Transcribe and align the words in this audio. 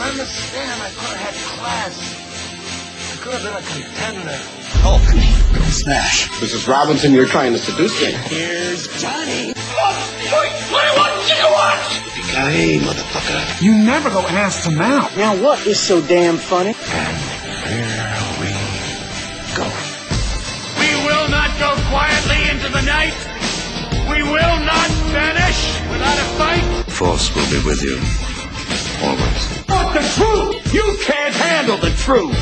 don't 0.00 0.10
understand. 0.12 0.82
I 0.82 0.88
could 0.90 1.16
have 1.16 1.20
had 1.20 1.34
class. 1.60 1.94
I 3.12 3.16
could 3.20 3.32
have 3.34 3.44
been 3.44 3.52
a 3.52 3.66
contender. 3.68 4.38
Hulk, 4.80 5.02
go 5.52 5.60
smash. 5.68 6.28
Mrs. 6.40 6.66
Robinson, 6.66 7.12
you're 7.12 7.26
trying 7.26 7.52
to 7.52 7.58
seduce 7.58 8.00
me. 8.00 8.12
Here's 8.32 8.88
Johnny. 9.00 9.52
What? 9.52 9.96
21 10.30 11.10
gigawatts! 11.28 12.00
Hey, 12.32 12.78
motherfucker. 12.78 13.62
You 13.62 13.72
never 13.72 14.08
go 14.10 14.20
ass 14.20 14.64
to 14.64 14.70
mouth. 14.70 15.14
Now 15.16 15.36
what 15.36 15.66
is 15.66 15.78
so 15.78 16.00
damn 16.00 16.36
funny? 16.36 16.74
And 16.92 17.16
here 17.68 18.16
we 18.40 18.48
go. 19.52 19.68
We 20.80 20.90
will 21.04 21.28
not 21.28 21.50
go 21.58 21.74
quietly 21.90 22.48
into 22.48 22.72
the 22.72 22.82
night. 22.82 23.16
We 24.08 24.22
will 24.22 24.58
not 24.64 24.88
vanish 25.12 25.76
without 25.90 26.16
a 26.16 26.28
fight. 26.38 26.90
Force 26.90 27.34
will 27.34 27.50
be 27.50 27.62
with 27.66 27.82
you. 27.82 27.98
Always. 29.06 29.59
But 29.92 30.02
the 30.02 30.08
truth! 30.14 30.72
You 30.72 30.96
can't 31.02 31.34
handle 31.34 31.76
the 31.76 31.90
truth! 31.90 32.36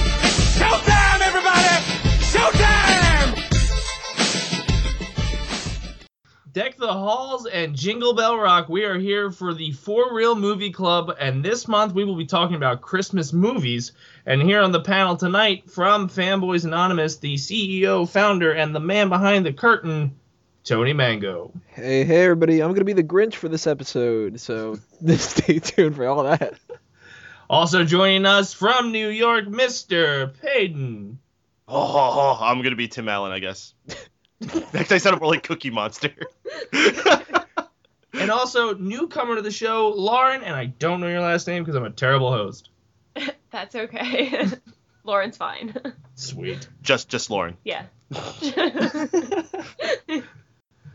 Showtime, 0.59 1.21
everybody! 1.23 1.83
Showtime! 2.21 3.35
Deck 6.53 6.77
the 6.77 6.93
halls 6.93 7.47
and 7.47 7.75
Jingle 7.75 8.13
Bell 8.13 8.37
Rock. 8.37 8.69
We 8.69 8.85
are 8.85 8.99
here 8.99 9.31
for 9.31 9.55
the 9.55 9.73
For 9.73 10.15
Real 10.15 10.35
Movie 10.35 10.71
Club, 10.71 11.17
and 11.19 11.43
this 11.43 11.67
month 11.67 11.95
we 11.95 12.05
will 12.05 12.17
be 12.17 12.27
talking 12.27 12.57
about 12.57 12.83
Christmas 12.83 13.33
movies. 13.33 13.93
And 14.27 14.43
here 14.43 14.61
on 14.61 14.73
the 14.73 14.81
panel 14.81 15.17
tonight, 15.17 15.71
from 15.71 16.11
Fanboys 16.11 16.67
Anonymous, 16.67 17.17
the 17.17 17.37
CEO, 17.37 18.07
founder, 18.07 18.53
and 18.53 18.75
the 18.75 18.81
man 18.81 19.09
behind 19.09 19.47
the 19.47 19.55
curtain, 19.55 20.15
Tony 20.65 20.93
Mango. 20.93 21.51
Hey, 21.69 22.05
hey, 22.05 22.25
everybody! 22.25 22.63
I'm 22.63 22.75
gonna 22.75 22.85
be 22.85 22.93
the 22.93 23.03
Grinch 23.03 23.37
for 23.37 23.49
this 23.49 23.67
episode, 23.67 24.39
so 24.39 24.79
stay 25.17 25.61
tuned 25.61 25.97
for 25.97 26.07
all 26.07 26.25
that. 26.25 26.59
Also 27.51 27.85
joining 27.85 28.27
us 28.27 28.53
from 28.53 28.93
New 28.93 29.09
York, 29.09 29.47
Mr. 29.47 30.33
Payton. 30.41 31.19
Oh, 31.67 32.39
I'm 32.41 32.63
gonna 32.63 32.77
be 32.77 32.89
Tim 32.89 33.09
Allen, 33.09 33.33
I 33.33 33.39
guess. 33.39 33.75
Next, 34.73 34.93
I 34.93 34.99
sounded 34.99 35.21
more 35.21 35.31
like 35.31 35.43
Cookie 35.43 35.71
Monster. 35.71 36.15
And 38.15 38.31
also 38.31 38.75
newcomer 38.75 39.37
to 39.37 39.43
the 39.43 39.51
show, 39.51 39.89
Lauren, 39.97 40.43
and 40.43 40.55
I 40.55 40.67
don't 40.67 41.01
know 41.01 41.09
your 41.09 41.21
last 41.21 41.47
name 41.47 41.63
because 41.63 41.77
I'm 41.77 41.85
a 41.85 41.91
terrible 41.91 42.31
host. 42.31 42.71
That's 43.51 43.75
okay. 43.75 44.47
Lauren's 45.05 45.37
fine. 45.37 45.75
Sweet. 46.15 46.69
just, 46.83 47.09
just 47.09 47.31
Lauren. 47.31 47.57
yeah. 47.65 47.85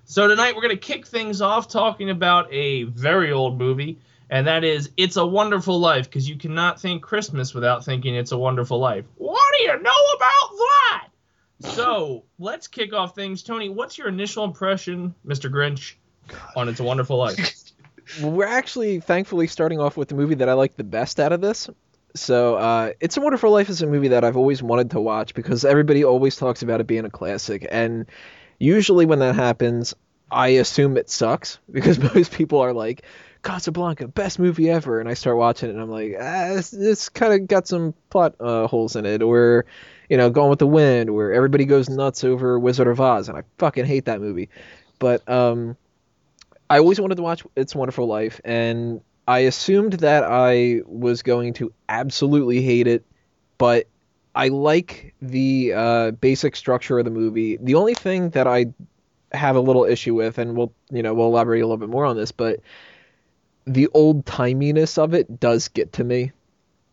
So 0.06 0.28
tonight 0.28 0.56
we're 0.56 0.62
going 0.62 0.76
to 0.76 0.78
kick 0.78 1.08
things 1.08 1.42
off 1.42 1.68
talking 1.68 2.10
about 2.10 2.54
a 2.54 2.84
very 2.84 3.32
old 3.32 3.58
movie, 3.58 4.00
and 4.30 4.48
that 4.48 4.64
is 4.64 4.90
It's 4.98 5.18
a 5.18 5.26
Wonderful 5.26 5.80
Life, 5.80 6.06
because 6.06 6.28
you 6.28 6.38
cannot 6.38 6.82
think 6.82 7.04
Christmas 7.04 7.54
without 7.54 7.86
thinking 7.86 8.16
It's 8.16 8.32
a 8.32 8.38
Wonderful 8.38 8.80
Life. 8.80 9.06
What 9.16 9.44
do 9.58 9.64
you 9.64 9.80
know 9.82 9.92
about 10.16 10.58
that? 10.58 11.08
So 11.60 12.24
let's 12.40 12.68
kick 12.68 12.94
off 12.94 13.16
things. 13.16 13.44
Tony, 13.44 13.70
what's 13.70 13.98
your 13.98 14.08
initial 14.08 14.44
impression, 14.44 15.16
Mr. 15.26 15.52
Grinch, 15.52 15.96
on 16.56 16.70
It's 16.70 16.80
a 16.80 16.84
Wonderful 16.84 17.18
Life? 17.18 17.64
We're 18.22 18.48
actually 18.48 19.00
thankfully 19.00 19.48
starting 19.48 19.80
off 19.80 19.96
with 19.96 20.10
the 20.10 20.16
movie 20.16 20.36
that 20.36 20.50
I 20.50 20.54
like 20.54 20.76
the 20.76 20.84
best 20.84 21.20
out 21.20 21.32
of 21.32 21.42
this. 21.42 21.70
So, 22.16 22.56
uh, 22.56 22.92
It's 23.00 23.18
a 23.18 23.22
Wonderful 23.22 23.52
Life 23.52 23.70
is 23.70 23.82
a 23.82 23.88
movie 23.88 24.10
that 24.10 24.24
I've 24.24 24.38
always 24.38 24.62
wanted 24.62 24.92
to 24.92 25.00
watch 25.00 25.34
because 25.34 25.66
everybody 25.66 26.04
always 26.04 26.36
talks 26.36 26.62
about 26.62 26.80
it 26.80 26.88
being 26.88 27.06
a 27.06 27.10
classic, 27.10 27.66
and 27.72 28.06
usually 28.60 29.06
when 29.06 29.20
that 29.20 29.36
happens, 29.36 29.96
I 30.32 30.50
assume 30.50 30.98
it 30.98 31.10
sucks 31.10 31.60
because 31.72 32.00
most 32.00 32.32
people 32.32 32.60
are 32.60 32.74
like, 32.74 33.04
Casablanca, 33.44 34.08
best 34.08 34.40
movie 34.40 34.70
ever, 34.70 35.00
and 35.00 35.10
I 35.10 35.14
start 35.14 35.38
watching 35.38 35.70
it 35.70 35.74
and 35.74 35.82
I'm 35.82 35.90
like, 35.90 36.16
ah, 36.20 36.62
this, 36.72 37.10
kind 37.10 37.34
of 37.34 37.48
got 37.48 37.68
some 37.68 37.94
plot 38.10 38.36
uh, 38.40 38.68
holes 38.68 38.96
in 38.96 39.06
it, 39.06 39.22
or 39.22 39.66
you 40.10 40.18
know, 40.18 40.30
Gone 40.30 40.50
with 40.50 40.60
the 40.60 40.68
Wind, 40.68 41.14
where 41.14 41.34
everybody 41.34 41.66
goes 41.66 41.90
nuts 41.90 42.24
over 42.24 42.58
Wizard 42.58 42.88
of 42.88 43.00
Oz, 43.00 43.30
and 43.30 43.38
I 43.38 43.44
fucking 43.58 43.86
hate 43.86 44.06
that 44.06 44.22
movie. 44.22 44.50
But 44.98 45.28
um, 45.30 45.76
I 46.70 46.80
always 46.80 47.00
wanted 47.00 47.16
to 47.16 47.24
watch 47.24 47.44
It's 47.56 47.76
Wonderful 47.76 48.08
Life, 48.08 48.40
and 48.46 49.02
I 49.28 49.40
assumed 49.40 49.94
that 49.94 50.24
I 50.24 50.82
was 50.86 51.22
going 51.22 51.54
to 51.56 51.74
absolutely 51.90 52.62
hate 52.62 52.88
it, 52.88 53.06
but 53.58 53.88
I 54.36 54.48
like 54.48 55.14
the 55.22 55.74
uh, 55.74 56.12
basic 56.12 56.56
structure 56.56 56.98
of 57.00 57.06
the 57.06 57.12
movie. 57.12 57.58
The 57.58 57.76
only 57.76 57.94
thing 57.94 58.30
that 58.32 58.48
I 58.48 58.74
have 59.32 59.56
a 59.56 59.62
little 59.62 59.84
issue 59.84 60.16
with, 60.16 60.38
and 60.38 60.56
we'll 60.56 60.74
you 60.92 61.04
know 61.04 61.14
we'll 61.14 61.28
elaborate 61.28 61.62
a 61.62 61.66
little 61.66 61.78
bit 61.78 61.90
more 61.90 62.06
on 62.06 62.16
this, 62.16 62.32
but 62.32 62.60
the 63.66 63.88
old 63.94 64.26
timiness 64.26 64.98
of 64.98 65.14
it 65.14 65.40
does 65.40 65.68
get 65.68 65.94
to 65.94 66.04
me, 66.04 66.32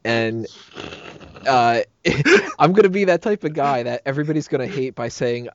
and 0.05 0.47
uh, 1.47 1.81
I'm 2.59 2.73
gonna 2.73 2.89
be 2.89 3.05
that 3.05 3.23
type 3.23 3.45
of 3.45 3.55
guy 3.55 3.83
that 3.83 4.03
everybody's 4.07 4.49
gonna 4.49 4.67
hate 4.67 4.95
by 4.95 5.09
saying 5.09 5.49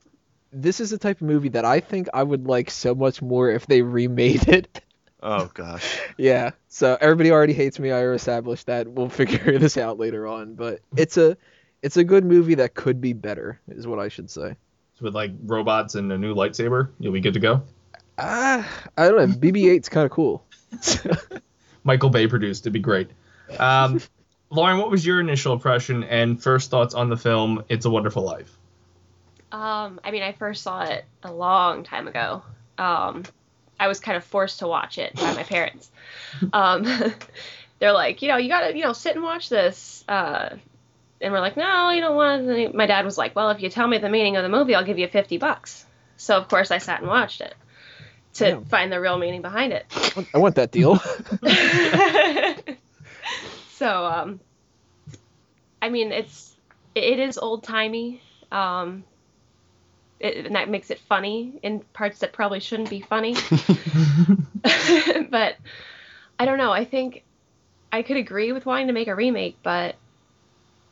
this 0.52 0.80
is 0.80 0.90
the 0.90 0.98
type 0.98 1.18
of 1.18 1.28
movie 1.28 1.50
that 1.50 1.66
I 1.66 1.80
think 1.80 2.08
I 2.14 2.24
would 2.24 2.48
like 2.48 2.72
so 2.72 2.96
much 2.96 3.22
more 3.22 3.50
if 3.50 3.68
they 3.68 3.81
remade 3.81 4.48
it. 4.48 4.81
Oh 5.22 5.50
gosh. 5.53 6.00
yeah, 6.18 6.52
so 6.68 6.98
everybody 7.02 7.32
already 7.32 7.53
hates 7.53 7.80
me. 7.80 7.92
I 7.92 8.02
already 8.02 8.18
established 8.18 8.68
that. 8.68 8.88
We'll 8.88 9.09
figure 9.09 9.58
this 9.59 9.78
out 9.78 9.97
later 9.97 10.28
on, 10.28 10.56
but 10.56 10.82
it's 10.96 11.18
a 11.18 11.38
it's 11.82 11.97
a 11.97 12.03
good 12.03 12.26
movie 12.26 12.56
that 12.56 12.74
could 12.74 13.02
be 13.02 13.14
better, 13.14 13.59
is 13.68 13.86
what 13.88 14.00
I 14.00 14.08
should 14.08 14.30
say. 14.30 14.56
With 15.02 15.14
like 15.14 15.32
robots 15.44 15.96
and 15.96 16.12
a 16.12 16.18
new 16.18 16.34
lightsaber, 16.34 16.90
you'll 17.00 17.14
be 17.14 17.22
good 17.22 17.34
to 17.34 17.40
go. 17.40 17.64
Ah, 18.18 18.68
I 18.97 19.09
don't 19.09 19.18
know. 19.18 19.36
BB-8's 19.36 19.90
kind 19.90 20.06
of 20.06 20.12
cool. 20.12 20.44
Michael 21.84 22.09
Bay 22.09 22.28
produced. 22.28 22.64
It'd 22.64 22.74
be 22.74 22.80
great. 22.80 23.09
Um, 23.59 24.02
Lauren, 24.50 24.78
what 24.78 24.90
was 24.90 25.06
your 25.06 25.20
initial 25.20 25.53
impression 25.53 26.03
and 26.03 26.42
first 26.42 26.70
thoughts 26.70 26.94
on 26.94 27.09
the 27.09 27.18
film 27.18 27.64
It's 27.70 27.86
a 27.86 27.90
Wonderful 27.90 28.24
Life? 28.24 28.58
Um, 29.52 30.00
I 30.03 30.12
mean, 30.12 30.24
I 30.24 30.34
first 30.34 30.64
saw 30.64 30.84
it 30.84 31.06
a 31.24 31.31
long 31.31 31.84
time 31.84 32.08
ago. 32.08 32.44
Um, 32.78 33.24
I 33.80 33.88
was 33.88 34.00
kind 34.00 34.18
of 34.18 34.24
forced 34.24 34.59
to 34.59 34.68
watch 34.68 34.98
it 34.98 35.16
by 35.16 35.34
my 35.34 35.44
parents. 35.44 35.90
Um, 36.52 36.86
they're 37.80 37.94
like, 37.94 38.22
you 38.22 38.28
know, 38.28 38.36
you 38.36 38.50
gotta, 38.50 38.76
you 38.76 38.84
know, 38.84 38.92
sit 38.92 39.16
and 39.16 39.24
watch 39.24 39.47
this. 39.47 40.03
Uh, 40.06 40.58
and 41.22 41.32
we're 41.32 41.40
like, 41.40 41.56
no, 41.56 41.92
you 41.92 42.02
don't 42.02 42.16
want. 42.16 42.46
To. 42.47 42.76
My 42.76 42.88
dad 42.88 43.06
was 43.06 43.18
like, 43.18 43.38
well, 43.38 43.52
if 43.52 43.62
you 43.62 43.70
tell 43.70 43.88
me 43.88 43.97
the 43.97 44.09
meaning 44.09 44.36
of 44.36 44.44
the 44.44 44.50
movie, 44.50 44.76
I'll 44.76 44.84
give 44.84 45.00
you 45.00 45.08
fifty 45.08 45.38
bucks. 45.38 45.86
So 46.18 46.36
of 46.36 46.50
course 46.50 46.72
I 46.72 46.80
sat 46.80 47.00
and 47.00 47.09
watched 47.09 47.40
it 47.40 47.56
to 48.35 48.44
Damn. 48.46 48.66
find 48.66 48.91
the 48.91 49.00
real 49.00 49.18
meaning 49.18 49.41
behind 49.41 49.73
it. 49.73 49.85
I 50.34 50.38
want 50.38 50.56
that 50.56 50.72
deal. 50.72 51.00
so 53.75 54.06
um 54.06 54.40
i 55.81 55.90
mean 55.90 56.12
it's 56.12 56.56
it 56.96 57.19
is 57.19 57.38
old 57.38 57.63
timey 57.63 58.22
um 58.51 59.03
it, 60.19 60.46
and 60.46 60.56
that 60.56 60.69
makes 60.69 60.90
it 60.91 61.00
funny 61.00 61.59
in 61.62 61.81
parts 61.94 62.19
that 62.19 62.31
probably 62.31 62.62
shouldn't 62.62 62.90
be 62.90 63.01
funny 63.01 63.34
but 65.29 65.57
i 66.40 66.46
don't 66.46 66.57
know 66.57 66.72
i 66.72 66.85
think 66.85 67.23
i 67.91 68.02
could 68.02 68.17
agree 68.17 68.53
with 68.53 68.66
wanting 68.66 68.88
to 68.88 68.94
make 68.94 69.09
a 69.09 69.16
remake 69.16 69.57
but 69.62 69.96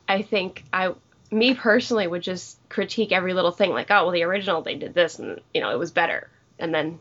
i 0.06 0.20
think 0.20 0.62
i 0.72 0.92
me 1.30 1.54
personally 1.54 2.06
would 2.06 2.22
just 2.22 2.58
critique 2.68 3.12
every 3.12 3.32
little 3.32 3.50
thing 3.50 3.70
like 3.70 3.90
oh 3.90 4.04
well 4.04 4.10
the 4.10 4.22
original 4.22 4.60
they 4.60 4.74
did 4.74 4.92
this 4.92 5.18
and 5.18 5.40
you 5.54 5.62
know 5.62 5.70
it 5.70 5.78
was 5.78 5.90
better 5.90 6.28
and 6.58 6.74
then 6.74 6.98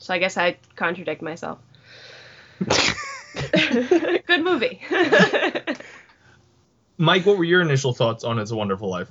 so 0.00 0.12
i 0.12 0.18
guess 0.18 0.36
i 0.36 0.56
contradict 0.74 1.22
myself 1.22 1.58
good 4.26 4.42
movie 4.42 4.82
Mike, 7.00 7.24
what 7.24 7.38
were 7.38 7.44
your 7.44 7.62
initial 7.62 7.94
thoughts 7.94 8.24
on 8.24 8.38
It's 8.38 8.50
a 8.50 8.56
Wonderful 8.56 8.90
Life? 8.90 9.10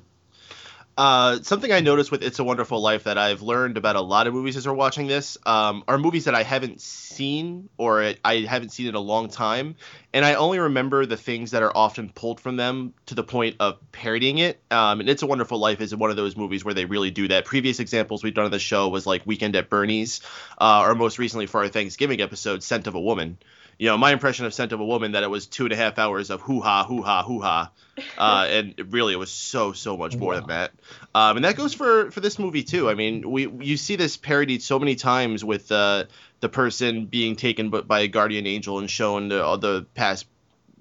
Uh, 0.99 1.41
something 1.43 1.71
I 1.71 1.79
noticed 1.79 2.11
with 2.11 2.23
It's 2.23 2.39
a 2.39 2.43
Wonderful 2.43 2.81
Life 2.81 3.05
that 3.05 3.17
I've 3.17 3.41
learned 3.41 3.77
about 3.77 3.95
a 3.95 4.01
lot 4.01 4.27
of 4.27 4.33
movies 4.33 4.57
as 4.57 4.67
we're 4.67 4.73
watching 4.73 5.07
this 5.07 5.37
um, 5.45 5.85
are 5.87 5.97
movies 5.97 6.25
that 6.25 6.35
I 6.35 6.43
haven't 6.43 6.81
seen 6.81 7.69
or 7.77 8.15
I 8.25 8.41
haven't 8.41 8.73
seen 8.73 8.87
in 8.87 8.95
a 8.95 8.99
long 8.99 9.29
time, 9.29 9.78
and 10.13 10.25
I 10.25 10.34
only 10.34 10.59
remember 10.59 11.05
the 11.05 11.16
things 11.16 11.51
that 11.51 11.63
are 11.63 11.72
often 11.73 12.09
pulled 12.09 12.41
from 12.41 12.57
them 12.57 12.93
to 13.05 13.16
the 13.16 13.23
point 13.23 13.55
of 13.61 13.78
parodying 13.93 14.40
it. 14.40 14.61
Um, 14.72 14.99
and 14.99 15.09
It's 15.09 15.23
a 15.23 15.25
Wonderful 15.25 15.57
Life 15.57 15.79
is 15.79 15.96
one 15.96 16.09
of 16.09 16.17
those 16.17 16.35
movies 16.35 16.66
where 16.66 16.73
they 16.73 16.84
really 16.84 17.11
do 17.11 17.29
that. 17.29 17.45
Previous 17.45 17.79
examples 17.79 18.22
we've 18.22 18.34
done 18.34 18.43
on 18.43 18.52
the 18.52 18.59
show 18.59 18.90
was 18.90 19.07
like 19.07 19.22
Weekend 19.25 19.55
at 19.55 19.69
Bernie's, 19.69 20.19
uh, 20.57 20.84
or 20.85 20.95
most 20.95 21.17
recently 21.17 21.45
for 21.45 21.61
our 21.61 21.69
Thanksgiving 21.69 22.19
episode, 22.19 22.61
Scent 22.61 22.87
of 22.87 22.95
a 22.95 22.99
Woman. 22.99 23.37
You 23.79 23.87
know, 23.87 23.97
my 23.97 24.11
impression 24.11 24.46
of 24.46 24.53
Scent 24.53 24.73
of 24.73 24.81
a 24.81 24.85
Woman 24.85 25.14
that 25.14 25.23
it 25.23 25.29
was 25.29 25.47
two 25.47 25.64
and 25.64 25.72
a 25.72 25.76
half 25.78 25.97
hours 25.97 26.29
of 26.29 26.41
hoo 26.41 26.59
ha, 26.59 26.84
hoo 26.84 27.02
ha, 27.02 27.23
hoo 27.23 27.40
ha, 27.40 27.72
uh, 28.17 28.46
and 28.49 28.76
really 28.93 29.14
it 29.14 29.17
was 29.17 29.31
so 29.31 29.72
so 29.72 29.96
much 29.96 30.17
more 30.17 30.35
than 30.35 30.47
that. 30.47 30.72
Um, 31.16 31.37
and 31.37 31.46
that 31.46 31.55
goes 31.55 31.73
for 31.73 32.11
for 32.11 32.20
this 32.20 32.37
movie 32.37 32.64
too. 32.64 32.90
I 32.90 32.93
mean, 32.96 33.31
we 33.31 33.49
you 33.49 33.78
see 33.78 33.96
this 33.96 34.17
parodied 34.17 34.61
so 34.61 34.79
many 34.79 34.96
times 34.96 35.46
with 35.46 35.72
uh, 35.72 36.05
the 36.41 36.49
person 36.49 37.05
being 37.05 37.37
taken 37.37 37.70
by 37.70 38.02
a 38.02 38.08
guardian 38.09 38.46
angel 38.46 38.79
and 38.79 38.90
shown 38.90 39.29
the, 39.29 39.43
all 39.43 39.58
the 39.58 39.85
past 39.96 40.26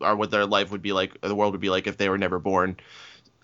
or 0.00 0.16
what 0.16 0.30
their 0.30 0.46
life 0.46 0.70
would 0.72 0.82
be 0.82 0.92
like, 0.92 1.16
or 1.22 1.28
the 1.28 1.34
world 1.34 1.52
would 1.52 1.60
be 1.60 1.70
like 1.70 1.86
if 1.86 1.96
they 1.96 2.08
were 2.08 2.18
never 2.18 2.38
born. 2.38 2.76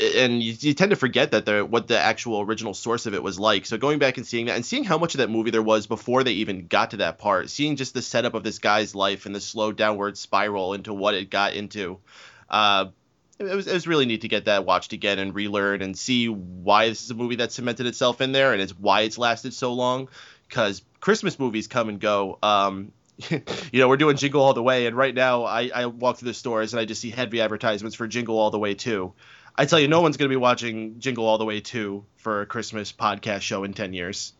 And 0.00 0.42
you, 0.42 0.54
you 0.58 0.74
tend 0.74 0.90
to 0.90 0.96
forget 0.96 1.30
that 1.30 1.46
the 1.46 1.64
what 1.64 1.86
the 1.86 1.98
actual 1.98 2.40
original 2.40 2.74
source 2.74 3.06
of 3.06 3.14
it 3.14 3.22
was 3.22 3.38
like. 3.38 3.64
So 3.66 3.78
going 3.78 3.98
back 3.98 4.16
and 4.16 4.26
seeing 4.26 4.46
that 4.46 4.56
and 4.56 4.66
seeing 4.66 4.84
how 4.84 4.98
much 4.98 5.14
of 5.14 5.18
that 5.18 5.30
movie 5.30 5.50
there 5.50 5.62
was 5.62 5.86
before 5.86 6.24
they 6.24 6.32
even 6.32 6.66
got 6.66 6.90
to 6.90 6.98
that 6.98 7.18
part, 7.18 7.48
seeing 7.50 7.76
just 7.76 7.94
the 7.94 8.02
setup 8.02 8.34
of 8.34 8.42
this 8.42 8.58
guy's 8.58 8.94
life 8.94 9.26
and 9.26 9.34
the 9.34 9.40
slow 9.40 9.72
downward 9.72 10.18
spiral 10.18 10.74
into 10.74 10.92
what 10.92 11.14
it 11.14 11.30
got 11.30 11.54
into. 11.54 12.00
Uh, 12.48 12.86
it 13.38 13.54
was, 13.54 13.66
it 13.66 13.72
was 13.72 13.86
really 13.86 14.06
neat 14.06 14.20
to 14.22 14.28
get 14.28 14.44
that 14.44 14.64
watched 14.64 14.92
again 14.92 15.18
and 15.18 15.34
relearn 15.34 15.82
and 15.82 15.96
see 15.96 16.28
why 16.28 16.88
this 16.88 17.02
is 17.02 17.10
a 17.10 17.14
movie 17.14 17.36
that 17.36 17.52
cemented 17.52 17.86
itself 17.86 18.20
in 18.20 18.32
there 18.32 18.52
and 18.52 18.62
it's 18.62 18.72
why 18.72 19.02
it's 19.02 19.18
lasted 19.18 19.52
so 19.52 19.72
long 19.72 20.08
because 20.48 20.82
christmas 21.00 21.38
movies 21.38 21.66
come 21.66 21.88
and 21.88 22.00
go 22.00 22.38
um, 22.44 22.92
you 23.30 23.80
know 23.80 23.88
we're 23.88 23.96
doing 23.96 24.16
jingle 24.16 24.40
all 24.40 24.54
the 24.54 24.62
way 24.62 24.86
and 24.86 24.96
right 24.96 25.14
now 25.14 25.44
I, 25.44 25.70
I 25.74 25.86
walk 25.86 26.18
through 26.18 26.28
the 26.28 26.34
stores 26.34 26.72
and 26.72 26.80
i 26.80 26.84
just 26.84 27.00
see 27.00 27.10
heavy 27.10 27.40
advertisements 27.40 27.96
for 27.96 28.06
jingle 28.06 28.38
all 28.38 28.50
the 28.50 28.58
way 28.58 28.74
too 28.74 29.12
i 29.56 29.64
tell 29.64 29.80
you 29.80 29.88
no 29.88 30.00
one's 30.00 30.16
going 30.16 30.28
to 30.28 30.32
be 30.32 30.36
watching 30.36 30.98
jingle 30.98 31.26
all 31.26 31.38
the 31.38 31.44
way 31.44 31.60
2 31.60 32.04
for 32.16 32.42
a 32.42 32.46
christmas 32.46 32.92
podcast 32.92 33.42
show 33.42 33.64
in 33.64 33.74
10 33.74 33.92
years 33.92 34.32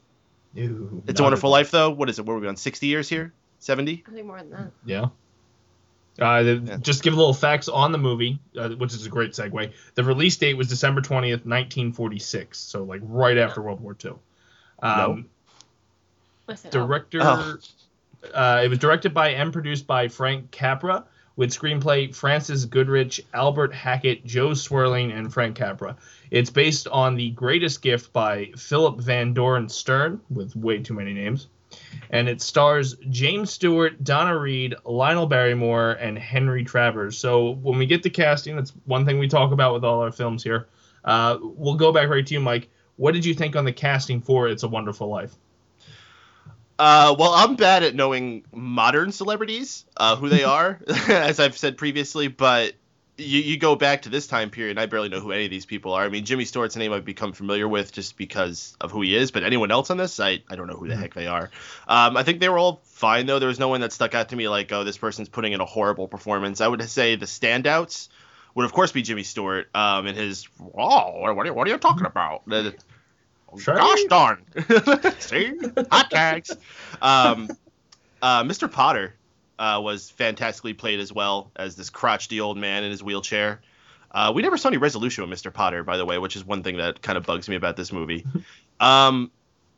Ew, 0.54 1.02
it's 1.06 1.18
a 1.18 1.22
wonderful 1.22 1.50
life 1.50 1.70
though 1.70 1.90
what 1.90 2.08
is 2.08 2.18
it 2.18 2.26
what 2.26 2.34
are 2.34 2.38
we 2.38 2.48
on 2.48 2.56
60 2.56 2.86
years 2.86 3.08
here 3.08 3.32
70 3.64 4.04
I 4.06 4.10
think 4.10 4.26
more 4.26 4.38
than 4.38 4.50
that. 4.50 4.70
Yeah. 4.84 5.06
Uh, 6.20 6.42
Yeah. 6.42 6.76
Just 6.76 7.02
give 7.02 7.14
a 7.14 7.16
little 7.16 7.34
facts 7.34 7.68
on 7.68 7.92
the 7.92 7.98
movie, 7.98 8.38
uh, 8.56 8.68
which 8.70 8.92
is 8.94 9.06
a 9.06 9.08
great 9.08 9.32
segue. 9.32 9.72
The 9.94 10.04
release 10.04 10.36
date 10.36 10.54
was 10.54 10.68
December 10.68 11.00
20th, 11.00 11.44
1946, 11.44 12.58
so 12.58 12.84
like 12.84 13.00
right 13.02 13.36
after 13.36 13.62
World 13.62 13.80
War 13.80 13.96
II. 14.04 14.12
Um, 14.82 15.28
Listen, 16.46 16.70
Director. 16.70 17.20
Oh. 17.22 17.56
Uh, 18.32 18.62
it 18.64 18.68
was 18.68 18.78
directed 18.78 19.12
by 19.12 19.30
and 19.30 19.52
produced 19.52 19.86
by 19.86 20.08
Frank 20.08 20.50
Capra, 20.50 21.04
with 21.36 21.50
screenplay 21.50 22.14
Frances 22.14 22.64
Goodrich, 22.64 23.20
Albert 23.32 23.74
Hackett, 23.74 24.24
Jo 24.24 24.50
Swerling, 24.50 25.16
and 25.16 25.32
Frank 25.32 25.56
Capra. 25.56 25.96
It's 26.30 26.50
based 26.50 26.88
on 26.88 27.16
The 27.16 27.30
Greatest 27.30 27.82
Gift 27.82 28.12
by 28.12 28.50
Philip 28.56 29.00
Van 29.00 29.32
Doren 29.34 29.68
Stern, 29.68 30.20
with 30.30 30.54
way 30.54 30.78
too 30.78 30.94
many 30.94 31.12
names. 31.12 31.48
And 32.10 32.28
it 32.28 32.40
stars 32.40 32.94
James 33.10 33.50
Stewart, 33.50 34.04
Donna 34.04 34.38
Reed, 34.38 34.76
Lionel 34.84 35.26
Barrymore, 35.26 35.92
and 35.92 36.16
Henry 36.16 36.64
Travers. 36.64 37.18
So 37.18 37.50
when 37.50 37.78
we 37.78 37.86
get 37.86 38.02
to 38.04 38.10
casting, 38.10 38.54
that's 38.54 38.72
one 38.84 39.04
thing 39.04 39.18
we 39.18 39.28
talk 39.28 39.52
about 39.52 39.74
with 39.74 39.84
all 39.84 40.00
our 40.00 40.12
films 40.12 40.44
here. 40.44 40.68
Uh, 41.04 41.38
we'll 41.40 41.74
go 41.74 41.92
back 41.92 42.08
right 42.08 42.24
to 42.24 42.34
you, 42.34 42.40
Mike. 42.40 42.68
What 42.96 43.12
did 43.12 43.24
you 43.24 43.34
think 43.34 43.56
on 43.56 43.64
the 43.64 43.72
casting 43.72 44.20
for 44.20 44.48
It's 44.48 44.62
a 44.62 44.68
Wonderful 44.68 45.08
Life? 45.08 45.34
Uh, 46.78 47.14
well, 47.18 47.32
I'm 47.32 47.56
bad 47.56 47.82
at 47.82 47.94
knowing 47.94 48.44
modern 48.52 49.12
celebrities, 49.12 49.84
uh, 49.96 50.16
who 50.16 50.28
they 50.28 50.44
are, 50.44 50.80
as 51.08 51.38
I've 51.40 51.56
said 51.56 51.76
previously. 51.76 52.28
But 52.28 52.74
you, 53.16 53.40
you 53.40 53.58
go 53.58 53.76
back 53.76 54.02
to 54.02 54.08
this 54.08 54.26
time 54.26 54.50
period, 54.50 54.72
and 54.72 54.80
I 54.80 54.86
barely 54.86 55.08
know 55.08 55.20
who 55.20 55.30
any 55.30 55.44
of 55.44 55.50
these 55.50 55.66
people 55.66 55.92
are. 55.92 56.04
I 56.04 56.08
mean, 56.08 56.24
Jimmy 56.24 56.44
Stewart's 56.44 56.74
a 56.74 56.80
name 56.80 56.92
I've 56.92 57.04
become 57.04 57.32
familiar 57.32 57.68
with 57.68 57.92
just 57.92 58.16
because 58.16 58.76
of 58.80 58.90
who 58.90 59.02
he 59.02 59.14
is. 59.14 59.30
But 59.30 59.44
anyone 59.44 59.70
else 59.70 59.90
on 59.90 59.96
this, 59.96 60.18
I, 60.18 60.42
I 60.50 60.56
don't 60.56 60.66
know 60.66 60.76
who 60.76 60.88
the 60.88 60.96
heck 60.96 61.14
they 61.14 61.28
are. 61.28 61.50
Um, 61.86 62.16
I 62.16 62.24
think 62.24 62.40
they 62.40 62.48
were 62.48 62.58
all 62.58 62.80
fine 62.84 63.26
though. 63.26 63.38
There 63.38 63.48
was 63.48 63.60
no 63.60 63.68
one 63.68 63.80
that 63.82 63.92
stuck 63.92 64.14
out 64.14 64.30
to 64.30 64.36
me 64.36 64.48
like, 64.48 64.72
oh, 64.72 64.82
this 64.82 64.98
person's 64.98 65.28
putting 65.28 65.52
in 65.52 65.60
a 65.60 65.66
horrible 65.66 66.08
performance. 66.08 66.60
I 66.60 66.66
would 66.66 66.82
say 66.88 67.14
the 67.16 67.26
standouts 67.26 68.08
would 68.54 68.64
of 68.64 68.72
course 68.72 68.92
be 68.92 69.02
Jimmy 69.02 69.22
Stewart 69.24 69.68
um, 69.74 70.06
and 70.06 70.16
his 70.16 70.48
oh, 70.60 71.32
what 71.34 71.44
are 71.44 71.46
you, 71.46 71.54
what 71.54 71.66
are 71.66 71.70
you 71.70 71.78
talking 71.78 72.06
about? 72.06 72.42
The- 73.56 73.72
Gosh 73.72 74.04
darn. 74.08 74.44
See? 75.20 75.52
Hot 75.90 76.10
tags. 76.10 76.50
Um, 77.00 77.48
uh, 78.22 78.44
Mr. 78.44 78.70
Potter 78.70 79.14
uh, 79.58 79.80
was 79.82 80.10
fantastically 80.10 80.74
played 80.74 81.00
as 81.00 81.12
well 81.12 81.50
as 81.56 81.76
this 81.76 81.90
crotchety 81.90 82.40
old 82.40 82.58
man 82.58 82.84
in 82.84 82.90
his 82.90 83.02
wheelchair. 83.02 83.60
Uh, 84.10 84.32
we 84.34 84.42
never 84.42 84.56
saw 84.56 84.68
any 84.68 84.76
resolution 84.78 85.28
with 85.28 85.38
Mr. 85.42 85.52
Potter, 85.52 85.82
by 85.82 85.96
the 85.96 86.04
way, 86.04 86.18
which 86.18 86.36
is 86.36 86.44
one 86.44 86.62
thing 86.62 86.76
that 86.76 87.02
kind 87.02 87.18
of 87.18 87.26
bugs 87.26 87.48
me 87.48 87.56
about 87.56 87.76
this 87.76 87.92
movie. 87.92 88.24
Um, 88.78 89.30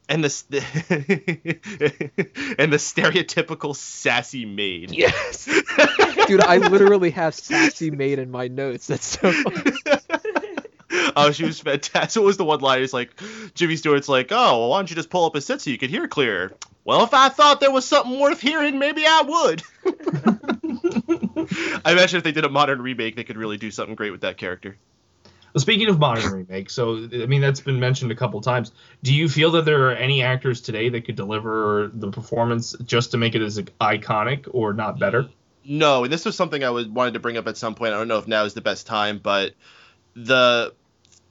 and 0.09 0.23
the 0.23 0.29
and 2.59 2.73
the 2.73 2.77
stereotypical 2.77 3.75
sassy 3.75 4.45
maid. 4.45 4.93
Yes. 4.93 5.47
Dude, 6.27 6.43
I 6.43 6.59
literally 6.59 7.11
have 7.11 7.35
sassy 7.35 7.91
maid 7.91 8.19
in 8.19 8.31
my 8.31 8.49
notes. 8.49 8.87
That's 8.87 9.07
so 9.07 9.33
funny. 9.33 9.73
oh, 11.29 11.33
she 11.33 11.45
was 11.45 11.59
fantastic. 11.61 12.21
What 12.21 12.27
was 12.27 12.37
the 12.37 12.45
one 12.45 12.61
line? 12.61 12.83
It's 12.83 12.93
like 12.93 13.11
Jimmy 13.55 13.77
Stewart's 13.77 14.09
like, 14.09 14.29
"Oh, 14.31 14.59
well, 14.59 14.69
why 14.69 14.79
don't 14.79 14.91
you 14.91 14.97
just 14.97 15.11
pull 15.11 15.25
up 15.25 15.35
a 15.35 15.41
set 15.41 15.63
so 15.63 15.71
you 15.71 15.79
could 15.79 15.91
hear 15.91 16.07
clearer?" 16.09 16.53
Well, 16.85 17.03
if 17.05 17.15
I 17.15 17.31
thought 17.31 17.61
there 17.61 17.73
was 17.73 17.85
something 17.85 18.21
worth 18.21 18.41
hearing, 18.41 18.79
maybe 18.79 19.05
I 19.05 19.23
would. 19.23 19.63
I 21.85 21.93
imagine 21.93 22.19
if 22.19 22.23
they 22.23 22.33
did 22.33 22.45
a 22.45 22.49
modern 22.49 22.81
remake, 22.81 23.17
they 23.17 23.25
could 23.25 23.37
really 23.37 23.57
do 23.57 23.71
something 23.71 23.95
great 23.95 24.11
with 24.13 24.21
that 24.21 24.37
character. 24.37 24.77
Well, 25.53 25.63
speaking 25.63 25.89
of 25.89 25.99
modern 25.99 26.31
remakes, 26.31 26.75
so 26.75 27.09
I 27.11 27.25
mean 27.27 27.41
that's 27.41 27.61
been 27.61 27.81
mentioned 27.81 28.13
a 28.13 28.15
couple 28.15 28.41
times. 28.43 28.73
Do 29.03 29.15
you 29.15 29.27
feel 29.29 29.53
that 29.53 29.65
there 29.65 29.89
are 29.89 29.95
any 29.95 30.23
actors 30.23 30.61
today 30.61 30.91
that 30.91 31.07
could 31.07 31.17
deliver 31.17 31.91
the 31.95 32.11
performance 32.11 32.77
just 32.85 33.13
to 33.13 33.17
make 33.17 33.35
it 33.35 33.41
as 33.41 33.59
iconic 33.59 34.49
or 34.53 34.75
not 34.75 34.99
better? 34.99 35.31
No, 35.65 36.05
and 36.05 36.13
this 36.13 36.27
was 36.27 36.37
something 36.37 36.63
I 36.63 36.71
was 36.71 36.87
wanted 36.87 37.15
to 37.15 37.21
bring 37.21 37.39
up 37.39 37.49
at 37.49 37.57
some 37.57 37.75
point. 37.75 37.95
I 37.95 37.97
don't 37.97 38.07
know 38.07 38.19
if 38.19 38.29
now 38.29 38.45
is 38.45 38.53
the 38.53 38.61
best 38.61 38.87
time, 38.87 39.19
but 39.19 39.55
the 40.15 40.75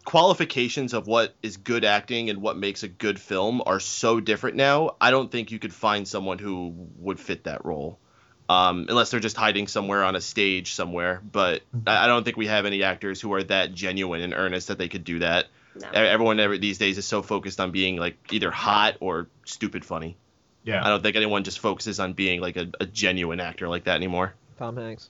qualifications 0.06 0.94
of 0.94 1.08
what 1.08 1.34
is 1.42 1.58
good 1.58 1.84
acting 1.84 2.30
and 2.30 2.42
what 2.42 2.58
makes 2.58 2.84
a 2.84 2.88
good 2.88 3.20
film 3.20 3.62
are 3.66 3.80
so 3.80 4.20
different 4.20 4.56
now. 4.56 4.96
I 5.02 5.12
don't 5.12 5.32
think 5.32 5.52
you 5.52 5.60
could 5.60 5.74
find 5.74 6.08
someone 6.08 6.38
who 6.38 6.74
would 7.00 7.20
fit 7.20 7.44
that 7.46 7.66
role. 7.66 8.00
Um, 8.48 8.86
unless 8.88 9.10
they're 9.10 9.20
just 9.20 9.36
hiding 9.36 9.68
somewhere 9.68 10.04
on 10.04 10.16
a 10.16 10.22
stage 10.22 10.76
somewhere, 10.76 11.20
but 11.32 11.64
I 11.88 12.06
I 12.06 12.08
don't 12.08 12.24
think 12.24 12.38
we 12.38 12.46
have 12.46 12.68
any 12.68 12.84
actors 12.84 13.20
who 13.20 13.34
are 13.34 13.42
that 13.44 13.74
genuine 13.74 14.22
and 14.22 14.36
earnest 14.36 14.68
that 14.68 14.78
they 14.78 14.88
could 14.88 15.04
do 15.04 15.20
that. 15.20 15.48
No. 15.82 15.90
Everyone 15.90 16.40
ever, 16.40 16.56
these 16.56 16.78
days 16.78 17.00
is 17.00 17.06
so 17.06 17.24
focused 17.24 17.60
on 17.60 17.72
being 17.72 17.98
like 17.98 18.18
either 18.32 18.52
hot 18.52 18.98
or 19.00 19.28
stupid 19.46 19.84
funny. 19.84 20.16
Yeah, 20.64 20.86
I 20.86 20.90
don't 20.90 21.02
think 21.02 21.16
anyone 21.16 21.44
just 21.44 21.58
focuses 21.58 22.00
on 22.00 22.14
being 22.14 22.40
like 22.40 22.56
a, 22.56 22.68
a 22.80 22.86
genuine 22.86 23.40
actor 23.40 23.68
like 23.68 23.86
that 23.86 23.96
anymore. 23.96 24.36
Tom 24.60 24.78
Hanks. 24.78 25.10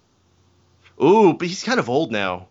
Ooh, 1.03 1.33
but 1.33 1.50
he's 1.50 1.63
kind 1.63 1.80
of 1.80 1.89
old 1.89 2.12
now. 2.12 2.47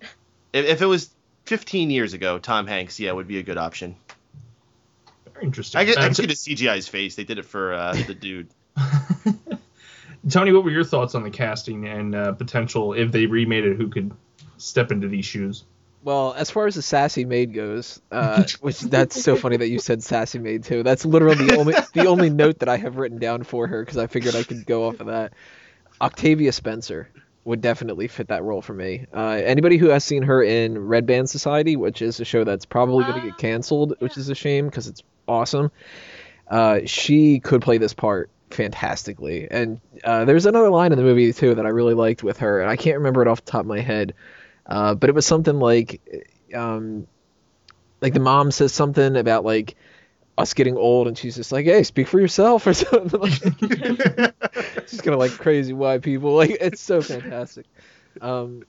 If, 0.54 0.66
if 0.66 0.82
it 0.82 0.86
was 0.86 1.08
15 1.44 1.90
years 1.90 2.12
ago, 2.12 2.38
Tom 2.38 2.66
Hanks, 2.66 3.00
yeah, 3.00 3.12
would 3.12 3.28
be 3.28 3.38
a 3.38 3.42
good 3.42 3.58
option. 3.58 3.96
Very 5.32 5.46
interesting. 5.46 5.80
I 5.80 5.84
get, 5.84 5.98
I 5.98 6.04
can 6.04 6.14
see 6.14 6.26
the 6.26 6.34
CGI's 6.34 6.88
face. 6.88 7.16
They 7.16 7.24
did 7.24 7.38
it 7.38 7.44
for 7.44 7.72
uh, 7.72 7.94
the 7.94 8.14
dude. 8.14 8.48
Tony, 10.30 10.52
what 10.52 10.62
were 10.64 10.70
your 10.70 10.84
thoughts 10.84 11.14
on 11.14 11.24
the 11.24 11.30
casting 11.30 11.86
and 11.88 12.14
uh, 12.14 12.32
potential 12.32 12.92
if 12.92 13.10
they 13.10 13.26
remade 13.26 13.64
it? 13.64 13.76
Who 13.76 13.88
could 13.88 14.12
step 14.56 14.92
into 14.92 15.08
these 15.08 15.24
shoes? 15.24 15.64
Well, 16.04 16.34
as 16.36 16.50
far 16.50 16.66
as 16.66 16.74
the 16.74 16.82
sassy 16.82 17.24
maid 17.24 17.54
goes, 17.54 18.00
uh, 18.10 18.44
which 18.60 18.80
that's 18.80 19.22
so 19.22 19.36
funny 19.36 19.56
that 19.58 19.68
you 19.68 19.78
said 19.78 20.02
sassy 20.02 20.38
maid 20.38 20.64
too. 20.64 20.82
That's 20.82 21.04
literally 21.04 21.46
the 21.46 21.56
only 21.56 21.74
the 21.94 22.06
only 22.06 22.28
note 22.28 22.60
that 22.60 22.68
I 22.68 22.76
have 22.76 22.96
written 22.96 23.18
down 23.18 23.44
for 23.44 23.68
her 23.68 23.84
because 23.84 23.98
I 23.98 24.08
figured 24.08 24.34
I 24.34 24.42
could 24.42 24.66
go 24.66 24.88
off 24.88 25.00
of 25.00 25.06
that. 25.06 25.32
Octavia 26.00 26.50
Spencer 26.50 27.08
would 27.44 27.60
definitely 27.60 28.06
fit 28.06 28.28
that 28.28 28.44
role 28.44 28.62
for 28.62 28.72
me. 28.72 29.06
Uh, 29.12 29.40
anybody 29.44 29.76
who 29.76 29.88
has 29.88 30.04
seen 30.04 30.22
her 30.22 30.42
in 30.42 30.78
Red 30.78 31.06
Band 31.06 31.28
Society, 31.28 31.76
which 31.76 32.00
is 32.00 32.20
a 32.20 32.24
show 32.24 32.44
that's 32.44 32.64
probably 32.64 33.04
going 33.04 33.16
to 33.16 33.20
Ah, 33.20 33.30
get 33.30 33.38
canceled, 33.38 33.94
which 33.98 34.16
is 34.16 34.28
a 34.28 34.34
shame 34.34 34.66
because 34.66 34.86
it's 34.86 35.02
awesome. 35.26 35.72
Uh, 36.48 36.80
she 36.84 37.40
could 37.40 37.62
play 37.62 37.78
this 37.78 37.94
part 37.94 38.30
fantastically. 38.50 39.48
And 39.50 39.80
uh, 40.04 40.24
there's 40.24 40.46
another 40.46 40.70
line 40.70 40.92
in 40.92 40.98
the 40.98 41.04
movie 41.04 41.32
too 41.32 41.54
that 41.54 41.66
I 41.66 41.70
really 41.70 41.94
liked 41.94 42.22
with 42.22 42.38
her, 42.38 42.60
and 42.60 42.70
I 42.70 42.76
can't 42.76 42.98
remember 42.98 43.22
it 43.22 43.28
off 43.28 43.44
the 43.44 43.50
top 43.50 43.62
of 43.62 43.66
my 43.66 43.80
head. 43.80 44.14
Uh, 44.66 44.94
but 44.94 45.10
it 45.10 45.14
was 45.14 45.26
something 45.26 45.58
like, 45.58 46.00
um, 46.54 47.08
like 48.00 48.14
the 48.14 48.20
mom 48.20 48.50
says 48.52 48.72
something 48.72 49.16
about 49.16 49.44
like 49.44 49.76
us 50.38 50.54
getting 50.54 50.76
old, 50.76 51.08
and 51.08 51.16
she's 51.16 51.36
just 51.36 51.52
like, 51.52 51.66
"Hey, 51.66 51.82
speak 51.82 52.08
for 52.08 52.20
yourself," 52.20 52.66
or 52.66 52.74
something. 52.74 53.20
Like, 53.20 53.32
she's 54.86 55.00
gonna 55.00 55.18
like 55.18 55.32
crazy 55.32 55.72
white 55.72 56.02
people. 56.02 56.34
Like 56.42 56.56
it's 56.60 56.80
so 56.80 57.02
fantastic. 57.02 57.66
Um, 58.20 58.62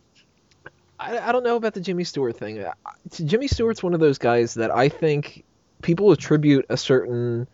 I, 1.00 1.18
I 1.18 1.32
don't 1.32 1.44
know 1.44 1.56
about 1.56 1.74
the 1.74 1.82
Jimmy 1.82 2.04
Stewart 2.04 2.38
thing. 2.38 2.64
Jimmy 3.12 3.48
Stewart's 3.48 3.82
one 3.82 3.94
of 3.94 4.00
those 4.00 4.18
guys 4.18 4.56
that 4.56 4.72
I 4.72 4.90
think 4.90 5.44
people 5.82 6.12
attribute 6.12 6.66
a 6.70 6.78
certain 6.78 7.48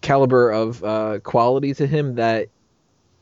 caliber 0.00 0.50
of 0.50 0.84
uh, 0.84 1.18
quality 1.20 1.74
to 1.74 1.86
him 1.86 2.16
that 2.16 2.48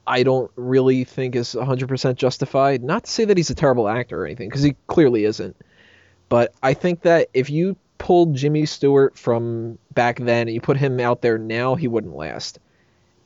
I 0.06 0.22
don't 0.22 0.50
really 0.56 1.04
think 1.04 1.36
is 1.36 1.54
100% 1.54 2.16
justified. 2.16 2.82
Not 2.82 3.04
to 3.04 3.10
say 3.10 3.24
that 3.24 3.36
he's 3.36 3.50
a 3.50 3.54
terrible 3.54 3.88
actor 3.88 4.22
or 4.22 4.26
anything, 4.26 4.48
because 4.48 4.62
he 4.62 4.76
clearly 4.86 5.24
isn't. 5.24 5.56
But 6.28 6.54
I 6.62 6.74
think 6.74 7.02
that 7.02 7.28
if 7.34 7.50
you 7.50 7.76
pulled 8.02 8.34
Jimmy 8.34 8.66
Stewart 8.66 9.16
from 9.16 9.78
back 9.94 10.18
then 10.18 10.48
and 10.48 10.54
you 10.54 10.60
put 10.60 10.76
him 10.76 10.98
out 10.98 11.22
there 11.22 11.38
now, 11.38 11.76
he 11.76 11.86
wouldn't 11.86 12.16
last. 12.16 12.58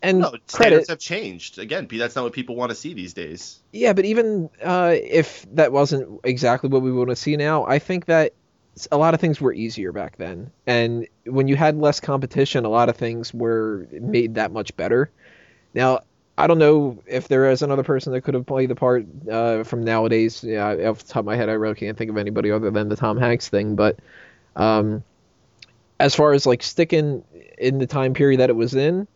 And 0.03 0.19
No, 0.19 0.29
credit, 0.29 0.51
standards 0.51 0.89
have 0.91 0.99
changed. 0.99 1.59
Again, 1.59 1.89
that's 1.91 2.15
not 2.15 2.25
what 2.25 2.35
people 2.35 2.57
want 2.57 2.69
to 2.69 2.75
see 2.75 2.93
these 2.93 3.15
days. 3.15 3.59
yeah, 3.73 3.95
but 3.95 4.05
even 4.05 4.51
uh, 4.63 4.95
if 4.95 5.47
that 5.55 5.73
wasn't 5.73 6.21
exactly 6.25 6.69
what 6.69 6.83
we 6.83 6.93
want 6.93 7.09
to 7.09 7.17
see 7.17 7.39
now, 7.39 7.65
I 7.65 7.79
think 7.79 8.05
that 8.05 8.35
a 8.93 8.99
lot 8.99 9.15
of 9.15 9.21
things 9.21 9.41
were 9.41 9.55
easier 9.55 9.93
back 9.93 10.19
then. 10.19 10.51
And 10.67 11.09
when 11.25 11.49
you 11.49 11.57
had 11.57 11.79
less 11.79 11.99
competition, 11.99 12.67
a 12.67 12.69
lot 12.69 12.91
of 12.91 12.97
things 12.97 13.33
were 13.33 13.89
made 13.91 14.35
that 14.35 14.53
much 14.53 14.77
better. 14.77 15.11
Now, 15.73 16.01
I 16.37 16.47
don't 16.47 16.59
know 16.59 17.03
if 17.07 17.29
there 17.29 17.51
is 17.51 17.63
another 17.63 17.83
person 17.83 18.13
that 18.13 18.21
could 18.21 18.35
have 18.35 18.45
played 18.45 18.69
the 18.69 18.75
part 18.75 19.07
uh, 19.31 19.65
from 19.65 19.85
nowadays. 19.85 20.45
Yeah, 20.45 20.69
off 20.91 20.99
the 20.99 21.09
top 21.09 21.21
of 21.21 21.25
my 21.25 21.37
head, 21.37 21.49
I 21.49 21.55
really 21.55 21.77
can't 21.77 21.97
think 21.97 22.11
of 22.11 22.19
anybody 22.19 22.51
other 22.51 22.71
than 22.71 22.91
the 22.91 22.97
Tom 22.97 23.17
Hanks 23.17 23.49
thing. 23.49 23.75
But 23.75 24.01
um, 24.57 25.05
as 26.01 26.15
far 26.15 26.33
as 26.33 26.47
like 26.47 26.63
sticking 26.63 27.23
in 27.59 27.79
the 27.79 27.87
time 27.87 28.15
period 28.15 28.41
that 28.41 28.51
it 28.51 28.57
was 28.57 28.75
in, 28.75 29.07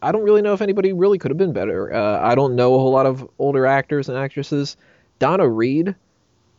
I 0.00 0.12
don't 0.12 0.22
really 0.22 0.42
know 0.42 0.54
if 0.54 0.62
anybody 0.62 0.92
really 0.92 1.18
could 1.18 1.30
have 1.30 1.38
been 1.38 1.52
better. 1.52 1.92
Uh, 1.92 2.20
I 2.20 2.34
don't 2.34 2.54
know 2.56 2.74
a 2.74 2.78
whole 2.78 2.92
lot 2.92 3.06
of 3.06 3.28
older 3.38 3.66
actors 3.66 4.08
and 4.08 4.16
actresses. 4.16 4.76
Donna 5.18 5.48
Reed 5.48 5.94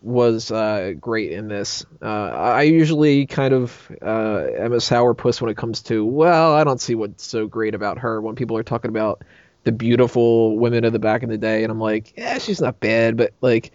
was 0.01 0.51
uh, 0.51 0.93
great 0.99 1.31
in 1.31 1.47
this. 1.47 1.85
Uh, 2.01 2.05
I 2.05 2.63
usually 2.63 3.25
kind 3.25 3.53
of 3.53 3.91
uh, 4.01 4.45
am 4.57 4.73
a 4.73 4.77
sourpuss 4.77 5.41
when 5.41 5.49
it 5.49 5.57
comes 5.57 5.81
to, 5.83 6.05
well, 6.05 6.53
I 6.53 6.63
don't 6.63 6.79
see 6.79 6.95
what's 6.95 7.25
so 7.25 7.47
great 7.47 7.75
about 7.75 7.99
her 7.99 8.21
when 8.21 8.35
people 8.35 8.57
are 8.57 8.63
talking 8.63 8.89
about 8.89 9.23
the 9.63 9.71
beautiful 9.73 10.57
women 10.57 10.85
of 10.85 10.93
the 10.93 10.99
back 10.99 11.21
in 11.21 11.29
the 11.29 11.37
day, 11.37 11.63
and 11.63 11.71
I'm 11.71 11.81
like, 11.81 12.13
yeah, 12.17 12.37
she's 12.37 12.61
not 12.61 12.79
bad, 12.79 13.17
but 13.17 13.33
like 13.41 13.71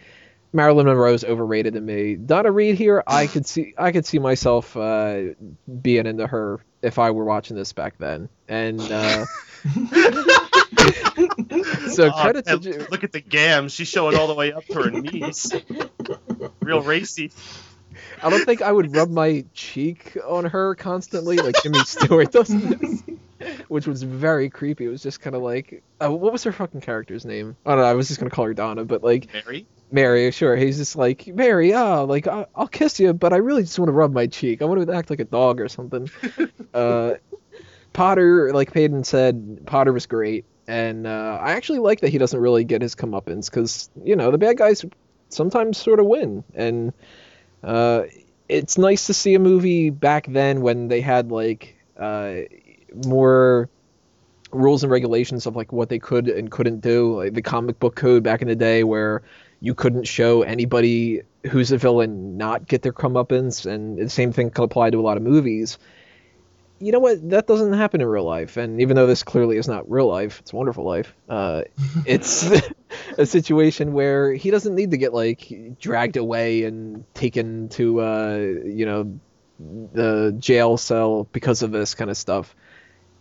Marilyn 0.55 0.87
Monroe's 0.87 1.25
overrated 1.25 1.75
to 1.75 1.81
me. 1.81 2.15
Donna 2.15 2.51
Reed 2.51 2.77
here, 2.77 3.03
I 3.07 3.27
could 3.29 3.45
see 3.47 3.75
I 3.77 3.93
could 3.93 4.07
see 4.07 4.19
myself 4.19 4.77
uh, 4.77 5.23
being 5.83 6.07
into 6.07 6.27
her 6.27 6.61
if 6.81 6.99
I 6.99 7.11
were 7.11 7.25
watching 7.25 7.57
this 7.57 7.73
back 7.73 7.99
then, 7.99 8.29
and. 8.49 8.81
Uh, 8.81 9.27
so 11.91 12.11
Oh, 12.15 12.23
credit 12.23 12.45
to 12.47 12.53
man, 12.53 12.61
Ju- 12.63 12.87
look 12.91 13.05
at 13.05 13.13
the 13.13 13.21
gam. 13.21 13.69
She's 13.69 13.89
showing 13.89 14.17
all 14.17 14.27
the 14.27 14.35
way 14.35 14.53
up 14.53 14.65
to 14.67 14.75
her 14.83 14.91
knees. 14.91 15.53
Real 16.61 16.83
racy. 16.83 17.33
I 18.23 18.29
don't 18.31 18.45
think 18.45 18.61
I 18.63 18.73
would 18.73 18.95
rub 18.95 19.09
my 19.11 19.45
cheek 19.55 20.17
on 20.27 20.45
her 20.47 20.75
constantly 20.75 21.37
like 21.37 21.55
Jimmy 21.63 21.79
Stewart 21.85 22.33
does 22.33 22.49
this, 22.49 23.03
which 23.69 23.87
was 23.87 24.03
very 24.03 24.51
creepy. 24.51 24.85
It 24.85 24.89
was 24.89 25.03
just 25.03 25.21
kind 25.21 25.37
of 25.37 25.43
like, 25.43 25.83
uh, 26.03 26.11
what 26.11 26.33
was 26.33 26.43
her 26.45 26.53
fucking 26.53 26.81
character's 26.81 27.25
name? 27.25 27.57
I 27.65 27.71
don't 27.71 27.79
know. 27.79 27.85
I 27.85 27.95
was 27.95 28.09
just 28.09 28.21
gonna 28.21 28.31
call 28.31 28.47
her 28.47 28.55
Donna, 28.55 28.85
but 28.85 29.03
like 29.03 29.33
Mary. 29.33 29.67
Mary, 29.91 30.31
sure. 30.31 30.57
He's 30.57 30.77
just 30.77 30.97
like 30.97 31.27
Mary. 31.29 31.73
Ah, 31.73 32.03
like 32.03 32.27
I- 32.27 32.47
I'll 32.55 32.69
kiss 32.69 32.99
you, 32.99 33.13
but 33.13 33.33
I 33.33 33.37
really 33.37 33.63
just 33.63 33.79
want 33.79 33.89
to 33.89 33.93
rub 33.93 34.13
my 34.13 34.27
cheek. 34.27 34.61
I 34.63 34.65
want 34.65 34.87
to 34.87 34.93
act 34.93 35.11
like 35.11 35.21
a 35.21 35.25
dog 35.25 35.61
or 35.61 35.69
something. 35.69 36.11
uh, 36.75 37.15
Potter, 37.93 38.53
like 38.53 38.73
Peyton 38.73 39.05
said, 39.05 39.61
Potter 39.67 39.93
was 39.93 40.07
great, 40.07 40.45
and 40.67 41.07
uh, 41.07 41.39
I 41.41 41.53
actually 41.53 41.79
like 41.79 42.01
that 42.01 42.09
he 42.09 42.19
doesn't 42.19 42.41
really 42.41 42.65
get 42.65 42.83
his 42.83 42.95
comeuppance 42.97 43.49
because 43.49 43.89
you 44.03 44.17
know 44.17 44.31
the 44.33 44.39
bad 44.39 44.57
guys 44.59 44.85
sometimes 45.29 45.79
sort 45.79 46.01
of 46.01 46.07
win, 46.07 46.43
and 46.55 46.93
uh, 47.63 48.03
it's 48.49 48.77
nice 48.77 49.07
to 49.07 49.15
see 49.15 49.35
a 49.35 49.39
movie 49.39 49.91
back 49.91 50.27
then 50.27 50.61
when 50.61 50.89
they 50.89 51.01
had 51.01 51.31
like 51.31 51.77
uh, 51.97 52.39
more 53.07 53.69
rules 54.51 54.83
and 54.83 54.91
regulations 54.93 55.47
of 55.47 55.57
like 55.57 55.73
what 55.73 55.89
they 55.89 55.99
could 55.99 56.29
and 56.29 56.51
couldn't 56.51 56.81
do, 56.81 57.17
like 57.17 57.35
the 57.35 57.43
comic 57.43 57.79
book 57.79 57.95
code 57.95 58.23
back 58.23 58.43
in 58.43 58.49
the 58.49 58.57
day 58.57 58.83
where 58.85 59.23
you 59.65 59.75
couldn't 59.75 60.05
show 60.05 60.43
anybody 60.43 61.23
who's 61.51 61.73
a 61.73 61.79
villain 61.79 62.37
not 62.37 62.69
get 62.69 62.83
their 62.83 62.93
comeuppance, 62.93 63.65
and 63.65 63.97
the 63.97 64.11
same 64.11 64.31
thing 64.31 64.51
could 64.51 64.65
apply 64.65 64.91
to 64.91 65.01
a 65.01 65.01
lot 65.01 65.17
of 65.17 65.23
movies. 65.23 65.79
You 66.81 66.93
know 66.93 66.99
what? 66.99 67.31
That 67.31 67.47
doesn't 67.47 67.73
happen 67.73 68.03
in 68.03 68.07
real 68.07 68.25
life, 68.25 68.59
and 68.59 68.83
even 68.83 68.95
though 68.95 69.07
this 69.07 69.23
clearly 69.23 69.57
is 69.57 69.67
not 69.67 69.91
real 69.91 70.07
life, 70.07 70.41
it's 70.41 70.53
Wonderful 70.53 70.85
Life. 70.85 71.15
Uh, 71.31 71.63
it's 72.05 72.47
a 73.19 73.25
situation 73.25 73.95
where 73.95 74.35
he 74.35 74.51
doesn't 74.51 74.75
need 74.75 74.91
to 74.91 74.99
get 74.99 75.15
like 75.15 75.51
dragged 75.81 76.19
away 76.19 76.65
and 76.65 77.03
taken 77.15 77.71
to 77.71 78.03
uh, 78.03 78.37
you 78.67 78.85
know 78.85 79.19
the 79.59 80.37
jail 80.39 80.77
cell 80.77 81.25
because 81.33 81.63
of 81.63 81.71
this 81.71 81.95
kind 81.95 82.11
of 82.11 82.19
stuff. 82.19 82.55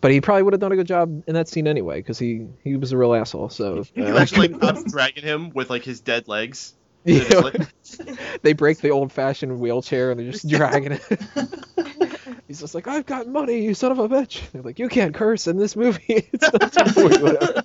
But 0.04 0.12
he 0.12 0.20
probably 0.20 0.44
would 0.44 0.52
have 0.52 0.60
done 0.60 0.74
a 0.74 0.76
good 0.76 0.86
job 0.86 1.24
in 1.28 1.36
that 1.36 1.48
scene 1.48 1.66
anyway, 1.66 2.00
because 2.02 2.20
he 2.20 2.46
he 2.62 2.76
was 2.76 2.92
a 2.92 2.98
real 2.98 3.14
asshole. 3.14 3.48
So 3.48 3.86
You 3.96 4.04
uh, 4.04 4.20
actually 4.20 4.50
like 4.50 4.60
cops 4.76 4.92
dragging 4.92 5.24
him 5.24 5.52
with 5.52 5.70
like 5.70 5.86
his 5.86 6.02
dead 6.02 6.28
legs. 6.28 6.74
Yeah. 7.06 7.52
they 8.42 8.52
break 8.52 8.80
the 8.80 8.90
old-fashioned 8.90 9.58
wheelchair 9.58 10.12
and 10.12 10.20
they're 10.20 10.30
just 10.30 10.46
dragging 10.50 10.92
it. 10.92 11.02
He's 12.50 12.60
just 12.60 12.76
like, 12.76 12.86
"I've 12.86 13.06
got 13.06 13.30
money, 13.30 13.64
you 13.64 13.74
son 13.74 13.94
of 13.94 14.00
a 14.00 14.10
bitch." 14.10 14.42
They're 14.52 14.62
like, 14.62 14.78
"You 14.78 14.90
can't 14.90 15.16
curse 15.16 15.48
in 15.48 15.56
this 15.56 15.74
movie." 15.74 16.28
it's 16.34 16.52
not 16.52 16.74
to 16.84 17.08
whatever. 17.22 17.64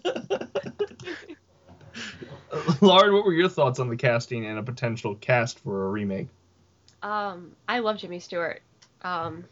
Lauren, 2.81 3.15
what 3.15 3.25
were 3.25 3.33
your 3.33 3.49
thoughts 3.49 3.81
on 3.81 3.89
the 3.89 3.97
casting 3.97 4.47
and 4.47 4.61
a 4.61 4.63
potential 4.63 5.17
cast 5.17 5.59
for 5.59 5.87
a 5.87 5.91
remake? 5.91 6.29
Um, 7.03 7.57
I 7.69 7.81
love 7.81 7.97
Jimmy 7.97 8.21
Stewart. 8.21 8.63
Um, 9.03 9.45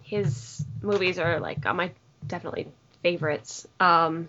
his 0.00 0.64
movies 0.80 1.18
are 1.18 1.38
like 1.38 1.66
on 1.66 1.76
my 1.76 1.90
definitely 2.26 2.68
favorites. 3.02 3.66
Um, 3.80 4.28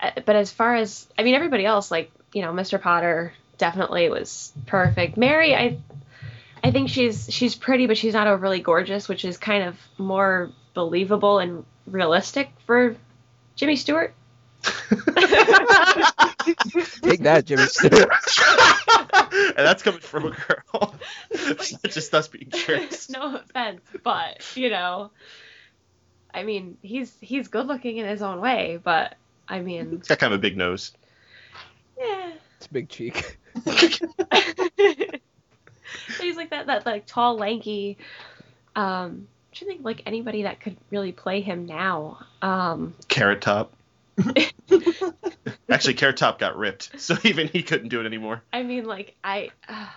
uh, 0.00 0.10
but 0.24 0.36
as 0.36 0.50
far 0.50 0.74
as 0.74 1.06
I 1.18 1.22
mean, 1.22 1.34
everybody 1.34 1.64
else, 1.64 1.90
like 1.90 2.10
you 2.32 2.42
know, 2.42 2.52
Mr. 2.52 2.80
Potter 2.80 3.32
definitely 3.58 4.08
was 4.08 4.52
perfect. 4.66 5.16
Mary, 5.16 5.54
I, 5.54 5.78
I 6.62 6.70
think 6.70 6.88
she's 6.88 7.32
she's 7.32 7.54
pretty, 7.54 7.86
but 7.86 7.96
she's 7.96 8.14
not 8.14 8.26
overly 8.26 8.60
gorgeous, 8.60 9.08
which 9.08 9.24
is 9.24 9.38
kind 9.38 9.64
of 9.64 9.76
more 9.98 10.50
believable 10.74 11.38
and 11.38 11.64
realistic 11.86 12.50
for 12.66 12.96
Jimmy 13.56 13.76
Stewart. 13.76 14.14
Take 17.02 17.20
that, 17.22 17.44
Jimmy 17.44 17.66
Stewart. 17.66 18.10
and 19.56 19.66
that's 19.66 19.82
coming 19.82 20.00
from 20.00 20.26
a 20.26 20.30
girl. 20.30 20.94
It's 21.30 21.72
not 21.72 21.92
just 21.92 22.14
us 22.14 22.28
being 22.28 22.48
jerks. 22.66 23.10
no 23.10 23.36
offense, 23.36 23.82
but 24.02 24.42
you 24.56 24.70
know, 24.70 25.10
I 26.34 26.42
mean, 26.42 26.76
he's 26.82 27.16
he's 27.20 27.48
good 27.48 27.66
looking 27.66 27.96
in 27.98 28.06
his 28.06 28.20
own 28.22 28.40
way, 28.40 28.78
but 28.82 29.14
I 29.48 29.60
mean, 29.60 29.98
He's 29.98 30.08
got 30.08 30.18
kind 30.18 30.32
of 30.32 30.40
a 30.40 30.42
big 30.42 30.56
nose. 30.56 30.92
yeah. 31.98 32.32
It's 32.56 32.66
a 32.66 32.72
big 32.72 32.88
cheek. 32.88 33.38
he's 36.20 36.36
like 36.36 36.50
that 36.50 36.66
that 36.66 36.84
like 36.86 37.06
tall, 37.06 37.36
lanky. 37.36 37.98
Um, 38.74 39.28
I 39.52 39.56
don't 39.60 39.68
think 39.68 39.84
like 39.84 40.02
anybody 40.06 40.42
that 40.42 40.60
could 40.60 40.76
really 40.90 41.12
play 41.12 41.40
him 41.40 41.66
now. 41.66 42.18
Um, 42.42 42.94
Carrot 43.08 43.40
Top. 43.40 43.72
Actually, 45.68 45.94
Carrot 45.94 46.16
Top 46.16 46.38
got 46.38 46.56
ripped, 46.56 47.00
so 47.00 47.16
even 47.24 47.48
he 47.48 47.62
couldn't 47.62 47.88
do 47.88 48.00
it 48.00 48.06
anymore. 48.06 48.42
I 48.52 48.62
mean, 48.62 48.84
like 48.84 49.14
I. 49.22 49.50
Uh, 49.68 49.72
I'm 49.72 49.88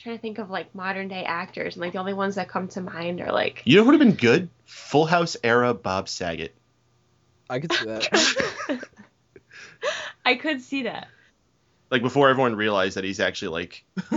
trying 0.00 0.16
to 0.16 0.22
think 0.22 0.38
of 0.38 0.50
like 0.50 0.74
modern 0.74 1.08
day 1.08 1.24
actors, 1.24 1.74
and 1.76 1.80
like 1.82 1.92
the 1.92 1.98
only 1.98 2.14
ones 2.14 2.34
that 2.36 2.48
come 2.48 2.68
to 2.68 2.80
mind 2.80 3.20
are 3.20 3.32
like 3.32 3.62
You 3.64 3.76
know 3.76 3.82
what 3.84 3.92
would 3.92 4.00
have 4.00 4.08
been 4.08 4.16
good? 4.16 4.48
Full 4.64 5.06
House 5.06 5.36
era 5.44 5.74
Bob 5.74 6.08
Saget. 6.08 6.54
I 7.48 7.58
could 7.60 7.72
see 7.72 7.84
that. 7.86 8.80
I 10.24 10.34
could 10.36 10.60
see 10.62 10.84
that. 10.84 11.08
Like 11.90 12.02
before 12.02 12.28
everyone 12.28 12.54
realized 12.54 12.96
that 12.96 13.02
he's 13.02 13.18
actually 13.18 13.48
like 13.66 13.84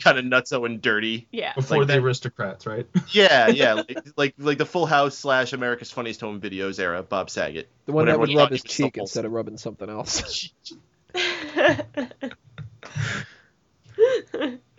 kind 0.00 0.16
of 0.18 0.24
nutso 0.24 0.64
and 0.64 0.80
dirty. 0.80 1.26
Yeah. 1.32 1.54
Before 1.54 1.78
Like 1.78 1.88
the 1.88 1.94
that- 1.94 2.02
aristocrats, 2.02 2.66
right? 2.66 2.86
Yeah, 3.10 3.48
yeah, 3.48 3.72
like, 3.74 3.98
like 4.16 4.34
like 4.38 4.58
the 4.58 4.66
Full 4.66 4.86
House 4.86 5.18
slash 5.18 5.52
America's 5.52 5.90
Funniest 5.90 6.20
Home 6.20 6.40
Videos 6.40 6.78
era 6.78 7.02
Bob 7.02 7.28
Saget. 7.30 7.68
The 7.86 7.92
one 7.92 8.06
that 8.06 8.18
would 8.20 8.32
rub 8.34 8.50
his 8.52 8.62
he 8.62 8.66
was 8.68 8.72
so 8.72 8.84
cheek 8.84 8.96
wholesome. 8.96 9.02
instead 9.02 9.24
of 9.24 9.32
rubbing 9.32 9.58
something 9.58 9.88
else. 9.90 10.50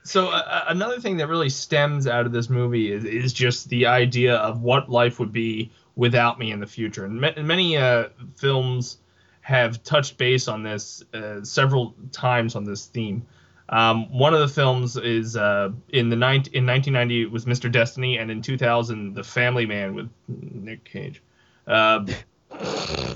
So 0.07 0.29
uh, 0.29 0.63
another 0.69 1.01
thing 1.01 1.17
that 1.17 1.27
really 1.27 1.49
stems 1.49 2.07
out 2.07 2.25
of 2.25 2.31
this 2.31 2.49
movie 2.49 2.93
is, 2.93 3.03
is 3.03 3.33
just 3.33 3.67
the 3.67 3.87
idea 3.87 4.37
of 4.37 4.61
what 4.61 4.89
life 4.89 5.19
would 5.19 5.33
be 5.33 5.69
without 5.97 6.39
me 6.39 6.51
in 6.51 6.61
the 6.61 6.65
future. 6.65 7.03
And 7.03 7.19
ma- 7.19 7.33
many 7.35 7.75
uh, 7.75 8.05
films 8.37 8.99
have 9.41 9.83
touched 9.83 10.17
base 10.17 10.47
on 10.47 10.63
this 10.63 11.03
uh, 11.13 11.43
several 11.43 11.93
times 12.13 12.55
on 12.55 12.63
this 12.63 12.85
theme. 12.85 13.25
Um, 13.67 14.09
one 14.17 14.33
of 14.33 14.39
the 14.39 14.47
films 14.47 14.95
is 14.95 15.35
uh, 15.35 15.71
in 15.89 16.07
the 16.07 16.15
nine 16.15 16.45
in 16.53 16.65
1990 16.65 17.23
it 17.23 17.31
was 17.31 17.43
Mr. 17.43 17.69
Destiny, 17.69 18.17
and 18.17 18.31
in 18.31 18.41
2000 18.41 19.13
The 19.13 19.25
Family 19.25 19.65
Man 19.65 19.93
with 19.93 20.09
Nick 20.29 20.85
Cage 20.85 21.21
uh, 21.67 22.05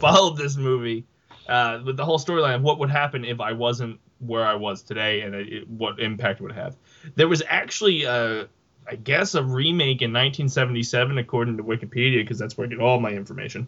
followed 0.01 0.35
this 0.35 0.57
movie 0.57 1.05
uh, 1.47 1.79
with 1.85 1.95
the 1.95 2.03
whole 2.03 2.19
storyline 2.19 2.55
of 2.55 2.63
what 2.63 2.79
would 2.79 2.89
happen 2.89 3.23
if 3.23 3.39
I 3.39 3.53
wasn't 3.53 3.97
where 4.21 4.45
I 4.45 4.55
was 4.55 4.83
today 4.83 5.21
and 5.21 5.35
it, 5.35 5.67
what 5.69 5.99
impact 5.99 6.39
it 6.39 6.43
would 6.43 6.51
have. 6.51 6.75
There 7.15 7.27
was 7.27 7.41
actually, 7.47 8.05
uh, 8.05 8.45
I 8.87 8.95
guess, 8.95 9.35
a 9.35 9.43
remake 9.43 10.01
in 10.01 10.11
1977, 10.11 11.17
according 11.17 11.57
to 11.57 11.63
Wikipedia, 11.63 12.23
because 12.23 12.39
that's 12.39 12.57
where 12.57 12.67
I 12.67 12.69
get 12.69 12.79
all 12.79 12.99
my 12.99 13.11
information, 13.11 13.67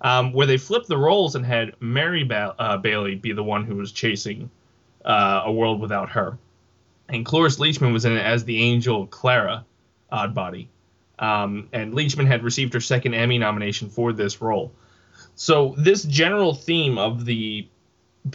um, 0.00 0.32
where 0.32 0.46
they 0.46 0.56
flipped 0.56 0.88
the 0.88 0.96
roles 0.96 1.34
and 1.34 1.46
had 1.46 1.74
Mary 1.80 2.24
ba- 2.24 2.54
uh, 2.58 2.76
Bailey 2.76 3.14
be 3.14 3.32
the 3.32 3.44
one 3.44 3.64
who 3.64 3.76
was 3.76 3.92
chasing 3.92 4.50
uh, 5.04 5.42
a 5.44 5.52
world 5.52 5.80
without 5.80 6.10
her. 6.10 6.38
And 7.08 7.24
Cloris 7.24 7.58
Leachman 7.58 7.92
was 7.92 8.04
in 8.04 8.12
it 8.16 8.24
as 8.24 8.44
the 8.44 8.60
angel 8.60 9.06
Clara 9.06 9.64
Oddbody. 10.12 10.68
Um, 11.18 11.68
and 11.72 11.94
Leachman 11.94 12.26
had 12.26 12.42
received 12.42 12.74
her 12.74 12.80
second 12.80 13.14
Emmy 13.14 13.38
nomination 13.38 13.88
for 13.88 14.12
this 14.12 14.40
role. 14.40 14.72
So 15.34 15.74
this 15.78 16.02
general 16.04 16.54
theme 16.54 16.98
of 16.98 17.24
the 17.24 17.68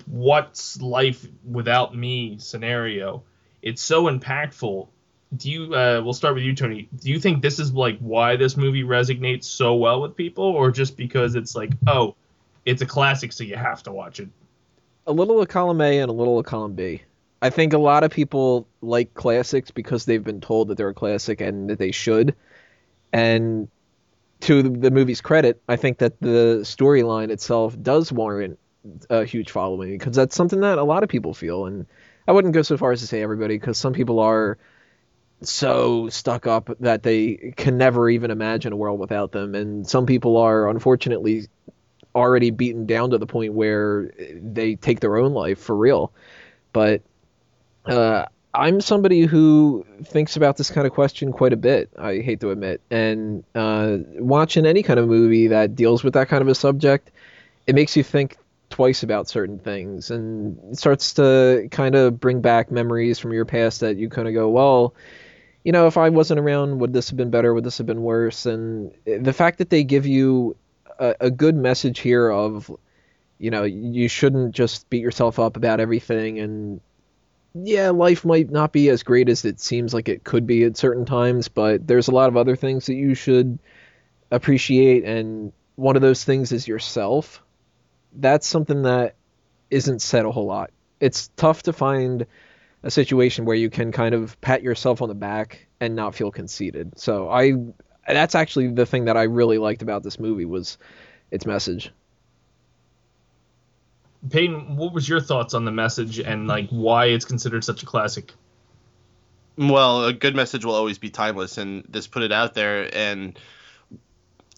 what's 0.06 0.82
life 0.82 1.26
without 1.50 1.96
me 1.96 2.38
scenario, 2.40 3.24
it's 3.62 3.82
so 3.82 4.06
impactful. 4.06 4.88
Do 5.36 5.52
you? 5.52 5.74
Uh, 5.74 6.02
we'll 6.04 6.14
start 6.14 6.36
with 6.36 6.44
you, 6.44 6.56
Tony. 6.56 6.88
Do 7.02 7.10
you 7.10 7.20
think 7.20 7.42
this 7.42 7.60
is 7.60 7.74
like 7.74 8.00
why 8.00 8.38
this 8.38 8.56
movie 8.56 8.84
resonates 8.84 9.44
so 9.44 9.76
well 9.76 10.02
with 10.02 10.16
people, 10.16 10.46
or 10.46 10.72
just 10.72 10.96
because 10.96 11.36
it's 11.36 11.56
like, 11.56 11.72
oh, 11.86 12.16
it's 12.66 12.82
a 12.82 12.86
classic, 12.86 13.34
so 13.34 13.44
you 13.44 13.56
have 13.56 13.84
to 13.84 13.92
watch 13.92 14.20
it. 14.20 14.30
A 15.06 15.12
little 15.12 15.42
of 15.42 15.48
column 15.48 15.82
A 15.82 16.00
and 16.00 16.10
a 16.10 16.14
little 16.14 16.40
of 16.40 16.46
column 16.46 16.74
B. 16.74 17.02
I 17.42 17.50
think 17.50 17.74
a 17.74 17.78
lot 17.78 18.04
of 18.04 18.12
people 18.12 18.68
like 18.82 19.14
classics 19.14 19.70
because 19.70 20.06
they've 20.06 20.24
been 20.24 20.42
told 20.42 20.70
that 20.70 20.78
they're 20.78 20.90
a 20.90 20.94
classic 20.94 21.40
and 21.40 21.70
that 21.70 21.78
they 21.78 21.92
should. 21.92 22.36
And 23.14 23.68
to 24.42 24.64
the, 24.64 24.70
the 24.70 24.92
movie's 24.92 25.22
credit, 25.22 25.62
I 25.68 25.76
think 25.76 26.00
that 26.00 26.20
the 26.20 26.60
storyline 26.64 27.30
itself 27.30 27.80
does 27.82 28.12
warrant 28.12 28.60
a 29.10 29.26
huge 29.26 29.52
following 29.52 29.98
because 29.98 30.16
that's 30.16 30.36
something 30.36 30.62
that 30.62 30.78
a 30.78 30.84
lot 30.84 31.04
of 31.04 31.10
people 31.10 31.34
feel. 31.34 31.66
And 31.66 31.86
I 32.28 32.32
wouldn't 32.32 32.54
go 32.54 32.62
so 32.62 32.78
far 32.78 32.92
as 32.92 33.02
to 33.02 33.08
say 33.08 33.22
everybody 33.22 33.58
because 33.58 33.78
some 33.78 33.94
people 33.94 34.20
are 34.20 34.58
so 35.42 36.10
stuck 36.10 36.48
up 36.48 36.70
that 36.80 37.04
they 37.04 37.54
can 37.56 37.78
never 37.78 38.10
even 38.10 38.32
imagine 38.32 38.74
a 38.74 38.76
world 38.76 39.00
without 39.00 39.32
them. 39.32 39.56
And 39.56 39.88
some 39.88 40.06
people 40.06 40.38
are 40.38 40.70
unfortunately 40.70 41.48
already 42.16 42.50
beaten 42.50 42.86
down 42.86 43.12
to 43.12 43.18
the 43.18 43.28
point 43.28 43.54
where 43.54 44.12
they 44.34 44.76
take 44.76 45.00
their 45.00 45.18
own 45.18 45.34
life 45.34 45.60
for 45.60 45.76
real. 45.76 46.12
But 46.74 47.02
uh, 47.86 48.26
I'm 48.54 48.82
somebody 48.82 49.22
who 49.22 49.86
thinks 50.04 50.36
about 50.36 50.58
this 50.58 50.72
kind 50.72 50.88
of 50.88 50.94
question 50.94 51.32
quite 51.32 51.54
a 51.54 51.58
bit. 51.58 51.92
I 51.98 52.18
hate 52.18 52.40
to 52.40 52.50
admit, 52.50 52.82
and 52.90 53.44
uh, 53.54 53.98
watching 54.16 54.66
any 54.66 54.82
kind 54.82 55.00
of 55.00 55.08
movie 55.08 55.48
that 55.48 55.76
deals 55.76 56.04
with 56.04 56.16
that 56.16 56.28
kind 56.28 56.42
of 56.42 56.48
a 56.48 56.56
subject, 56.56 57.12
it 57.68 57.76
makes 57.76 57.96
you 57.96 58.04
think 58.04 58.38
twice 58.78 59.02
about 59.02 59.28
certain 59.28 59.58
things, 59.58 60.12
and 60.12 60.60
it 60.72 60.78
starts 60.78 61.16
to 61.16 61.68
kind 61.72 61.96
of 61.96 62.20
bring 62.20 62.42
back 62.42 62.70
memories 62.70 63.18
from 63.18 63.34
your 63.34 63.44
past 63.44 63.80
that 63.80 63.98
you 63.98 64.08
kind 64.08 64.28
of 64.28 64.36
go, 64.36 64.50
well, 64.50 64.94
you 65.64 65.72
know, 65.72 65.88
if 65.88 65.98
I 65.98 66.10
wasn't 66.10 66.40
around, 66.40 66.78
would 66.78 66.94
this 66.94 67.10
have 67.10 67.18
been 67.18 67.32
better? 67.32 67.56
Would 67.56 67.64
this 67.64 67.80
have 67.80 67.88
been 67.88 68.04
worse? 68.04 68.46
And 68.46 68.92
the 69.04 69.34
fact 69.34 69.58
that 69.58 69.72
they 69.72 69.84
give 69.84 70.06
you 70.06 70.56
a, 71.00 71.16
a 71.22 71.32
good 71.32 71.56
message 71.56 71.98
here 71.98 72.30
of, 72.30 72.72
you 73.40 73.50
know, 73.50 73.64
you 73.64 74.08
shouldn't 74.08 74.54
just 74.54 74.88
beat 74.92 75.02
yourself 75.02 75.40
up 75.40 75.58
about 75.58 75.80
everything 75.80 76.38
and 76.38 76.80
yeah, 77.56 77.90
life 77.90 78.24
might 78.24 78.52
not 78.52 78.72
be 78.72 78.90
as 78.90 79.02
great 79.02 79.28
as 79.28 79.44
it 79.44 79.60
seems 79.60 79.92
like 79.92 80.08
it 80.08 80.24
could 80.24 80.46
be 80.46 80.66
at 80.66 80.78
certain 80.78 81.06
times, 81.06 81.48
but 81.48 81.88
there's 81.88 82.10
a 82.10 82.14
lot 82.14 82.30
of 82.30 82.38
other 82.38 82.56
things 82.56 82.86
that 82.86 82.94
you 82.94 83.16
should 83.16 83.58
appreciate, 84.30 85.04
and 85.04 85.52
one 85.76 85.96
of 85.96 86.04
those 86.04 86.24
things 86.24 86.52
is 86.52 86.68
yourself. 86.68 87.42
That's 88.18 88.48
something 88.48 88.84
that 88.84 89.16
isn't 89.70 90.02
said 90.02 90.26
a 90.26 90.32
whole 90.32 90.46
lot. 90.46 90.72
It's 91.00 91.30
tough 91.38 91.64
to 91.64 91.74
find 91.74 92.26
a 92.84 92.92
situation 92.92 93.46
where 93.46 93.56
you 93.56 93.70
can 93.70 93.92
kind 93.92 94.16
of 94.16 94.40
pat 94.42 94.64
yourself 94.64 95.02
on 95.02 95.10
the 95.10 95.16
back 95.16 95.68
and 95.80 95.96
not 95.96 96.16
feel 96.16 96.32
conceited. 96.32 96.98
So 96.98 97.30
I 97.30 97.54
that's 98.08 98.36
actually 98.36 98.70
the 98.70 98.86
thing 98.86 99.06
that 99.06 99.18
I 99.18 99.24
really 99.24 99.58
liked 99.58 99.82
about 99.82 100.04
this 100.04 100.20
movie 100.20 100.46
was 100.46 100.78
its 101.32 101.46
message. 101.46 101.92
Peyton, 104.30 104.78
what 104.78 104.94
was 104.94 105.08
your 105.08 105.22
thoughts 105.22 105.54
on 105.54 105.66
the 105.66 105.72
message 105.72 106.20
and 106.20 106.48
like 106.48 106.70
why 106.70 107.06
it's 107.06 107.26
considered 107.26 107.64
such 107.64 107.84
a 107.84 107.86
classic? 107.86 108.34
Well, 109.58 110.06
a 110.06 110.14
good 110.14 110.36
message 110.36 110.66
will 110.66 110.76
always 110.76 111.00
be 111.00 111.10
timeless, 111.10 111.58
and 111.58 111.84
this 111.90 112.06
put 112.08 112.22
it 112.22 112.32
out 112.32 112.54
there. 112.54 112.96
And 112.96 113.38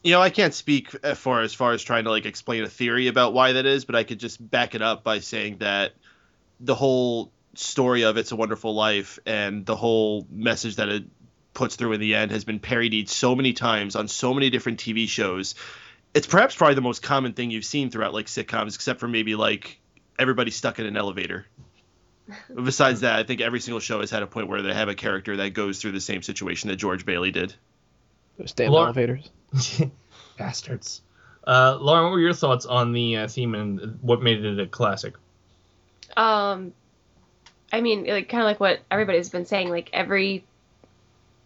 you 0.03 0.11
know, 0.11 0.21
I 0.21 0.29
can't 0.29 0.53
speak 0.53 0.91
for 1.15 1.41
as 1.41 1.53
far 1.53 1.73
as 1.73 1.83
trying 1.83 2.05
to 2.05 2.09
like 2.09 2.25
explain 2.25 2.63
a 2.63 2.69
theory 2.69 3.07
about 3.07 3.33
why 3.33 3.53
that 3.53 3.65
is, 3.65 3.85
but 3.85 3.95
I 3.95 4.03
could 4.03 4.19
just 4.19 4.49
back 4.49 4.75
it 4.75 4.81
up 4.81 5.03
by 5.03 5.19
saying 5.19 5.57
that 5.59 5.93
the 6.59 6.75
whole 6.75 7.31
story 7.55 8.03
of 8.03 8.17
It's 8.17 8.31
a 8.31 8.35
Wonderful 8.35 8.73
Life 8.75 9.19
and 9.25 9.65
the 9.65 9.75
whole 9.75 10.25
message 10.31 10.77
that 10.77 10.89
it 10.89 11.03
puts 11.53 11.75
through 11.75 11.93
in 11.93 11.99
the 11.99 12.15
end 12.15 12.31
has 12.31 12.45
been 12.45 12.59
parodied 12.59 13.09
so 13.09 13.35
many 13.35 13.53
times 13.53 13.95
on 13.95 14.07
so 14.07 14.33
many 14.33 14.49
different 14.49 14.79
TV 14.79 15.07
shows 15.07 15.55
it's 16.13 16.27
perhaps 16.27 16.55
probably 16.55 16.75
the 16.75 16.81
most 16.81 17.01
common 17.01 17.33
thing 17.33 17.51
you've 17.51 17.65
seen 17.65 17.89
throughout 17.89 18.13
like 18.13 18.25
sitcoms, 18.25 18.75
except 18.75 18.99
for 18.99 19.07
maybe 19.07 19.35
like 19.35 19.79
everybody 20.17 20.51
stuck 20.51 20.79
in 20.79 20.85
an 20.85 20.97
elevator. 20.97 21.45
But 22.49 22.63
besides 22.65 23.01
that, 23.01 23.17
I 23.17 23.23
think 23.23 23.41
every 23.41 23.59
single 23.59 23.79
show 23.79 23.99
has 23.99 24.11
had 24.11 24.23
a 24.23 24.27
point 24.27 24.47
where 24.47 24.61
they 24.61 24.73
have 24.73 24.89
a 24.89 24.95
character 24.95 25.37
that 25.37 25.51
goes 25.51 25.79
through 25.79 25.91
the 25.91 26.01
same 26.01 26.21
situation 26.21 26.69
that 26.69 26.77
George 26.77 27.05
Bailey 27.05 27.31
did. 27.31 27.53
Those 28.37 28.53
damn 28.53 28.71
Laura- 28.71 28.85
elevators. 28.85 29.29
Bastards. 30.37 31.01
Uh, 31.45 31.77
Lauren, 31.79 32.03
what 32.03 32.11
were 32.11 32.19
your 32.19 32.33
thoughts 32.33 32.65
on 32.65 32.91
the 32.91 33.17
uh, 33.17 33.27
theme 33.27 33.55
and 33.55 33.99
what 34.01 34.21
made 34.21 34.43
it 34.43 34.59
a 34.59 34.67
classic? 34.67 35.15
Um, 36.15 36.73
I 37.71 37.81
mean, 37.81 38.05
like 38.05 38.29
kind 38.29 38.41
of 38.41 38.45
like 38.45 38.59
what 38.59 38.79
everybody's 38.89 39.29
been 39.29 39.45
saying. 39.45 39.69
Like 39.69 39.89
every 39.93 40.43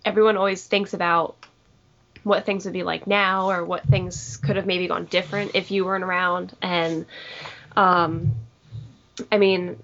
everyone 0.06 0.38
always 0.38 0.66
thinks 0.66 0.94
about 0.94 1.36
what 2.24 2.46
things 2.46 2.66
would 2.66 2.74
be 2.74 2.84
like 2.84 3.06
now, 3.06 3.50
or 3.50 3.66
what 3.66 3.84
things 3.84 4.38
could 4.38 4.56
have 4.56 4.66
maybe 4.66 4.88
gone 4.88 5.06
different 5.06 5.52
if 5.56 5.72
you 5.72 5.86
weren't 5.86 6.04
around. 6.04 6.56
And 6.62 7.06
um, 7.76 8.34
I 9.32 9.38
mean, 9.38 9.78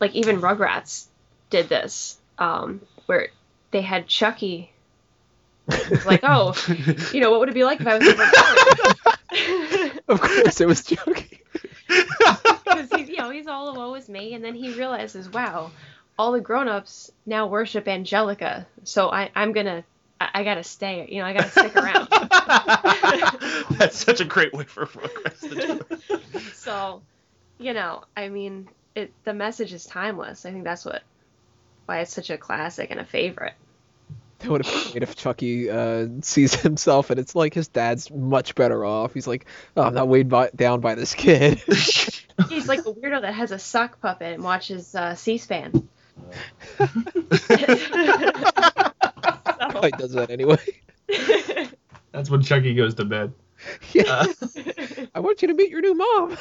like 0.00 0.14
even 0.14 0.40
Rugrats 0.40 1.06
did 1.50 1.68
this, 1.68 2.18
um, 2.38 2.80
where 3.06 3.28
they 3.70 3.82
had 3.82 4.06
Chucky. 4.06 4.70
It's 5.68 6.06
like, 6.06 6.20
oh, 6.22 6.54
you 7.12 7.20
know, 7.20 7.30
what 7.30 7.40
would 7.40 7.48
it 7.48 7.54
be 7.54 7.64
like 7.64 7.80
if 7.80 7.86
I 7.86 7.98
was 7.98 8.06
never? 8.06 9.90
Of 10.06 10.20
course, 10.20 10.60
it 10.60 10.68
was 10.68 10.84
joking. 10.84 11.38
because 11.88 12.90
he's 12.94 13.08
you 13.08 13.16
know 13.16 13.30
he's 13.30 13.46
all 13.46 13.68
of 13.68 13.76
woe 13.76 13.94
is 13.94 14.08
me 14.08 14.34
and 14.34 14.44
then 14.44 14.54
he 14.54 14.72
realizes 14.72 15.28
wow 15.28 15.70
all 16.18 16.32
the 16.32 16.40
grown-ups 16.40 17.10
now 17.26 17.46
worship 17.46 17.88
angelica. 17.88 18.66
So 18.84 19.10
I, 19.10 19.30
i'm 19.34 19.52
gonna 19.52 19.84
I, 20.20 20.28
I 20.34 20.44
gotta 20.44 20.62
stay 20.62 21.08
you 21.10 21.20
know 21.20 21.26
i 21.26 21.32
gotta 21.32 21.50
stick 21.50 21.74
around. 21.76 22.08
That's 23.78 23.96
such 23.98 24.20
a 24.20 24.24
great 24.24 24.52
way 24.52 24.64
for 24.64 24.86
Rugrats 24.86 25.40
to 25.40 25.54
do 26.28 26.50
so 26.52 27.02
you 27.58 27.74
know 27.74 28.04
i 28.16 28.28
mean 28.28 28.68
it 28.94 29.12
the 29.24 29.34
message 29.34 29.72
is 29.72 29.84
timeless. 29.84 30.46
I 30.46 30.52
think 30.52 30.64
that's 30.64 30.84
what 30.84 31.02
why 31.86 32.00
it's 32.00 32.14
such 32.14 32.30
a 32.30 32.38
classic 32.38 32.90
and 32.90 33.00
a 33.00 33.04
favorite 33.04 33.54
That 34.44 34.50
would 34.50 34.66
have 34.66 34.74
been 34.74 34.92
great 34.92 35.02
if 35.02 35.16
Chucky 35.16 35.70
uh, 35.70 36.06
sees 36.20 36.54
himself 36.60 37.08
and 37.08 37.18
it's 37.18 37.34
like 37.34 37.54
his 37.54 37.68
dad's 37.68 38.10
much 38.10 38.54
better 38.54 38.84
off. 38.84 39.14
He's 39.14 39.26
like, 39.26 39.46
oh, 39.74 39.84
I'm 39.84 39.94
not 39.94 40.06
weighed 40.06 40.28
by, 40.28 40.50
down 40.54 40.80
by 40.80 40.94
this 40.94 41.14
kid. 41.14 41.58
he's 42.50 42.68
like 42.68 42.80
a 42.80 42.92
weirdo 42.92 43.22
that 43.22 43.32
has 43.32 43.52
a 43.52 43.58
sock 43.58 44.02
puppet 44.02 44.34
and 44.34 44.44
watches 44.44 44.94
uh, 44.94 45.14
c-span 45.14 45.88
Probably 46.76 46.90
does 49.92 50.12
that 50.12 50.28
anyway. 50.28 50.58
That's 52.12 52.28
when 52.28 52.42
Chucky 52.42 52.74
goes 52.74 52.94
to 52.96 53.06
bed. 53.06 53.32
Yeah. 53.92 54.02
Uh, 54.06 54.26
I 55.14 55.20
want 55.20 55.40
you 55.40 55.48
to 55.48 55.54
meet 55.54 55.70
your 55.70 55.80
new 55.80 55.94
mom. 55.94 56.36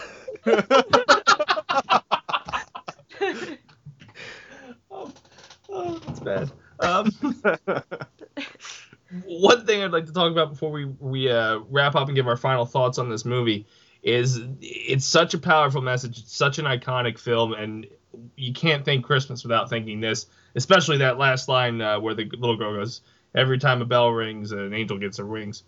oh, 4.92 6.00
that's 6.06 6.20
bad. 6.20 6.52
Um, 6.84 7.12
one 9.26 9.65
thing 9.65 9.84
I'd 9.84 9.91
like 9.91 10.06
to 10.08 10.13
talk 10.13 10.32
about 10.32 10.52
before 10.52 10.72
we 10.72 10.86
we 10.86 11.30
uh, 11.32 11.60
wrap 11.69 11.96
up 11.96 12.08
and 12.08 12.15
give 12.15 12.28
our 12.28 12.38
final 12.38 12.65
thoughts 12.65 12.98
on 12.98 13.10
this 13.10 13.26
movie 13.26 13.65
is 14.02 14.41
it's 14.62 15.06
such 15.06 15.34
a 15.34 15.38
powerful 15.38 15.82
message. 15.82 16.19
It's 16.19 16.36
such 16.36 16.60
an 16.60 16.65
iconic 16.65 17.17
film, 17.17 17.54
and 17.54 17.88
you 18.36 18.54
can't 18.54 18.84
think 18.84 19.06
Christmas 19.06 19.43
without 19.43 19.69
thinking 19.69 20.02
this. 20.02 20.28
Especially 20.56 20.98
that 20.98 21.17
last 21.17 21.48
line 21.48 21.82
uh, 21.82 22.00
where 22.00 22.13
the 22.13 22.26
little 22.26 22.58
girl 22.58 22.76
goes, 22.76 23.02
"Every 23.34 23.58
time 23.58 23.82
a 23.82 23.86
bell 23.86 24.10
rings, 24.10 24.52
an 24.52 24.74
angel 24.74 24.98
gets 24.98 25.17
her 25.17 25.26
wings." 25.26 25.63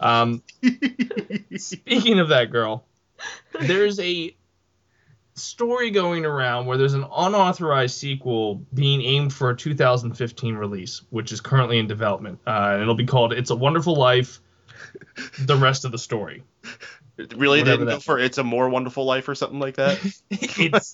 Um, 0.00 0.42
speaking 1.56 2.18
of 2.18 2.28
that 2.28 2.50
girl, 2.50 2.84
there's 3.60 4.00
a 4.00 4.34
story 5.34 5.90
going 5.90 6.24
around 6.24 6.66
where 6.66 6.76
there's 6.76 6.94
an 6.94 7.06
unauthorized 7.14 7.96
sequel 7.96 8.56
being 8.74 9.02
aimed 9.02 9.32
for 9.32 9.50
a 9.50 9.56
2015 9.56 10.54
release, 10.54 11.02
which 11.10 11.32
is 11.32 11.40
currently 11.40 11.78
in 11.78 11.86
development. 11.86 12.40
Uh, 12.46 12.70
and 12.72 12.82
it'll 12.82 12.94
be 12.94 13.06
called 13.06 13.32
"It's 13.32 13.50
a 13.50 13.56
Wonderful 13.56 13.96
Life." 13.96 14.40
The 15.40 15.56
rest 15.56 15.84
of 15.84 15.92
the 15.92 15.98
story. 15.98 16.42
really 17.36 17.60
Whatever 17.60 17.84
didn't 17.84 17.94
go 17.94 18.00
for 18.00 18.18
It's 18.18 18.38
a 18.38 18.44
More 18.44 18.68
Wonderful 18.68 19.04
Life 19.04 19.28
or 19.28 19.34
something 19.34 19.58
like 19.58 19.76
that? 19.76 19.98
it's 20.30 20.92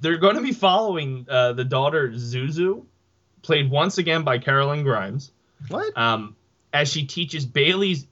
they're 0.00 0.18
going 0.18 0.36
to 0.36 0.42
be 0.42 0.52
following 0.52 1.26
uh, 1.28 1.52
the 1.52 1.64
daughter 1.64 2.10
Zuzu, 2.10 2.84
played 3.42 3.70
once 3.70 3.98
again 3.98 4.22
by 4.22 4.38
Karolyn 4.38 4.82
Grimes, 4.84 5.32
what? 5.68 5.96
um, 5.96 6.36
as 6.72 6.88
she 6.88 7.06
teaches 7.06 7.44
Bailey's 7.44 8.06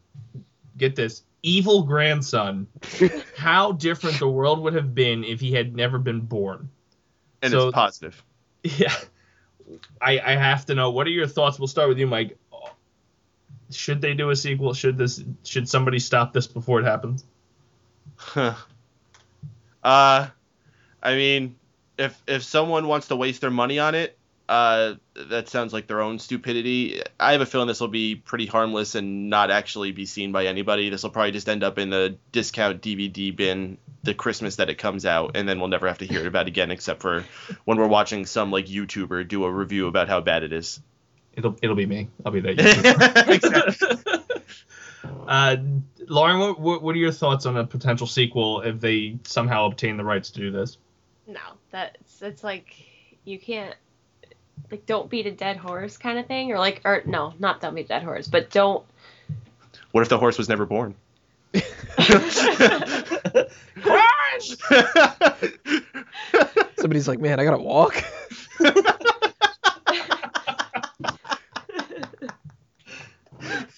get 0.76 0.96
this 0.96 1.22
evil 1.42 1.82
grandson 1.84 2.66
how 3.36 3.72
different 3.72 4.18
the 4.18 4.28
world 4.28 4.60
would 4.60 4.74
have 4.74 4.94
been 4.94 5.24
if 5.24 5.40
he 5.40 5.52
had 5.52 5.74
never 5.74 5.98
been 5.98 6.20
born. 6.20 6.70
And 7.42 7.50
so- 7.52 7.68
it's 7.68 7.74
positive. 7.74 8.22
Yeah, 8.62 8.94
I 10.02 10.20
I 10.20 10.36
have 10.36 10.66
to 10.66 10.74
know 10.74 10.90
what 10.90 11.06
are 11.06 11.10
your 11.10 11.26
thoughts. 11.26 11.58
We'll 11.58 11.68
start 11.68 11.88
with 11.88 11.98
you, 11.98 12.06
Mike. 12.06 12.36
Should 13.70 14.00
they 14.02 14.14
do 14.14 14.28
a 14.30 14.36
sequel? 14.36 14.74
Should 14.74 14.98
this? 14.98 15.22
Should 15.44 15.68
somebody 15.68 15.98
stop 15.98 16.32
this 16.32 16.46
before 16.46 16.80
it 16.80 16.84
happens? 16.84 17.24
Huh. 18.16 18.54
Uh, 19.82 20.28
I 21.02 21.14
mean, 21.14 21.56
if 21.96 22.22
if 22.26 22.42
someone 22.42 22.86
wants 22.86 23.08
to 23.08 23.16
waste 23.16 23.40
their 23.40 23.50
money 23.50 23.78
on 23.78 23.94
it, 23.94 24.18
Uh, 24.50 24.96
that 25.14 25.48
sounds 25.48 25.72
like 25.72 25.86
their 25.86 26.00
own 26.00 26.18
stupidity. 26.18 27.00
I 27.20 27.30
have 27.32 27.40
a 27.40 27.46
feeling 27.46 27.68
this 27.68 27.80
will 27.80 27.86
be 27.86 28.16
pretty 28.16 28.46
harmless 28.46 28.96
and 28.96 29.30
not 29.30 29.48
actually 29.48 29.92
be 29.92 30.06
seen 30.06 30.32
by 30.32 30.46
anybody. 30.46 30.90
This 30.90 31.04
will 31.04 31.10
probably 31.10 31.30
just 31.30 31.48
end 31.48 31.62
up 31.62 31.78
in 31.78 31.88
the 31.88 32.16
discount 32.32 32.82
DVD 32.82 33.34
bin 33.34 33.78
the 34.02 34.12
Christmas 34.12 34.56
that 34.56 34.68
it 34.68 34.74
comes 34.74 35.06
out, 35.06 35.36
and 35.36 35.48
then 35.48 35.60
we'll 35.60 35.68
never 35.68 35.86
have 35.86 35.98
to 35.98 36.04
hear 36.04 36.26
about 36.26 36.46
it 36.46 36.48
again, 36.48 36.72
except 36.72 37.00
for 37.00 37.24
when 37.64 37.78
we're 37.78 37.86
watching 37.86 38.26
some 38.26 38.50
like 38.50 38.66
YouTuber 38.66 39.28
do 39.28 39.44
a 39.44 39.52
review 39.52 39.86
about 39.86 40.08
how 40.08 40.20
bad 40.20 40.42
it 40.42 40.52
is. 40.52 40.80
It'll 41.34 41.56
it'll 41.62 41.76
be 41.76 41.86
me. 41.86 42.08
I'll 42.26 42.32
be 42.32 42.40
that. 42.40 42.56
YouTuber. 44.16 44.42
uh, 45.28 45.56
Lauren, 46.08 46.40
what, 46.40 46.58
what 46.58 46.82
what 46.82 46.96
are 46.96 46.98
your 46.98 47.12
thoughts 47.12 47.46
on 47.46 47.56
a 47.56 47.64
potential 47.64 48.08
sequel 48.08 48.62
if 48.62 48.80
they 48.80 49.16
somehow 49.22 49.66
obtain 49.66 49.96
the 49.96 50.04
rights 50.04 50.30
to 50.32 50.40
do 50.40 50.50
this? 50.50 50.76
No, 51.28 51.38
that's 51.70 52.20
it's 52.20 52.42
like 52.42 52.74
you 53.24 53.38
can't 53.38 53.76
like 54.70 54.86
don't 54.86 55.10
beat 55.10 55.26
a 55.26 55.30
dead 55.30 55.56
horse 55.56 55.96
kind 55.96 56.18
of 56.18 56.26
thing, 56.26 56.52
or 56.52 56.58
like 56.58 56.80
or 56.84 57.02
no, 57.06 57.34
not 57.38 57.60
don't 57.60 57.74
beat 57.74 57.86
a 57.86 57.88
dead 57.88 58.02
horse, 58.02 58.28
but 58.28 58.50
don't. 58.50 58.84
What 59.92 60.02
if 60.02 60.08
the 60.08 60.18
horse 60.18 60.38
was 60.38 60.48
never 60.48 60.66
born? 60.66 60.94
Somebody's 66.78 67.08
like, 67.08 67.20
man, 67.20 67.40
I 67.40 67.44
gotta 67.44 67.58
walk. 67.58 68.02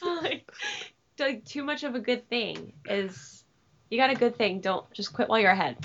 like, 0.03 0.53
like 1.19 1.45
too 1.45 1.65
much 1.65 1.83
of 1.85 1.95
a 1.95 2.01
good 2.01 2.29
thing 2.29 2.73
is 2.87 3.45
you 3.91 3.99
got 3.99 4.11
a 4.11 4.15
good 4.15 4.37
thing. 4.37 4.61
Don't 4.61 4.91
just 4.93 5.13
quit 5.13 5.29
while 5.29 5.39
you're 5.39 5.51
ahead. 5.51 5.77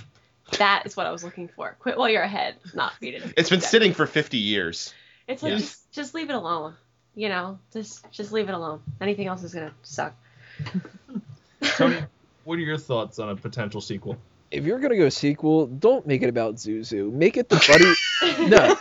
That 0.60 0.83
is 0.86 0.95
what 0.95 1.05
I 1.05 1.12
was 1.12 1.23
looking 1.23 1.47
for. 1.49 1.75
Quit 1.79 1.97
while 1.97 2.10
you're 2.10 2.21
ahead, 2.23 2.55
not 2.73 2.93
beat 2.99 3.15
it. 3.15 3.33
It's 3.38 3.49
been 3.49 3.62
sitting 3.62 3.93
for 3.93 4.05
50 4.07 4.38
years. 4.38 4.93
It's 5.27 5.43
like 5.43 5.51
Yeah. 5.51 5.57
just, 5.57 5.91
just 5.91 6.15
leave 6.15 6.29
it 6.29 6.36
alone. 6.36 6.75
You 7.15 7.29
know, 7.29 7.60
just 7.73 8.10
just 8.12 8.31
leave 8.31 8.47
it 8.47 8.53
alone. 8.53 8.81
Anything 9.01 9.27
else 9.27 9.43
is 9.43 9.53
gonna 9.53 9.73
suck. 9.83 10.13
Tony, 11.62 11.97
what 12.43 12.55
are 12.57 12.62
your 12.62 12.77
thoughts 12.77 13.19
on 13.19 13.29
a 13.29 13.36
potential 13.36 13.81
sequel? 13.81 14.17
if 14.49 14.63
you're 14.63 14.79
gonna 14.79 14.95
go 14.95 15.10
sequel, 15.10 15.65
don't 15.67 16.07
make 16.07 16.21
it 16.21 16.29
about 16.29 16.55
Zuzu. 16.55 17.12
Make 17.12 17.36
it 17.36 17.49
the 17.49 17.57
buddy. 18.21 18.47
no, 18.49 18.77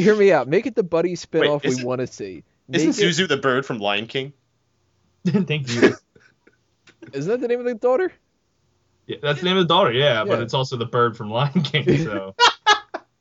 hear 0.00 0.14
me 0.14 0.30
out. 0.30 0.46
Make 0.46 0.66
it 0.66 0.76
the 0.76 0.84
buddy 0.84 1.14
spinoff 1.16 1.64
we 1.64 1.82
want 1.82 2.00
to 2.00 2.06
see. 2.06 2.44
Isn't 2.70 2.90
Make 2.90 2.98
it- 2.98 3.02
Zuzu 3.02 3.26
the 3.26 3.36
bird 3.38 3.66
from 3.66 3.78
Lion 3.80 4.06
King? 4.06 4.32
Thank 5.26 5.74
you. 5.74 5.96
Isn't 7.12 7.30
that 7.30 7.40
the 7.40 7.48
name 7.48 7.58
of 7.58 7.64
the 7.66 7.74
daughter? 7.74 8.12
Yeah, 9.10 9.16
that's 9.20 9.40
the 9.40 9.44
name 9.46 9.56
of 9.56 9.66
the 9.66 9.74
daughter, 9.74 9.90
yeah, 9.90 10.24
but 10.24 10.40
it's 10.40 10.54
also 10.54 10.76
the 10.76 10.86
bird 10.86 11.16
from 11.16 11.30
Lion 11.30 11.62
King. 11.62 11.84
So 12.04 12.36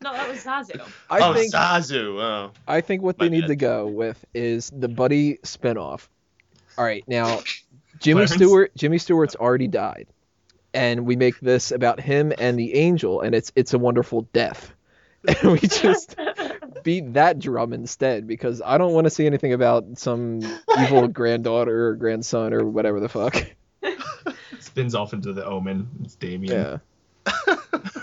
No, 0.01 0.13
that 0.13 0.29
was 0.29 0.43
Zazu. 0.43 0.87
I 1.09 1.19
oh, 1.19 1.33
think 1.33 1.51
Zazu. 1.51 2.21
Oh. 2.21 2.51
I 2.67 2.81
think 2.81 3.01
what 3.01 3.17
My 3.17 3.25
they 3.25 3.29
need 3.29 3.41
bad. 3.41 3.47
to 3.47 3.55
go 3.55 3.87
with 3.87 4.23
is 4.35 4.69
the 4.69 4.87
buddy 4.87 5.37
spinoff. 5.37 6.07
All 6.77 6.85
right, 6.85 7.03
now 7.07 7.39
Jimmy 7.99 8.25
Clarence? 8.27 8.33
Stewart. 8.33 8.71
Jimmy 8.75 8.99
Stewart's 8.99 9.35
already 9.35 9.67
died, 9.67 10.05
and 10.75 11.07
we 11.07 11.15
make 11.15 11.39
this 11.39 11.71
about 11.71 11.99
him 11.99 12.33
and 12.37 12.59
the 12.59 12.75
angel, 12.75 13.21
and 13.21 13.33
it's 13.33 13.51
it's 13.55 13.73
a 13.73 13.79
wonderful 13.79 14.21
death, 14.31 14.71
and 15.27 15.53
we 15.53 15.59
just 15.59 16.15
beat 16.83 17.13
that 17.15 17.39
drum 17.39 17.73
instead 17.73 18.27
because 18.27 18.61
I 18.63 18.77
don't 18.77 18.93
want 18.93 19.05
to 19.05 19.09
see 19.09 19.25
anything 19.25 19.53
about 19.53 19.97
some 19.97 20.41
evil 20.79 21.07
granddaughter 21.07 21.87
or 21.87 21.95
grandson 21.95 22.53
or 22.53 22.63
whatever 22.63 22.99
the 22.99 23.09
fuck. 23.09 23.43
Spins 24.79 24.95
off 24.95 25.11
into 25.13 25.33
the 25.33 25.45
Omen. 25.45 25.89
It's 26.03 26.15
Damien. 26.15 26.53
Yeah, 26.53 26.77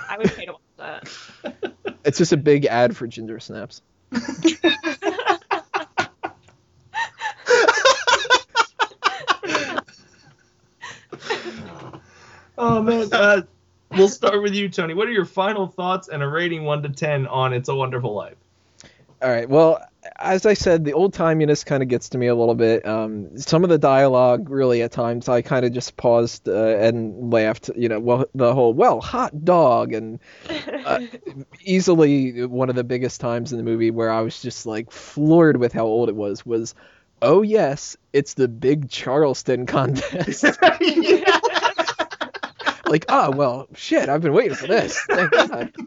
I 0.08 0.16
would 0.18 0.30
pay 0.34 0.44
to 0.44 0.52
watch 0.52 0.60
that. 0.76 1.74
it's 2.04 2.18
just 2.18 2.32
a 2.32 2.36
big 2.36 2.66
ad 2.66 2.94
for 2.94 3.06
ginger 3.06 3.40
snaps. 3.40 3.82
Oh 12.58 12.80
man. 12.80 13.06
Uh, 13.12 13.42
we'll 13.90 14.08
start 14.08 14.42
with 14.42 14.54
you, 14.54 14.70
Tony. 14.70 14.94
What 14.94 15.06
are 15.08 15.12
your 15.12 15.26
final 15.26 15.66
thoughts 15.66 16.08
and 16.08 16.22
a 16.22 16.26
rating 16.26 16.64
one 16.64 16.82
to 16.84 16.88
ten 16.88 17.26
on 17.26 17.52
It's 17.52 17.68
a 17.68 17.74
Wonderful 17.74 18.14
Life? 18.14 18.38
All 19.22 19.30
right. 19.30 19.48
Well, 19.48 19.80
as 20.18 20.46
I 20.46 20.54
said, 20.54 20.84
the 20.84 20.92
old 20.92 21.14
timiness 21.14 21.64
kind 21.64 21.82
of 21.82 21.88
gets 21.88 22.10
to 22.10 22.18
me 22.18 22.26
a 22.26 22.34
little 22.34 22.54
bit. 22.54 22.86
Um, 22.86 23.38
some 23.38 23.64
of 23.64 23.70
the 23.70 23.78
dialogue, 23.78 24.48
really, 24.50 24.82
at 24.82 24.92
times, 24.92 25.28
I 25.28 25.42
kind 25.42 25.64
of 25.64 25.72
just 25.72 25.96
paused 25.96 26.48
uh, 26.48 26.76
and 26.78 27.32
laughed. 27.32 27.70
You 27.74 27.88
know, 27.88 28.00
well, 28.00 28.26
the 28.34 28.54
whole 28.54 28.74
"well, 28.74 29.00
hot 29.00 29.44
dog" 29.44 29.92
and 29.92 30.20
uh, 30.84 31.00
easily 31.60 32.44
one 32.44 32.68
of 32.68 32.76
the 32.76 32.84
biggest 32.84 33.20
times 33.20 33.52
in 33.52 33.58
the 33.58 33.64
movie 33.64 33.90
where 33.90 34.10
I 34.10 34.20
was 34.20 34.40
just 34.40 34.66
like 34.66 34.90
floored 34.90 35.56
with 35.56 35.72
how 35.72 35.86
old 35.86 36.08
it 36.08 36.16
was 36.16 36.44
was, 36.44 36.74
oh 37.22 37.42
yes, 37.42 37.96
it's 38.12 38.34
the 38.34 38.48
big 38.48 38.90
Charleston 38.90 39.66
contest. 39.66 40.44
like, 42.88 43.06
oh 43.08 43.30
well, 43.30 43.68
shit, 43.74 44.08
I've 44.08 44.22
been 44.22 44.32
waiting 44.32 44.56
for 44.56 44.66
this. 44.66 45.00
Thank 45.08 45.30
God. 45.32 45.74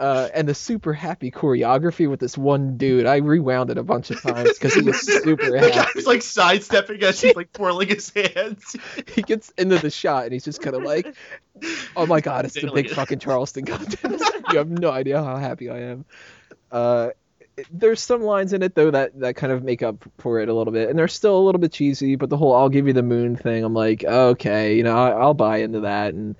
Uh, 0.00 0.30
and 0.32 0.48
the 0.48 0.54
super 0.54 0.94
happy 0.94 1.30
choreography 1.30 2.08
with 2.08 2.20
this 2.20 2.38
one 2.38 2.78
dude, 2.78 3.04
I 3.04 3.16
rewound 3.16 3.68
it 3.68 3.76
a 3.76 3.82
bunch 3.82 4.10
of 4.10 4.22
times 4.22 4.54
because 4.54 4.72
he 4.72 4.80
was 4.80 4.98
super 4.98 5.54
happy. 5.58 5.90
was 5.94 6.06
like 6.06 6.22
sidestepping 6.22 7.02
as 7.02 7.20
he's 7.20 7.36
like 7.36 7.52
twirling 7.52 7.88
his 7.88 8.08
hands. 8.08 8.76
He 9.14 9.20
gets 9.20 9.50
into 9.58 9.76
the 9.76 9.90
shot 9.90 10.24
and 10.24 10.32
he's 10.32 10.44
just 10.44 10.62
kind 10.62 10.74
of 10.74 10.84
like, 10.84 11.14
oh 11.96 12.06
my 12.06 12.22
god, 12.22 12.46
it's 12.46 12.54
the 12.54 12.72
big 12.72 12.88
fucking 12.88 13.18
Charleston 13.18 13.66
contest. 13.66 14.24
you 14.50 14.56
have 14.56 14.70
no 14.70 14.90
idea 14.90 15.22
how 15.22 15.36
happy 15.36 15.68
I 15.68 15.80
am. 15.80 16.06
Uh, 16.72 17.10
there's 17.70 18.00
some 18.00 18.22
lines 18.22 18.52
in 18.52 18.62
it 18.62 18.74
though 18.74 18.90
that 18.90 19.18
that 19.20 19.36
kind 19.36 19.52
of 19.52 19.62
make 19.62 19.82
up 19.82 20.04
for 20.18 20.40
it 20.40 20.48
a 20.48 20.54
little 20.54 20.72
bit, 20.72 20.88
and 20.88 20.98
they're 20.98 21.08
still 21.08 21.38
a 21.38 21.44
little 21.44 21.60
bit 21.60 21.72
cheesy. 21.72 22.16
But 22.16 22.30
the 22.30 22.36
whole 22.36 22.54
"I'll 22.54 22.68
give 22.68 22.86
you 22.86 22.92
the 22.92 23.02
moon" 23.02 23.36
thing, 23.36 23.64
I'm 23.64 23.74
like, 23.74 24.04
okay, 24.04 24.76
you 24.76 24.82
know, 24.82 24.96
I, 24.96 25.10
I'll 25.10 25.34
buy 25.34 25.58
into 25.58 25.80
that, 25.80 26.14
and 26.14 26.36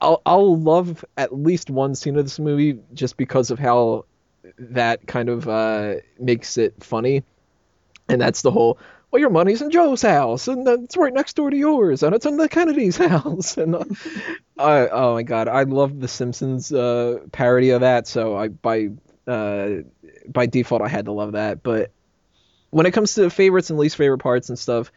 I'll 0.00 0.20
I'll 0.26 0.56
love 0.58 1.04
at 1.16 1.34
least 1.34 1.70
one 1.70 1.94
scene 1.94 2.16
of 2.16 2.24
this 2.24 2.38
movie 2.38 2.78
just 2.92 3.16
because 3.16 3.50
of 3.50 3.58
how 3.58 4.04
that 4.58 5.06
kind 5.06 5.28
of 5.28 5.48
uh, 5.48 5.96
makes 6.18 6.58
it 6.58 6.82
funny, 6.82 7.22
and 8.08 8.20
that's 8.20 8.42
the 8.42 8.50
whole. 8.50 8.78
Well, 9.10 9.20
your 9.20 9.30
money's 9.30 9.60
in 9.60 9.70
Joe's 9.70 10.00
house, 10.00 10.48
and 10.48 10.66
it's 10.66 10.96
right 10.96 11.12
next 11.12 11.36
door 11.36 11.50
to 11.50 11.56
yours, 11.56 12.02
and 12.02 12.14
it's 12.14 12.24
in 12.24 12.38
the 12.38 12.48
Kennedy's 12.48 12.96
house. 13.08 13.58
And 13.58 13.74
uh, 13.76 13.84
I, 14.58 14.88
oh 14.88 15.14
my 15.14 15.22
god, 15.22 15.48
I 15.48 15.64
love 15.64 16.00
the 16.00 16.08
Simpsons 16.08 16.72
uh, 16.72 17.18
parody 17.30 17.70
of 17.70 17.82
that. 17.82 18.06
So 18.06 18.36
I 18.36 18.48
by 18.48 18.88
uh, 19.26 19.82
by 20.26 20.46
default 20.46 20.82
I 20.82 20.88
had 20.88 21.06
to 21.06 21.12
love 21.12 21.32
that. 21.32 21.62
But 21.62 21.90
when 22.70 22.86
it 22.86 22.92
comes 22.92 23.14
to 23.14 23.30
favorites 23.30 23.70
and 23.70 23.78
least 23.78 23.96
favorite 23.96 24.18
parts 24.18 24.48
and 24.48 24.58
stuff, 24.58 24.92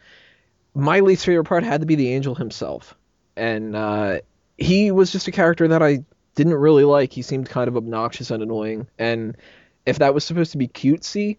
my 0.74 1.00
least 1.00 1.24
favorite 1.24 1.44
part 1.44 1.64
had 1.64 1.80
to 1.80 1.86
be 1.86 1.94
the 1.94 2.12
angel 2.12 2.34
himself, 2.34 2.94
and 3.36 3.74
uh, 3.74 4.20
he 4.58 4.90
was 4.90 5.12
just 5.12 5.28
a 5.28 5.32
character 5.32 5.68
that 5.68 5.82
I 5.82 6.04
didn't 6.34 6.54
really 6.54 6.84
like. 6.84 7.12
He 7.12 7.22
seemed 7.22 7.48
kind 7.48 7.68
of 7.68 7.76
obnoxious 7.76 8.30
and 8.30 8.42
annoying, 8.42 8.86
and 8.98 9.36
if 9.86 10.00
that 10.00 10.14
was 10.14 10.24
supposed 10.24 10.52
to 10.52 10.58
be 10.58 10.68
cutesy, 10.68 11.38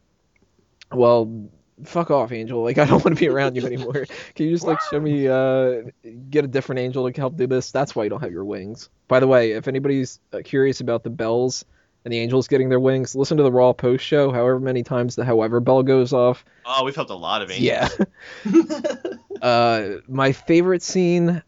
well, 0.91 1.49
fuck 1.83 2.11
off, 2.11 2.31
Angel. 2.31 2.63
Like 2.63 2.77
I 2.79 2.85
don't 2.85 3.03
want 3.03 3.15
to 3.15 3.19
be 3.19 3.27
around 3.27 3.55
you 3.55 3.65
anymore. 3.65 4.05
Can 4.35 4.45
you 4.45 4.51
just 4.51 4.65
like 4.65 4.79
show 4.89 4.99
me 4.99 5.27
uh 5.27 5.83
get 6.29 6.45
a 6.45 6.47
different 6.47 6.79
angel 6.79 7.11
to 7.11 7.19
help 7.19 7.35
do 7.37 7.47
this? 7.47 7.71
That's 7.71 7.95
why 7.95 8.03
you 8.05 8.09
don't 8.09 8.21
have 8.21 8.31
your 8.31 8.45
wings. 8.45 8.89
By 9.07 9.19
the 9.19 9.27
way, 9.27 9.51
if 9.51 9.67
anybody's 9.67 10.19
uh, 10.33 10.39
curious 10.43 10.81
about 10.81 11.03
the 11.03 11.09
bells 11.09 11.65
and 12.05 12.13
the 12.13 12.19
angels 12.19 12.47
getting 12.47 12.69
their 12.69 12.79
wings, 12.79 13.15
listen 13.15 13.37
to 13.37 13.43
the 13.43 13.51
Raw 13.51 13.73
post 13.73 14.03
show. 14.03 14.31
However 14.31 14.59
many 14.59 14.83
times 14.83 15.15
the 15.15 15.25
however 15.25 15.59
bell 15.59 15.83
goes 15.83 16.13
off. 16.13 16.45
Oh, 16.65 16.83
we've 16.83 16.95
helped 16.95 17.11
a 17.11 17.15
lot 17.15 17.41
of 17.41 17.51
angels. 17.51 17.99
Yeah. 18.45 19.15
uh, 19.41 19.89
my 20.07 20.31
favorite 20.31 20.81
scene. 20.81 21.41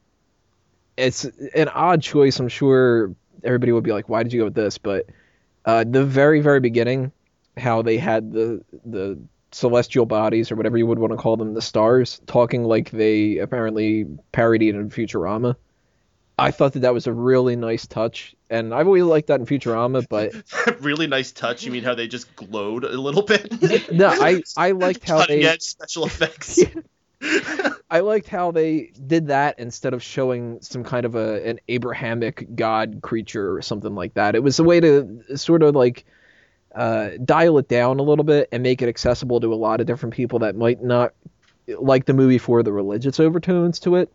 It's 0.98 1.24
an 1.24 1.70
odd 1.70 2.02
choice. 2.02 2.40
I'm 2.40 2.50
sure 2.50 3.16
everybody 3.44 3.72
would 3.72 3.86
be 3.86 3.94
like, 3.94 4.10
"Why 4.10 4.22
did 4.24 4.34
you 4.34 4.42
go 4.42 4.46
with 4.46 4.56
this?" 4.56 4.78
But 4.78 5.06
uh, 5.66 5.86
the 5.88 6.04
very, 6.04 6.42
very 6.42 6.60
beginning, 6.60 7.14
how 7.58 7.82
they 7.82 7.98
had 7.98 8.34
the 8.34 8.62
the 8.86 9.18
celestial 9.52 10.06
bodies 10.06 10.52
or 10.52 10.56
whatever 10.56 10.78
you 10.78 10.86
would 10.86 11.00
want 11.00 11.12
to 11.12 11.18
call 11.18 11.38
them, 11.38 11.54
the 11.54 11.62
stars, 11.62 12.22
talking 12.28 12.64
like 12.64 12.92
they 12.92 13.38
apparently 13.38 14.06
parodied 14.32 14.76
in 14.76 14.90
Futurama. 14.90 15.56
I 16.40 16.52
thought 16.52 16.74
that 16.74 16.80
that 16.80 16.94
was 16.94 17.08
a 17.08 17.14
really 17.14 17.56
nice 17.56 17.86
touch, 17.86 18.36
and 18.50 18.74
I've 18.74 18.88
always 18.88 19.04
liked 19.04 19.28
that 19.28 19.40
in 19.40 19.46
Futurama. 19.46 20.08
But 20.08 20.34
really 20.82 21.08
nice 21.08 21.32
touch. 21.32 21.64
You 21.64 21.72
mean 21.72 21.84
how 21.84 21.96
they 21.96 22.08
just 22.08 22.36
glowed 22.36 22.84
a 22.84 23.00
little 23.00 23.22
bit? 23.22 23.92
no, 23.92 24.08
I 24.08 24.42
I 24.58 24.72
liked 24.72 25.08
how 25.08 25.20
Cutting 25.20 25.42
they 25.42 25.58
special 25.60 26.06
effects. 26.06 26.60
I 27.92 28.00
liked 28.00 28.30
how 28.30 28.52
they 28.52 28.92
did 29.08 29.28
that 29.28 29.60
instead 29.60 29.94
of 29.94 30.02
showing 30.02 30.62
some 30.62 30.84
kind 30.84 31.06
of 31.06 31.16
a 31.16 31.46
an 31.48 31.60
Abrahamic 31.68 32.56
god 32.56 33.00
creature 33.02 33.56
or 33.56 33.62
something 33.62 33.94
like 33.94 34.14
that. 34.14 34.36
It 34.36 34.44
was 34.44 34.60
a 34.60 34.64
way 34.64 34.80
to 34.80 35.38
sort 35.38 35.64
of 35.64 35.76
like 35.76 36.06
uh, 36.74 37.10
dial 37.24 37.58
it 37.58 37.68
down 37.68 38.00
a 38.00 38.04
little 38.04 38.24
bit 38.24 38.48
and 38.52 38.64
make 38.64 38.82
it 38.82 38.90
accessible 38.90 39.40
to 39.42 39.54
a 39.54 39.56
lot 39.56 39.82
of 39.82 39.88
different 39.88 40.16
people 40.16 40.40
that 40.40 40.56
might 40.56 40.82
not 40.82 41.14
like 41.68 42.06
the 42.06 42.14
movie 42.14 42.38
for 42.38 42.64
the 42.64 42.72
religious 42.72 43.20
overtones 43.20 43.80
to 43.80 43.96
it. 43.96 44.12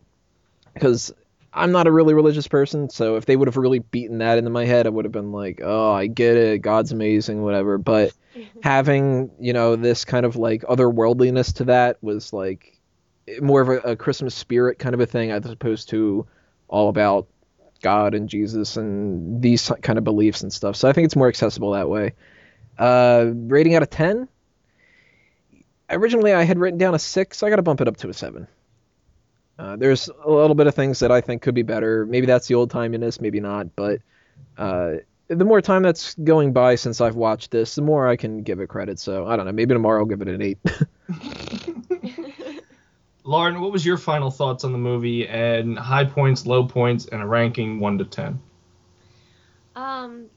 Because 0.73 1.13
I'm 1.55 1.71
not 1.71 1.87
a 1.87 1.91
really 1.91 2.13
religious 2.13 2.47
person, 2.47 2.89
so 2.89 3.15
if 3.15 3.25
they 3.25 3.37
would 3.37 3.47
have 3.47 3.55
really 3.55 3.79
beaten 3.79 4.17
that 4.17 4.37
into 4.37 4.49
my 4.49 4.65
head, 4.65 4.85
I 4.85 4.89
would 4.89 5.05
have 5.05 5.13
been 5.13 5.31
like, 5.31 5.61
oh, 5.63 5.91
I 5.91 6.07
get 6.07 6.35
it, 6.35 6.61
God's 6.61 6.91
amazing, 6.91 7.41
whatever. 7.43 7.77
But 7.77 8.13
having, 8.61 9.31
you 9.39 9.53
know, 9.53 9.77
this 9.77 10.03
kind 10.03 10.25
of 10.25 10.35
like 10.35 10.63
otherworldliness 10.63 11.53
to 11.55 11.63
that 11.65 11.97
was 12.03 12.33
like 12.33 12.77
more 13.41 13.61
of 13.61 13.69
a, 13.69 13.91
a 13.91 13.95
Christmas 13.95 14.35
spirit 14.35 14.79
kind 14.79 14.93
of 14.93 14.99
a 14.99 15.05
thing, 15.05 15.31
as 15.31 15.45
opposed 15.45 15.89
to 15.89 16.27
all 16.67 16.89
about 16.89 17.27
God 17.81 18.15
and 18.15 18.27
Jesus 18.27 18.75
and 18.77 19.41
these 19.41 19.71
kind 19.81 19.97
of 19.97 20.03
beliefs 20.03 20.41
and 20.41 20.51
stuff. 20.51 20.75
So 20.75 20.89
I 20.89 20.93
think 20.93 21.05
it's 21.05 21.15
more 21.15 21.29
accessible 21.29 21.71
that 21.71 21.89
way. 21.89 22.13
Uh, 22.77 23.31
rating 23.33 23.75
out 23.75 23.83
of 23.83 23.89
10? 23.89 24.27
Originally, 25.89 26.33
I 26.33 26.43
had 26.43 26.59
written 26.59 26.77
down 26.77 26.95
a 26.95 26.99
6. 26.99 27.43
I 27.43 27.49
got 27.49 27.57
to 27.57 27.61
bump 27.61 27.79
it 27.79 27.87
up 27.87 27.97
to 27.97 28.09
a 28.09 28.13
7. 28.13 28.47
Uh, 29.57 29.75
there's 29.77 30.09
a 30.09 30.29
little 30.29 30.55
bit 30.55 30.67
of 30.67 30.75
things 30.75 30.99
that 30.99 31.11
I 31.11 31.21
think 31.21 31.41
could 31.41 31.55
be 31.55 31.63
better. 31.63 32.05
Maybe 32.05 32.25
that's 32.27 32.47
the 32.47 32.55
old 32.55 32.71
timiness, 32.71 33.21
maybe 33.21 33.39
not. 33.39 33.75
But 33.75 34.01
uh, 34.57 34.95
the 35.27 35.45
more 35.45 35.61
time 35.61 35.83
that's 35.83 36.13
going 36.15 36.53
by 36.53 36.75
since 36.75 36.99
I've 37.01 37.15
watched 37.15 37.51
this, 37.51 37.75
the 37.75 37.81
more 37.81 38.07
I 38.07 38.15
can 38.15 38.43
give 38.43 38.59
it 38.59 38.67
credit. 38.67 38.99
So 38.99 39.25
I 39.25 39.35
don't 39.35 39.45
know. 39.45 39.51
Maybe 39.51 39.73
tomorrow 39.73 40.01
I'll 40.01 40.05
give 40.05 40.21
it 40.21 40.27
an 40.27 40.41
eight. 40.41 40.57
Lauren, 43.23 43.59
what 43.59 43.71
was 43.71 43.85
your 43.85 43.97
final 43.97 44.29
thoughts 44.29 44.63
on 44.63 44.71
the 44.71 44.77
movie 44.77 45.27
and 45.27 45.79
high 45.79 46.05
points, 46.05 46.45
low 46.45 46.63
points, 46.65 47.07
and 47.07 47.21
a 47.21 47.25
ranking 47.25 47.79
one 47.79 47.97
to 47.97 48.05
ten? 48.05 48.39
Um, 49.75 50.27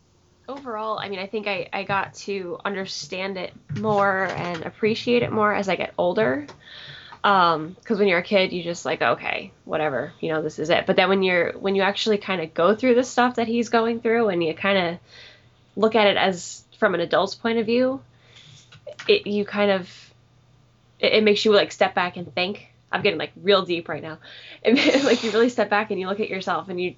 overall, 0.49 0.99
I 0.99 1.11
mean, 1.11 1.19
I 1.19 1.27
think 1.27 1.47
I, 1.47 1.69
I 1.73 1.83
got 1.83 2.15
to 2.15 2.59
understand 2.65 3.37
it 3.37 3.53
more 3.77 4.25
and 4.25 4.65
appreciate 4.65 5.23
it 5.23 5.31
more 5.31 5.55
as 5.55 5.69
I 5.69 5.77
get 5.77 5.93
older. 5.99 6.47
Um, 7.25 7.77
because 7.81 7.99
when 7.99 8.09
you're 8.09 8.21
a 8.21 8.23
kid, 8.23 8.53
you 8.53 8.63
just 8.63 8.85
like, 8.85 9.03
okay, 9.03 9.53
whatever, 9.65 10.13
you 10.21 10.31
know, 10.31 10.43
this 10.43 10.59
is 10.59 10.71
it. 10.71 10.87
But 10.87 10.97
then 10.97 11.09
when 11.09 11.23
you're 11.23 11.53
when 11.53 11.75
you 11.75 11.83
actually 11.83 12.19
kind 12.19 12.41
of 12.41 12.55
go 12.55 12.75
through 12.75 12.95
the 12.95 13.05
stuff 13.05 13.37
that 13.37 13.49
he's 13.49 13.69
going 13.69 14.01
through, 14.01 14.29
and 14.29 14.43
you 14.43 14.55
kind 14.55 14.79
of 14.79 14.99
look 15.77 15.95
at 15.95 16.07
it 16.07 16.17
as 16.17 16.65
from 16.79 16.95
an 16.95 17.01
adult's 17.01 17.35
point 17.35 17.59
of 17.59 17.67
view, 17.67 18.01
it 19.09 19.27
you 19.27 19.45
kind 19.45 19.71
of 19.71 19.89
it, 21.01 21.15
it 21.15 21.25
makes 21.25 21.45
you 21.45 21.53
like 21.53 21.73
step 21.73 21.95
back 21.95 22.17
and 22.17 22.33
think. 22.35 22.69
I'm 22.91 23.03
getting 23.03 23.19
like 23.19 23.33
real 23.37 23.63
deep 23.63 23.89
right 23.89 24.03
now. 24.03 24.19
And 24.65 24.77
like 25.05 25.23
you 25.23 25.31
really 25.31 25.51
step 25.51 25.69
back 25.69 25.91
and 25.91 26.01
you 26.01 26.09
look 26.09 26.21
at 26.21 26.29
yourself 26.29 26.69
and 26.69 26.81
you 26.81 26.95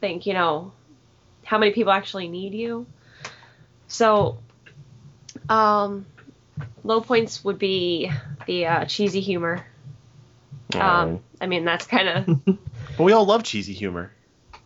think, 0.00 0.26
you 0.26 0.32
know, 0.32 0.72
how 1.44 1.58
many 1.58 1.72
people 1.72 1.92
actually 1.92 2.28
need 2.28 2.54
you. 2.54 2.86
So, 3.86 4.38
um, 5.48 6.06
low 6.82 7.00
points 7.00 7.42
would 7.44 7.58
be 7.58 8.10
the 8.46 8.66
uh, 8.66 8.84
cheesy 8.84 9.20
humor. 9.20 9.66
Um, 10.74 11.20
I 11.40 11.46
mean, 11.46 11.64
that's 11.64 11.86
kind 11.86 12.08
of 12.08 12.26
But 12.96 13.04
we 13.04 13.12
all 13.12 13.24
love 13.26 13.42
cheesy 13.44 13.72
humor. 13.72 14.12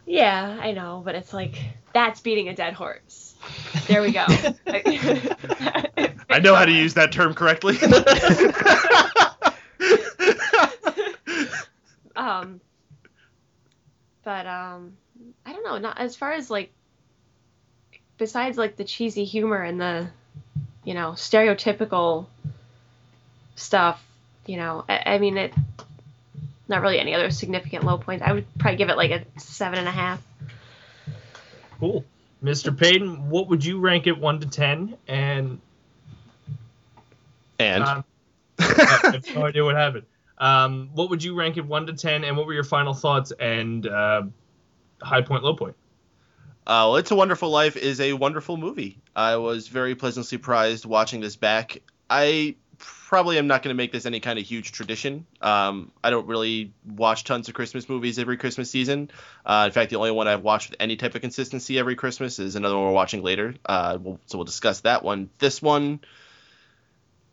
yeah, 0.07 0.59
I 0.61 0.73
know, 0.73 1.03
but 1.05 1.15
it's 1.15 1.33
like 1.33 1.59
that's 1.93 2.21
beating 2.21 2.49
a 2.49 2.55
dead 2.55 2.75
horse. 2.75 3.35
There 3.87 4.03
we 4.03 4.13
go. 4.13 4.25
I 6.31 6.41
know 6.43 6.55
how 6.55 6.65
to 6.65 6.73
use 6.73 6.95
that 6.95 7.11
term 7.13 7.35
correctly. 7.35 7.77
um, 12.17 12.61
but 14.25 14.47
um, 14.47 14.97
I 15.47 15.53
don't 15.53 15.65
know. 15.65 15.79
Not 15.79 15.99
as 15.99 16.17
far 16.17 16.33
as 16.33 16.51
like 16.51 16.73
besides 18.19 18.59
like 18.59 18.77
the 18.77 18.85
cheesy 18.85 19.25
humor 19.25 19.63
and 19.63 19.81
the 19.81 20.09
you 20.89 20.95
know 20.95 21.11
stereotypical 21.11 22.25
stuff. 23.57 24.03
You 24.47 24.57
know, 24.57 24.87
I, 24.89 25.03
I 25.05 25.19
mean 25.19 25.37
it. 25.37 25.53
Not 26.67 26.81
really 26.81 26.99
any 26.99 27.15
other 27.15 27.31
significant 27.31 27.85
low 27.85 27.99
points. 27.99 28.25
I 28.27 28.33
would 28.33 28.47
probably 28.59 28.79
give 28.79 28.89
it 28.89 28.97
like 28.97 29.11
a 29.11 29.23
seven 29.39 29.79
and 29.79 29.87
a 29.87 29.91
half. 29.91 30.23
Cool. 31.79 32.05
Mr. 32.43 32.77
Payton, 32.77 33.29
what 33.29 33.49
would 33.49 33.65
you 33.65 33.81
rank 33.81 34.07
it 34.07 34.19
one 34.19 34.41
to 34.41 34.47
ten? 34.49 34.97
And 35.07 35.61
and 37.59 37.85
um, 37.85 38.05
I 38.59 39.11
have 39.13 39.35
no 39.35 39.45
idea 39.45 39.65
what 39.65 39.77
happened. 39.77 40.07
Um, 40.39 40.89
what 40.95 41.11
would 41.11 41.23
you 41.23 41.35
rank 41.35 41.59
it 41.59 41.67
one 41.67 41.87
to 41.87 41.93
ten? 41.93 42.25
And 42.25 42.35
what 42.35 42.47
were 42.47 42.55
your 42.55 42.65
final 42.65 42.95
thoughts 42.95 43.31
and 43.39 43.87
uh, 43.87 44.23
high 45.03 45.21
point, 45.21 45.45
low 45.45 45.55
point? 45.55 45.77
Uh, 46.69 46.85
well, 46.93 46.97
It's 46.97 47.11
a 47.11 47.15
Wonderful 47.15 47.49
Life 47.49 47.79
is 47.79 47.99
a 47.99 48.13
wonderful 48.13 48.59
movie. 48.59 48.99
I 49.17 49.37
was 49.37 49.69
very 49.69 49.95
pleasantly 49.95 50.29
surprised 50.29 50.85
watching 50.85 51.23
this 51.23 51.35
back. 51.35 51.81
I 52.11 52.57
probably 52.77 53.39
am 53.39 53.47
not 53.47 53.63
going 53.63 53.75
to 53.75 53.77
make 53.77 53.91
this 53.91 54.05
any 54.05 54.21
kind 54.21 54.39
of 54.39 54.45
huge 54.45 54.71
tradition. 54.71 55.25
Um, 55.41 55.91
I 56.05 56.11
don't 56.11 56.27
really 56.27 56.75
watch 56.87 57.25
tons 57.25 57.49
of 57.49 57.55
Christmas 57.55 57.89
movies 57.89 58.19
every 58.19 58.37
Christmas 58.37 58.71
season. 58.71 59.11
Uh, 59.47 59.65
in 59.65 59.73
fact, 59.73 59.89
the 59.89 59.97
only 59.97 60.11
one 60.11 60.29
I've 60.29 60.43
watched 60.43 60.69
with 60.69 60.77
any 60.79 60.97
type 60.97 61.15
of 61.15 61.23
consistency 61.23 61.79
every 61.79 61.97
Christmas 61.97 62.39
is 62.39 62.55
another 62.55 62.77
one 62.77 62.85
we're 62.85 62.93
watching 62.93 63.23
later. 63.23 63.55
Uh, 63.65 63.97
we'll, 63.99 64.21
so 64.27 64.37
we'll 64.37 64.45
discuss 64.45 64.81
that 64.81 65.03
one. 65.03 65.31
This 65.39 65.63
one, 65.63 66.01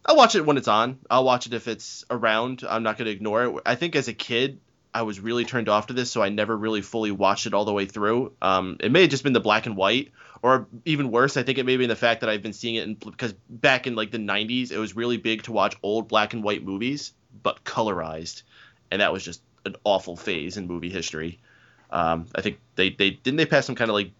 I'll 0.05 0.15
watch 0.15 0.35
it 0.35 0.45
when 0.45 0.55
it's 0.55 0.69
on. 0.69 0.99
I'll 1.09 1.25
watch 1.25 1.45
it 1.45 1.53
if 1.53 1.67
it's 1.67 2.05
around. 2.09 2.63
I'm 2.65 2.83
not 2.83 2.97
going 2.97 3.07
to 3.07 3.11
ignore 3.11 3.43
it. 3.43 3.61
I 3.65 3.75
think 3.75 3.97
as 3.97 4.07
a 4.07 4.13
kid, 4.13 4.61
I 4.95 5.01
was 5.01 5.19
really 5.19 5.43
turned 5.43 5.67
off 5.67 5.87
to 5.87 5.93
this, 5.93 6.09
so 6.09 6.23
I 6.23 6.29
never 6.29 6.55
really 6.55 6.81
fully 6.81 7.11
watched 7.11 7.47
it 7.47 7.53
all 7.53 7.65
the 7.65 7.73
way 7.73 7.85
through. 7.85 8.31
Um, 8.41 8.77
it 8.79 8.93
may 8.93 9.01
have 9.01 9.09
just 9.09 9.25
been 9.25 9.33
the 9.33 9.41
black 9.41 9.65
and 9.65 9.75
white, 9.75 10.13
or 10.41 10.67
even 10.85 11.11
worse, 11.11 11.35
I 11.35 11.43
think 11.43 11.57
it 11.57 11.65
may 11.65 11.75
be 11.75 11.85
the 11.85 11.97
fact 11.97 12.21
that 12.21 12.29
I've 12.29 12.41
been 12.41 12.53
seeing 12.53 12.75
it 12.75 12.83
in, 12.85 12.93
because 12.93 13.33
back 13.49 13.87
in 13.87 13.95
like 13.95 14.11
the 14.11 14.19
90s, 14.19 14.71
it 14.71 14.77
was 14.77 14.95
really 14.95 15.17
big 15.17 15.43
to 15.43 15.51
watch 15.51 15.75
old 15.83 16.07
black 16.07 16.33
and 16.33 16.41
white 16.41 16.63
movies, 16.63 17.11
but 17.43 17.65
colorized, 17.65 18.43
and 18.89 19.01
that 19.01 19.11
was 19.11 19.21
just 19.21 19.41
an 19.65 19.75
awful 19.83 20.15
phase 20.15 20.55
in 20.55 20.65
movie 20.65 20.89
history. 20.89 21.39
Um, 21.91 22.27
I 22.33 22.39
think 22.39 22.59
they, 22.75 22.89
they 22.89 23.09
didn't 23.09 23.35
they 23.35 23.45
pass 23.45 23.65
some 23.65 23.75
kind 23.75 23.89
of 23.89 23.95
like 23.95 24.11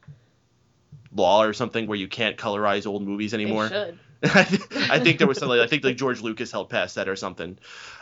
law 1.16 1.42
or 1.42 1.54
something 1.54 1.88
where 1.88 1.98
you 1.98 2.10
can't 2.10 2.36
colorize 2.36 2.86
old 2.86 3.08
movies 3.08 3.34
anymore. 3.34 3.70
They 3.70 3.76
should. 3.76 4.00
I 4.92 5.00
think 5.00 5.18
there 5.18 5.28
was 5.28 5.38
something. 5.38 5.60
I 5.60 5.68
think 5.68 5.84
like 5.84 5.98
George 5.98 6.22
Lucas 6.22 6.52
held 6.52 6.70
past 6.70 6.96
that 6.96 7.08
or 7.08 7.16
something. 7.16 7.58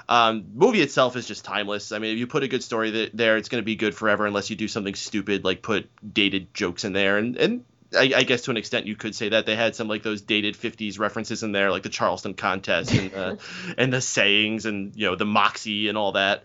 Um, 0.08 0.46
movie 0.54 0.82
itself 0.82 1.16
is 1.16 1.28
just 1.28 1.46
timeless. 1.46 1.92
I 1.92 2.00
mean, 2.00 2.14
if 2.14 2.18
you 2.18 2.28
put 2.28 2.44
a 2.44 2.48
good 2.48 2.64
story 2.64 2.92
th- 2.92 3.12
there, 3.14 3.38
it's 3.38 3.50
going 3.50 3.62
to 3.62 3.66
be 3.66 3.76
good 3.76 3.96
forever, 3.96 4.26
unless 4.26 4.50
you 4.50 4.56
do 4.56 4.68
something 4.68 4.96
stupid 4.96 5.44
like 5.44 5.62
put 5.62 5.90
dated 6.14 6.54
jokes 6.54 6.84
in 6.84 6.94
there. 6.94 7.18
And 7.18 7.38
and 7.38 7.66
I, 7.96 8.12
I 8.16 8.24
guess 8.24 8.44
to 8.44 8.52
an 8.52 8.58
extent 8.58 8.88
you 8.88 8.96
could 8.96 9.16
say 9.16 9.30
that 9.30 9.46
they 9.46 9.56
had 9.56 9.76
some 9.76 9.88
like 9.88 10.04
those 10.04 10.22
dated 10.22 10.56
'50s 10.56 11.00
references 11.00 11.44
in 11.44 11.52
there, 11.52 11.72
like 11.72 11.84
the 11.84 11.90
Charleston 11.90 12.34
contest 12.34 12.92
and 12.92 13.14
uh, 13.14 13.36
and 13.78 13.92
the 13.92 14.02
sayings 14.02 14.66
and 14.66 14.96
you 14.96 15.08
know 15.08 15.16
the 15.16 15.26
moxie 15.26 15.88
and 15.90 15.98
all 15.98 16.14
that. 16.14 16.44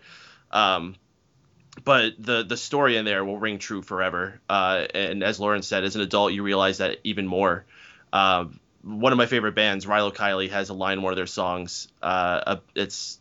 Um, 0.51 0.95
but 1.83 2.13
the 2.19 2.43
the 2.43 2.57
story 2.57 2.97
in 2.97 3.05
there 3.05 3.23
will 3.23 3.37
ring 3.37 3.59
true 3.59 3.81
forever. 3.81 4.39
Uh, 4.49 4.85
and 4.93 5.23
as 5.23 5.39
Lauren 5.39 5.61
said, 5.61 5.83
as 5.83 5.95
an 5.95 6.01
adult, 6.01 6.33
you 6.33 6.43
realize 6.43 6.79
that 6.79 6.97
even 7.03 7.27
more. 7.27 7.65
Um, 8.11 8.59
one 8.83 9.11
of 9.11 9.17
my 9.17 9.25
favorite 9.25 9.55
bands, 9.55 9.85
Rilo 9.85 10.13
Kiley, 10.13 10.49
has 10.49 10.69
a 10.69 10.73
line 10.73 10.99
in 10.99 11.03
one 11.03 11.13
of 11.13 11.17
their 11.17 11.27
songs. 11.27 11.87
Uh, 12.01 12.57
it's 12.75 13.19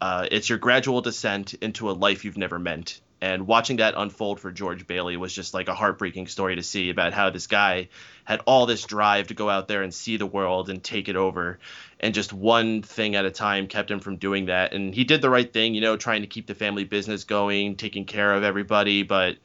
uh, 0.00 0.26
it's 0.30 0.48
your 0.48 0.58
gradual 0.58 1.00
descent 1.00 1.54
into 1.54 1.90
a 1.90 1.92
life 1.92 2.24
you've 2.24 2.38
never 2.38 2.58
meant. 2.58 3.00
And 3.20 3.48
watching 3.48 3.78
that 3.78 3.94
unfold 3.96 4.38
for 4.38 4.52
George 4.52 4.86
Bailey 4.86 5.16
was 5.16 5.34
just 5.34 5.52
like 5.52 5.66
a 5.66 5.74
heartbreaking 5.74 6.28
story 6.28 6.54
to 6.54 6.62
see 6.62 6.90
about 6.90 7.12
how 7.12 7.30
this 7.30 7.48
guy 7.48 7.88
had 8.24 8.40
all 8.46 8.66
this 8.66 8.84
drive 8.84 9.26
to 9.28 9.34
go 9.34 9.50
out 9.50 9.66
there 9.66 9.82
and 9.82 9.92
see 9.92 10.18
the 10.18 10.26
world 10.26 10.70
and 10.70 10.84
take 10.84 11.08
it 11.08 11.16
over. 11.16 11.58
And 11.98 12.14
just 12.14 12.32
one 12.32 12.82
thing 12.82 13.16
at 13.16 13.24
a 13.24 13.30
time 13.32 13.66
kept 13.66 13.90
him 13.90 13.98
from 13.98 14.18
doing 14.18 14.46
that. 14.46 14.72
And 14.72 14.94
he 14.94 15.02
did 15.02 15.20
the 15.20 15.30
right 15.30 15.52
thing, 15.52 15.74
you 15.74 15.80
know, 15.80 15.96
trying 15.96 16.20
to 16.20 16.28
keep 16.28 16.46
the 16.46 16.54
family 16.54 16.84
business 16.84 17.24
going, 17.24 17.74
taking 17.74 18.04
care 18.04 18.32
of 18.32 18.44
everybody. 18.44 19.02
But 19.02 19.38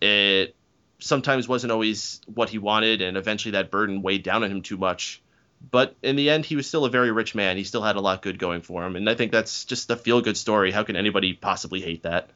it 0.00 0.56
sometimes 1.02 1.48
wasn't 1.48 1.72
always 1.72 2.20
what 2.26 2.48
he 2.48 2.58
wanted, 2.58 3.02
and 3.02 3.16
eventually 3.16 3.52
that 3.52 3.70
burden 3.70 4.02
weighed 4.02 4.22
down 4.22 4.44
on 4.44 4.50
him 4.50 4.62
too 4.62 4.76
much. 4.76 5.22
But 5.70 5.94
in 6.02 6.16
the 6.16 6.30
end, 6.30 6.44
he 6.44 6.56
was 6.56 6.66
still 6.66 6.84
a 6.84 6.90
very 6.90 7.12
rich 7.12 7.34
man. 7.34 7.56
He 7.56 7.64
still 7.64 7.82
had 7.82 7.96
a 7.96 8.00
lot 8.00 8.22
good 8.22 8.38
going 8.38 8.62
for 8.62 8.84
him, 8.84 8.96
and 8.96 9.08
I 9.08 9.14
think 9.14 9.32
that's 9.32 9.64
just 9.64 9.90
a 9.90 9.96
feel 9.96 10.20
good 10.20 10.36
story. 10.36 10.72
How 10.72 10.82
can 10.82 10.96
anybody 10.96 11.34
possibly 11.34 11.80
hate 11.80 12.02
that? 12.02 12.30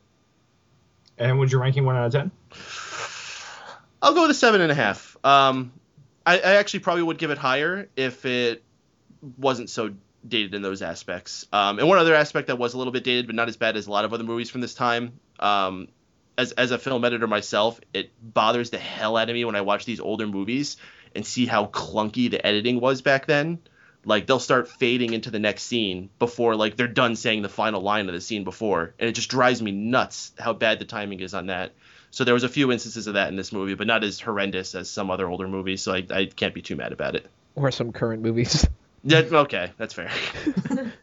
And 1.18 1.38
would 1.38 1.50
you 1.50 1.58
ranking 1.58 1.84
one 1.84 1.96
out 1.96 2.06
of 2.06 2.12
ten? 2.12 2.30
I'll 4.02 4.14
go 4.14 4.22
with 4.22 4.30
a 4.30 4.34
seven 4.34 4.60
and 4.60 4.70
a 4.70 4.74
half. 4.74 5.16
Um, 5.24 5.72
I, 6.24 6.38
I 6.38 6.54
actually 6.56 6.80
probably 6.80 7.02
would 7.02 7.18
give 7.18 7.30
it 7.30 7.38
higher 7.38 7.88
if 7.96 8.24
it 8.26 8.62
wasn't 9.38 9.70
so 9.70 9.94
dated 10.26 10.54
in 10.54 10.62
those 10.62 10.82
aspects. 10.82 11.46
Um, 11.52 11.78
and 11.78 11.88
one 11.88 11.98
other 11.98 12.14
aspect 12.14 12.48
that 12.48 12.58
was 12.58 12.74
a 12.74 12.78
little 12.78 12.92
bit 12.92 13.04
dated, 13.04 13.26
but 13.26 13.34
not 13.34 13.48
as 13.48 13.56
bad 13.56 13.76
as 13.76 13.86
a 13.86 13.90
lot 13.90 14.04
of 14.04 14.12
other 14.12 14.24
movies 14.24 14.50
from 14.50 14.60
this 14.60 14.74
time. 14.74 15.18
Um, 15.40 15.88
as 16.38 16.52
as 16.52 16.70
a 16.70 16.78
film 16.78 17.04
editor 17.04 17.26
myself, 17.26 17.80
it 17.92 18.10
bothers 18.22 18.70
the 18.70 18.78
hell 18.78 19.16
out 19.16 19.28
of 19.28 19.34
me 19.34 19.44
when 19.44 19.56
I 19.56 19.62
watch 19.62 19.84
these 19.84 20.00
older 20.00 20.26
movies 20.26 20.76
and 21.14 21.26
see 21.26 21.46
how 21.46 21.66
clunky 21.66 22.30
the 22.30 22.44
editing 22.44 22.80
was 22.80 23.02
back 23.02 23.26
then. 23.26 23.58
Like 24.04 24.26
they'll 24.26 24.38
start 24.38 24.68
fading 24.68 25.14
into 25.14 25.30
the 25.30 25.38
next 25.38 25.64
scene 25.64 26.10
before 26.18 26.54
like 26.54 26.76
they're 26.76 26.86
done 26.86 27.16
saying 27.16 27.42
the 27.42 27.48
final 27.48 27.80
line 27.80 28.08
of 28.08 28.14
the 28.14 28.20
scene 28.20 28.44
before, 28.44 28.94
and 28.98 29.08
it 29.08 29.12
just 29.12 29.30
drives 29.30 29.60
me 29.60 29.72
nuts 29.72 30.32
how 30.38 30.52
bad 30.52 30.78
the 30.78 30.84
timing 30.84 31.20
is 31.20 31.34
on 31.34 31.46
that. 31.46 31.72
So 32.10 32.24
there 32.24 32.34
was 32.34 32.44
a 32.44 32.48
few 32.48 32.70
instances 32.70 33.08
of 33.08 33.14
that 33.14 33.28
in 33.28 33.36
this 33.36 33.52
movie, 33.52 33.74
but 33.74 33.86
not 33.86 34.04
as 34.04 34.20
horrendous 34.20 34.74
as 34.74 34.88
some 34.88 35.10
other 35.10 35.28
older 35.28 35.48
movies. 35.48 35.82
So 35.82 35.92
I, 35.92 36.06
I 36.08 36.26
can't 36.26 36.54
be 36.54 36.62
too 36.62 36.76
mad 36.76 36.92
about 36.92 37.16
it. 37.16 37.26
Or 37.54 37.70
some 37.70 37.92
current 37.92 38.22
movies. 38.22 38.66
Yeah, 39.08 39.22
okay, 39.30 39.70
that's 39.78 39.94
fair. 39.94 40.10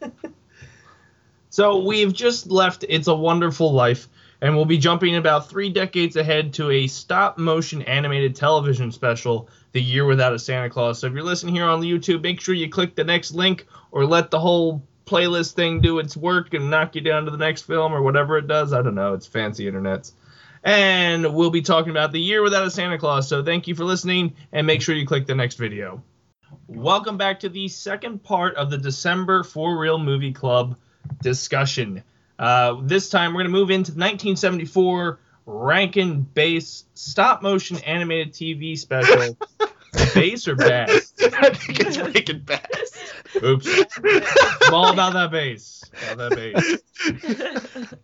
So 1.54 1.84
we've 1.84 2.12
just 2.12 2.50
left 2.50 2.84
It's 2.88 3.06
a 3.06 3.14
Wonderful 3.14 3.72
Life, 3.72 4.08
And 4.44 4.54
we'll 4.54 4.66
be 4.66 4.76
jumping 4.76 5.16
about 5.16 5.48
three 5.48 5.70
decades 5.70 6.16
ahead 6.16 6.52
to 6.52 6.70
a 6.70 6.86
stop 6.86 7.38
motion 7.38 7.80
animated 7.80 8.36
television 8.36 8.92
special, 8.92 9.48
The 9.72 9.80
Year 9.80 10.04
Without 10.04 10.34
a 10.34 10.38
Santa 10.38 10.68
Claus. 10.68 10.98
So 10.98 11.06
if 11.06 11.14
you're 11.14 11.22
listening 11.22 11.54
here 11.54 11.64
on 11.64 11.80
YouTube, 11.80 12.20
make 12.20 12.42
sure 12.42 12.54
you 12.54 12.68
click 12.68 12.94
the 12.94 13.04
next 13.04 13.32
link 13.32 13.66
or 13.90 14.04
let 14.04 14.30
the 14.30 14.38
whole 14.38 14.86
playlist 15.06 15.54
thing 15.54 15.80
do 15.80 15.98
its 15.98 16.14
work 16.14 16.52
and 16.52 16.68
knock 16.68 16.94
you 16.94 17.00
down 17.00 17.24
to 17.24 17.30
the 17.30 17.38
next 17.38 17.62
film 17.62 17.94
or 17.94 18.02
whatever 18.02 18.36
it 18.36 18.46
does. 18.46 18.74
I 18.74 18.82
don't 18.82 18.94
know. 18.94 19.14
It's 19.14 19.26
fancy 19.26 19.64
internets. 19.64 20.12
And 20.62 21.34
we'll 21.34 21.48
be 21.48 21.62
talking 21.62 21.90
about 21.90 22.12
The 22.12 22.20
Year 22.20 22.42
Without 22.42 22.66
a 22.66 22.70
Santa 22.70 22.98
Claus. 22.98 23.26
So 23.26 23.42
thank 23.42 23.66
you 23.66 23.74
for 23.74 23.84
listening 23.84 24.34
and 24.52 24.66
make 24.66 24.82
sure 24.82 24.94
you 24.94 25.06
click 25.06 25.26
the 25.26 25.34
next 25.34 25.56
video. 25.56 26.02
Welcome 26.68 27.16
back 27.16 27.40
to 27.40 27.48
the 27.48 27.68
second 27.68 28.22
part 28.22 28.56
of 28.56 28.68
the 28.68 28.76
December 28.76 29.42
For 29.42 29.78
Real 29.78 29.96
Movie 29.96 30.34
Club 30.34 30.76
discussion. 31.22 32.04
Uh, 32.38 32.76
this 32.82 33.10
time 33.10 33.32
we're 33.32 33.42
going 33.42 33.52
to 33.52 33.58
move 33.58 33.70
into 33.70 33.92
the 33.92 33.98
1974 34.00 35.20
Rankin 35.46 36.22
Bass 36.22 36.84
stop 36.94 37.42
motion 37.42 37.76
animated 37.78 38.32
TV 38.32 38.78
special. 38.78 39.36
bass 40.14 40.48
or 40.48 40.56
bass? 40.56 41.12
I 41.20 41.50
think 41.50 41.80
it's 41.80 41.98
Rankin 41.98 42.40
Bass. 42.40 43.12
Oops. 43.42 43.68
I'm 44.62 44.74
all 44.74 44.92
about 44.92 45.12
that 45.12 45.30
bass. 45.30 45.84
About 46.10 46.30
that 46.30 46.82
bass. 47.14 47.94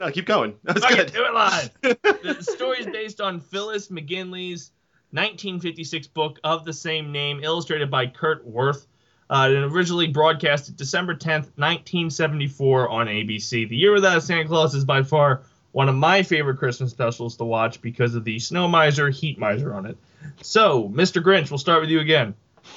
No, 0.00 0.10
keep 0.10 0.26
going. 0.26 0.56
That 0.64 0.74
was 0.74 0.84
Fuck 0.84 0.96
good. 0.96 1.12
do 1.12 1.24
it 1.24 1.32
live. 1.34 1.70
the 1.82 2.38
story 2.40 2.80
is 2.80 2.86
based 2.86 3.20
on 3.20 3.40
Phyllis 3.40 3.88
McGinley's 3.88 4.72
1956 5.12 6.08
book 6.08 6.38
of 6.44 6.64
the 6.64 6.72
same 6.72 7.12
name, 7.12 7.40
illustrated 7.42 7.90
by 7.90 8.06
Kurt 8.06 8.46
Werth. 8.48 8.86
Uh, 9.30 9.46
and 9.46 9.72
originally 9.72 10.08
broadcasted 10.08 10.76
December 10.76 11.14
10th, 11.14 11.46
1974 11.56 12.88
on 12.88 13.06
ABC. 13.06 13.68
The 13.68 13.76
Year 13.76 13.92
Without 13.92 14.24
Santa 14.24 14.48
Claus 14.48 14.74
is 14.74 14.84
by 14.84 15.04
far 15.04 15.42
one 15.70 15.88
of 15.88 15.94
my 15.94 16.24
favorite 16.24 16.58
Christmas 16.58 16.90
specials 16.90 17.36
to 17.36 17.44
watch 17.44 17.80
because 17.80 18.16
of 18.16 18.24
the 18.24 18.40
Snow 18.40 18.66
Miser, 18.66 19.08
Heat 19.08 19.38
Miser 19.38 19.72
on 19.72 19.86
it. 19.86 19.96
So, 20.42 20.88
Mr. 20.88 21.22
Grinch, 21.22 21.48
we'll 21.48 21.58
start 21.58 21.80
with 21.80 21.90
you 21.90 22.00
again. 22.00 22.34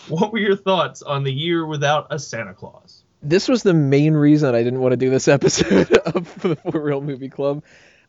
What 0.07 0.31
were 0.31 0.37
your 0.37 0.55
thoughts 0.55 1.01
on 1.01 1.23
The 1.23 1.33
Year 1.33 1.65
Without 1.65 2.07
a 2.11 2.19
Santa 2.19 2.53
Claus? 2.53 3.03
This 3.23 3.47
was 3.47 3.63
the 3.63 3.73
main 3.73 4.13
reason 4.13 4.53
I 4.53 4.63
didn't 4.63 4.79
want 4.79 4.91
to 4.91 4.97
do 4.97 5.09
this 5.09 5.27
episode 5.29 5.91
of 5.91 6.41
the 6.41 6.55
For 6.55 6.79
Real 6.79 7.01
Movie 7.01 7.29
Club. 7.29 7.63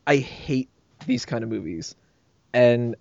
I 0.07 0.16
hate 0.16 0.68
these 1.07 1.24
kind 1.24 1.44
of 1.44 1.50
movies. 1.50 1.94
And 2.52 2.96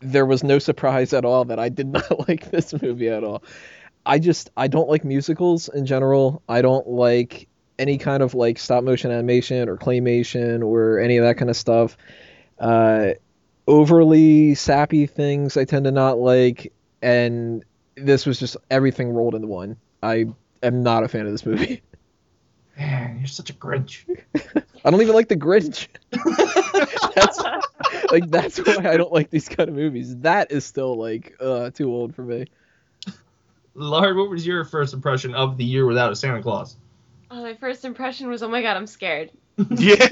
there 0.00 0.26
was 0.26 0.42
no 0.42 0.58
surprise 0.58 1.12
at 1.12 1.24
all 1.24 1.44
that 1.46 1.58
I 1.58 1.68
did 1.68 1.86
not 1.86 2.28
like 2.28 2.50
this 2.50 2.74
movie 2.82 3.08
at 3.08 3.22
all. 3.22 3.42
I 4.06 4.18
just 4.18 4.50
I 4.56 4.68
don't 4.68 4.88
like 4.88 5.04
musicals 5.04 5.68
in 5.68 5.86
general. 5.86 6.42
I 6.48 6.62
don't 6.62 6.86
like 6.88 7.48
any 7.78 7.98
kind 7.98 8.22
of 8.22 8.34
like 8.34 8.58
stop 8.58 8.84
motion 8.84 9.10
animation 9.10 9.68
or 9.68 9.76
claymation 9.76 10.62
or 10.62 10.98
any 10.98 11.16
of 11.16 11.24
that 11.24 11.36
kind 11.36 11.50
of 11.50 11.56
stuff. 11.56 11.96
Uh, 12.58 13.10
overly 13.66 14.54
sappy 14.54 15.06
things 15.06 15.56
I 15.56 15.64
tend 15.64 15.84
to 15.84 15.90
not 15.90 16.18
like, 16.18 16.72
and 17.00 17.64
this 17.96 18.26
was 18.26 18.38
just 18.38 18.56
everything 18.70 19.10
rolled 19.10 19.34
into 19.34 19.48
one. 19.48 19.76
I 20.02 20.26
am 20.62 20.82
not 20.82 21.04
a 21.04 21.08
fan 21.08 21.26
of 21.26 21.32
this 21.32 21.46
movie. 21.46 21.82
Man, 22.78 23.18
you're 23.18 23.26
such 23.26 23.50
a 23.50 23.52
Grinch. 23.52 24.04
I 24.84 24.90
don't 24.90 25.02
even 25.02 25.14
like 25.14 25.28
the 25.28 25.36
Grinch. 25.36 25.88
that's 27.14 27.38
like 28.10 28.30
that's 28.30 28.58
why 28.58 28.90
I 28.90 28.96
don't 28.96 29.12
like 29.12 29.30
these 29.30 29.48
kind 29.48 29.68
of 29.68 29.74
movies. 29.74 30.16
That 30.18 30.50
is 30.50 30.64
still 30.64 30.96
like 30.96 31.34
uh, 31.40 31.70
too 31.70 31.92
old 31.92 32.14
for 32.14 32.22
me. 32.22 32.46
Lard, 33.74 34.16
what 34.16 34.30
was 34.30 34.46
your 34.46 34.64
first 34.64 34.94
impression 34.94 35.34
of 35.34 35.56
The 35.56 35.64
Year 35.64 35.86
Without 35.86 36.12
a 36.12 36.16
Santa 36.16 36.42
Claus? 36.42 36.76
Oh, 37.30 37.42
my 37.42 37.54
first 37.54 37.84
impression 37.84 38.28
was, 38.28 38.42
oh 38.42 38.48
my 38.48 38.62
god, 38.62 38.76
I'm 38.76 38.86
scared. 38.86 39.30
Yeah. 39.70 39.96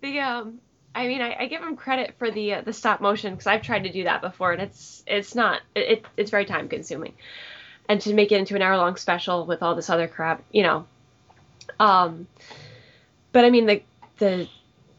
the 0.00 0.20
um, 0.20 0.60
I 0.94 1.06
mean, 1.06 1.22
I, 1.22 1.36
I 1.40 1.46
give 1.46 1.62
him 1.62 1.76
credit 1.76 2.16
for 2.18 2.30
the 2.30 2.54
uh, 2.54 2.60
the 2.62 2.72
stop 2.72 3.00
motion 3.00 3.32
because 3.32 3.46
I've 3.46 3.62
tried 3.62 3.84
to 3.84 3.92
do 3.92 4.04
that 4.04 4.20
before, 4.20 4.52
and 4.52 4.60
it's 4.60 5.02
it's 5.06 5.34
not 5.34 5.62
it, 5.74 5.80
it 5.80 6.04
it's 6.16 6.30
very 6.30 6.44
time 6.44 6.68
consuming, 6.68 7.14
and 7.88 8.00
to 8.02 8.12
make 8.12 8.32
it 8.32 8.36
into 8.36 8.54
an 8.54 8.62
hour 8.62 8.76
long 8.76 8.96
special 8.96 9.46
with 9.46 9.62
all 9.62 9.74
this 9.74 9.88
other 9.88 10.08
crap, 10.08 10.42
you 10.52 10.62
know. 10.62 10.86
Um, 11.80 12.26
but 13.32 13.44
I 13.44 13.50
mean 13.50 13.66
the 13.66 13.82
the 14.18 14.48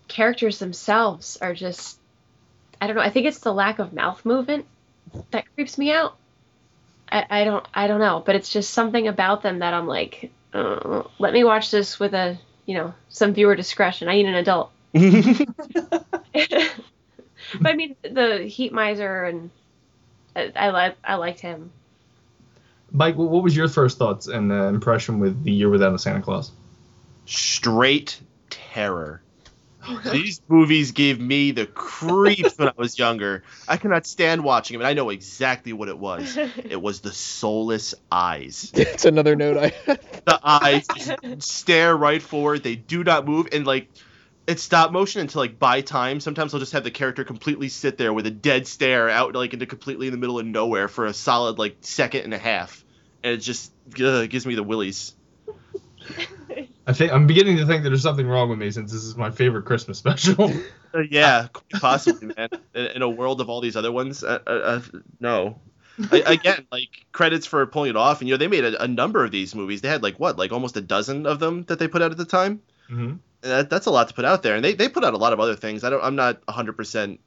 characters 0.07 0.57
themselves 0.57 1.37
are 1.41 1.53
just 1.53 1.99
I 2.81 2.87
don't 2.87 2.95
know. 2.95 3.01
I 3.01 3.09
think 3.09 3.27
it's 3.27 3.39
the 3.39 3.53
lack 3.53 3.79
of 3.79 3.93
mouth 3.93 4.25
movement 4.25 4.65
that 5.31 5.45
creeps 5.55 5.77
me 5.77 5.91
out. 5.91 6.17
I, 7.11 7.25
I 7.29 7.43
don't 7.43 7.65
I 7.73 7.87
don't 7.87 7.99
know, 7.99 8.21
but 8.25 8.35
it's 8.35 8.51
just 8.51 8.71
something 8.71 9.07
about 9.07 9.41
them 9.41 9.59
that 9.59 9.73
I'm 9.73 9.87
like, 9.87 10.31
uh, 10.53 11.03
let 11.17 11.33
me 11.33 11.43
watch 11.43 11.71
this 11.71 11.99
with 11.99 12.13
a 12.13 12.37
you 12.65 12.75
know 12.75 12.93
some 13.09 13.33
viewer 13.33 13.55
discretion. 13.55 14.07
I 14.07 14.15
need 14.15 14.27
an 14.27 14.35
adult. 14.35 14.71
but 14.93 15.45
I 17.63 17.73
mean 17.75 17.95
the 18.01 18.43
heat 18.47 18.73
miser 18.73 19.25
and 19.25 19.49
I, 20.35 20.51
I 20.55 20.69
like 20.69 20.97
I 21.03 21.15
liked 21.15 21.39
him. 21.39 21.71
Mike, 22.91 23.15
what 23.17 23.43
was 23.43 23.55
your 23.55 23.67
first 23.67 23.97
thoughts 23.99 24.27
and 24.27 24.51
uh, 24.51 24.67
impression 24.67 25.19
with 25.19 25.43
The 25.43 25.51
Year 25.51 25.69
Without 25.69 25.93
a 25.93 25.99
Santa 25.99 26.21
Claus? 26.21 26.51
Straight 27.25 28.19
terror. 28.49 29.21
These 30.11 30.41
movies 30.47 30.91
gave 30.91 31.19
me 31.19 31.51
the 31.51 31.65
creeps 31.65 32.57
when 32.57 32.69
I 32.69 32.73
was 32.75 32.97
younger. 32.97 33.43
I 33.67 33.77
cannot 33.77 34.05
stand 34.05 34.43
watching 34.43 34.75
them, 34.75 34.81
and 34.81 34.87
I 34.87 34.93
know 34.93 35.09
exactly 35.09 35.73
what 35.73 35.89
it 35.89 35.97
was. 35.97 36.37
It 36.69 36.81
was 36.81 37.01
the 37.01 37.11
soulless 37.11 37.95
eyes. 38.11 38.71
It's 38.75 39.05
another 39.05 39.35
note 39.35 39.57
I 39.57 39.69
The 40.25 40.39
eyes 40.43 40.85
stare 41.39 41.95
right 41.95 42.21
forward. 42.21 42.63
They 42.63 42.75
do 42.75 43.03
not 43.03 43.25
move, 43.25 43.47
and 43.51 43.65
like 43.65 43.89
it's 44.47 44.63
stop 44.63 44.91
motion 44.91 45.21
until 45.21 45.41
like 45.41 45.59
by 45.59 45.81
time. 45.81 46.19
Sometimes 46.19 46.53
I'll 46.53 46.59
just 46.59 46.73
have 46.73 46.83
the 46.83 46.91
character 46.91 47.23
completely 47.23 47.69
sit 47.69 47.97
there 47.97 48.13
with 48.13 48.25
a 48.25 48.31
dead 48.31 48.67
stare 48.67 49.09
out 49.09 49.35
like 49.35 49.53
into 49.53 49.65
completely 49.65 50.07
in 50.07 50.11
the 50.11 50.17
middle 50.17 50.39
of 50.39 50.45
nowhere 50.45 50.87
for 50.87 51.05
a 51.05 51.13
solid 51.13 51.57
like 51.57 51.77
second 51.81 52.21
and 52.21 52.33
a 52.33 52.37
half, 52.37 52.83
and 53.23 53.33
it 53.33 53.37
just 53.37 53.71
uh, 54.01 54.25
gives 54.25 54.45
me 54.45 54.55
the 54.55 54.63
willies. 54.63 55.13
I 56.89 56.93
think 56.93 57.13
I'm 57.13 57.27
beginning 57.27 57.57
to 57.57 57.67
think 57.67 57.83
that 57.83 57.89
there's 57.89 58.01
something 58.01 58.27
wrong 58.27 58.49
with 58.49 58.57
me 58.57 58.71
since 58.71 58.91
this 58.91 59.03
is 59.03 59.15
my 59.15 59.29
favorite 59.29 59.65
Christmas 59.65 59.99
special. 59.99 60.51
Uh, 60.91 61.01
yeah, 61.11 61.49
possibly, 61.79 62.33
man. 62.35 62.49
In, 62.73 62.85
in 62.87 63.01
a 63.03 63.09
world 63.09 63.41
of 63.41 63.47
all 63.47 63.61
these 63.61 63.75
other 63.75 63.91
ones, 63.91 64.23
uh, 64.23 64.39
uh, 64.47 64.49
uh, 64.49 64.81
no. 65.19 65.61
I, 66.11 66.23
again, 66.25 66.65
like 66.71 66.89
credits 67.11 67.45
for 67.45 67.63
pulling 67.67 67.91
it 67.91 67.95
off, 67.95 68.21
and 68.21 68.27
you 68.27 68.33
know 68.33 68.39
they 68.39 68.47
made 68.47 68.63
a, 68.63 68.81
a 68.81 68.87
number 68.87 69.23
of 69.23 69.29
these 69.29 69.53
movies. 69.53 69.81
They 69.81 69.87
had 69.87 70.01
like 70.01 70.19
what, 70.19 70.39
like 70.39 70.51
almost 70.51 70.77
a 70.77 70.81
dozen 70.81 71.27
of 71.27 71.39
them 71.39 71.61
that 71.65 71.77
they 71.77 71.87
put 71.87 72.01
out 72.01 72.09
at 72.09 72.17
the 72.17 72.25
time. 72.25 72.63
hmm 72.87 73.17
That, 73.41 73.69
that's 73.69 73.85
a 73.85 73.91
lot 73.91 74.07
to 74.07 74.15
put 74.15 74.25
out 74.25 74.41
there, 74.41 74.55
and 74.55 74.65
they, 74.65 74.73
they 74.73 74.89
put 74.89 75.03
out 75.03 75.13
a 75.13 75.17
lot 75.17 75.31
of 75.31 75.39
other 75.39 75.55
things. 75.55 75.83
I 75.83 75.91
don't, 75.91 76.03
I'm 76.03 76.15
not 76.15 76.41
100 76.47 76.73
percent 76.73 77.19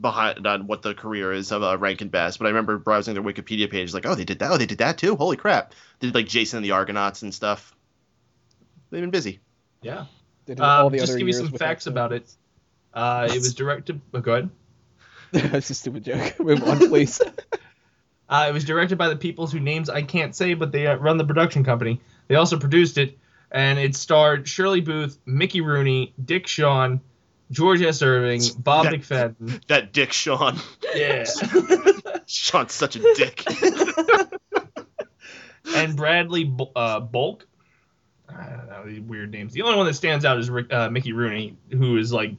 behind 0.00 0.46
on 0.46 0.68
what 0.68 0.82
the 0.82 0.94
career 0.94 1.32
is 1.32 1.50
of 1.50 1.64
uh, 1.64 1.76
Rankin 1.76 2.10
Bass, 2.10 2.36
but 2.36 2.44
I 2.44 2.50
remember 2.50 2.78
browsing 2.78 3.14
their 3.14 3.24
Wikipedia 3.24 3.68
page, 3.68 3.92
like, 3.92 4.06
oh, 4.06 4.14
they 4.14 4.24
did 4.24 4.38
that, 4.38 4.52
oh, 4.52 4.56
they 4.56 4.66
did 4.66 4.78
that 4.78 4.98
too. 4.98 5.16
Holy 5.16 5.36
crap! 5.36 5.74
They 5.98 6.06
did 6.06 6.14
like 6.14 6.28
Jason 6.28 6.58
and 6.58 6.64
the 6.64 6.70
Argonauts 6.70 7.22
and 7.22 7.34
stuff. 7.34 7.74
They've 8.94 9.02
been 9.02 9.10
busy. 9.10 9.40
Yeah. 9.82 10.04
They 10.46 10.54
did 10.54 10.62
all 10.62 10.86
Um, 10.86 10.92
the 10.92 10.98
just 10.98 11.10
other 11.10 11.18
to 11.18 11.24
give 11.24 11.26
you 11.26 11.32
some 11.34 11.48
facts 11.50 11.88
about 11.88 12.12
it. 12.12 12.32
Uh, 12.92 13.26
it 13.28 13.34
was 13.34 13.52
directed. 13.52 14.00
Oh, 14.14 14.20
go 14.20 14.32
ahead. 14.34 14.50
That's 15.32 15.68
a 15.68 15.74
stupid 15.74 16.04
joke. 16.04 16.38
Move 16.40 16.62
on, 16.62 16.78
please. 16.78 17.20
Uh, 18.26 18.46
it 18.48 18.52
was 18.54 18.64
directed 18.64 18.96
by 18.96 19.08
the 19.10 19.16
people 19.16 19.46
whose 19.46 19.60
names 19.60 19.90
I 19.90 20.00
can't 20.00 20.34
say, 20.34 20.54
but 20.54 20.72
they 20.72 20.86
uh, 20.86 20.94
run 20.96 21.18
the 21.18 21.26
production 21.26 21.62
company. 21.62 22.00
They 22.26 22.36
also 22.36 22.58
produced 22.58 22.96
it, 22.96 23.18
and 23.52 23.78
it 23.78 23.94
starred 23.94 24.48
Shirley 24.48 24.80
Booth, 24.80 25.18
Mickey 25.26 25.60
Rooney, 25.60 26.14
Dick 26.24 26.46
Shawn, 26.46 27.02
George 27.50 27.82
S. 27.82 28.00
Irving, 28.00 28.40
Bob 28.58 28.84
That- 28.86 28.94
McFadden. 28.94 29.66
That 29.66 29.92
Dick 29.92 30.12
Sean. 30.14 30.58
Yeah. 30.94 31.24
Sean's 32.26 32.72
such 32.72 32.96
a 32.96 33.00
dick. 33.14 33.44
and 35.76 35.94
Bradley 35.96 36.44
Bo- 36.44 36.72
uh, 36.74 37.00
Bulk. 37.00 37.46
I 38.38 38.56
don't 38.56 38.68
know 38.68 38.84
these 38.86 39.00
weird 39.00 39.30
names. 39.30 39.52
The 39.52 39.62
only 39.62 39.76
one 39.76 39.86
that 39.86 39.94
stands 39.94 40.24
out 40.24 40.38
is 40.38 40.50
Rick, 40.50 40.72
uh, 40.72 40.90
Mickey 40.90 41.12
Rooney, 41.12 41.56
who 41.70 41.96
is 41.96 42.12
like 42.12 42.32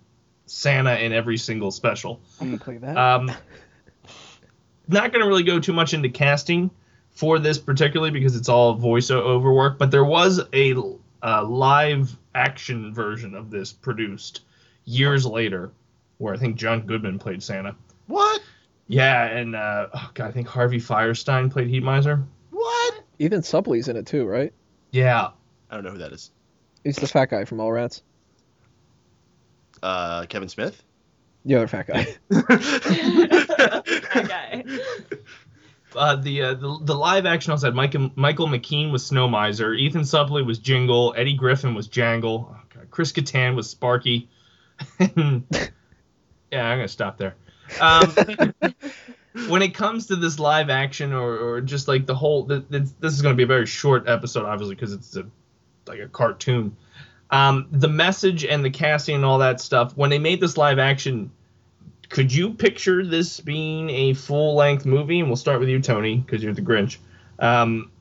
Santa 0.45 0.95
in 0.97 1.13
every 1.13 1.38
single 1.38 1.71
special. 1.71 2.21
I'm 2.39 2.47
gonna 2.47 2.60
play 2.60 2.77
that. 2.77 2.97
Um, 2.97 3.31
not 4.88 5.12
going 5.12 5.21
to 5.21 5.27
really 5.27 5.43
go 5.43 5.60
too 5.60 5.73
much 5.73 5.93
into 5.93 6.10
casting 6.10 6.69
for 7.12 7.39
this 7.39 7.58
particularly 7.58 8.12
because 8.12 8.36
it's 8.36 8.49
all 8.49 8.77
voiceover 8.77 9.55
work, 9.55 9.79
but 9.79 9.91
there 9.91 10.05
was 10.05 10.41
a 10.53 10.75
uh, 11.23 11.43
live 11.43 12.15
action 12.34 12.93
version 12.93 13.34
of 13.36 13.49
this 13.49 13.71
produced 13.71 14.41
years 14.84 15.25
later, 15.25 15.71
where 16.17 16.34
I 16.34 16.38
think 16.38 16.58
John 16.58 16.81
Goodman 16.81 17.19
played 17.19 17.41
Santa. 17.41 17.75
what? 18.08 18.41
Yeah, 18.88 19.25
and 19.25 19.55
uh, 19.55 19.88
oh 19.93 20.12
god, 20.13 20.27
I 20.27 20.31
think 20.31 20.47
Harvey 20.47 20.79
Fierstein 20.79 21.51
played 21.51 21.69
Heat 21.69 21.81
Miser. 21.81 22.23
What? 22.52 23.04
Ethan 23.17 23.41
Suplee's 23.41 23.87
in 23.87 23.98
it 23.98 24.06
too, 24.06 24.25
right? 24.25 24.54
Yeah, 24.91 25.29
I 25.69 25.75
don't 25.75 25.83
know 25.83 25.91
who 25.91 25.97
that 25.99 26.11
is. 26.11 26.31
He's 26.83 26.97
the 26.97 27.07
fat 27.07 27.29
guy 27.29 27.45
from 27.45 27.57
Mallrats. 27.57 28.01
Uh, 29.81 30.25
Kevin 30.27 30.49
Smith. 30.49 30.83
The 31.45 31.55
other 31.55 31.67
fat 31.67 31.87
guy. 31.87 32.07
That 34.13 34.27
guy. 34.27 34.63
Uh, 35.95 36.15
the, 36.17 36.41
uh, 36.41 36.53
the 36.55 36.77
the 36.81 36.95
live 36.95 37.25
action 37.25 37.51
also 37.51 37.67
had 37.67 37.75
Michael 37.75 38.11
Michael 38.15 38.47
McKean 38.47 38.91
was 38.91 39.05
Snow 39.05 39.27
Miser, 39.29 39.73
Ethan 39.73 40.01
Suplee 40.01 40.45
was 40.45 40.59
Jingle, 40.59 41.13
Eddie 41.15 41.35
Griffin 41.35 41.73
was 41.73 41.87
Jangle, 41.87 42.53
oh, 42.53 42.61
God, 42.73 42.91
Chris 42.91 43.11
Kattan 43.11 43.55
was 43.55 43.69
Sparky. 43.69 44.29
yeah, 44.99 45.07
I'm 45.07 45.41
gonna 46.51 46.87
stop 46.87 47.17
there. 47.17 47.35
Um, 47.79 48.13
when 49.47 49.61
it 49.61 49.73
comes 49.73 50.07
to 50.07 50.15
this 50.15 50.37
live 50.37 50.69
action 50.69 51.13
or, 51.13 51.37
or 51.37 51.61
just 51.61 51.87
like 51.87 52.05
the 52.05 52.15
whole, 52.15 52.45
th- 52.45 52.63
th- 52.69 52.89
this 52.99 53.13
is 53.13 53.21
gonna 53.21 53.35
be 53.35 53.43
a 53.43 53.47
very 53.47 53.65
short 53.65 54.07
episode, 54.07 54.45
obviously, 54.45 54.75
because 54.75 54.91
it's 54.91 55.15
a 55.15 55.25
like 55.88 56.00
a 56.00 56.08
cartoon. 56.08 56.75
Um, 57.31 57.67
the 57.71 57.88
message 57.88 58.46
and 58.46 58.63
the 58.63 58.69
casting 58.69 59.15
and 59.15 59.25
all 59.25 59.40
that 59.40 59.60
stuff. 59.60 59.96
When 59.98 60.10
they 60.10 60.19
made 60.19 60.40
this 60.40 60.58
live 60.58 60.79
action, 60.79 61.31
could 62.10 62.33
you 62.33 62.54
picture 62.54 63.06
this 63.06 63.40
being 63.40 63.90
a 63.90 64.13
full 64.13 64.56
length 64.56 64.86
movie? 64.86 65.19
And 65.19 65.29
we'll 65.29 65.36
start 65.36 65.60
with 65.60 65.69
you, 65.69 65.81
Tony, 65.81 66.17
because 66.17 66.44
you're 66.44 66.54
the 66.54 66.62
Grinch. 66.62 66.98
Um, 67.40 67.92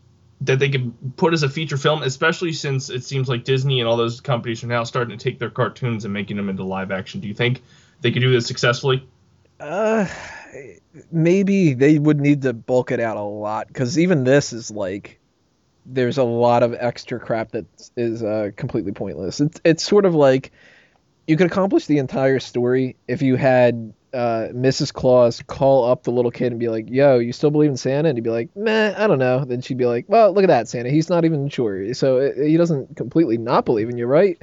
that 0.43 0.59
they 0.59 0.69
could 0.69 0.93
put 1.17 1.33
as 1.33 1.43
a 1.43 1.49
feature 1.49 1.77
film, 1.77 2.03
especially 2.03 2.53
since 2.53 2.91
it 2.91 3.03
seems 3.03 3.29
like 3.29 3.45
Disney 3.45 3.81
and 3.81 3.89
all 3.89 3.97
those 3.97 4.21
companies 4.21 4.63
are 4.63 4.67
now 4.67 4.85
starting 4.85 5.17
to 5.17 5.23
take 5.23 5.39
their 5.39 5.51
cartoons 5.51 6.05
and 6.05 6.13
making 6.13 6.37
them 6.37 6.49
into 6.49 6.65
live 6.65 6.91
action. 6.91 7.21
Do 7.21 7.29
you 7.29 7.35
think 7.35 7.63
they 8.03 8.11
could 8.11 8.21
do 8.21 8.31
this 8.31 8.47
successfully? 8.47 9.09
Uh, 9.59 10.07
maybe 11.11 11.75
they 11.75 11.99
would 11.99 12.21
need 12.21 12.43
to 12.43 12.53
bulk 12.53 12.91
it 12.91 13.01
out 13.01 13.17
a 13.17 13.23
lot 13.23 13.69
because 13.69 13.99
even 13.99 14.25
this 14.25 14.53
is 14.53 14.71
like 14.71 15.19
there's 15.87 16.19
a 16.19 16.25
lot 16.25 16.63
of 16.63 16.75
extra 16.79 17.21
crap 17.21 17.53
that 17.53 17.67
is 17.97 18.23
uh, 18.23 18.51
completely 18.57 18.93
pointless. 18.93 19.41
It's 19.41 19.61
it's 19.65 19.83
sort 19.83 20.05
of 20.05 20.15
like 20.15 20.53
you 21.27 21.37
could 21.37 21.47
accomplish 21.47 21.87
the 21.87 21.99
entire 21.99 22.41
story 22.41 22.97
if 23.09 23.23
you 23.23 23.37
had 23.37 23.95
uh, 24.13 24.49
Mrs. 24.53 24.93
Claus 24.93 25.43
call 25.43 25.91
up 25.91 26.05
the 26.05 26.13
little 26.13 26.31
kid 26.31 26.53
and 26.53 26.61
be 26.61 26.69
like, 26.69 26.89
"Yo, 26.89 27.19
you 27.19 27.33
still 27.33 27.51
believe 27.51 27.71
in 27.71 27.77
Santa?" 27.77 28.09
And 28.09 28.17
he'd 28.17 28.23
be 28.23 28.31
like, 28.31 28.55
"Meh, 28.57 28.95
I 28.97 29.07
don't 29.07 29.19
know." 29.19 29.45
Then 29.45 29.61
she'd 29.61 29.79
be 29.79 29.87
like, 29.87 30.05
"Well, 30.09 30.33
look 30.33 30.45
at 30.45 30.49
that 30.49 30.69
Santa. 30.69 30.91
He's 30.91 31.11
not 31.11 31.25
even 31.25 31.49
sure. 31.49 31.93
So 31.95 32.19
it, 32.19 32.37
he 32.37 32.57
doesn't 32.57 32.97
completely 32.97 33.39
not 33.39 33.65
believe 33.65 33.89
in 33.89 33.99
you, 33.99 34.07
right?" 34.07 34.41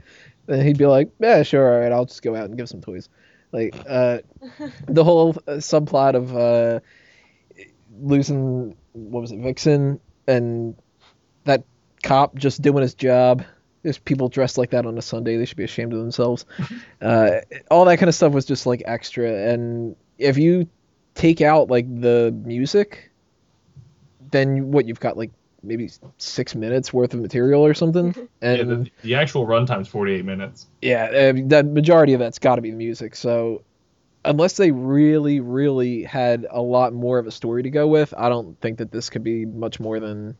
And 0.48 0.62
he'd 0.62 0.78
be 0.78 0.88
like, 0.88 1.10
"Yeah, 1.20 1.44
sure, 1.44 1.74
all 1.74 1.80
right. 1.80 1.92
I'll 1.92 2.06
just 2.06 2.22
go 2.22 2.36
out 2.36 2.46
and 2.46 2.58
give 2.58 2.70
some 2.70 2.82
toys." 2.82 3.10
Like 3.52 3.76
uh, 3.88 4.20
the 4.88 5.04
whole 5.04 5.38
uh, 5.48 5.54
subplot 5.54 6.16
of 6.16 6.36
uh, 6.36 6.80
losing 8.00 8.76
what 8.94 9.22
was 9.22 9.32
it, 9.32 9.40
Vixen, 9.40 10.00
and 10.28 10.76
cop 12.04 12.36
just 12.36 12.62
doing 12.62 12.82
his 12.82 12.94
job. 12.94 13.44
There's 13.84 13.98
people 13.98 14.30
dressed 14.30 14.58
like 14.58 14.70
that 14.72 14.86
on 14.86 14.98
a 14.98 15.02
Sunday. 15.02 15.38
They 15.38 15.46
should 15.46 15.58
be 15.58 15.64
ashamed 15.64 15.94
of 15.94 16.00
themselves. 16.00 16.46
uh, 17.02 17.38
all 17.70 17.86
that 17.86 17.98
kind 17.98 18.10
of 18.10 18.16
stuff 18.16 18.34
was 18.34 18.46
just 18.46 18.66
like 18.66 18.84
extra. 18.86 19.52
And 19.52 19.96
if 20.18 20.38
you 20.38 20.68
take 21.16 21.42
out 21.42 21.70
like 21.70 21.88
the 22.02 22.32
music, 22.46 23.12
then 24.32 24.72
what 24.72 24.88
you've 24.88 25.00
got 25.00 25.18
like 25.18 25.32
maybe 25.64 25.90
six 26.18 26.56
minutes 26.56 26.94
worth 26.94 27.14
of 27.14 27.22
material 27.22 27.66
or 27.66 27.74
something. 27.74 28.16
And 28.42 28.58
yeah, 28.58 28.64
the, 28.64 28.92
the 29.04 29.16
actual 29.16 29.46
runtime's 29.46 29.88
48 29.88 30.26
minutes. 30.26 30.68
yeah, 30.82 31.06
uh, 31.06 31.34
the 31.34 31.64
majority 31.64 32.14
of 32.14 32.20
that's 32.20 32.40
got 32.40 32.56
to 32.56 32.62
be 32.62 32.72
the 32.72 32.78
music. 32.78 33.16
So 33.16 33.64
unless 34.26 34.58
they 34.58 34.72
really, 34.72 35.40
really 35.40 36.04
had 36.04 36.48
a 36.50 36.62
lot 36.62 36.94
more 36.94 37.20
of 37.20 37.28
a 37.28 37.32
story 37.32 37.64
to 37.64 37.70
go 37.70 37.88
with, 37.88 38.14
I 38.18 38.30
don't 38.30 38.60
think 38.62 38.80
that 38.80 38.92
this 38.92 39.10
could 39.10 39.24
be 39.24 39.46
much 39.46 39.80
more 39.80 40.00
than 40.00 40.36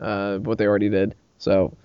uh, 0.00 0.38
what 0.38 0.58
they 0.58 0.66
already 0.66 0.88
did. 0.88 1.14
So 1.38 1.76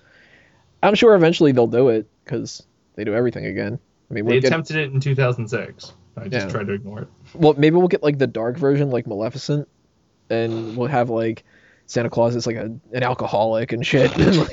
I'm 0.82 0.94
sure 0.94 1.14
eventually 1.14 1.52
they'll 1.52 1.66
do 1.66 1.88
it 1.90 2.06
because 2.24 2.62
they 2.94 3.04
do 3.04 3.14
everything 3.14 3.46
again. 3.46 3.78
I 4.10 4.14
mean, 4.14 4.24
They 4.26 4.32
we'll 4.32 4.40
get, 4.40 4.48
attempted 4.48 4.76
it 4.76 4.92
in 4.92 5.00
2006. 5.00 5.92
I 6.16 6.28
just 6.28 6.46
Yeah. 6.46 6.52
tried 6.52 6.66
to 6.68 6.72
ignore 6.74 7.00
it. 7.02 7.08
well, 7.34 7.54
maybe 7.54 7.76
we'll 7.76 7.88
get 7.88 8.02
like 8.02 8.18
the 8.18 8.26
dark 8.26 8.56
version, 8.58 8.90
like 8.90 9.06
Maleficent, 9.06 9.68
and 10.30 10.76
we'll 10.76 10.88
have 10.88 11.10
like 11.10 11.44
Santa 11.86 12.08
Claus 12.10 12.36
is 12.36 12.46
like 12.46 12.56
a, 12.56 12.64
an 12.92 13.02
alcoholic 13.02 13.72
and 13.72 13.84
shit. 13.86 14.16
and, 14.16 14.36
like, 14.38 14.50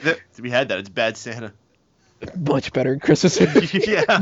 That- 0.00 0.18
we 0.40 0.50
had 0.50 0.68
that. 0.70 0.78
It's 0.78 0.88
Bad 0.88 1.16
Santa. 1.16 1.52
much 2.36 2.72
better 2.72 2.96
Christmas. 2.98 3.38
yeah. 3.74 4.20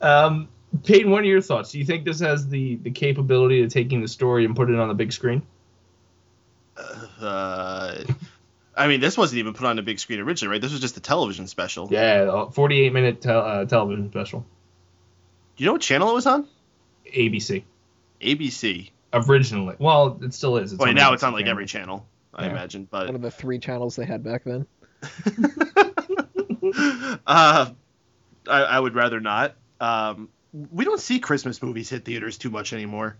Um, 0.00 0.48
Peyton, 0.84 1.10
what 1.10 1.22
are 1.22 1.26
your 1.26 1.40
thoughts? 1.40 1.72
Do 1.72 1.78
you 1.78 1.84
think 1.84 2.04
this 2.04 2.20
has 2.20 2.46
the, 2.48 2.76
the 2.76 2.90
capability 2.90 3.62
of 3.62 3.72
taking 3.72 4.00
the 4.02 4.08
story 4.08 4.44
and 4.44 4.54
put 4.54 4.70
it 4.70 4.78
on 4.78 4.88
the 4.88 4.94
big 4.94 5.12
screen? 5.12 5.42
Uh, 7.20 8.02
I 8.76 8.88
mean, 8.88 9.00
this 9.00 9.16
wasn't 9.16 9.38
even 9.38 9.54
put 9.54 9.66
on 9.66 9.76
the 9.76 9.82
big 9.82 9.98
screen 9.98 10.20
originally, 10.20 10.52
right? 10.52 10.60
This 10.60 10.72
was 10.72 10.80
just 10.80 10.96
a 10.96 11.00
television 11.00 11.46
special. 11.46 11.88
Yeah, 11.90 12.50
48 12.50 12.92
minute 12.92 13.20
tel- 13.20 13.44
uh, 13.44 13.64
television 13.64 14.10
special. 14.10 14.40
Do 15.56 15.64
you 15.64 15.66
know 15.66 15.72
what 15.74 15.82
channel 15.82 16.10
it 16.10 16.14
was 16.14 16.26
on? 16.26 16.48
ABC. 17.14 17.62
ABC. 18.20 18.90
Originally. 19.12 19.76
Well, 19.78 20.18
it 20.22 20.34
still 20.34 20.56
is. 20.56 20.72
It's 20.72 20.82
Wait, 20.82 20.94
now 20.94 21.10
ABC 21.10 21.14
it's 21.14 21.22
on 21.22 21.32
like 21.32 21.40
channel. 21.44 21.50
every 21.52 21.66
channel, 21.66 22.06
I 22.34 22.46
Yeah. 22.46 22.50
imagine. 22.50 22.88
But 22.90 23.06
one 23.06 23.14
of 23.14 23.22
the 23.22 23.30
three 23.30 23.58
channels 23.60 23.94
they 23.96 24.04
had 24.04 24.24
back 24.24 24.42
then. 24.44 24.66
uh, 27.26 27.70
I, 28.48 28.62
I 28.62 28.80
would 28.80 28.94
rather 28.94 29.20
not. 29.20 29.54
Um, 29.80 30.28
we 30.72 30.84
don't 30.84 31.00
see 31.00 31.18
Christmas 31.18 31.62
movies 31.62 31.90
hit 31.90 32.04
theaters 32.04 32.38
too 32.38 32.50
much 32.50 32.72
anymore. 32.72 33.16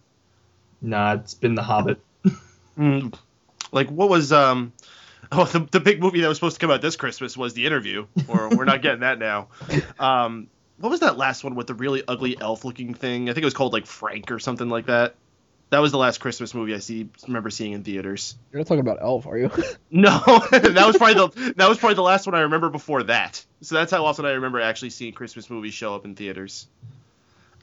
Nah, 0.81 1.15
it's 1.15 1.35
been 1.35 1.55
The 1.55 1.63
Hobbit. 1.63 2.01
Mm, 2.77 3.17
like 3.71 3.89
what 3.89 4.09
was 4.09 4.33
um 4.33 4.73
oh 5.31 5.45
the, 5.45 5.61
the 5.61 5.79
big 5.79 6.01
movie 6.01 6.23
that 6.23 6.27
was 6.27 6.37
supposed 6.37 6.57
to 6.57 6.61
come 6.61 6.73
out 6.73 6.83
this 6.83 6.97
christmas 6.97 7.37
was 7.37 7.55
the 7.55 7.67
interview 7.67 8.05
or 8.27 8.49
we're 8.49 8.65
not 8.65 8.83
getting 8.83 9.03
that 9.03 9.21
now. 9.21 9.47
Um 10.01 10.49
what 10.79 10.89
was 10.89 10.99
that 10.99 11.17
last 11.17 11.45
one 11.45 11.55
with 11.55 11.69
the 11.69 11.75
really 11.75 12.03
ugly 12.09 12.37
elf 12.41 12.65
looking 12.65 12.95
thing? 12.95 13.31
I 13.31 13.33
think 13.33 13.43
it 13.43 13.45
was 13.45 13.55
called 13.55 13.73
like 13.73 13.87
frank 13.87 14.33
or 14.33 14.41
something 14.41 14.69
like 14.69 14.87
that. 14.87 15.15
That 15.71 15.79
was 15.79 15.93
the 15.93 15.99
last 15.99 16.19
christmas 16.19 16.53
movie 16.53 16.75
i 16.75 16.79
see 16.79 17.09
remember 17.29 17.49
seeing 17.51 17.71
in 17.71 17.85
theaters. 17.85 18.35
You're 18.51 18.59
not 18.59 18.67
talking 18.67 18.81
about 18.81 18.99
Elf, 19.01 19.29
are 19.29 19.39
you? 19.39 19.53
no 19.93 20.19
that 20.51 20.85
was 20.85 20.97
probably 20.97 21.15
the 21.15 21.55
that 21.55 21.69
was 21.69 21.79
probably 21.79 21.95
the 21.95 22.03
last 22.03 22.27
one 22.27 22.35
i 22.35 22.41
remember 22.41 22.71
before 22.71 23.05
that. 23.05 23.45
So 23.61 23.77
that's 23.77 23.93
how 23.93 24.05
often 24.05 24.25
i 24.25 24.33
remember 24.33 24.61
actually 24.61 24.91
seeing 24.91 25.13
christmas 25.13 25.49
movies 25.49 25.75
show 25.75 25.95
up 25.95 26.05
in 26.05 26.17
theaters 26.17 26.67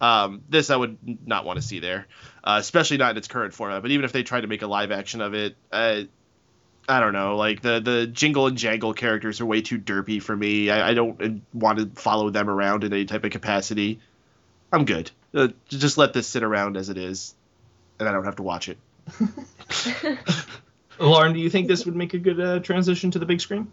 um, 0.01 0.41
this 0.49 0.71
I 0.71 0.75
would 0.75 0.97
not 1.25 1.45
want 1.45 1.57
to 1.57 1.61
see 1.61 1.79
there, 1.79 2.07
uh, 2.43 2.57
especially 2.59 2.97
not 2.97 3.11
in 3.11 3.17
its 3.17 3.27
current 3.27 3.53
format. 3.53 3.83
But 3.83 3.91
even 3.91 4.03
if 4.03 4.11
they 4.11 4.23
tried 4.23 4.41
to 4.41 4.47
make 4.47 4.63
a 4.63 4.67
live 4.67 4.91
action 4.91 5.21
of 5.21 5.35
it, 5.35 5.55
uh, 5.71 6.01
I 6.89 6.99
don't 6.99 7.13
know. 7.13 7.37
Like 7.37 7.61
the 7.61 7.79
the 7.79 8.07
Jingle 8.07 8.47
and 8.47 8.57
Jangle 8.57 8.93
characters 8.93 9.39
are 9.39 9.45
way 9.45 9.61
too 9.61 9.77
derpy 9.77 10.21
for 10.21 10.35
me. 10.35 10.71
I, 10.71 10.89
I 10.89 10.93
don't 10.95 11.43
want 11.53 11.77
to 11.77 12.01
follow 12.01 12.31
them 12.31 12.49
around 12.49 12.83
in 12.83 12.91
any 12.91 13.05
type 13.05 13.23
of 13.23 13.31
capacity. 13.31 13.99
I'm 14.71 14.85
good. 14.85 15.11
Uh, 15.33 15.49
just 15.69 15.97
let 15.97 16.13
this 16.13 16.27
sit 16.27 16.41
around 16.43 16.77
as 16.77 16.89
it 16.89 16.97
is, 16.97 17.35
and 17.99 18.09
I 18.09 18.11
don't 18.11 18.25
have 18.25 18.37
to 18.37 18.43
watch 18.43 18.69
it. 18.69 18.77
Lauren, 20.99 21.33
do 21.33 21.39
you 21.39 21.49
think 21.49 21.67
this 21.67 21.85
would 21.85 21.95
make 21.95 22.13
a 22.15 22.19
good 22.19 22.39
uh, 22.39 22.59
transition 22.59 23.11
to 23.11 23.19
the 23.19 23.25
big 23.25 23.39
screen? 23.39 23.71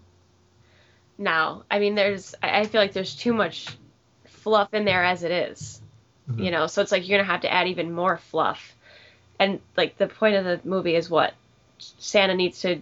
No, 1.16 1.64
I 1.70 1.79
mean, 1.79 1.95
there's. 1.95 2.35
I 2.43 2.61
I 2.61 2.64
feel 2.64 2.83
like 2.83 2.93
there's 2.93 3.14
too 3.14 3.33
much 3.33 3.68
fluff 4.26 4.74
in 4.74 4.85
there 4.85 5.03
as 5.03 5.22
it 5.22 5.31
is. 5.31 5.81
Mhm. 6.31 6.45
You 6.45 6.51
know, 6.51 6.66
so 6.66 6.83
it's 6.83 6.93
like 6.93 7.09
you're 7.09 7.18
gonna 7.18 7.31
have 7.31 7.43
to 7.43 7.53
add 7.53 7.68
even 7.68 7.93
more 7.93 8.16
fluff. 8.16 8.74
And 9.39 9.61
like 9.76 9.97
the 9.99 10.07
point 10.09 10.37
of 10.37 10.45
the 10.45 10.61
movie 10.64 10.95
is 10.95 11.09
what 11.09 11.33
Santa 11.79 12.35
needs 12.35 12.61
to 12.62 12.81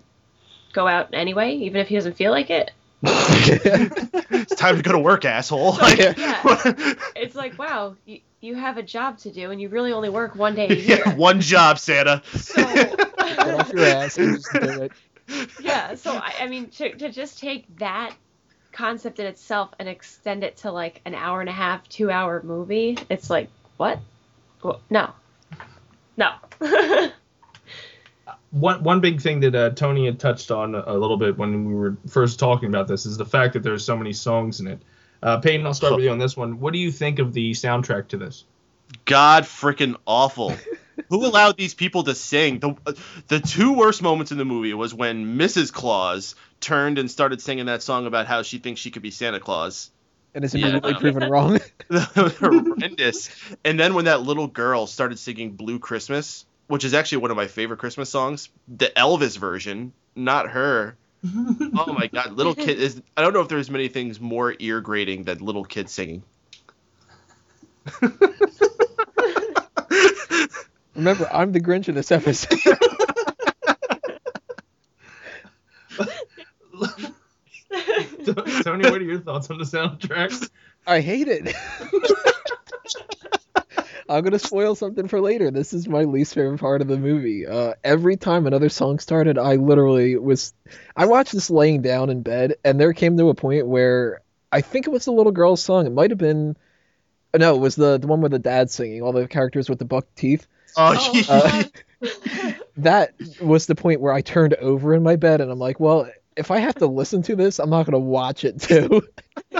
go 0.73 0.87
out 0.89 1.09
anyway, 1.13 1.55
even 1.57 1.81
if 1.81 1.89
he 1.89 1.95
doesn't 1.97 2.17
feel 2.17 2.31
like 2.33 2.51
it. 2.51 2.71
it's 3.03 4.55
time 4.55 4.77
to 4.77 4.83
go 4.83 4.93
to 4.93 4.99
work, 4.99 5.25
asshole. 5.25 5.73
Like, 5.73 5.99
Yeah. 6.17 6.95
It's 7.15 7.35
like, 7.35 7.59
wow, 7.59 7.97
you, 8.05 8.21
you 8.41 8.55
have 8.55 8.77
a 8.79 8.83
job 8.83 9.19
to 9.19 9.31
do, 9.31 9.51
and 9.51 9.61
you 9.61 9.69
really 9.69 9.93
only 9.93 10.09
work 10.09 10.35
one 10.35 10.55
day 10.55 10.71
a 10.71 10.75
year. 10.75 11.03
yeah, 11.07 11.15
one 11.15 11.41
job, 11.41 11.79
Santa. 11.79 12.23
So, 12.35 12.63
Get 13.19 13.55
off 13.55 13.73
your 13.73 13.85
ass 13.87 14.19
and 14.19 14.35
just 14.37 14.53
do 14.61 14.81
it. 14.81 14.93
yeah, 15.59 15.95
so 15.95 16.17
I, 16.17 16.35
I 16.41 16.49
mean, 16.49 16.71
to, 16.71 16.95
to 16.97 17.11
just 17.11 17.39
take 17.39 17.79
that 17.79 18.15
concept 18.77 19.19
in 19.19 19.27
itself 19.27 19.71
and 19.79 19.89
extend 19.89 20.45
it 20.45 20.59
to 20.59 20.71
like 20.71 21.01
an 21.07 21.15
hour 21.15 21.41
and 21.41 21.49
a 21.49 21.53
half, 21.53 21.89
two 21.89 22.11
hour 22.11 22.43
movie, 22.45 22.99
it's 23.09 23.31
like, 23.31 23.49
what? 23.79 23.99
Well, 24.63 24.81
no. 24.91 25.13
No. 26.17 26.33
One 28.53 28.83
one 28.83 29.01
big 29.01 29.21
thing 29.21 29.41
that 29.41 29.55
uh, 29.55 29.71
Tony 29.71 30.07
had 30.07 30.19
touched 30.19 30.51
on 30.51 30.75
a, 30.75 30.83
a 30.87 30.97
little 30.97 31.19
bit 31.19 31.37
when 31.37 31.67
we 31.67 31.75
were 31.75 31.97
first 32.09 32.39
talking 32.39 32.69
about 32.69 32.89
this 32.89 33.05
is 33.05 33.19
the 33.19 33.25
fact 33.25 33.53
that 33.53 33.63
there's 33.63 33.85
so 33.85 33.97
many 33.97 34.15
songs 34.15 34.61
in 34.61 34.69
it. 34.69 34.81
Uh, 35.23 35.39
Peyton, 35.41 35.67
I'll 35.67 35.75
start 35.75 35.97
with 35.97 36.05
you 36.05 36.11
on 36.11 36.19
this 36.19 36.37
one. 36.37 36.59
What 36.59 36.73
do 36.73 36.79
you 36.79 36.91
think 36.91 37.19
of 37.19 37.35
the 37.35 37.51
soundtrack 37.51 38.09
to 38.09 38.17
this? 38.17 38.45
God 39.05 39.45
freaking 39.45 39.97
awful. 40.07 40.55
Who 41.09 41.25
allowed 41.25 41.57
these 41.57 41.75
people 41.75 42.03
to 42.05 42.15
sing? 42.15 42.59
The 42.59 42.75
the 43.29 43.39
two 43.41 43.75
worst 43.75 44.03
moments 44.03 44.33
in 44.33 44.39
the 44.39 44.45
movie 44.45 44.75
was 44.75 44.93
when 44.95 45.39
Mrs. 45.39 45.73
Claus 45.73 46.35
turned 46.61 46.99
and 46.99 47.11
started 47.11 47.41
singing 47.41 47.67
that 47.67 47.83
song 47.83 48.07
about 48.07 48.27
how 48.27 48.43
she 48.43 48.59
thinks 48.59 48.81
she 48.81 48.91
could 48.91 49.03
be 49.03 49.11
Santa 49.13 49.39
Claus. 49.39 49.91
And 50.35 50.45
it's 50.45 50.55
Yeah. 50.55 50.67
immediately 50.69 50.95
proven 50.95 51.29
wrong. 51.31 51.61
Horrendous. 51.91 53.31
And 53.65 53.79
then 53.79 53.95
when 53.95 54.07
that 54.07 54.23
little 54.23 54.49
girl 54.49 54.87
started 54.87 55.19
singing 55.19 55.53
Blue 55.53 55.79
Christmas, 55.79 56.45
which 56.67 56.85
is 56.85 56.93
actually 56.95 57.19
one 57.19 57.31
of 57.31 57.37
my 57.37 57.47
favorite 57.47 57.79
Christmas 57.79 58.11
songs, 58.11 58.49
the 58.67 58.91
Elvis 58.97 59.39
version, 59.39 59.93
not 60.17 60.51
her. 60.51 60.97
oh 61.25 61.93
my 61.93 62.09
god, 62.09 62.33
little 62.33 62.55
kid 62.55 62.79
is 62.81 63.01
I 63.17 63.23
don't 63.23 63.33
know 63.33 63.41
if 63.41 63.49
there's 63.49 63.71
many 63.71 63.89
things 63.89 64.19
more 64.21 64.55
ear 64.59 64.81
grating 64.81 65.23
than 65.25 65.39
little 65.39 65.65
kids 65.65 65.93
singing. 65.93 66.23
Remember, 70.95 71.29
I'm 71.33 71.53
the 71.53 71.61
Grinch 71.61 71.89
in 71.89 71.95
this 71.95 72.11
episode. 72.11 72.59
Tony, 78.63 78.91
what 78.91 79.01
are 79.01 79.05
your 79.05 79.21
thoughts 79.21 79.51
on 79.51 79.59
the 79.59 79.65
soundtrack? 79.65 80.51
I 80.87 81.01
hate 81.01 81.29
it. 81.29 81.55
I'm 84.09 84.23
gonna 84.23 84.39
spoil 84.39 84.75
something 84.75 85.09
for 85.09 85.21
later. 85.21 85.51
This 85.51 85.73
is 85.73 85.89
my 85.89 86.05
least 86.05 86.35
favorite 86.35 86.61
part 86.61 86.81
of 86.81 86.87
the 86.89 86.97
movie. 86.97 87.47
Uh, 87.47 87.75
every 87.83 88.17
time 88.17 88.47
another 88.47 88.69
song 88.69 89.01
started, 89.01 89.37
I 89.37 89.57
literally 89.57 90.17
was. 90.17 90.55
I 90.97 91.07
watched 91.07 91.33
this 91.33 91.51
laying 91.51 91.83
down 91.83 92.09
in 92.11 92.23
bed, 92.23 92.55
and 92.65 92.79
there 92.81 92.93
came 92.93 93.17
to 93.17 93.31
a 93.31 93.35
point 93.35 93.67
where 93.67 94.21
I 94.53 94.61
think 94.61 94.87
it 94.87 94.91
was 94.91 95.05
the 95.05 95.13
little 95.13 95.33
girl's 95.33 95.63
song. 95.63 95.87
It 95.87 95.93
might 95.93 96.11
have 96.11 96.19
been. 96.19 96.57
No, 97.35 97.55
it 97.55 97.59
was 97.59 97.77
the 97.77 97.99
the 97.99 98.07
one 98.07 98.21
with 98.21 98.33
the 98.33 98.39
dad 98.39 98.71
singing. 98.71 99.03
All 99.03 99.13
the 99.13 99.29
characters 99.29 99.69
with 99.69 99.79
the 99.79 99.85
buck 99.85 100.07
teeth. 100.15 100.47
Oh, 100.77 101.23
Uh, 102.03 102.53
that 102.77 103.15
was 103.41 103.65
the 103.67 103.75
point 103.75 104.03
where 104.03 104.13
I 104.13 104.21
turned 104.21 104.53
over 104.55 104.93
in 104.95 105.03
my 105.03 105.17
bed, 105.17 105.41
and 105.41 105.51
I'm 105.51 105.59
like, 105.59 105.81
well, 105.81 106.11
if 106.37 106.51
I 106.51 106.59
have 106.59 106.75
to 106.77 106.87
listen 106.87 107.23
to 107.23 107.35
this, 107.37 107.59
I'm 107.59 107.71
not 107.71 107.87
gonna 107.87 107.99
watch 107.99 108.45
it 108.45 108.61
too. 108.61 109.01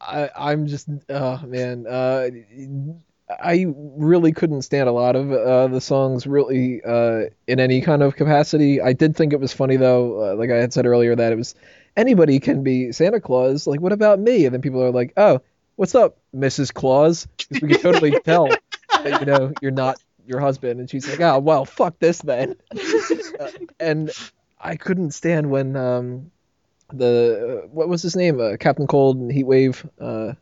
I, 0.00 0.30
I'm 0.36 0.66
just, 0.66 0.88
oh 1.08 1.40
man, 1.46 1.86
uh, 1.86 2.28
I 3.28 3.66
really 3.68 4.32
couldn't 4.32 4.62
stand 4.62 4.88
a 4.88 4.92
lot 4.92 5.16
of 5.16 5.32
uh, 5.32 5.66
the 5.68 5.80
songs 5.80 6.26
really 6.26 6.80
uh, 6.84 7.22
in 7.48 7.58
any 7.58 7.80
kind 7.80 8.02
of 8.02 8.14
capacity. 8.16 8.80
I 8.80 8.92
did 8.92 9.16
think 9.16 9.32
it 9.32 9.40
was 9.40 9.52
funny 9.52 9.76
though, 9.76 10.32
uh, 10.32 10.36
like 10.36 10.50
I 10.50 10.56
had 10.56 10.72
said 10.72 10.86
earlier, 10.86 11.16
that 11.16 11.32
it 11.32 11.36
was 11.36 11.54
anybody 11.96 12.40
can 12.40 12.62
be 12.62 12.92
Santa 12.92 13.20
Claus. 13.20 13.66
Like, 13.66 13.80
what 13.80 13.92
about 13.92 14.18
me? 14.18 14.44
And 14.44 14.54
then 14.54 14.62
people 14.62 14.82
are 14.82 14.92
like, 14.92 15.12
oh, 15.16 15.40
what's 15.76 15.94
up, 15.94 16.18
Mrs. 16.34 16.72
Claus? 16.72 17.26
we 17.50 17.60
can 17.60 17.80
totally 17.80 18.20
tell 18.24 18.48
that 18.48 19.20
you 19.20 19.26
know 19.26 19.52
you're 19.60 19.70
not 19.70 19.98
your 20.26 20.40
husband. 20.40 20.80
And 20.80 20.90
she's 20.90 21.08
like, 21.08 21.20
oh, 21.20 21.38
well, 21.38 21.64
fuck 21.64 21.98
this 21.98 22.18
then. 22.18 22.56
Uh, 23.38 23.50
and 23.78 24.10
I 24.58 24.76
couldn't 24.76 25.10
stand 25.10 25.50
when 25.50 25.76
um, 25.76 26.30
the 26.90 27.64
uh, 27.64 27.66
what 27.68 27.86
was 27.86 28.00
his 28.00 28.16
name, 28.16 28.40
uh, 28.40 28.56
Captain 28.58 28.86
Cold 28.86 29.18
and 29.18 29.30
Heatwave. 29.30 29.86
Uh, 30.00 30.34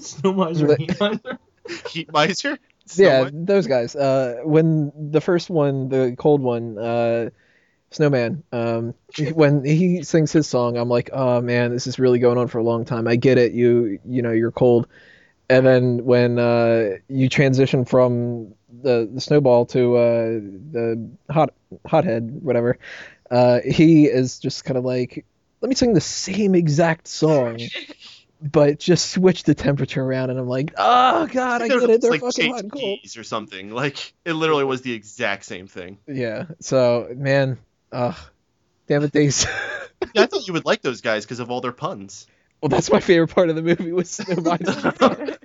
Snow 0.00 0.34
Miser. 0.34 0.76
Heat 0.76 1.00
Miser? 1.00 1.38
Heat 1.88 2.12
Miser. 2.12 2.58
yeah, 2.94 3.30
those 3.32 3.66
guys. 3.66 3.96
Uh, 3.96 4.40
when 4.44 4.92
the 5.10 5.22
first 5.22 5.48
one, 5.48 5.88
the 5.88 6.14
cold 6.18 6.42
one, 6.42 6.78
uh, 6.78 7.30
Snowman, 7.90 8.42
um, 8.52 8.94
when 9.32 9.64
he 9.64 10.02
sings 10.02 10.32
his 10.32 10.46
song, 10.46 10.76
I'm 10.76 10.88
like, 10.88 11.10
oh 11.12 11.40
man, 11.40 11.72
this 11.72 11.86
is 11.86 11.98
really 11.98 12.18
going 12.18 12.38
on 12.38 12.48
for 12.48 12.58
a 12.58 12.64
long 12.64 12.84
time. 12.84 13.06
I 13.06 13.16
get 13.16 13.38
it. 13.38 13.52
You, 13.52 13.98
you 14.04 14.22
know, 14.22 14.32
you're 14.32 14.50
cold. 14.50 14.88
And 15.48 15.64
then 15.64 16.04
when 16.04 16.38
uh, 16.38 16.96
you 17.08 17.28
transition 17.28 17.84
from 17.84 18.54
the, 18.82 19.08
the 19.12 19.20
snowball 19.20 19.66
to 19.66 19.96
uh, 19.96 20.26
the 20.72 21.08
hot 21.30 21.54
hothead, 21.86 22.42
whatever, 22.42 22.78
uh, 23.30 23.60
he 23.64 24.06
is 24.06 24.40
just 24.40 24.64
kind 24.64 24.76
of 24.76 24.84
like, 24.84 25.24
let 25.60 25.68
me 25.68 25.74
sing 25.74 25.94
the 25.94 26.00
same 26.00 26.54
exact 26.54 27.06
song, 27.06 27.60
but 28.42 28.78
just 28.78 29.10
switch 29.10 29.44
the 29.44 29.54
temperature 29.54 30.02
around. 30.02 30.30
And 30.30 30.38
I'm 30.38 30.48
like, 30.48 30.74
oh 30.76 31.26
god, 31.28 31.62
I 31.62 31.68
get 31.68 31.90
it. 31.90 32.00
They're 32.00 32.10
like 32.10 32.20
fucking 32.20 32.50
hot 32.50 32.62
and 32.62 32.72
cold. 32.72 32.98
or 33.16 33.24
something. 33.24 33.70
Like 33.70 34.12
it 34.24 34.32
literally 34.32 34.64
was 34.64 34.82
the 34.82 34.92
exact 34.92 35.44
same 35.44 35.68
thing. 35.68 35.98
Yeah. 36.06 36.46
So 36.60 37.08
man, 37.16 37.58
uh, 37.96 38.14
damn 38.86 39.02
it, 39.02 39.12
days. 39.12 39.46
Yeah, 40.12 40.22
I 40.22 40.26
thought 40.26 40.46
you 40.46 40.52
would 40.52 40.66
like 40.66 40.82
those 40.82 41.00
guys 41.00 41.24
because 41.24 41.40
of 41.40 41.50
all 41.50 41.62
their 41.62 41.72
puns. 41.72 42.26
well, 42.60 42.68
that's 42.68 42.90
my 42.90 43.00
favorite 43.00 43.28
part 43.28 43.48
of 43.48 43.56
the 43.56 43.62
movie 43.62 43.92
was 43.92 44.10
Snow 44.10 44.36
Miser 44.36 45.38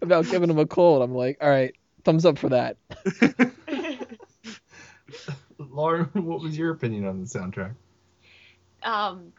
about 0.00 0.30
giving 0.30 0.48
him 0.48 0.58
a 0.58 0.66
cold. 0.66 1.02
I'm 1.02 1.14
like, 1.14 1.38
all 1.42 1.50
right, 1.50 1.74
thumbs 2.04 2.24
up 2.24 2.38
for 2.38 2.50
that. 2.50 2.76
Lauren, 5.58 6.10
what 6.12 6.40
was 6.40 6.56
your 6.56 6.70
opinion 6.70 7.06
on 7.06 7.20
the 7.20 7.26
soundtrack? 7.26 7.74
um, 8.84 9.32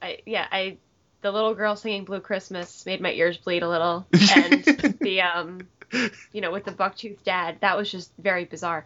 I 0.00 0.18
yeah, 0.24 0.46
I 0.50 0.76
the 1.22 1.32
little 1.32 1.54
girl 1.54 1.74
singing 1.76 2.04
Blue 2.04 2.20
Christmas 2.20 2.86
made 2.86 3.00
my 3.00 3.10
ears 3.10 3.36
bleed 3.38 3.62
a 3.62 3.68
little, 3.68 4.06
and 4.12 4.64
the 5.00 5.22
um, 5.22 5.66
you 6.32 6.40
know, 6.40 6.52
with 6.52 6.64
the 6.64 6.72
bucktooth 6.72 7.22
dad, 7.24 7.58
that 7.60 7.76
was 7.76 7.90
just 7.90 8.12
very 8.18 8.44
bizarre. 8.44 8.84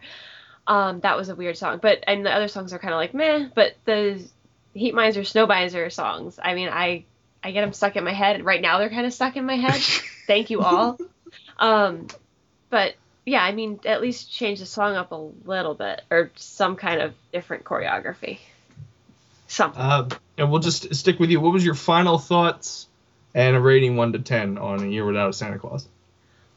Um, 0.67 0.99
that 1.01 1.17
was 1.17 1.29
a 1.29 1.35
weird 1.35 1.57
song, 1.57 1.79
but 1.81 2.03
and 2.07 2.25
the 2.25 2.31
other 2.31 2.47
songs 2.47 2.73
are 2.73 2.79
kind 2.79 2.93
of 2.93 2.97
like 2.97 3.13
meh. 3.13 3.49
But 3.53 3.75
the 3.85 4.23
Heat 4.73 4.93
Miser, 4.93 5.23
Snow 5.23 5.47
Miser 5.47 5.89
songs, 5.89 6.39
I 6.41 6.53
mean, 6.53 6.69
I 6.69 7.05
I 7.43 7.51
get 7.51 7.61
them 7.61 7.73
stuck 7.73 7.95
in 7.95 8.03
my 8.03 8.13
head. 8.13 8.45
Right 8.45 8.61
now, 8.61 8.77
they're 8.77 8.89
kind 8.89 9.05
of 9.05 9.13
stuck 9.13 9.35
in 9.35 9.45
my 9.45 9.55
head. 9.55 9.81
Thank 10.27 10.49
you 10.49 10.61
all. 10.61 10.97
Um, 11.57 12.07
but 12.69 12.95
yeah, 13.25 13.43
I 13.43 13.51
mean, 13.51 13.79
at 13.85 14.01
least 14.01 14.31
change 14.31 14.59
the 14.59 14.65
song 14.65 14.95
up 14.95 15.11
a 15.11 15.29
little 15.45 15.73
bit, 15.73 16.01
or 16.09 16.31
some 16.35 16.75
kind 16.75 17.01
of 17.01 17.13
different 17.31 17.63
choreography. 17.63 18.39
Something. 19.47 19.81
Uh, 19.81 20.09
and 20.37 20.51
we'll 20.51 20.61
just 20.61 20.93
stick 20.95 21.19
with 21.19 21.29
you. 21.29 21.41
What 21.41 21.53
was 21.53 21.65
your 21.65 21.75
final 21.75 22.17
thoughts 22.17 22.87
and 23.33 23.55
a 23.55 23.59
rating 23.59 23.97
one 23.97 24.13
to 24.13 24.19
ten 24.19 24.57
on 24.57 24.83
A 24.83 24.87
Year 24.87 25.05
Without 25.05 25.29
a 25.29 25.33
Santa 25.33 25.59
Claus? 25.59 25.87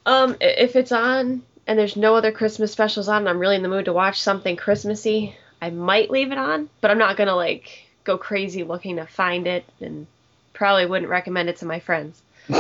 Um, 0.07 0.37
if 0.41 0.77
it's 0.77 0.93
on 0.93 1.43
and 1.67 1.79
there's 1.79 1.97
no 1.97 2.15
other 2.15 2.33
Christmas 2.33 2.73
specials 2.73 3.09
on, 3.09 3.19
and 3.19 3.29
I'm 3.29 3.39
really 3.39 3.57
in 3.57 3.63
the 3.63 3.69
mood 3.69 3.87
to 3.87 3.93
watch 3.93 4.21
something 4.21 4.57
Christmassy, 4.57 5.37
I 5.61 5.71
might 5.71 6.11
leave 6.11 6.33
it 6.33 6.39
on, 6.39 6.69
but 6.81 6.91
I'm 6.91 6.99
not 6.99 7.17
gonna 7.17 7.37
like 7.37 7.87
go 8.05 8.19
crazy 8.19 8.65
looking 8.65 8.97
to 8.97 9.07
find 9.07 9.47
it, 9.47 9.65
and 9.81 10.07
probably 10.53 10.87
wouldn't 10.87 11.11
recommend 11.11 11.49
it 11.49 11.57
to 11.59 11.67
my 11.67 11.81
friends. 11.81 12.21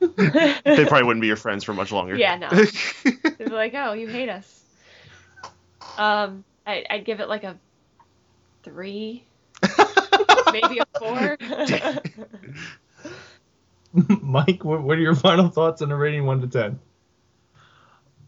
They 0.00 0.84
probably 0.84 1.04
wouldn't 1.04 1.22
be 1.22 1.26
your 1.26 1.36
friends 1.36 1.64
for 1.64 1.74
much 1.74 1.90
longer. 1.90 2.14
Yeah, 2.16 2.36
no. 2.36 2.48
They'd 3.04 3.38
be 3.38 3.46
like, 3.46 3.72
"Oh, 3.74 3.94
you 3.94 4.06
hate 4.06 4.28
us." 4.28 4.62
Um, 5.96 6.44
I, 6.66 6.84
I'd 6.88 7.04
give 7.04 7.20
it 7.20 7.28
like 7.28 7.44
a 7.44 7.56
three, 8.62 9.24
maybe 10.52 10.78
a 10.78 10.98
four. 10.98 11.38
Mike, 14.22 14.64
what, 14.64 14.82
what 14.82 14.98
are 14.98 15.00
your 15.00 15.14
final 15.14 15.48
thoughts 15.48 15.82
on 15.82 15.90
a 15.90 15.96
rating 15.96 16.26
one 16.26 16.40
to 16.42 16.46
ten? 16.46 16.78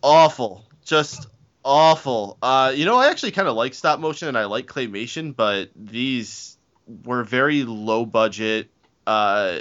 Awful, 0.03 0.65
just 0.85 1.29
awful. 1.65 2.39
Uh, 2.43 2.73
you 2.75 2.85
know, 2.85 2.97
I 2.97 3.11
actually 3.11 3.33
kind 3.33 3.49
of 3.49 3.57
like 3.57 3.75
stop 3.75 4.01
motion 4.01 4.29
and 4.29 4.39
I 4.39 4.45
like 4.45 4.67
claymation, 4.67 5.35
but 5.35 5.71
these 5.77 6.57
were 7.05 7.25
very 7.25 7.65
low 7.65 8.05
budget. 8.05 8.71
Uh, 9.07 9.61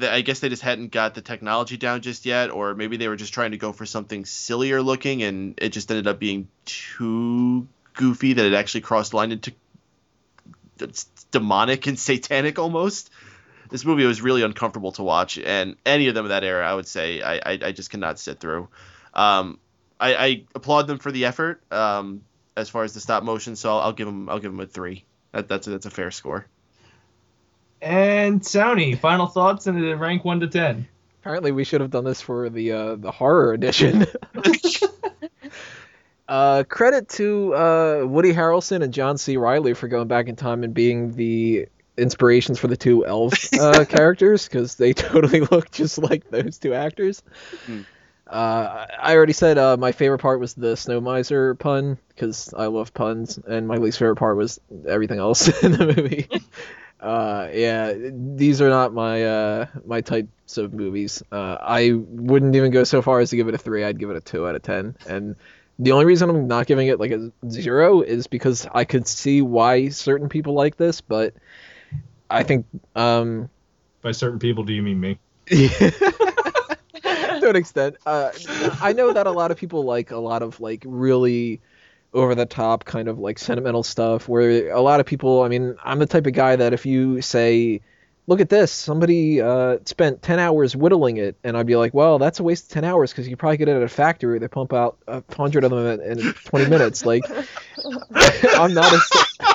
I 0.00 0.22
guess 0.22 0.40
they 0.40 0.48
just 0.48 0.62
hadn't 0.62 0.90
got 0.90 1.14
the 1.14 1.20
technology 1.20 1.76
down 1.76 2.00
just 2.00 2.24
yet, 2.24 2.50
or 2.50 2.74
maybe 2.74 2.96
they 2.96 3.08
were 3.08 3.16
just 3.16 3.34
trying 3.34 3.50
to 3.50 3.58
go 3.58 3.72
for 3.72 3.84
something 3.84 4.24
sillier 4.24 4.80
looking, 4.80 5.22
and 5.22 5.54
it 5.58 5.70
just 5.70 5.90
ended 5.90 6.06
up 6.06 6.18
being 6.18 6.48
too 6.64 7.68
goofy 7.94 8.32
that 8.32 8.44
it 8.46 8.54
actually 8.54 8.80
crossed 8.80 9.10
the 9.10 9.18
line 9.18 9.32
into 9.32 9.52
it's 10.80 11.04
demonic 11.30 11.86
and 11.86 11.98
satanic 11.98 12.58
almost. 12.58 13.10
This 13.68 13.84
movie 13.84 14.04
was 14.04 14.20
really 14.20 14.42
uncomfortable 14.42 14.92
to 14.92 15.02
watch, 15.02 15.38
and 15.38 15.76
any 15.84 16.08
of 16.08 16.14
them 16.14 16.24
of 16.24 16.30
that 16.30 16.42
era, 16.42 16.66
I 16.66 16.74
would 16.74 16.86
say, 16.86 17.20
I 17.20 17.34
I, 17.34 17.58
I 17.62 17.72
just 17.72 17.90
cannot 17.90 18.18
sit 18.18 18.40
through. 18.40 18.68
Um, 19.14 19.58
I, 20.00 20.14
I 20.14 20.44
applaud 20.54 20.86
them 20.86 20.98
for 20.98 21.12
the 21.12 21.26
effort 21.26 21.62
um, 21.72 22.22
as 22.56 22.68
far 22.68 22.84
as 22.84 22.94
the 22.94 23.00
stop 23.00 23.22
motion, 23.22 23.56
so 23.56 23.70
I'll, 23.70 23.80
I'll 23.80 23.92
give 23.92 24.06
them 24.06 24.28
I'll 24.28 24.38
give 24.38 24.50
them 24.52 24.60
a 24.60 24.66
three. 24.66 25.04
That, 25.32 25.48
that's 25.48 25.66
a, 25.66 25.70
that's 25.70 25.86
a 25.86 25.90
fair 25.90 26.10
score. 26.10 26.46
And 27.80 28.42
Tony, 28.42 28.94
final 28.94 29.26
thoughts 29.26 29.66
and 29.66 29.84
a 29.84 29.96
rank 29.96 30.24
one 30.24 30.40
to 30.40 30.48
ten. 30.48 30.86
Apparently, 31.20 31.52
we 31.52 31.64
should 31.64 31.80
have 31.80 31.90
done 31.90 32.04
this 32.04 32.20
for 32.20 32.48
the 32.50 32.72
uh, 32.72 32.94
the 32.96 33.10
horror 33.10 33.52
edition. 33.52 34.06
uh, 36.28 36.64
credit 36.68 37.08
to 37.10 37.54
uh, 37.54 38.04
Woody 38.04 38.32
Harrelson 38.32 38.82
and 38.82 38.92
John 38.92 39.18
C. 39.18 39.36
Reilly 39.36 39.74
for 39.74 39.88
going 39.88 40.08
back 40.08 40.28
in 40.28 40.36
time 40.36 40.64
and 40.64 40.74
being 40.74 41.12
the 41.12 41.68
inspirations 41.96 42.58
for 42.58 42.68
the 42.68 42.76
two 42.76 43.06
elf 43.06 43.52
uh, 43.54 43.84
characters 43.88 44.48
because 44.48 44.76
they 44.76 44.92
totally 44.92 45.40
look 45.40 45.70
just 45.70 45.98
like 45.98 46.30
those 46.30 46.58
two 46.58 46.74
actors. 46.74 47.22
Hmm. 47.66 47.82
Uh, 48.32 48.86
I 48.98 49.14
already 49.14 49.34
said 49.34 49.58
uh, 49.58 49.76
my 49.76 49.92
favorite 49.92 50.20
part 50.20 50.40
was 50.40 50.54
the 50.54 50.74
snow 50.74 51.02
miser 51.02 51.54
pun 51.54 51.98
because 52.08 52.54
I 52.56 52.66
love 52.66 52.94
puns, 52.94 53.38
and 53.46 53.68
my 53.68 53.76
least 53.76 53.98
favorite 53.98 54.16
part 54.16 54.38
was 54.38 54.58
everything 54.88 55.18
else 55.18 55.48
in 55.62 55.72
the 55.72 55.86
movie. 55.86 56.28
uh, 57.00 57.48
yeah, 57.52 57.92
these 57.94 58.62
are 58.62 58.70
not 58.70 58.94
my 58.94 59.24
uh, 59.24 59.66
my 59.84 60.00
types 60.00 60.56
of 60.56 60.72
movies. 60.72 61.22
Uh, 61.30 61.58
I 61.60 61.92
wouldn't 61.92 62.56
even 62.56 62.70
go 62.70 62.84
so 62.84 63.02
far 63.02 63.20
as 63.20 63.30
to 63.30 63.36
give 63.36 63.48
it 63.48 63.54
a 63.54 63.58
three. 63.58 63.84
I'd 63.84 63.98
give 63.98 64.08
it 64.08 64.16
a 64.16 64.22
two 64.22 64.48
out 64.48 64.54
of 64.54 64.62
ten. 64.62 64.96
And 65.06 65.36
the 65.78 65.92
only 65.92 66.06
reason 66.06 66.30
I'm 66.30 66.46
not 66.46 66.66
giving 66.66 66.88
it 66.88 66.98
like 66.98 67.10
a 67.10 67.30
zero 67.50 68.00
is 68.00 68.28
because 68.28 68.66
I 68.72 68.84
could 68.84 69.06
see 69.06 69.42
why 69.42 69.90
certain 69.90 70.30
people 70.30 70.54
like 70.54 70.76
this, 70.76 71.02
but 71.02 71.34
I 72.30 72.44
think 72.44 72.64
um, 72.96 73.50
By 74.00 74.12
certain 74.12 74.38
people, 74.38 74.64
do 74.64 74.72
you 74.72 74.82
mean 74.82 75.00
me? 75.00 75.18
to 77.42 77.50
an 77.50 77.56
extent. 77.56 77.96
Uh, 78.06 78.30
I 78.80 78.92
know 78.92 79.12
that 79.12 79.26
a 79.26 79.30
lot 79.30 79.50
of 79.50 79.56
people 79.56 79.84
like 79.84 80.10
a 80.10 80.18
lot 80.18 80.42
of 80.42 80.60
like 80.60 80.82
really 80.86 81.60
over 82.14 82.34
the 82.34 82.46
top 82.46 82.84
kind 82.84 83.08
of 83.08 83.18
like 83.18 83.38
sentimental 83.38 83.82
stuff. 83.82 84.28
Where 84.28 84.70
a 84.70 84.80
lot 84.80 85.00
of 85.00 85.06
people, 85.06 85.42
I 85.42 85.48
mean, 85.48 85.76
I'm 85.84 85.98
the 85.98 86.06
type 86.06 86.26
of 86.26 86.32
guy 86.32 86.56
that 86.56 86.72
if 86.72 86.86
you 86.86 87.20
say 87.20 87.80
look 88.26 88.40
at 88.40 88.48
this. 88.48 88.70
Somebody 88.70 89.40
uh, 89.40 89.78
spent 89.84 90.22
10 90.22 90.38
hours 90.38 90.76
whittling 90.76 91.16
it. 91.16 91.36
And 91.44 91.56
I'd 91.56 91.66
be 91.66 91.76
like, 91.76 91.94
well, 91.94 92.18
that's 92.18 92.40
a 92.40 92.42
waste 92.42 92.64
of 92.64 92.70
10 92.70 92.84
hours 92.84 93.10
because 93.10 93.28
you 93.28 93.36
probably 93.36 93.56
get 93.56 93.68
it 93.68 93.76
at 93.76 93.82
a 93.82 93.88
factory. 93.88 94.38
They 94.38 94.48
pump 94.48 94.72
out 94.72 94.98
a 95.06 95.20
100 95.20 95.64
of 95.64 95.70
them 95.70 96.00
in, 96.00 96.18
in 96.18 96.32
20 96.32 96.70
minutes. 96.70 97.04
Like, 97.04 97.24
I'm 98.56 98.74
not 98.74 98.92
a. 98.92 99.51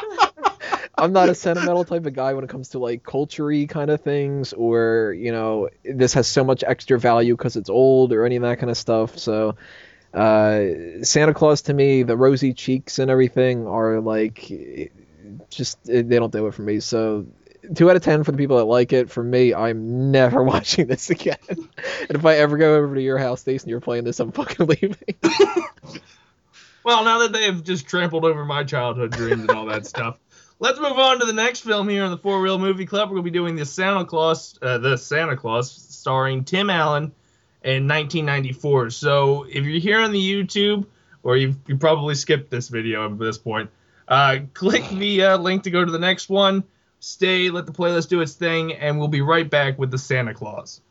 I'm 0.97 1.13
not 1.13 1.29
a 1.29 1.35
sentimental 1.35 1.85
type 1.85 2.05
of 2.05 2.13
guy 2.13 2.33
when 2.33 2.43
it 2.43 2.49
comes 2.49 2.69
to 2.69 2.79
like 2.79 3.03
culture 3.03 3.51
kind 3.67 3.91
of 3.91 4.01
things, 4.01 4.53
or 4.53 5.15
you 5.17 5.31
know, 5.31 5.69
this 5.83 6.13
has 6.13 6.27
so 6.27 6.43
much 6.43 6.63
extra 6.65 6.99
value 6.99 7.35
because 7.35 7.55
it's 7.55 7.69
old, 7.69 8.13
or 8.13 8.25
any 8.25 8.35
of 8.35 8.41
that 8.41 8.59
kind 8.59 8.71
of 8.71 8.77
stuff. 8.77 9.17
So, 9.17 9.55
uh, 10.13 10.61
Santa 11.03 11.33
Claus 11.33 11.61
to 11.63 11.73
me, 11.73 12.03
the 12.03 12.17
rosy 12.17 12.53
cheeks 12.53 12.99
and 12.99 13.11
everything 13.11 13.67
are 13.67 13.99
like, 14.01 14.51
just 15.49 15.83
they 15.85 16.03
don't 16.03 16.31
do 16.31 16.47
it 16.47 16.53
for 16.55 16.63
me. 16.63 16.79
So, 16.79 17.27
two 17.75 17.89
out 17.89 17.95
of 17.95 18.03
ten 18.03 18.23
for 18.23 18.31
the 18.31 18.37
people 18.37 18.57
that 18.57 18.65
like 18.65 18.91
it. 18.91 19.11
For 19.11 19.23
me, 19.23 19.53
I'm 19.53 20.11
never 20.11 20.43
watching 20.51 20.87
this 20.87 21.11
again. 21.11 21.37
and 21.47 21.69
if 22.09 22.25
I 22.25 22.37
ever 22.37 22.57
go 22.57 22.75
over 22.75 22.95
to 22.95 23.01
your 23.01 23.19
house, 23.19 23.41
Stacy, 23.41 23.69
you're 23.69 23.81
playing 23.81 24.03
this, 24.03 24.19
I'm 24.19 24.31
fucking 24.31 24.65
leaving. 24.65 24.95
Well, 26.87 27.03
now 27.03 27.19
that 27.19 27.33
they 27.33 27.43
have 27.43 27.63
just 27.65 27.85
trampled 27.85 28.23
over 28.23 28.45
my 28.45 28.63
childhood 28.63 29.11
dreams 29.11 29.41
and 29.41 29.51
all 29.51 29.65
that 29.65 29.85
stuff, 29.85 30.17
let's 30.59 30.79
move 30.79 30.97
on 30.97 31.19
to 31.19 31.25
the 31.25 31.33
next 31.33 31.61
film 31.61 31.87
here 31.87 32.03
in 32.03 32.11
the 32.11 32.17
Four 32.17 32.41
Real 32.41 32.57
Movie 32.57 32.85
Club. 32.85 33.09
We're 33.09 33.15
gonna 33.15 33.23
be 33.23 33.31
doing 33.31 33.55
the 33.55 33.65
Santa 33.65 34.05
Clause, 34.05 34.57
uh, 34.61 34.77
the 34.77 34.97
Santa 34.97 35.35
Clause, 35.35 35.71
starring 35.71 36.43
Tim 36.43 36.69
Allen 36.69 37.11
in 37.63 37.87
1994. 37.87 38.89
So 38.91 39.43
if 39.43 39.65
you're 39.65 39.79
here 39.79 39.99
on 39.99 40.11
the 40.11 40.19
YouTube, 40.19 40.85
or 41.23 41.37
you've 41.37 41.57
you 41.67 41.77
probably 41.77 42.15
skipped 42.15 42.49
this 42.49 42.69
video 42.69 43.05
at 43.05 43.17
this 43.19 43.37
point, 43.37 43.69
uh, 44.07 44.39
click 44.53 44.87
the 44.89 45.23
uh, 45.23 45.37
link 45.37 45.63
to 45.63 45.71
go 45.71 45.83
to 45.83 45.91
the 45.91 45.99
next 45.99 46.29
one. 46.29 46.63
Stay, 46.99 47.49
let 47.49 47.65
the 47.65 47.71
playlist 47.71 48.09
do 48.09 48.21
its 48.21 48.33
thing, 48.33 48.73
and 48.73 48.97
we'll 48.97 49.07
be 49.07 49.21
right 49.21 49.47
back 49.47 49.77
with 49.77 49.91
the 49.91 49.97
Santa 49.99 50.33
Clause. 50.33 50.81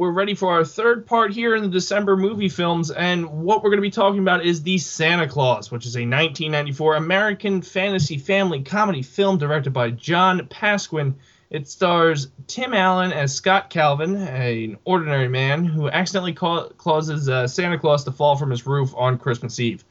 We're 0.00 0.12
ready 0.12 0.32
for 0.32 0.52
our 0.52 0.64
third 0.64 1.04
part 1.04 1.34
here 1.34 1.54
in 1.54 1.62
the 1.62 1.68
December 1.68 2.16
movie 2.16 2.48
films, 2.48 2.90
and 2.90 3.42
what 3.42 3.62
we're 3.62 3.68
going 3.68 3.82
to 3.82 3.82
be 3.82 3.90
talking 3.90 4.20
about 4.20 4.42
is 4.42 4.62
The 4.62 4.78
Santa 4.78 5.28
Clause, 5.28 5.70
which 5.70 5.84
is 5.84 5.94
a 5.94 6.08
1994 6.08 6.96
American 6.96 7.60
fantasy 7.60 8.16
family 8.16 8.62
comedy 8.62 9.02
film 9.02 9.36
directed 9.36 9.74
by 9.74 9.90
John 9.90 10.46
Pasquin. 10.46 11.16
It 11.50 11.68
stars 11.68 12.28
Tim 12.46 12.72
Allen 12.72 13.12
as 13.12 13.34
Scott 13.34 13.68
Calvin, 13.68 14.16
an 14.16 14.78
ordinary 14.86 15.28
man 15.28 15.66
who 15.66 15.90
accidentally 15.90 16.32
ca- 16.32 16.70
causes 16.78 17.28
uh, 17.28 17.46
Santa 17.46 17.78
Claus 17.78 18.04
to 18.04 18.10
fall 18.10 18.36
from 18.36 18.48
his 18.48 18.66
roof 18.66 18.94
on 18.96 19.18
Christmas 19.18 19.60
Eve. 19.60 19.84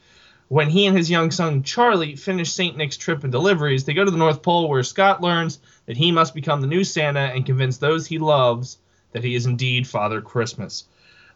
When 0.47 0.72
he 0.72 0.88
and 0.88 0.97
his 0.97 1.12
young 1.12 1.30
son 1.30 1.62
Charlie 1.62 2.16
finish 2.16 2.51
St. 2.51 2.76
Nick's 2.76 2.97
trip 2.97 3.24
and 3.24 3.32
deliveries, 3.32 3.86
they 3.86 3.93
go 3.93 4.05
to 4.05 4.10
the 4.10 4.18
North 4.18 4.41
Pole 4.41 4.70
where 4.70 4.82
Scott 4.82 5.22
learns 5.22 5.60
that 5.86 5.97
he 5.97 6.12
must 6.12 6.34
become 6.34 6.62
the 6.62 6.68
new 6.68 6.84
Santa 6.84 7.20
and 7.20 7.45
convince 7.45 7.78
those 7.78 8.07
he 8.07 8.18
loves 8.18 8.80
that 9.12 9.24
he 9.24 9.36
is 9.36 9.45
indeed 9.45 9.88
Father 9.88 10.22
Christmas. 10.22 10.86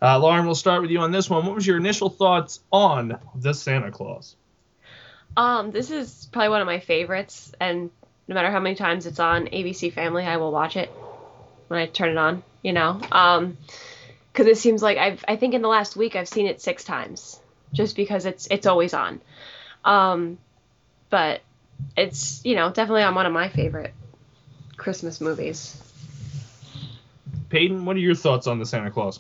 Uh, 0.02 0.20
Lauren, 0.20 0.46
we'll 0.46 0.56
start 0.56 0.82
with 0.82 0.92
you 0.92 1.00
on 1.00 1.12
this 1.12 1.30
one. 1.30 1.46
What 1.46 1.56
was 1.56 1.66
your 1.66 1.78
initial 1.78 2.10
thoughts 2.10 2.60
on 2.72 3.18
the 3.36 3.54
Santa 3.54 3.90
Clause? 3.90 4.36
Um, 5.36 5.72
this 5.72 5.92
is 5.92 6.28
probably 6.32 6.50
one 6.50 6.62
of 6.62 6.68
my 6.68 6.80
favorites, 6.80 7.54
and 7.60 7.90
no 8.28 8.36
matter 8.36 8.52
how 8.52 8.60
many 8.60 8.76
times 8.76 9.06
it's 9.06 9.20
on 9.20 9.48
ABC 9.48 9.94
Family, 9.94 10.24
I 10.26 10.38
will 10.38 10.52
watch 10.52 10.78
it 10.78 10.90
when 11.68 11.80
I 11.80 11.86
turn 11.86 12.10
it 12.10 12.18
on. 12.18 12.44
You 12.62 12.74
know, 12.74 13.02
um, 13.12 13.58
because 14.32 14.48
it 14.48 14.58
seems 14.58 14.82
like 14.82 14.98
I've 14.98 15.24
I 15.28 15.36
think 15.36 15.54
in 15.54 15.62
the 15.62 15.68
last 15.68 15.96
week 15.96 16.16
I've 16.16 16.30
seen 16.30 16.48
it 16.48 16.62
six 16.62 16.84
times, 16.84 17.40
just 17.74 17.96
because 17.96 18.26
it's 18.26 18.48
it's 18.50 18.68
always 18.68 18.94
on. 18.94 19.22
Um, 19.84 20.38
but 21.10 21.42
it's 21.98 22.44
you 22.46 22.56
know 22.56 22.72
definitely 22.72 23.04
on 23.04 23.16
one 23.16 23.26
of 23.26 23.34
my 23.34 23.50
favorite 23.50 23.94
Christmas 24.78 25.20
movies. 25.20 25.83
Peyton, 27.54 27.86
what 27.86 27.96
are 27.96 28.00
your 28.00 28.16
thoughts 28.16 28.48
on 28.48 28.58
the 28.58 28.66
Santa 28.66 28.90
Clause? 28.90 29.20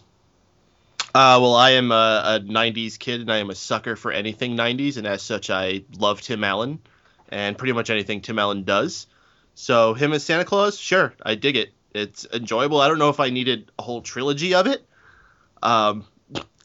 Uh, 1.13 1.37
well, 1.39 1.53
I 1.53 1.71
am 1.71 1.91
a, 1.91 2.23
a 2.25 2.39
90s 2.39 2.97
kid 2.97 3.21
and 3.21 3.31
I 3.31 3.37
am 3.37 3.51
a 3.51 3.55
sucker 3.55 3.95
for 3.95 4.11
anything 4.11 4.57
90s, 4.57 4.97
and 4.97 5.05
as 5.05 5.21
such, 5.21 5.51
I 5.51 5.83
love 5.99 6.19
Tim 6.19 6.43
Allen 6.43 6.79
and 7.29 7.55
pretty 7.55 7.73
much 7.73 7.91
anything 7.91 8.21
Tim 8.21 8.39
Allen 8.39 8.63
does. 8.63 9.05
So, 9.53 9.93
him 9.93 10.13
as 10.13 10.23
Santa 10.23 10.45
Claus, 10.45 10.79
sure, 10.79 11.13
I 11.23 11.35
dig 11.35 11.57
it. 11.57 11.73
It's 11.93 12.25
enjoyable. 12.33 12.81
I 12.81 12.87
don't 12.87 12.97
know 12.97 13.09
if 13.09 13.19
I 13.19 13.29
needed 13.29 13.71
a 13.77 13.83
whole 13.83 14.01
trilogy 14.01 14.55
of 14.55 14.65
it. 14.65 14.83
Um, 15.61 16.03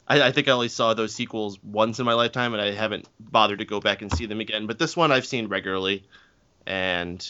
I, 0.09 0.23
I 0.23 0.33
think 0.33 0.49
I 0.49 0.53
only 0.53 0.69
saw 0.69 0.95
those 0.95 1.15
sequels 1.15 1.63
once 1.63 1.99
in 1.99 2.07
my 2.07 2.15
lifetime, 2.15 2.55
and 2.55 2.63
I 2.63 2.73
haven't 2.73 3.07
bothered 3.21 3.59
to 3.59 3.67
go 3.67 3.79
back 3.79 4.01
and 4.01 4.11
see 4.11 4.25
them 4.25 4.41
again. 4.41 4.67
But 4.67 4.79
this 4.79 4.97
one 4.97 5.13
I've 5.13 5.27
seen 5.27 5.49
regularly, 5.49 6.05
and 6.67 7.29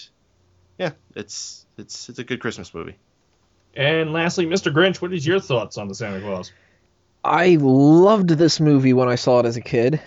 yeah, 0.78 0.92
it's 1.16 1.66
it's 1.76 2.08
it's 2.08 2.20
a 2.20 2.24
good 2.24 2.38
Christmas 2.38 2.72
movie. 2.72 2.98
And 3.78 4.12
lastly, 4.12 4.44
Mr. 4.44 4.74
Grinch, 4.74 5.00
what 5.00 5.12
is 5.14 5.24
your 5.24 5.38
thoughts 5.38 5.78
on 5.78 5.86
the 5.86 5.94
Santa 5.94 6.20
Clause? 6.20 6.50
I 7.22 7.58
loved 7.60 8.30
this 8.30 8.58
movie 8.58 8.92
when 8.92 9.08
I 9.08 9.14
saw 9.14 9.38
it 9.38 9.46
as 9.46 9.56
a 9.56 9.60
kid, 9.60 10.00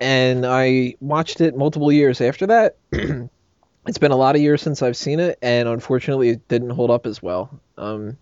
and 0.00 0.46
I 0.46 0.94
watched 1.00 1.42
it 1.42 1.54
multiple 1.54 1.92
years 1.92 2.22
after 2.22 2.46
that. 2.46 2.76
it's 2.92 3.98
been 3.98 4.12
a 4.12 4.16
lot 4.16 4.34
of 4.34 4.40
years 4.40 4.62
since 4.62 4.80
I've 4.80 4.96
seen 4.96 5.20
it, 5.20 5.38
and 5.42 5.68
unfortunately, 5.68 6.30
it 6.30 6.48
didn't 6.48 6.70
hold 6.70 6.90
up 6.90 7.04
as 7.04 7.22
well. 7.22 7.50
Um, 7.76 8.16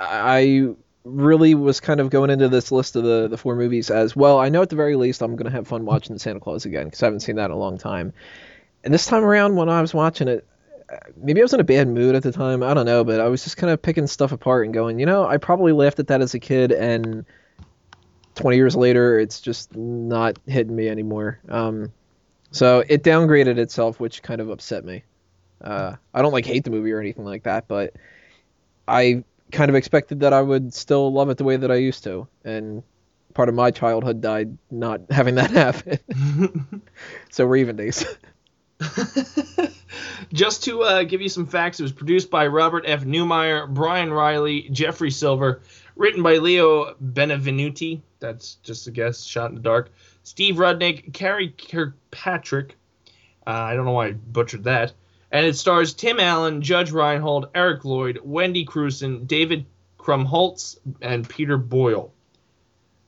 I 0.00 0.74
really 1.04 1.54
was 1.54 1.78
kind 1.78 2.00
of 2.00 2.10
going 2.10 2.30
into 2.30 2.48
this 2.48 2.72
list 2.72 2.96
of 2.96 3.04
the, 3.04 3.28
the 3.28 3.38
four 3.38 3.54
movies 3.54 3.90
as 3.90 4.16
well. 4.16 4.40
I 4.40 4.48
know 4.48 4.62
at 4.62 4.70
the 4.70 4.76
very 4.76 4.96
least 4.96 5.22
I'm 5.22 5.36
going 5.36 5.50
to 5.50 5.56
have 5.56 5.68
fun 5.68 5.84
watching 5.84 6.16
the 6.16 6.20
Santa 6.20 6.40
Clause 6.40 6.64
again 6.64 6.86
because 6.86 7.00
I 7.04 7.06
haven't 7.06 7.20
seen 7.20 7.36
that 7.36 7.44
in 7.44 7.50
a 7.52 7.56
long 7.56 7.78
time. 7.78 8.12
And 8.82 8.92
this 8.92 9.06
time 9.06 9.22
around, 9.22 9.54
when 9.54 9.68
I 9.68 9.80
was 9.80 9.94
watching 9.94 10.26
it, 10.26 10.44
maybe 11.16 11.40
I 11.40 11.44
was 11.44 11.52
in 11.52 11.60
a 11.60 11.64
bad 11.64 11.88
mood 11.88 12.14
at 12.14 12.22
the 12.22 12.32
time. 12.32 12.62
I 12.62 12.74
don't 12.74 12.86
know, 12.86 13.04
but 13.04 13.20
I 13.20 13.28
was 13.28 13.44
just 13.44 13.56
kind 13.56 13.72
of 13.72 13.80
picking 13.80 14.06
stuff 14.06 14.32
apart 14.32 14.64
and 14.64 14.74
going, 14.74 14.98
you 14.98 15.06
know, 15.06 15.26
I 15.26 15.36
probably 15.36 15.72
laughed 15.72 15.98
at 15.98 16.08
that 16.08 16.20
as 16.20 16.34
a 16.34 16.38
kid, 16.38 16.72
and 16.72 17.24
20 18.34 18.56
years 18.56 18.76
later, 18.76 19.18
it's 19.18 19.40
just 19.40 19.74
not 19.76 20.38
hitting 20.46 20.74
me 20.74 20.88
anymore. 20.88 21.38
Um, 21.48 21.92
so 22.50 22.84
it 22.88 23.02
downgraded 23.02 23.58
itself, 23.58 24.00
which 24.00 24.22
kind 24.22 24.40
of 24.40 24.50
upset 24.50 24.84
me. 24.84 25.04
Uh, 25.60 25.96
I 26.12 26.22
don't 26.22 26.32
like 26.32 26.44
hate 26.44 26.64
the 26.64 26.70
movie 26.70 26.92
or 26.92 27.00
anything 27.00 27.24
like 27.24 27.44
that, 27.44 27.68
but 27.68 27.94
I 28.88 29.24
kind 29.52 29.68
of 29.68 29.74
expected 29.74 30.20
that 30.20 30.32
I 30.32 30.42
would 30.42 30.74
still 30.74 31.12
love 31.12 31.30
it 31.30 31.38
the 31.38 31.44
way 31.44 31.56
that 31.56 31.70
I 31.70 31.76
used 31.76 32.04
to, 32.04 32.26
and 32.44 32.82
part 33.34 33.48
of 33.48 33.54
my 33.54 33.70
childhood 33.70 34.20
died 34.20 34.56
not 34.70 35.00
having 35.10 35.36
that 35.36 35.50
happen. 35.50 36.82
so 37.30 37.46
we're 37.46 37.56
even 37.56 37.76
days. 37.76 38.04
Just 40.32 40.64
to 40.64 40.82
uh, 40.82 41.02
give 41.02 41.20
you 41.20 41.28
some 41.28 41.46
facts, 41.46 41.80
it 41.80 41.82
was 41.82 41.92
produced 41.92 42.30
by 42.30 42.46
Robert 42.46 42.84
F. 42.86 43.04
Newmyer, 43.04 43.68
Brian 43.68 44.12
Reilly, 44.12 44.68
Jeffrey 44.70 45.10
Silver, 45.10 45.60
written 45.96 46.22
by 46.22 46.38
Leo 46.38 46.94
Benevenuti. 46.94 48.00
That's 48.20 48.54
just 48.62 48.86
a 48.86 48.90
guess, 48.90 49.24
shot 49.24 49.50
in 49.50 49.56
the 49.56 49.60
dark. 49.60 49.90
Steve 50.22 50.56
Rudnick, 50.56 51.12
Carrie 51.12 51.50
Kirkpatrick. 51.50 52.76
Uh, 53.46 53.50
I 53.50 53.74
don't 53.74 53.84
know 53.84 53.92
why 53.92 54.08
I 54.08 54.12
butchered 54.12 54.64
that. 54.64 54.92
And 55.30 55.46
it 55.46 55.56
stars 55.56 55.94
Tim 55.94 56.20
Allen, 56.20 56.62
Judge 56.62 56.92
Reinhold, 56.92 57.48
Eric 57.54 57.84
Lloyd, 57.84 58.20
Wendy 58.22 58.64
Crewson, 58.64 59.26
David 59.26 59.66
Krumholtz, 59.98 60.78
and 61.00 61.28
Peter 61.28 61.56
Boyle. 61.56 62.12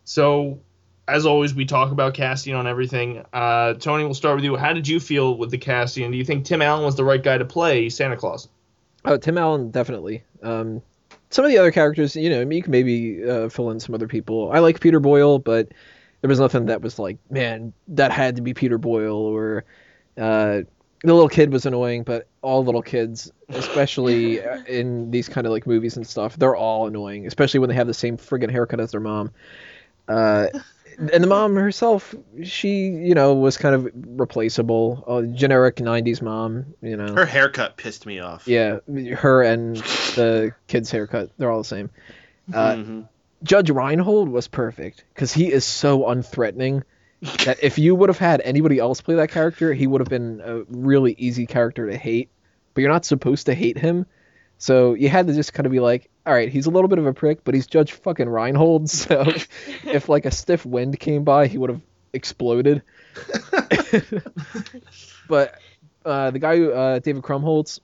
So, 0.04 0.60
as 1.06 1.26
always, 1.26 1.54
we 1.54 1.64
talk 1.64 1.92
about 1.92 2.14
casting 2.14 2.54
on 2.54 2.66
everything. 2.66 3.24
Uh, 3.32 3.74
Tony, 3.74 4.04
we'll 4.04 4.14
start 4.14 4.36
with 4.36 4.44
you. 4.44 4.56
How 4.56 4.72
did 4.72 4.88
you 4.88 5.00
feel 5.00 5.36
with 5.36 5.50
the 5.50 5.58
casting? 5.58 6.10
Do 6.10 6.16
you 6.16 6.24
think 6.24 6.44
Tim 6.44 6.62
Allen 6.62 6.84
was 6.84 6.96
the 6.96 7.04
right 7.04 7.22
guy 7.22 7.38
to 7.38 7.44
play 7.44 7.90
Santa 7.90 8.16
Claus? 8.16 8.48
Oh, 9.04 9.18
Tim 9.18 9.36
Allen, 9.36 9.70
definitely. 9.70 10.24
Um, 10.42 10.82
some 11.30 11.44
of 11.44 11.50
the 11.50 11.58
other 11.58 11.72
characters, 11.72 12.16
you 12.16 12.30
know, 12.30 12.40
you 12.40 12.62
can 12.62 12.70
maybe 12.70 13.22
uh, 13.28 13.48
fill 13.48 13.70
in 13.70 13.80
some 13.80 13.94
other 13.94 14.08
people. 14.08 14.50
I 14.50 14.60
like 14.60 14.80
Peter 14.80 15.00
Boyle, 15.00 15.38
but 15.38 15.68
there 16.20 16.28
was 16.28 16.40
nothing 16.40 16.66
that 16.66 16.80
was 16.80 16.98
like, 16.98 17.18
man, 17.28 17.74
that 17.88 18.10
had 18.10 18.36
to 18.36 18.42
be 18.42 18.54
Peter 18.54 18.78
Boyle. 18.78 19.16
Or 19.16 19.64
uh, 20.16 20.62
the 21.02 21.12
little 21.12 21.28
kid 21.28 21.52
was 21.52 21.66
annoying, 21.66 22.02
but 22.02 22.28
all 22.40 22.64
little 22.64 22.82
kids, 22.82 23.30
especially 23.50 24.40
in 24.66 25.10
these 25.10 25.28
kind 25.28 25.46
of 25.46 25.52
like 25.52 25.66
movies 25.66 25.98
and 25.98 26.06
stuff, 26.06 26.36
they're 26.38 26.56
all 26.56 26.86
annoying, 26.86 27.26
especially 27.26 27.60
when 27.60 27.68
they 27.68 27.74
have 27.74 27.86
the 27.86 27.92
same 27.92 28.16
friggin' 28.16 28.50
haircut 28.50 28.80
as 28.80 28.92
their 28.92 29.00
mom. 29.00 29.30
Uh, 30.08 30.46
and 30.98 31.22
the 31.22 31.26
mom 31.26 31.54
herself, 31.54 32.14
she, 32.42 32.86
you 32.86 33.14
know, 33.14 33.34
was 33.34 33.56
kind 33.56 33.74
of 33.74 33.90
replaceable, 33.94 35.04
a 35.06 35.26
generic 35.26 35.76
'90s 35.76 36.22
mom, 36.22 36.74
you 36.82 36.96
know. 36.96 37.14
Her 37.14 37.26
haircut 37.26 37.76
pissed 37.76 38.06
me 38.06 38.20
off. 38.20 38.46
Yeah, 38.46 38.78
her 39.14 39.42
and 39.42 39.76
the 39.76 40.54
kid's 40.66 40.90
haircut, 40.90 41.30
they're 41.38 41.50
all 41.50 41.58
the 41.58 41.64
same. 41.64 41.90
Uh, 42.52 42.72
mm-hmm. 42.74 43.00
Judge 43.42 43.70
Reinhold 43.70 44.28
was 44.28 44.48
perfect 44.48 45.04
because 45.14 45.32
he 45.32 45.52
is 45.52 45.64
so 45.64 46.04
unthreatening 46.04 46.82
that 47.44 47.62
if 47.62 47.78
you 47.78 47.94
would 47.94 48.08
have 48.08 48.18
had 48.18 48.40
anybody 48.42 48.78
else 48.78 49.00
play 49.00 49.14
that 49.16 49.30
character, 49.30 49.72
he 49.72 49.86
would 49.86 50.00
have 50.00 50.08
been 50.08 50.40
a 50.44 50.62
really 50.68 51.14
easy 51.18 51.46
character 51.46 51.90
to 51.90 51.96
hate. 51.96 52.30
But 52.72 52.80
you're 52.80 52.90
not 52.90 53.04
supposed 53.04 53.46
to 53.46 53.54
hate 53.54 53.78
him, 53.78 54.06
so 54.58 54.94
you 54.94 55.08
had 55.08 55.26
to 55.26 55.34
just 55.34 55.52
kind 55.52 55.66
of 55.66 55.72
be 55.72 55.80
like, 55.80 56.10
all 56.26 56.32
right, 56.32 56.48
he's 56.48 56.66
a 56.66 56.70
little 56.70 56.88
bit 56.88 56.98
of 56.98 57.06
a 57.06 57.12
prick, 57.12 57.44
but 57.44 57.54
he's 57.54 57.66
Judge 57.66 57.92
fucking 57.92 58.28
Reinhold. 58.28 58.88
So 58.90 59.24
if 59.84 60.08
like 60.10 60.26
a 60.26 60.30
stiff 60.30 60.64
wind 60.66 60.98
came 61.00 61.24
by, 61.24 61.46
he 61.48 61.58
would 61.58 61.70
have 61.70 61.82
exploded. 62.12 62.82
but 65.28 65.54
uh, 66.04 66.30
the 66.30 66.38
guy, 66.38 66.60
uh, 66.62 66.98
David 66.98 67.22
Krumholtz, 67.22 67.80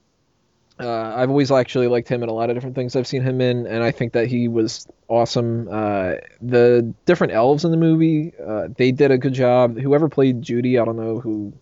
Uh, 0.79 1.13
I've 1.15 1.29
always 1.29 1.51
actually 1.51 1.87
liked 1.87 2.09
him 2.09 2.23
in 2.23 2.29
a 2.29 2.33
lot 2.33 2.49
of 2.49 2.55
different 2.55 2.75
things 2.75 2.95
I've 2.95 3.05
seen 3.07 3.21
him 3.21 3.39
in, 3.41 3.67
and 3.67 3.83
I 3.83 3.91
think 3.91 4.13
that 4.13 4.27
he 4.27 4.47
was 4.47 4.87
awesome. 5.07 5.67
Uh, 5.69 6.15
the 6.41 6.93
different 7.05 7.33
elves 7.33 7.65
in 7.65 7.71
the 7.71 7.77
movie, 7.77 8.33
uh, 8.43 8.69
they 8.75 8.91
did 8.91 9.11
a 9.11 9.17
good 9.19 9.33
job. 9.33 9.77
Whoever 9.77 10.09
played 10.09 10.41
Judy, 10.41 10.79
I 10.79 10.85
don't 10.85 10.95
know 10.97 11.19
who 11.19 11.53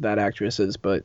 that 0.00 0.18
actress 0.18 0.58
is, 0.60 0.76
but 0.78 1.04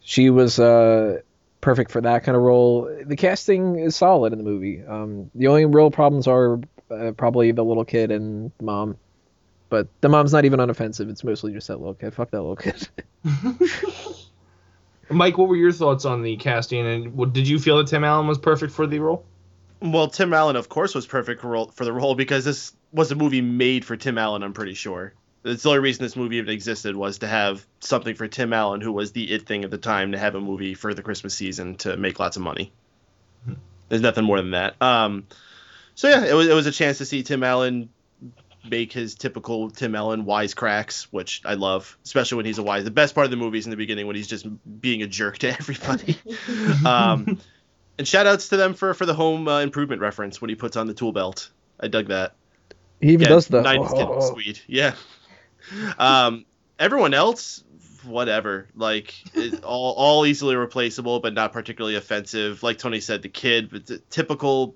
she 0.00 0.30
was 0.30 0.58
uh, 0.58 1.20
perfect 1.60 1.90
for 1.90 2.00
that 2.00 2.24
kind 2.24 2.36
of 2.36 2.42
role. 2.42 2.90
The 3.04 3.16
casting 3.16 3.78
is 3.78 3.96
solid 3.96 4.32
in 4.32 4.38
the 4.38 4.44
movie. 4.44 4.82
Um, 4.84 5.30
the 5.34 5.48
only 5.48 5.64
real 5.64 5.90
problems 5.90 6.26
are 6.26 6.60
uh, 6.90 7.12
probably 7.16 7.52
the 7.52 7.64
little 7.64 7.84
kid 7.84 8.10
and 8.10 8.52
the 8.58 8.64
mom. 8.64 8.96
But 9.68 9.88
the 10.00 10.08
mom's 10.08 10.32
not 10.32 10.44
even 10.44 10.60
unoffensive. 10.60 11.10
It's 11.10 11.24
mostly 11.24 11.52
just 11.52 11.66
that 11.68 11.78
little 11.78 11.94
kid. 11.94 12.14
Fuck 12.14 12.30
that 12.30 12.40
little 12.40 12.56
kid. 12.56 12.88
Mike, 15.10 15.38
what 15.38 15.48
were 15.48 15.56
your 15.56 15.72
thoughts 15.72 16.04
on 16.04 16.22
the 16.22 16.36
casting, 16.36 16.86
and 16.86 17.14
what- 17.14 17.32
did 17.32 17.48
you 17.48 17.58
feel 17.58 17.78
that 17.78 17.86
Tim 17.86 18.04
Allen 18.04 18.26
was 18.26 18.38
perfect 18.38 18.72
for 18.72 18.86
the 18.86 18.98
role? 18.98 19.24
Well, 19.80 20.08
Tim 20.08 20.32
Allen, 20.32 20.56
of 20.56 20.68
course, 20.68 20.94
was 20.94 21.06
perfect 21.06 21.40
for 21.42 21.68
for 21.72 21.84
the 21.84 21.92
role 21.92 22.14
because 22.14 22.44
this 22.44 22.72
was 22.92 23.12
a 23.12 23.14
movie 23.14 23.42
made 23.42 23.84
for 23.84 23.96
Tim 23.96 24.16
Allen. 24.18 24.42
I'm 24.42 24.54
pretty 24.54 24.74
sure. 24.74 25.12
That's 25.46 25.62
the 25.62 25.68
only 25.68 25.80
reason 25.80 26.02
this 26.02 26.16
movie 26.16 26.36
even 26.38 26.50
existed 26.50 26.96
was 26.96 27.18
to 27.18 27.28
have 27.28 27.64
something 27.78 28.16
for 28.16 28.26
Tim 28.26 28.52
Allen, 28.52 28.80
who 28.80 28.90
was 28.90 29.12
the 29.12 29.32
it 29.32 29.46
thing 29.46 29.62
at 29.62 29.70
the 29.70 29.78
time, 29.78 30.10
to 30.10 30.18
have 30.18 30.34
a 30.34 30.40
movie 30.40 30.74
for 30.74 30.92
the 30.92 31.02
Christmas 31.02 31.34
season 31.34 31.76
to 31.76 31.96
make 31.96 32.18
lots 32.18 32.36
of 32.36 32.42
money. 32.42 32.72
There's 33.88 34.02
nothing 34.02 34.24
more 34.24 34.38
than 34.38 34.50
that. 34.50 34.74
Um, 34.82 35.28
so 35.94 36.08
yeah, 36.08 36.24
it 36.24 36.34
was 36.34 36.48
it 36.48 36.54
was 36.54 36.66
a 36.66 36.72
chance 36.72 36.98
to 36.98 37.04
see 37.04 37.22
Tim 37.22 37.44
Allen 37.44 37.90
make 38.68 38.92
his 38.92 39.14
typical 39.14 39.70
Tim 39.70 39.94
Allen 39.94 40.24
wisecracks, 40.24 41.04
which 41.12 41.42
I 41.44 41.54
love, 41.54 41.96
especially 42.04 42.38
when 42.38 42.46
he's 42.46 42.58
a 42.58 42.64
wise. 42.64 42.82
The 42.82 42.90
best 42.90 43.14
part 43.14 43.26
of 43.26 43.30
the 43.30 43.36
movie 43.36 43.58
is 43.58 43.66
in 43.66 43.70
the 43.70 43.76
beginning 43.76 44.08
when 44.08 44.16
he's 44.16 44.26
just 44.26 44.46
being 44.80 45.02
a 45.02 45.06
jerk 45.06 45.38
to 45.38 45.48
everybody. 45.56 46.18
um, 46.84 47.38
and 47.98 48.08
shout 48.08 48.26
outs 48.26 48.48
to 48.48 48.56
them 48.56 48.74
for 48.74 48.94
for 48.94 49.06
the 49.06 49.14
home 49.14 49.46
uh, 49.46 49.60
improvement 49.60 50.00
reference 50.00 50.40
when 50.40 50.48
he 50.48 50.56
puts 50.56 50.76
on 50.76 50.88
the 50.88 50.94
tool 50.94 51.12
belt. 51.12 51.50
I 51.78 51.86
dug 51.86 52.08
that. 52.08 52.34
He 53.00 53.12
even 53.12 53.22
Yeah, 53.22 53.28
does 53.28 53.46
the. 53.46 53.62
90s 53.62 53.96
kid 53.96 54.08
was 54.08 54.28
sweet. 54.32 54.64
Yeah. 54.66 54.94
Um, 55.98 56.44
everyone 56.78 57.14
else, 57.14 57.64
whatever. 58.04 58.68
Like 58.74 59.14
it, 59.34 59.64
all 59.64 59.92
all 59.94 60.26
easily 60.26 60.56
replaceable, 60.56 61.20
but 61.20 61.34
not 61.34 61.52
particularly 61.52 61.96
offensive. 61.96 62.62
Like 62.62 62.78
Tony 62.78 63.00
said, 63.00 63.22
the 63.22 63.28
kid, 63.28 63.70
but 63.70 63.86
the 63.86 63.98
typical 64.10 64.74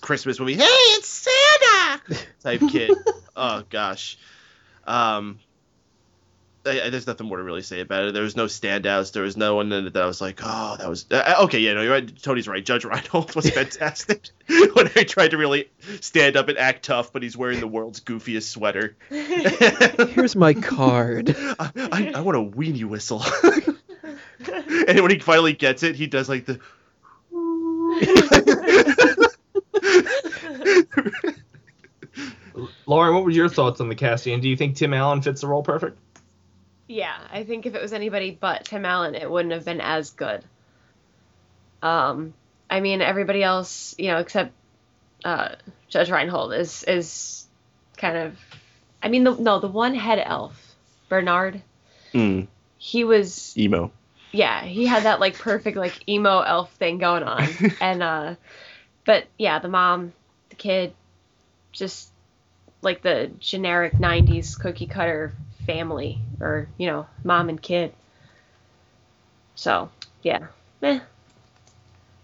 Christmas 0.00 0.38
movie. 0.38 0.54
Hey, 0.54 0.64
it's 0.64 1.08
Santa 1.08 2.02
type 2.42 2.60
kid. 2.70 2.92
oh 3.36 3.64
gosh. 3.68 4.18
Um. 4.86 5.38
I, 6.66 6.82
I- 6.82 6.90
there's 6.90 7.06
nothing 7.06 7.26
more 7.26 7.36
to 7.38 7.42
really 7.42 7.62
say 7.62 7.80
about 7.80 8.04
it. 8.04 8.14
There 8.14 8.22
was 8.22 8.36
no 8.36 8.46
standouts. 8.46 9.12
There 9.12 9.22
was 9.22 9.36
no 9.36 9.54
one 9.56 9.68
that 9.70 9.96
I 9.96 10.06
was 10.06 10.20
like, 10.20 10.40
oh, 10.42 10.76
that 10.78 10.88
was 10.88 11.06
uh, 11.10 11.36
okay. 11.42 11.58
Yeah, 11.58 11.74
no, 11.74 11.82
you're 11.82 11.92
right. 11.92 12.22
Tony's 12.22 12.48
right. 12.48 12.64
Judge 12.64 12.84
Reinhold 12.84 13.34
was 13.34 13.48
fantastic 13.54 14.28
when 14.74 14.86
he 14.88 15.04
tried 15.04 15.32
to 15.32 15.36
really 15.36 15.70
stand 16.00 16.36
up 16.36 16.48
and 16.48 16.58
act 16.58 16.84
tough, 16.84 17.12
but 17.12 17.22
he's 17.22 17.36
wearing 17.36 17.60
the 17.60 17.68
world's 17.68 18.00
goofiest 18.00 18.44
sweater. 18.50 18.96
Here's 19.10 20.36
my 20.36 20.54
card. 20.54 21.34
I, 21.38 21.70
I, 21.76 22.12
I 22.16 22.20
want 22.20 22.36
a 22.38 22.42
weenie 22.56 22.84
whistle. 22.84 23.22
and 24.88 25.00
when 25.00 25.10
he 25.10 25.18
finally 25.18 25.52
gets 25.52 25.82
it, 25.82 25.96
he 25.96 26.06
does 26.06 26.28
like 26.28 26.46
the. 26.46 26.60
Lauren, 32.86 33.14
what 33.14 33.24
were 33.24 33.30
your 33.30 33.48
thoughts 33.48 33.80
on 33.80 33.88
the 33.88 33.94
casting? 33.94 34.34
And 34.34 34.42
do 34.42 34.48
you 34.48 34.56
think 34.56 34.76
Tim 34.76 34.94
Allen 34.94 35.22
fits 35.22 35.40
the 35.40 35.48
role 35.48 35.62
perfect? 35.62 35.98
Yeah, 36.86 37.16
I 37.32 37.44
think 37.44 37.66
if 37.66 37.74
it 37.74 37.80
was 37.80 37.92
anybody 37.92 38.36
but 38.38 38.64
Tim 38.66 38.84
Allen, 38.84 39.14
it 39.14 39.30
wouldn't 39.30 39.54
have 39.54 39.64
been 39.64 39.80
as 39.80 40.10
good. 40.10 40.44
Um, 41.82 42.34
I 42.68 42.80
mean, 42.80 43.00
everybody 43.00 43.42
else, 43.42 43.94
you 43.98 44.08
know, 44.08 44.18
except 44.18 44.52
uh, 45.24 45.54
Judge 45.88 46.10
Reinhold 46.10 46.52
is 46.54 46.82
is 46.84 47.46
kind 47.96 48.16
of. 48.16 48.38
I 49.02 49.08
mean, 49.08 49.24
the, 49.24 49.32
no, 49.34 49.60
the 49.60 49.68
one 49.68 49.94
head 49.94 50.22
elf, 50.24 50.74
Bernard, 51.08 51.62
Mm, 52.14 52.46
he 52.78 53.04
was 53.04 53.56
emo. 53.58 53.90
yeah, 54.32 54.64
he 54.64 54.86
had 54.86 55.02
that 55.02 55.20
like 55.20 55.38
perfect 55.38 55.76
like 55.76 56.08
emo 56.08 56.40
elf 56.40 56.72
thing 56.74 56.98
going 56.98 57.22
on, 57.22 57.48
and 57.80 58.02
uh, 58.02 58.34
but 59.04 59.26
yeah, 59.38 59.58
the 59.58 59.68
mom, 59.68 60.12
the 60.50 60.56
kid, 60.56 60.94
just 61.72 62.10
like 62.82 63.02
the 63.02 63.30
generic 63.40 63.94
'90s 63.94 64.58
cookie 64.58 64.86
cutter 64.86 65.32
family, 65.66 66.20
or 66.40 66.68
you 66.78 66.86
know, 66.86 67.06
mom 67.22 67.48
and 67.48 67.60
kid. 67.60 67.92
So 69.54 69.90
yeah, 70.22 70.46
eh. 70.82 71.00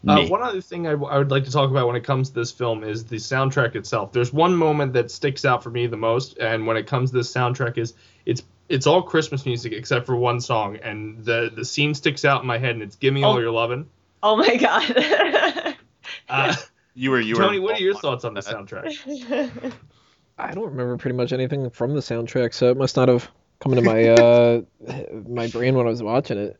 Uh, 0.09 0.15
Me. 0.17 0.29
one 0.31 0.43
other 0.43 0.63
thing 0.63 0.87
I, 0.87 0.93
w- 0.93 1.11
I 1.13 1.19
would 1.19 1.31
like 1.31 1.45
to 1.45 1.51
talk 1.51 1.71
about 1.71 1.87
when 1.87 1.95
it 1.95 2.05
comes 2.05 2.31
to 2.31 2.35
this 2.35 2.51
film 2.51 2.85
is 2.85 3.05
the 3.05 3.17
soundtrack 3.17 3.75
itself. 3.77 4.13
There's 4.13 4.33
one 4.33 4.57
moment 4.57 4.95
that 4.95 5.11
sticks 5.11 5.45
out 5.45 5.63
for 5.63 5.69
me 5.69 5.87
the 5.87 5.99
most, 5.99 6.39
and 6.39 6.67
when 6.67 6.79
it 6.79 6.87
comes 6.87 7.11
to 7.11 7.19
this 7.19 7.31
soundtrack, 7.33 7.77
is 7.77 7.93
it's 8.25 8.43
it's 8.71 8.87
all 8.87 9.03
Christmas 9.03 9.45
music 9.45 9.73
except 9.73 10.07
for 10.07 10.17
one 10.17 10.41
song, 10.41 10.77
and 10.77 11.23
the 11.25 11.53
the 11.55 11.65
scene 11.65 11.93
sticks 11.95 12.25
out 12.25 12.41
in 12.41 12.47
my 12.47 12.57
head, 12.57 12.71
and 12.71 12.83
it's 12.83 12.97
"Give 12.97 13.13
Me 13.13 13.23
All 13.23 13.35
Oh. 13.37 13.39
Your 13.41 13.51
Lovin'." 13.51 13.87
Oh 14.23 14.37
my 14.37 14.57
god. 14.57 15.77
Uh, 16.29 16.55
You 16.95 17.11
were 17.11 17.21
you 17.21 17.35
were. 17.37 17.43
Tony, 17.43 17.59
what 17.61 17.79
are 17.79 17.83
your 17.83 17.95
thoughts 17.95 18.25
on 18.25 18.35
the 18.35 18.41
soundtrack? 18.41 19.73
I 20.43 20.53
don't 20.53 20.71
remember 20.71 20.97
pretty 20.97 21.17
much 21.17 21.33
anything 21.33 21.71
from 21.71 21.95
the 21.95 22.01
soundtrack, 22.01 22.55
so 22.55 22.71
it 22.71 22.77
must 22.77 22.97
not 22.97 23.09
have 23.09 23.29
come 23.61 23.73
into 23.73 23.85
my 23.85 24.09
uh 24.09 24.61
my 25.29 25.49
brain 25.49 25.75
when 25.75 25.87
I 25.87 25.91
was 25.91 26.03
watching 26.03 26.39
it. 26.39 26.57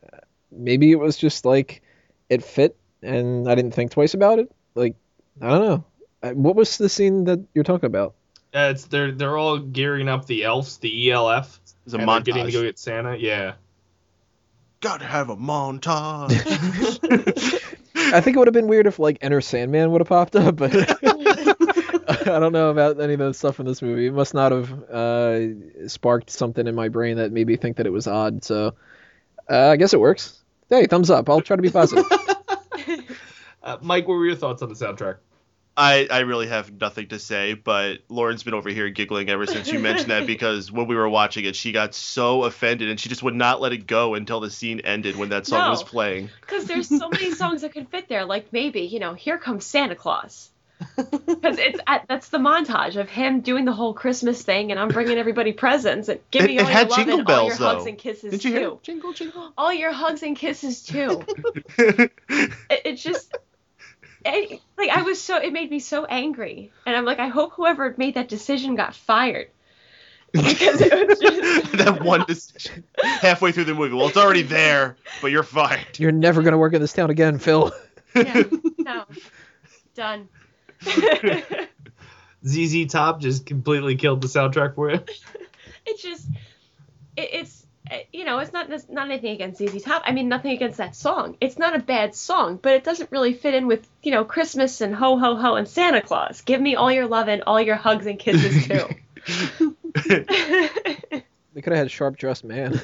Maybe 0.51 0.91
it 0.91 0.99
was 0.99 1.17
just 1.17 1.45
like 1.45 1.81
it 2.29 2.43
fit, 2.43 2.75
and 3.01 3.49
I 3.49 3.55
didn't 3.55 3.71
think 3.71 3.91
twice 3.91 4.13
about 4.13 4.39
it. 4.39 4.51
Like 4.75 4.95
I 5.41 5.49
don't 5.49 5.61
know. 5.65 5.85
Uh, 6.23 6.31
What 6.33 6.55
was 6.55 6.77
the 6.77 6.89
scene 6.89 7.23
that 7.25 7.39
you're 7.53 7.63
talking 7.63 7.87
about? 7.87 8.13
Uh, 8.53 8.69
it's 8.73 8.85
they're 8.85 9.11
they're 9.11 9.37
all 9.37 9.57
gearing 9.59 10.07
up 10.09 10.25
the 10.25 10.43
elves, 10.43 10.77
the 10.77 11.11
ELF, 11.11 11.59
It's 11.85 11.93
a 11.93 11.97
and 11.97 12.07
montage. 12.07 12.25
getting 12.25 12.45
to 12.47 12.51
go 12.51 12.61
get 12.63 12.77
Santa. 12.77 13.15
Yeah. 13.17 13.53
Gotta 14.81 15.05
have 15.05 15.29
a 15.29 15.35
montage. 15.37 16.31
I 18.13 18.19
think 18.19 18.35
it 18.35 18.39
would 18.39 18.47
have 18.47 18.53
been 18.53 18.67
weird 18.67 18.87
if 18.87 18.99
like 18.99 19.17
Enter 19.21 19.39
Sandman 19.41 19.91
would 19.91 20.01
have 20.01 20.07
popped 20.09 20.35
up, 20.35 20.55
but 20.57 20.71
I 22.07 22.39
don't 22.39 22.53
know 22.53 22.69
about 22.69 22.99
any 22.99 23.13
of 23.13 23.19
the 23.19 23.33
stuff 23.33 23.59
in 23.59 23.65
this 23.65 23.81
movie. 23.81 24.07
It 24.07 24.13
must 24.13 24.33
not 24.33 24.51
have 24.51 24.71
uh, 24.89 25.87
sparked 25.87 26.29
something 26.29 26.67
in 26.67 26.75
my 26.75 26.89
brain 26.89 27.17
that 27.17 27.31
made 27.31 27.47
me 27.47 27.55
think 27.57 27.77
that 27.77 27.85
it 27.85 27.91
was 27.91 28.07
odd. 28.07 28.43
So 28.43 28.75
uh, 29.49 29.69
I 29.69 29.75
guess 29.77 29.93
it 29.93 29.99
works. 29.99 30.41
Hey, 30.69 30.87
thumbs 30.87 31.09
up. 31.09 31.29
I'll 31.29 31.41
try 31.41 31.55
to 31.55 31.61
be 31.61 31.69
positive. 31.71 32.05
Uh, 33.63 33.77
Mike, 33.81 34.07
what 34.07 34.15
were 34.15 34.25
your 34.25 34.35
thoughts 34.35 34.61
on 34.61 34.69
the 34.69 34.75
soundtrack? 34.75 35.17
I, 35.77 36.07
I 36.11 36.19
really 36.19 36.47
have 36.47 36.71
nothing 36.79 37.07
to 37.09 37.19
say, 37.19 37.53
but 37.53 37.99
Lauren's 38.09 38.43
been 38.43 38.53
over 38.53 38.69
here 38.69 38.89
giggling 38.89 39.29
ever 39.29 39.45
since 39.45 39.71
you 39.71 39.79
mentioned 39.79 40.11
that 40.11 40.27
because 40.27 40.71
when 40.71 40.87
we 40.87 40.95
were 40.95 41.07
watching 41.07 41.45
it, 41.45 41.55
she 41.55 41.71
got 41.71 41.95
so 41.95 42.43
offended 42.43 42.89
and 42.89 42.99
she 42.99 43.07
just 43.07 43.23
would 43.23 43.35
not 43.35 43.61
let 43.61 43.71
it 43.71 43.87
go 43.87 44.15
until 44.15 44.41
the 44.41 44.51
scene 44.51 44.81
ended 44.81 45.15
when 45.15 45.29
that 45.29 45.47
song 45.47 45.61
No. 45.61 45.69
was 45.69 45.81
playing. 45.83 46.29
Because 46.41 46.65
there's 46.65 46.89
so 46.89 47.09
many 47.09 47.33
songs 47.33 47.61
that 47.61 47.71
could 47.73 47.87
fit 47.89 48.09
there. 48.09 48.25
Like 48.25 48.51
maybe, 48.51 48.81
you 48.81 48.99
know, 48.99 49.13
here 49.13 49.37
comes 49.37 49.65
Santa 49.65 49.95
Claus. 49.95 50.50
Because 50.95 51.57
it's 51.59 51.79
at, 51.87 52.05
that's 52.07 52.29
the 52.29 52.37
montage 52.37 52.95
of 52.95 53.09
him 53.09 53.41
doing 53.41 53.65
the 53.65 53.71
whole 53.73 53.93
Christmas 53.93 54.41
thing, 54.41 54.71
and 54.71 54.79
I'm 54.79 54.87
bringing 54.89 55.17
everybody 55.17 55.51
presents 55.53 56.09
and 56.09 56.19
giving 56.31 56.51
It- 56.51 56.53
me 56.53 56.57
it 56.57 56.61
all 56.63 56.69
your 56.69 56.77
had 56.77 56.89
love 56.89 56.97
jingle 56.97 57.19
and 57.19 57.29
all 57.29 57.45
your 57.47 57.57
bells, 57.57 57.59
hugs 57.77 57.85
and 57.85 57.97
kisses 57.97 58.31
Did 58.31 58.43
you 58.43 58.51
hear? 58.51 58.61
too. 58.61 58.79
Jingle, 58.83 59.13
jingle. 59.13 59.53
All 59.57 59.73
your 59.73 59.91
hugs 59.91 60.23
and 60.23 60.35
kisses 60.35 60.83
too. 60.83 61.23
it, 61.77 62.11
it's 62.69 63.03
just. 63.03 63.35
it- 64.25 64.59
like 64.77 64.89
I 64.89 65.03
was 65.03 65.21
so 65.21 65.37
it 65.37 65.53
made 65.53 65.69
me 65.69 65.79
so 65.79 66.05
angry, 66.05 66.71
and 66.85 66.95
I'm 66.95 67.05
like, 67.05 67.19
I 67.19 67.27
hope 67.27 67.53
whoever 67.53 67.93
made 67.97 68.15
that 68.15 68.27
decision 68.29 68.75
got 68.75 68.95
fired 68.95 69.47
because 70.31 70.79
it 70.81 71.07
was 71.07 71.19
just 71.19 71.71
that 71.77 72.01
one 72.03 72.23
decision 72.27 72.83
halfway 73.03 73.51
through 73.51 73.65
the 73.65 73.73
movie. 73.75 73.93
Well, 73.95 74.07
it's 74.07 74.17
already 74.17 74.43
there, 74.43 74.97
but 75.21 75.29
you're 75.31 75.43
fired. 75.43 75.99
You're 75.99 76.11
never 76.11 76.41
gonna 76.41 76.57
work 76.57 76.73
in 76.73 76.81
this 76.81 76.93
town 76.93 77.09
again, 77.09 77.37
Phil. 77.37 77.71
yeah, 78.15 78.43
no, 78.79 79.03
done. 79.95 80.27
ZZ 82.45 82.85
Top 82.87 83.21
just 83.21 83.45
completely 83.45 83.95
killed 83.95 84.21
the 84.21 84.27
soundtrack 84.27 84.75
for 84.75 84.91
you. 84.91 84.99
it's 85.85 86.01
just 86.01 86.27
it, 87.15 87.29
it's 87.33 87.65
you 88.11 88.25
know 88.25 88.39
it's 88.39 88.53
not 88.53 88.69
not 88.89 89.09
anything 89.09 89.31
against 89.31 89.59
ZZ 89.59 89.83
Top. 89.83 90.03
I 90.05 90.11
mean 90.11 90.29
nothing 90.29 90.51
against 90.51 90.77
that 90.77 90.95
song. 90.95 91.37
It's 91.41 91.57
not 91.57 91.75
a 91.75 91.79
bad 91.79 92.15
song, 92.15 92.59
but 92.61 92.73
it 92.73 92.83
doesn't 92.83 93.11
really 93.11 93.33
fit 93.33 93.53
in 93.53 93.67
with 93.67 93.87
you 94.01 94.11
know 94.11 94.25
Christmas 94.25 94.81
and 94.81 94.95
ho 94.95 95.17
ho 95.17 95.35
ho 95.35 95.55
and 95.55 95.67
Santa 95.67 96.01
Claus. 96.01 96.41
Give 96.41 96.59
me 96.59 96.75
all 96.75 96.91
your 96.91 97.07
love 97.07 97.27
and 97.27 97.43
all 97.43 97.61
your 97.61 97.75
hugs 97.75 98.05
and 98.05 98.17
kisses 98.17 98.67
too. 98.67 98.95
They 101.53 101.61
could 101.61 101.73
have 101.73 101.79
had 101.79 101.91
sharp 101.91 102.15
dressed 102.15 102.45
man. 102.45 102.81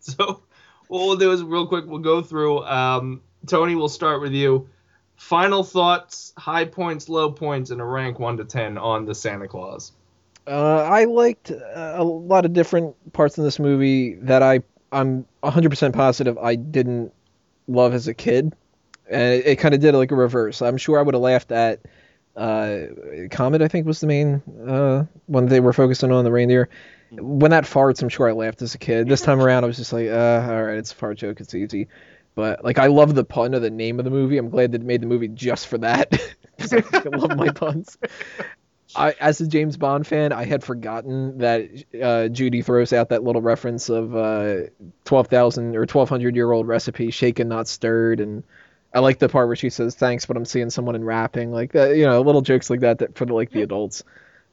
So 0.00 0.42
what 0.88 1.06
we'll 1.06 1.16
do 1.16 1.32
is 1.32 1.42
real 1.42 1.66
quick 1.66 1.84
we'll 1.86 1.98
go 1.98 2.22
through. 2.22 2.64
Um, 2.64 3.22
Tony, 3.46 3.74
we'll 3.74 3.88
start 3.88 4.20
with 4.20 4.32
you. 4.32 4.68
Final 5.16 5.64
thoughts, 5.64 6.34
high 6.36 6.64
points, 6.64 7.08
low 7.08 7.30
points, 7.30 7.70
and 7.70 7.80
a 7.80 7.84
rank 7.84 8.18
one 8.18 8.36
to 8.36 8.44
ten 8.44 8.76
on 8.76 9.06
the 9.06 9.14
Santa 9.14 9.48
Clause. 9.48 9.92
Uh, 10.46 10.82
I 10.82 11.04
liked 11.04 11.50
uh, 11.50 11.94
a 11.96 12.04
lot 12.04 12.44
of 12.44 12.52
different 12.52 12.94
parts 13.12 13.38
in 13.38 13.44
this 13.44 13.58
movie 13.58 14.14
that 14.16 14.42
I 14.42 14.60
I'm 14.92 15.26
100% 15.42 15.92
positive 15.92 16.38
I 16.38 16.54
didn't 16.54 17.12
love 17.66 17.94
as 17.94 18.06
a 18.06 18.14
kid, 18.14 18.54
and 19.08 19.34
it, 19.34 19.46
it 19.46 19.56
kind 19.56 19.74
of 19.74 19.80
did 19.80 19.94
like 19.94 20.12
a 20.12 20.16
reverse. 20.16 20.62
I'm 20.62 20.76
sure 20.76 20.98
I 20.98 21.02
would 21.02 21.14
have 21.14 21.22
laughed 21.22 21.50
at 21.50 21.80
uh, 22.36 22.78
Comet. 23.30 23.62
I 23.62 23.68
think 23.68 23.86
was 23.86 24.00
the 24.00 24.06
main 24.06 24.42
uh, 24.68 25.06
one 25.26 25.46
they 25.46 25.60
were 25.60 25.72
focusing 25.72 26.12
on 26.12 26.24
the 26.24 26.30
reindeer. 26.30 26.68
When 27.10 27.50
that 27.50 27.64
farts, 27.64 28.02
I'm 28.02 28.08
sure 28.08 28.28
I 28.28 28.32
laughed 28.32 28.62
as 28.62 28.74
a 28.74 28.78
kid. 28.78 29.08
This 29.08 29.20
time 29.20 29.40
around, 29.42 29.64
I 29.64 29.66
was 29.66 29.76
just 29.76 29.92
like, 29.92 30.08
uh, 30.08 30.46
all 30.48 30.64
right, 30.64 30.78
it's 30.78 30.92
a 30.92 30.94
fart 30.94 31.18
joke, 31.18 31.40
it's 31.40 31.54
easy. 31.54 31.88
But 32.34 32.64
like, 32.64 32.78
I 32.78 32.88
love 32.88 33.14
the 33.14 33.24
pun 33.24 33.54
of 33.54 33.62
the 33.62 33.70
name 33.70 33.98
of 33.98 34.04
the 34.04 34.10
movie. 34.10 34.36
I'm 34.36 34.50
glad 34.50 34.72
they 34.72 34.78
made 34.78 35.00
the 35.00 35.06
movie 35.06 35.28
just 35.28 35.68
for 35.68 35.78
that. 35.78 36.12
I 36.60 37.08
love 37.16 37.36
my 37.36 37.48
puns. 37.48 37.96
I, 38.94 39.14
as 39.20 39.40
a 39.40 39.46
James 39.46 39.76
Bond 39.76 40.06
fan, 40.06 40.32
I 40.32 40.44
had 40.44 40.62
forgotten 40.62 41.38
that 41.38 41.68
uh, 42.00 42.28
Judy 42.28 42.62
throws 42.62 42.92
out 42.92 43.08
that 43.08 43.24
little 43.24 43.42
reference 43.42 43.88
of 43.88 44.14
uh, 44.14 44.56
twelve 45.04 45.26
thousand 45.26 45.76
or 45.76 45.86
twelve 45.86 46.08
hundred 46.08 46.36
year 46.36 46.50
old 46.52 46.68
recipe, 46.68 47.10
shaken 47.10 47.48
not 47.48 47.68
stirred, 47.68 48.20
and 48.20 48.44
I 48.94 49.00
like 49.00 49.18
the 49.18 49.28
part 49.28 49.48
where 49.48 49.56
she 49.56 49.70
says 49.70 49.94
thanks, 49.94 50.24
but 50.24 50.36
I'm 50.36 50.44
seeing 50.44 50.70
someone 50.70 50.94
in 50.94 51.04
rapping, 51.04 51.52
like 51.52 51.72
that, 51.72 51.96
you 51.96 52.06
know, 52.06 52.20
little 52.22 52.42
jokes 52.42 52.70
like 52.70 52.80
that, 52.80 52.98
that 52.98 53.16
for 53.16 53.26
the, 53.26 53.34
like 53.34 53.50
the 53.50 53.62
adults. 53.62 54.04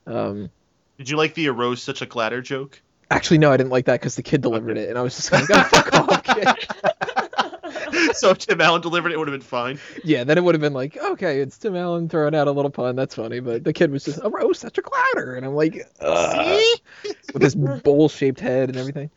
Um, 0.05 0.49
Did 0.97 1.09
you 1.09 1.17
like 1.17 1.33
the 1.33 1.49
arose 1.49 1.81
such 1.81 2.01
a 2.01 2.05
clatter 2.05 2.41
joke? 2.41 2.81
actually, 3.13 3.37
no, 3.37 3.51
I 3.51 3.57
didn't 3.57 3.69
like 3.69 3.85
that 3.85 3.99
because 3.99 4.15
the 4.15 4.23
kid 4.23 4.41
delivered 4.41 4.77
it, 4.77 4.89
and 4.89 4.97
I 4.97 5.01
was 5.01 5.15
just 5.15 5.31
like, 5.31 5.45
oh, 5.49 5.63
fuck 5.63 5.93
off, 5.93 6.23
kid. 6.23 6.47
so 8.13 8.31
if 8.31 8.39
Tim 8.39 8.59
Allen 8.61 8.81
delivered 8.81 9.11
it, 9.11 9.15
it 9.15 9.17
would 9.17 9.27
have 9.27 9.39
been 9.39 9.45
fine. 9.45 9.79
Yeah, 10.03 10.23
then 10.23 10.37
it 10.37 10.43
would 10.43 10.55
have 10.55 10.61
been 10.61 10.73
like, 10.73 10.97
okay, 10.97 11.39
it's 11.39 11.57
Tim 11.57 11.75
Allen 11.75 12.09
throwing 12.09 12.35
out 12.35 12.47
a 12.47 12.51
little 12.51 12.71
pun, 12.71 12.95
that's 12.95 13.15
funny, 13.15 13.39
but 13.39 13.63
the 13.63 13.73
kid 13.73 13.91
was 13.91 14.03
just 14.05 14.19
a 14.23 14.29
roast, 14.29 14.61
such 14.61 14.77
a 14.77 14.81
clatter, 14.81 15.35
and 15.35 15.45
I'm 15.45 15.55
like, 15.55 15.87
Ugh. 15.99 16.63
with 17.33 17.41
this 17.41 17.55
bowl 17.55 18.09
shaped 18.09 18.39
head 18.39 18.69
and 18.69 18.77
everything. 18.77 19.09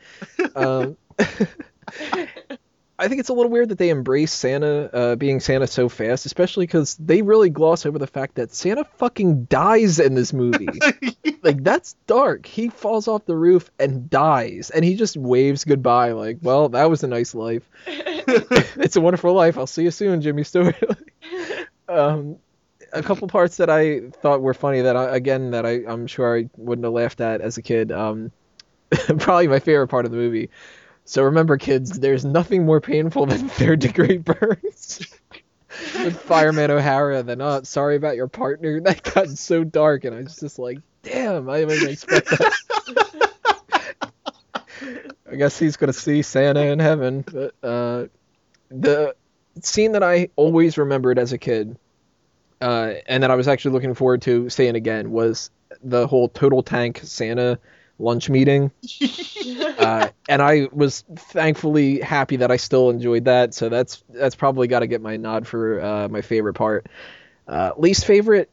Um, 0.54 0.96
I 2.98 3.08
think 3.08 3.20
it's 3.20 3.28
a 3.28 3.34
little 3.34 3.50
weird 3.50 3.68
that 3.68 3.78
they 3.78 3.90
embrace 3.90 4.32
Santa 4.32 4.90
uh, 4.92 5.16
being 5.16 5.40
Santa 5.40 5.66
so 5.66 5.88
fast, 5.88 6.24
especially 6.24 6.66
because 6.66 6.94
they 6.94 7.20
really 7.20 7.50
gloss 7.50 7.84
over 7.84 7.98
the 7.98 8.06
fact 8.06 8.36
that 8.36 8.54
Santa 8.54 8.84
fucking 8.96 9.44
dies 9.44 10.00
in 10.00 10.14
this 10.14 10.32
movie. 10.32 10.68
like 11.42 11.62
that's 11.62 11.94
dark. 12.06 12.46
He 12.46 12.70
falls 12.70 13.06
off 13.06 13.26
the 13.26 13.36
roof 13.36 13.70
and 13.78 14.08
dies, 14.08 14.70
and 14.70 14.82
he 14.82 14.94
just 14.94 15.16
waves 15.16 15.64
goodbye. 15.64 16.12
Like, 16.12 16.38
well, 16.40 16.70
that 16.70 16.88
was 16.88 17.02
a 17.02 17.06
nice 17.06 17.34
life. 17.34 17.68
it's 17.86 18.96
a 18.96 19.00
wonderful 19.00 19.34
life. 19.34 19.58
I'll 19.58 19.66
see 19.66 19.82
you 19.82 19.90
soon, 19.90 20.22
Jimmy 20.22 20.44
Stewart. 20.44 20.76
um, 21.90 22.38
a 22.94 23.02
couple 23.02 23.28
parts 23.28 23.58
that 23.58 23.68
I 23.68 24.08
thought 24.08 24.40
were 24.40 24.54
funny 24.54 24.80
that 24.80 24.96
I, 24.96 25.14
again 25.14 25.50
that 25.50 25.66
I 25.66 25.82
I'm 25.86 26.06
sure 26.06 26.38
I 26.38 26.48
wouldn't 26.56 26.84
have 26.84 26.94
laughed 26.94 27.20
at 27.20 27.42
as 27.42 27.58
a 27.58 27.62
kid. 27.62 27.92
Um, 27.92 28.32
probably 29.18 29.48
my 29.48 29.58
favorite 29.60 29.88
part 29.88 30.06
of 30.06 30.12
the 30.12 30.16
movie. 30.16 30.48
So 31.06 31.22
remember, 31.22 31.56
kids, 31.56 32.00
there's 32.00 32.24
nothing 32.24 32.66
more 32.66 32.80
painful 32.80 33.26
than 33.26 33.48
third 33.48 33.78
degree 33.78 34.18
burns. 34.18 35.06
With 36.02 36.18
Fireman 36.20 36.70
O'Hara, 36.70 37.22
then 37.22 37.40
oh, 37.40 37.62
sorry 37.62 37.96
about 37.96 38.16
your 38.16 38.28
partner. 38.28 38.80
That 38.84 39.02
got 39.02 39.28
so 39.30 39.62
dark, 39.62 40.04
and 40.04 40.14
I 40.14 40.22
was 40.22 40.36
just 40.36 40.58
like, 40.58 40.78
damn, 41.02 41.48
I 41.48 41.64
didn't 41.64 41.90
expect 41.90 42.30
that. 42.30 42.52
I 45.30 45.36
guess 45.36 45.58
he's 45.58 45.76
gonna 45.76 45.92
see 45.92 46.22
Santa 46.22 46.60
in 46.60 46.78
heaven. 46.78 47.24
But 47.30 47.54
uh, 47.62 48.06
the 48.70 49.14
scene 49.60 49.92
that 49.92 50.02
I 50.02 50.30
always 50.36 50.78
remembered 50.78 51.18
as 51.18 51.32
a 51.32 51.38
kid, 51.38 51.78
uh, 52.60 52.94
and 53.06 53.22
that 53.22 53.30
I 53.30 53.34
was 53.36 53.46
actually 53.46 53.72
looking 53.72 53.94
forward 53.94 54.22
to 54.22 54.48
seeing 54.48 54.76
again, 54.76 55.10
was 55.10 55.50
the 55.82 56.06
whole 56.06 56.28
Total 56.28 56.62
Tank 56.62 57.00
Santa 57.02 57.58
lunch 57.98 58.28
meeting. 58.28 58.70
uh, 59.78 60.08
and 60.28 60.42
I 60.42 60.68
was 60.72 61.04
thankfully 61.16 62.00
happy 62.00 62.36
that 62.36 62.50
I 62.50 62.56
still 62.56 62.90
enjoyed 62.90 63.24
that. 63.26 63.54
So 63.54 63.68
that's 63.68 64.02
that's 64.08 64.34
probably 64.34 64.68
got 64.68 64.80
to 64.80 64.86
get 64.86 65.00
my 65.00 65.16
nod 65.16 65.46
for 65.46 65.80
uh, 65.80 66.08
my 66.08 66.22
favorite 66.22 66.54
part. 66.54 66.86
Uh, 67.48 67.72
least 67.76 68.04
favorite, 68.04 68.50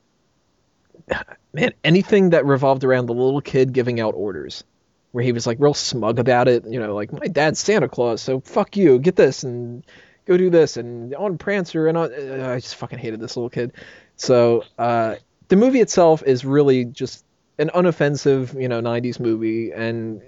man, 1.54 1.74
anything 1.84 2.32
that 2.32 2.46
revolved 2.46 2.84
around 2.84 3.08
the 3.08 3.14
little 3.14 3.42
kid 3.42 3.74
giving 3.74 4.00
out 4.00 4.14
orders, 4.16 4.64
where 5.12 5.24
he 5.24 5.32
was 5.32 5.48
like 5.48 5.60
real 5.60 5.74
smug 5.74 6.20
about 6.20 6.48
it. 6.48 6.66
You 6.66 6.80
know, 6.80 6.94
like 6.94 7.12
my 7.12 7.28
dad's 7.28 7.60
Santa 7.60 7.90
Claus, 7.90 8.22
so 8.22 8.40
fuck 8.40 8.78
you, 8.78 9.00
get 9.00 9.16
this 9.16 9.44
and 9.44 9.84
go 10.26 10.38
do 10.38 10.50
this 10.50 10.78
and 10.78 11.14
on 11.16 11.38
Prancer 11.38 11.88
and 11.88 11.98
on. 11.98 12.14
Uh, 12.14 12.54
I 12.56 12.60
just 12.60 12.76
fucking 12.76 13.00
hated 13.00 13.20
this 13.20 13.36
little 13.36 13.50
kid. 13.50 13.74
So 14.16 14.64
uh, 14.78 15.16
the 15.48 15.56
movie 15.56 15.82
itself 15.82 16.24
is 16.24 16.46
really 16.46 16.86
just 16.86 17.26
an 17.64 17.70
unoffensive, 17.70 18.60
you 18.60 18.68
know, 18.68 18.82
90s 18.82 19.20
movie, 19.20 19.72
and 19.72 20.22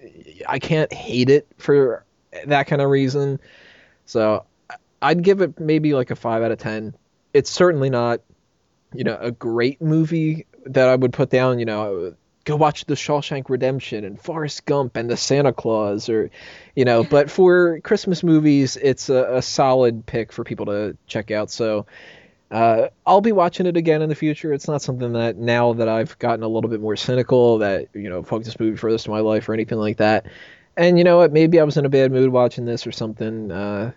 I 0.48 0.60
can't 0.60 0.92
hate 0.92 1.30
it 1.30 1.48
for 1.58 2.06
that 2.48 2.68
kind 2.68 2.82
of 2.82 2.90
reason. 2.90 3.40
So 4.06 4.46
I'd 5.02 5.22
give 5.22 5.42
it 5.42 5.60
maybe 5.60 5.94
like 5.94 6.12
a 6.12 6.16
5 6.16 6.44
out 6.44 6.52
of 6.52 6.60
10. 6.60 6.96
It's 7.34 7.50
certainly 7.50 7.90
not, 7.90 8.22
you 8.94 9.04
know, 9.04 9.18
a 9.20 9.32
great 9.32 9.82
movie 9.82 10.46
that 10.66 10.88
I 10.88 10.96
would 10.96 11.12
put 11.12 11.30
down, 11.30 11.60
you 11.60 11.66
know, 11.66 12.16
go 12.46 12.56
watch 12.56 12.86
The 12.86 12.94
Shawshank 12.94 13.50
Redemption 13.50 14.06
and 14.06 14.22
Forrest 14.22 14.66
Gump 14.66 14.96
and 14.96 15.10
The 15.10 15.18
Santa 15.18 15.52
Clause 15.52 16.08
or, 16.08 16.32
you 16.74 16.86
know, 16.86 17.04
but 17.04 17.30
for 17.30 17.82
Christmas 17.82 18.24
movies, 18.24 18.78
it's 18.78 19.10
a, 19.10 19.38
a 19.38 19.42
solid 19.42 20.06
pick 20.06 20.32
for 20.32 20.46
people 20.46 20.68
to 20.68 20.96
check 21.08 21.32
out. 21.32 21.52
So, 21.52 21.86
uh, 22.52 22.88
I'll 23.06 23.22
be 23.22 23.32
watching 23.32 23.66
it 23.66 23.76
again 23.78 24.02
in 24.02 24.10
the 24.10 24.16
future. 24.16 24.54
It's 24.54 24.68
not 24.68 24.82
something 24.82 25.14
that 25.14 25.38
now 25.38 25.74
that 25.74 25.88
I've 25.90 26.18
gotten 26.20 26.44
a 26.44 26.48
little 26.48 26.70
bit 26.70 26.80
more 26.82 26.96
cynical 26.96 27.58
that 27.60 27.88
you 27.94 28.10
know 28.10 28.24
fuck 28.24 28.44
this 28.44 28.60
movie 28.60 28.78
for 28.78 28.90
the 28.90 28.94
rest 28.96 29.08
of 29.08 29.12
my 29.12 29.20
life 29.20 29.50
or 29.50 29.54
anything 29.54 29.78
like 29.80 29.98
that. 29.98 30.28
And 30.78 30.98
you 30.98 31.04
know 31.04 31.18
what? 31.18 31.32
Maybe 31.32 31.60
I 31.60 31.64
was 31.64 31.78
in 31.78 31.86
a 31.86 31.90
bad 31.90 32.12
mood 32.12 32.30
watching 32.30 32.66
this 32.66 32.86
or 32.86 32.92
something. 32.92 33.52
Uh, 33.52 33.92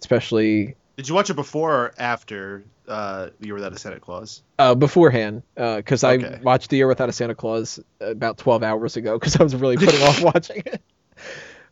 especially 0.00 0.76
Did 0.96 1.08
you 1.08 1.14
watch 1.14 1.30
it 1.30 1.34
before 1.34 1.72
or 1.74 1.94
after 1.98 2.64
uh, 2.86 3.28
The 3.40 3.46
Year 3.46 3.54
Without 3.54 3.72
a 3.72 3.78
Santa 3.78 4.00
Claus? 4.00 4.42
uh, 4.58 4.74
beforehand, 4.74 5.42
because 5.54 6.02
Okay. 6.04 6.36
I 6.38 6.40
watched 6.42 6.70
The 6.70 6.76
Year 6.78 6.88
Without 6.88 7.08
a 7.08 7.12
Santa 7.12 7.34
Claus 7.34 7.78
about 8.00 8.38
12 8.38 8.62
hours 8.62 8.96
ago 8.96 9.18
because 9.18 9.36
I 9.36 9.42
was 9.42 9.54
really 9.54 9.76
putting 9.76 10.02
off 10.02 10.20
watching 10.34 10.62
it. 10.66 10.82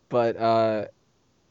But 0.08 0.36
uh, 0.36 0.84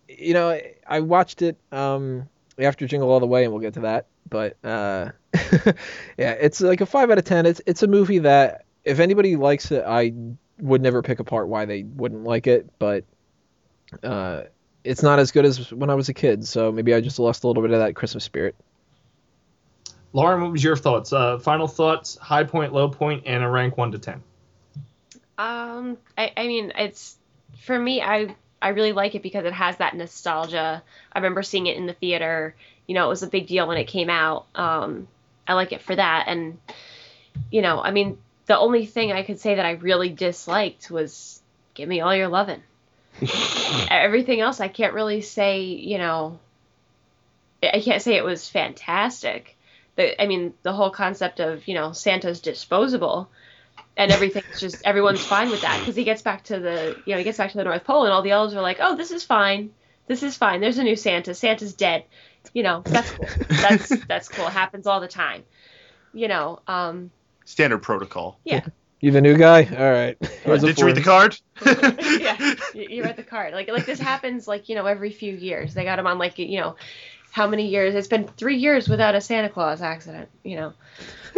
you 0.07 0.33
know, 0.33 0.49
I- 0.49 0.73
I 0.87 0.99
watched 1.01 1.41
it 1.41 1.57
um, 1.71 2.29
after 2.59 2.87
Jingle 2.87 3.09
All 3.11 3.19
the 3.19 3.25
Way, 3.27 3.43
and 3.43 3.51
we'll 3.51 3.61
get 3.61 3.73
to 3.73 3.81
that. 3.81 4.05
But 4.29 4.57
uh, 4.63 5.11
yeah, 6.17 6.31
it's 6.31 6.61
like 6.61 6.81
a 6.81 6.85
five 6.85 7.11
out 7.11 7.17
of 7.17 7.25
ten. 7.25 7.45
It's 7.45 7.61
it's 7.65 7.83
a 7.83 7.87
movie 7.87 8.19
that 8.19 8.65
if 8.83 8.99
anybody 8.99 9.35
likes 9.35 9.71
it, 9.71 9.83
I 9.85 10.13
would 10.59 10.81
never 10.81 11.01
pick 11.01 11.19
apart 11.19 11.47
why 11.47 11.65
they 11.65 11.83
wouldn't 11.83 12.23
like 12.23 12.47
it. 12.47 12.69
But 12.79 13.03
uh, 14.03 14.43
it's 14.83 15.03
not 15.03 15.19
as 15.19 15.31
good 15.31 15.45
as 15.45 15.71
when 15.71 15.89
I 15.89 15.95
was 15.95 16.09
a 16.09 16.13
kid, 16.13 16.47
so 16.47 16.71
maybe 16.71 16.93
I 16.93 17.01
just 17.01 17.19
lost 17.19 17.43
a 17.43 17.47
little 17.47 17.63
bit 17.63 17.71
of 17.71 17.79
that 17.79 17.95
Christmas 17.95 18.23
spirit. 18.23 18.55
Lauren, 20.13 20.41
what 20.41 20.51
was 20.51 20.63
your 20.63 20.77
thoughts? 20.77 21.11
Uh, 21.11 21.37
final 21.39 21.67
thoughts, 21.67 22.17
high 22.17 22.45
point, 22.45 22.71
low 22.71 22.87
point, 22.87 23.23
and 23.25 23.43
a 23.43 23.49
rank 23.49 23.77
one 23.77 23.91
to 23.91 23.99
ten. 23.99 24.23
Um, 25.37 25.97
I, 26.17 26.31
I 26.37 26.47
mean, 26.47 26.71
it's 26.77 27.17
for 27.59 27.77
me. 27.77 28.01
I 28.01 28.35
I 28.61 28.69
really 28.69 28.93
like 28.93 29.15
it 29.15 29.21
because 29.21 29.45
it 29.45 29.53
has 29.53 29.77
that 29.77 29.95
nostalgia. 29.95 30.81
I 31.11 31.19
remember 31.19 31.43
seeing 31.43 31.67
it 31.67 31.77
in 31.77 31.85
the 31.85 31.93
theater. 31.93 32.55
You 32.87 32.95
know, 32.95 33.05
it 33.05 33.09
was 33.09 33.23
a 33.23 33.27
big 33.27 33.47
deal 33.47 33.67
when 33.67 33.77
it 33.77 33.85
came 33.85 34.09
out. 34.09 34.45
Um, 34.55 35.07
I 35.47 35.53
like 35.53 35.71
it 35.71 35.81
for 35.81 35.95
that, 35.95 36.25
and 36.27 36.57
you 37.51 37.61
know, 37.61 37.81
I 37.81 37.91
mean, 37.91 38.17
the 38.45 38.57
only 38.57 38.85
thing 38.85 39.11
I 39.11 39.23
could 39.23 39.39
say 39.39 39.55
that 39.55 39.65
I 39.65 39.71
really 39.71 40.09
disliked 40.09 40.91
was 40.91 41.41
"Give 41.73 41.87
me 41.87 42.01
all 42.01 42.15
your 42.15 42.27
lovin'." 42.27 42.63
Everything 43.89 44.41
else, 44.41 44.59
I 44.59 44.67
can't 44.67 44.93
really 44.93 45.21
say. 45.21 45.61
You 45.61 45.97
know, 45.97 46.39
I 47.61 47.79
can't 47.79 48.01
say 48.01 48.15
it 48.15 48.23
was 48.23 48.49
fantastic. 48.49 49.57
The, 49.95 50.21
I 50.21 50.27
mean, 50.27 50.53
the 50.63 50.73
whole 50.73 50.89
concept 50.91 51.39
of 51.39 51.67
you 51.67 51.73
know 51.73 51.91
Santa's 51.91 52.39
disposable 52.39 53.29
and 53.97 54.11
everything's 54.11 54.45
just 54.59 54.81
everyone's 54.85 55.23
fine 55.23 55.49
with 55.49 55.61
that 55.61 55.79
because 55.79 55.95
he 55.95 56.03
gets 56.03 56.21
back 56.21 56.43
to 56.45 56.59
the 56.59 56.97
you 57.05 57.13
know 57.13 57.17
he 57.17 57.23
gets 57.23 57.37
back 57.37 57.51
to 57.51 57.57
the 57.57 57.63
North 57.63 57.83
Pole 57.83 58.03
and 58.03 58.13
all 58.13 58.21
the 58.21 58.31
elves 58.31 58.53
are 58.53 58.61
like, 58.61 58.77
oh, 58.79 58.95
this 58.95 59.11
is 59.11 59.23
fine, 59.23 59.71
this 60.07 60.23
is 60.23 60.37
fine. 60.37 60.61
There's 60.61 60.77
a 60.77 60.83
new 60.83 60.95
Santa. 60.95 61.33
Santa's 61.33 61.73
dead. 61.73 62.05
You 62.53 62.63
know 62.63 62.81
that's 62.85 63.11
cool. 63.11 63.27
That's 63.49 64.05
that's 64.07 64.27
cool. 64.29 64.47
It 64.47 64.53
happens 64.53 64.87
all 64.87 64.99
the 64.99 65.07
time. 65.07 65.43
You 66.13 66.27
know. 66.27 66.59
Um, 66.67 67.11
Standard 67.45 67.79
protocol. 67.79 68.39
yeah. 68.43 68.65
You 69.01 69.11
the 69.11 69.21
new 69.21 69.37
guy? 69.37 69.65
All 69.65 69.91
right. 69.91 70.17
Here's 70.43 70.61
Did 70.63 70.79
you 70.79 70.85
read 70.85 70.95
the 70.95 71.03
card? 71.03 71.37
yeah. 71.65 72.55
You, 72.73 72.87
you 72.89 73.03
read 73.03 73.17
the 73.17 73.23
card. 73.23 73.53
Like 73.53 73.67
like 73.69 73.85
this 73.85 73.99
happens 73.99 74.47
like 74.47 74.69
you 74.69 74.75
know 74.75 74.85
every 74.85 75.11
few 75.11 75.35
years. 75.35 75.73
They 75.73 75.83
got 75.83 75.99
him 75.99 76.07
on 76.07 76.17
like 76.17 76.39
you 76.39 76.59
know 76.59 76.75
how 77.31 77.47
many 77.47 77.67
years? 77.67 77.93
It's 77.93 78.07
been 78.07 78.27
three 78.27 78.57
years 78.57 78.87
without 78.87 79.13
a 79.13 79.21
Santa 79.21 79.49
Claus 79.49 79.81
accident. 79.81 80.29
You 80.43 80.55
know. 80.55 80.73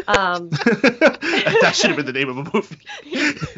Um, 0.07 0.49
that 0.49 1.71
should 1.73 1.89
have 1.89 1.97
been 1.97 2.05
the 2.05 2.13
name 2.13 2.29
of 2.29 2.37
a 2.37 2.51
movie. 2.53 2.85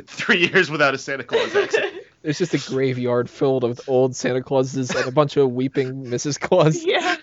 Three 0.08 0.48
years 0.48 0.72
without 0.72 0.94
a 0.94 0.98
Santa 0.98 1.26
Claus 1.26 1.54
accident. 1.54 1.94
It's 2.24 2.38
just 2.38 2.54
a 2.54 2.58
graveyard 2.58 3.30
filled 3.30 3.64
with 3.64 3.88
old 3.88 4.16
Santa 4.16 4.44
Clauses 4.44 4.92
and 4.92 5.08
a 5.08 5.12
bunch 5.12 5.38
of 5.38 5.52
weeping 5.52 6.06
Mrs. 6.06 6.40
Claus. 6.40 6.84
yeah. 6.86 7.16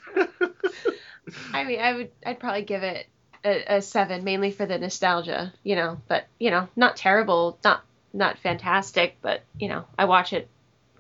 I 1.52 1.64
mean, 1.64 1.80
I 1.80 1.92
would, 1.92 2.10
I'd 2.24 2.40
probably 2.40 2.62
give 2.62 2.82
it 2.82 3.06
a, 3.44 3.76
a 3.76 3.82
seven, 3.82 4.24
mainly 4.24 4.50
for 4.50 4.66
the 4.66 4.78
nostalgia, 4.78 5.52
you 5.62 5.76
know. 5.76 6.00
But 6.08 6.26
you 6.38 6.50
know, 6.50 6.68
not 6.76 6.96
terrible, 6.96 7.58
not 7.62 7.82
not 8.12 8.38
fantastic, 8.38 9.18
but 9.20 9.42
you 9.58 9.68
know, 9.68 9.84
I 9.98 10.06
watch 10.06 10.32
it 10.32 10.48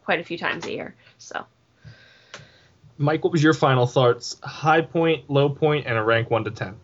quite 0.04 0.20
a 0.20 0.24
few 0.24 0.38
times 0.38 0.66
a 0.66 0.72
year. 0.72 0.94
So 1.18 1.46
Mike, 2.98 3.24
what 3.24 3.32
was 3.32 3.42
your 3.42 3.54
final 3.54 3.86
thoughts? 3.86 4.36
High 4.42 4.82
point, 4.82 5.28
low 5.28 5.48
point, 5.48 5.86
and 5.86 5.96
a 5.96 6.02
rank 6.02 6.30
one 6.30 6.44
to 6.44 6.50
ten. 6.50 6.76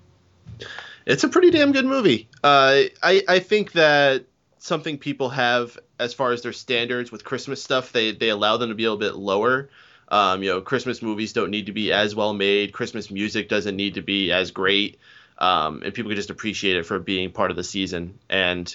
It's 1.06 1.24
a 1.24 1.28
pretty 1.28 1.50
damn 1.50 1.72
good 1.72 1.86
movie. 1.86 2.28
Uh, 2.44 2.84
I 3.02 3.22
I 3.28 3.38
think 3.40 3.72
that 3.72 4.24
something 4.62 4.96
people 4.96 5.28
have 5.28 5.76
as 5.98 6.14
far 6.14 6.30
as 6.30 6.42
their 6.42 6.52
standards 6.52 7.10
with 7.10 7.24
Christmas 7.24 7.62
stuff, 7.62 7.92
they 7.92 8.12
they 8.12 8.28
allow 8.28 8.56
them 8.56 8.68
to 8.68 8.74
be 8.74 8.84
a 8.84 8.92
little 8.92 8.98
bit 8.98 9.16
lower. 9.16 9.68
Um, 10.08 10.42
you 10.42 10.50
know, 10.50 10.60
Christmas 10.60 11.02
movies 11.02 11.32
don't 11.32 11.50
need 11.50 11.66
to 11.66 11.72
be 11.72 11.92
as 11.92 12.14
well 12.14 12.32
made. 12.32 12.72
Christmas 12.72 13.10
music 13.10 13.48
doesn't 13.48 13.76
need 13.76 13.94
to 13.94 14.02
be 14.02 14.30
as 14.30 14.50
great, 14.50 14.98
um, 15.38 15.82
and 15.82 15.92
people 15.92 16.10
can 16.10 16.16
just 16.16 16.30
appreciate 16.30 16.76
it 16.76 16.86
for 16.86 16.98
being 16.98 17.32
part 17.32 17.50
of 17.50 17.56
the 17.56 17.64
season. 17.64 18.18
And 18.30 18.74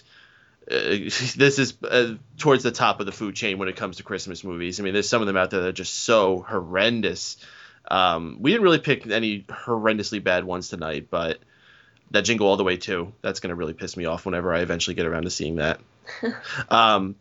uh, 0.69 0.75
this 0.75 1.59
is 1.59 1.73
uh, 1.83 2.15
towards 2.37 2.63
the 2.63 2.71
top 2.71 2.99
of 2.99 3.05
the 3.05 3.11
food 3.11 3.35
chain 3.35 3.57
when 3.57 3.69
it 3.69 3.77
comes 3.77 3.97
to 3.97 4.03
Christmas 4.03 4.43
movies. 4.43 4.79
I 4.79 4.83
mean, 4.83 4.93
there's 4.93 5.09
some 5.09 5.21
of 5.21 5.27
them 5.27 5.37
out 5.37 5.51
there 5.51 5.61
that 5.61 5.69
are 5.69 5.73
just 5.73 5.93
so 5.93 6.45
horrendous. 6.47 7.37
Um, 7.89 8.37
we 8.41 8.51
didn't 8.51 8.63
really 8.63 8.79
pick 8.79 9.07
any 9.07 9.43
horrendously 9.43 10.21
bad 10.21 10.43
ones 10.43 10.67
tonight, 10.67 11.07
but 11.09 11.39
that 12.11 12.21
Jingle 12.21 12.47
All 12.47 12.57
the 12.57 12.63
Way 12.63 12.77
too. 12.77 13.13
That's 13.21 13.39
gonna 13.39 13.55
really 13.55 13.73
piss 13.73 13.97
me 13.97 14.05
off 14.05 14.25
whenever 14.25 14.53
I 14.53 14.59
eventually 14.59 14.95
get 14.95 15.05
around 15.05 15.23
to 15.23 15.29
seeing 15.29 15.57
that. 15.57 15.79
um, 16.69 17.15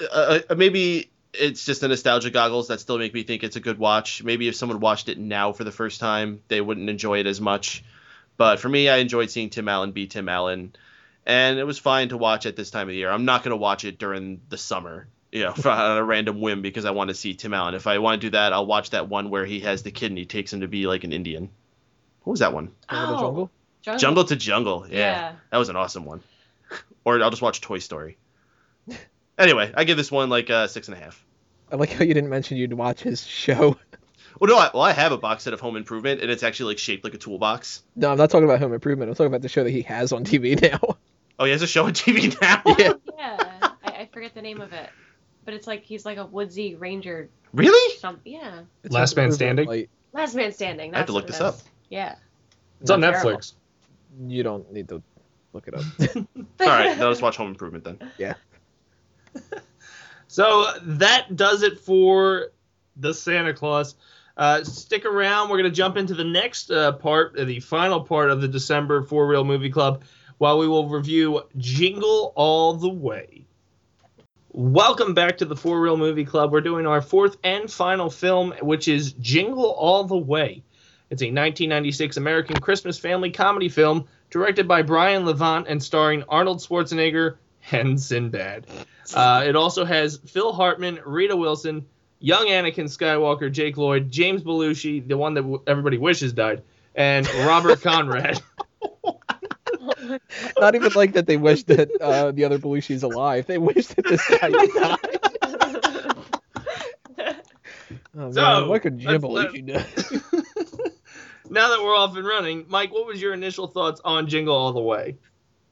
uh, 0.00 0.40
uh, 0.48 0.54
maybe 0.54 1.10
it's 1.32 1.64
just 1.64 1.80
the 1.80 1.88
nostalgia 1.88 2.30
goggles 2.30 2.68
that 2.68 2.80
still 2.80 2.98
make 2.98 3.12
me 3.12 3.22
think 3.22 3.42
it's 3.42 3.56
a 3.56 3.60
good 3.60 3.78
watch. 3.78 4.22
Maybe 4.22 4.48
if 4.48 4.56
someone 4.56 4.80
watched 4.80 5.08
it 5.08 5.18
now 5.18 5.52
for 5.52 5.64
the 5.64 5.72
first 5.72 6.00
time, 6.00 6.40
they 6.48 6.60
wouldn't 6.60 6.88
enjoy 6.88 7.18
it 7.18 7.26
as 7.26 7.40
much. 7.40 7.84
But 8.36 8.60
for 8.60 8.68
me, 8.68 8.88
I 8.88 8.96
enjoyed 8.96 9.30
seeing 9.30 9.50
Tim 9.50 9.68
Allen 9.68 9.92
be 9.92 10.06
Tim 10.06 10.28
Allen, 10.28 10.74
and 11.24 11.58
it 11.58 11.64
was 11.64 11.78
fine 11.78 12.08
to 12.08 12.16
watch 12.16 12.46
at 12.46 12.56
this 12.56 12.70
time 12.70 12.88
of 12.88 12.92
the 12.92 12.96
year. 12.96 13.10
I'm 13.10 13.24
not 13.24 13.44
gonna 13.44 13.56
watch 13.56 13.84
it 13.84 13.98
during 13.98 14.40
the 14.48 14.58
summer. 14.58 15.08
You 15.30 15.44
know, 15.44 15.52
for, 15.52 15.68
on 15.70 15.98
a 15.98 16.04
random 16.04 16.40
whim 16.40 16.62
because 16.62 16.84
I 16.84 16.92
want 16.92 17.08
to 17.08 17.14
see 17.14 17.34
Tim 17.34 17.54
Allen. 17.54 17.74
If 17.74 17.86
I 17.86 17.98
want 17.98 18.20
to 18.20 18.26
do 18.28 18.30
that, 18.30 18.52
I'll 18.52 18.66
watch 18.66 18.90
that 18.90 19.08
one 19.08 19.30
where 19.30 19.44
he 19.44 19.60
has 19.60 19.82
the 19.82 19.90
kid 19.90 20.12
and 20.12 20.18
he 20.18 20.26
takes 20.26 20.52
him 20.52 20.60
to 20.60 20.68
be 20.68 20.86
like 20.86 21.02
an 21.02 21.12
Indian. 21.12 21.50
What 22.22 22.32
was 22.32 22.40
that 22.40 22.52
one? 22.52 22.70
Jungle 22.88 23.16
Oh, 23.16 23.50
Jungle? 23.84 23.98
Jungle. 23.98 23.98
Jungle 23.98 24.24
to 24.24 24.36
Jungle. 24.36 24.86
Yeah. 24.88 24.98
Yeah. 24.98 25.32
That 25.50 25.58
was 25.58 25.68
an 25.68 25.76
awesome 25.76 26.06
one. 26.06 26.22
or 27.04 27.22
I'll 27.22 27.30
just 27.30 27.42
watch 27.42 27.60
Toy 27.60 27.78
Story. 27.78 28.16
Anyway, 29.36 29.72
I 29.76 29.82
give 29.82 29.96
this 29.96 30.12
one 30.12 30.28
like 30.28 30.48
uh, 30.48 30.68
six 30.68 30.86
and 30.86 30.96
a 30.96 31.00
half. 31.00 31.24
I 31.72 31.74
like 31.74 31.90
how 31.90 32.04
you 32.04 32.14
didn't 32.14 32.30
mention 32.30 32.56
you'd 32.56 32.72
watch 32.72 33.00
his 33.00 33.26
show. 33.26 33.76
Well, 34.40 34.48
no, 34.48 34.58
I, 34.58 34.70
well, 34.74 34.82
I 34.82 34.92
have 34.92 35.12
a 35.12 35.16
box 35.16 35.44
set 35.44 35.52
of 35.52 35.60
Home 35.60 35.76
Improvement, 35.76 36.20
and 36.20 36.28
it's 36.28 36.42
actually 36.42 36.72
like 36.72 36.78
shaped 36.78 37.04
like 37.04 37.14
a 37.14 37.18
toolbox. 37.18 37.84
No, 37.94 38.10
I'm 38.10 38.18
not 38.18 38.30
talking 38.30 38.44
about 38.44 38.58
Home 38.58 38.72
Improvement. 38.72 39.08
I'm 39.08 39.14
talking 39.14 39.28
about 39.28 39.42
the 39.42 39.48
show 39.48 39.62
that 39.62 39.70
he 39.70 39.82
has 39.82 40.12
on 40.12 40.24
TV 40.24 40.60
now. 40.60 40.96
Oh, 41.38 41.44
he 41.44 41.52
has 41.52 41.62
a 41.62 41.68
show 41.68 41.84
on 41.86 41.92
TV 41.92 42.36
now. 42.40 42.62
Yeah. 42.76 42.94
Yeah, 43.16 43.70
I, 43.84 43.90
I 43.90 44.08
forget 44.12 44.34
the 44.34 44.42
name 44.42 44.60
of 44.60 44.72
it, 44.72 44.90
but 45.44 45.54
it's 45.54 45.68
like 45.68 45.84
he's 45.84 46.04
like 46.04 46.18
a 46.18 46.26
woodsy 46.26 46.74
ranger. 46.74 47.28
Really? 47.52 47.96
Some 47.98 48.20
yeah. 48.24 48.62
It's 48.82 48.92
Last 48.92 49.16
Man 49.16 49.30
Standing? 49.30 49.68
like, 49.68 49.88
Last 50.12 50.34
Man 50.34 50.50
Standing. 50.52 50.94
I 50.94 50.98
have 50.98 51.06
to 51.06 51.12
look 51.12 51.28
this 51.28 51.36
it 51.36 51.42
up. 51.42 51.58
Yeah. 51.88 52.16
It's 52.80 52.90
on 52.90 53.00
Terrible. 53.00 53.30
Netflix. 53.30 53.54
You 54.20 54.42
don't 54.42 54.70
need 54.72 54.88
to 54.88 55.02
look 55.52 55.68
it 55.68 55.74
up. 55.74 55.84
All 56.60 56.66
right, 56.66 56.96
now 56.98 57.08
let's 57.08 57.22
watch 57.22 57.36
Home 57.36 57.48
Improvement 57.48 57.84
then. 57.84 58.10
Yeah. 58.18 58.34
so 60.28 60.66
that 60.82 61.34
does 61.36 61.62
it 61.62 61.80
for 61.80 62.52
the 62.96 63.14
Santa 63.14 63.54
Clause. 63.54 63.96
Uh, 64.36 64.64
stick 64.64 65.04
around. 65.04 65.48
We're 65.48 65.58
going 65.58 65.70
to 65.70 65.76
jump 65.76 65.96
into 65.96 66.14
the 66.14 66.24
next 66.24 66.70
uh, 66.70 66.92
part, 66.92 67.38
uh, 67.38 67.44
the 67.44 67.60
final 67.60 68.00
part 68.00 68.30
of 68.30 68.40
the 68.40 68.48
December 68.48 69.02
Four 69.02 69.26
Real 69.26 69.44
Movie 69.44 69.70
Club, 69.70 70.02
while 70.38 70.58
we 70.58 70.66
will 70.66 70.88
review 70.88 71.42
Jingle 71.56 72.32
All 72.34 72.74
the 72.74 72.88
Way. 72.88 73.46
Welcome 74.50 75.14
back 75.14 75.38
to 75.38 75.44
the 75.44 75.56
Four 75.56 75.80
Real 75.80 75.96
Movie 75.96 76.24
Club. 76.24 76.52
We're 76.52 76.60
doing 76.60 76.86
our 76.86 77.00
fourth 77.00 77.36
and 77.44 77.70
final 77.70 78.10
film, 78.10 78.54
which 78.60 78.88
is 78.88 79.12
Jingle 79.14 79.70
All 79.70 80.04
the 80.04 80.16
Way. 80.16 80.62
It's 81.14 81.22
a 81.22 81.26
1996 81.26 82.16
American 82.16 82.58
Christmas 82.60 82.98
family 82.98 83.30
comedy 83.30 83.68
film 83.68 84.08
directed 84.30 84.66
by 84.66 84.82
Brian 84.82 85.24
Levant 85.24 85.68
and 85.68 85.80
starring 85.80 86.24
Arnold 86.28 86.58
Schwarzenegger 86.58 87.36
and 87.70 88.00
Sinbad. 88.00 88.66
Uh, 89.14 89.44
it 89.46 89.54
also 89.54 89.84
has 89.84 90.16
Phil 90.26 90.52
Hartman, 90.52 90.98
Rita 91.06 91.36
Wilson, 91.36 91.86
young 92.18 92.48
Anakin 92.48 92.86
Skywalker, 92.86 93.52
Jake 93.52 93.76
Lloyd, 93.76 94.10
James 94.10 94.42
Belushi, 94.42 95.06
the 95.06 95.16
one 95.16 95.34
that 95.34 95.42
w- 95.42 95.62
everybody 95.68 95.98
wishes 95.98 96.32
died, 96.32 96.64
and 96.96 97.28
Robert 97.46 97.80
Conrad. 97.82 98.42
not 100.58 100.74
even 100.74 100.90
like 100.96 101.12
that 101.12 101.28
they 101.28 101.36
wish 101.36 101.62
that 101.64 101.88
uh, 102.00 102.32
the 102.32 102.44
other 102.44 102.58
Belushi's 102.58 103.04
alive. 103.04 103.46
They 103.46 103.58
wish 103.58 103.86
that 103.86 104.04
this 104.04 104.26
guy 104.40 104.50
died. 104.50 104.98
Oh, 108.16 108.30
So, 108.30 108.40
man, 108.42 108.68
what 108.68 108.82
could 108.82 108.98
Jim 109.00 109.10
let's 109.20 109.24
let- 109.24 109.52
Belushi 109.52 110.30
do? 110.30 110.43
Now 111.54 111.70
that 111.70 111.82
we're 111.82 111.94
off 111.94 112.16
and 112.16 112.26
running, 112.26 112.66
Mike, 112.68 112.92
what 112.92 113.06
was 113.06 113.20
your 113.20 113.32
initial 113.32 113.66
thoughts 113.66 114.00
on 114.04 114.28
Jingle 114.28 114.54
All 114.54 114.72
the 114.72 114.80
Way? 114.80 115.16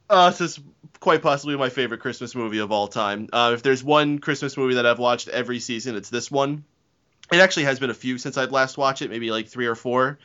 Uh, 0.09 0.29
this 0.29 0.41
is 0.41 0.59
quite 0.99 1.21
possibly 1.21 1.55
my 1.57 1.69
favorite 1.69 1.99
Christmas 1.99 2.33
movie 2.33 2.59
of 2.59 2.71
all 2.71 2.87
time. 2.87 3.29
Uh, 3.31 3.51
if 3.53 3.61
there's 3.61 3.83
one 3.83 4.19
Christmas 4.19 4.57
movie 4.57 4.75
that 4.75 4.85
I've 4.85 4.99
watched 4.99 5.27
every 5.27 5.59
season, 5.59 5.95
it's 5.95 6.09
this 6.09 6.31
one. 6.31 6.63
It 7.31 7.37
actually 7.37 7.65
has 7.65 7.79
been 7.79 7.89
a 7.89 7.95
few 7.95 8.17
since 8.17 8.37
I've 8.37 8.51
last 8.51 8.77
watched 8.77 9.01
it, 9.01 9.09
maybe 9.09 9.31
like 9.31 9.47
three 9.47 9.67
or 9.67 9.75
four. 9.75 10.19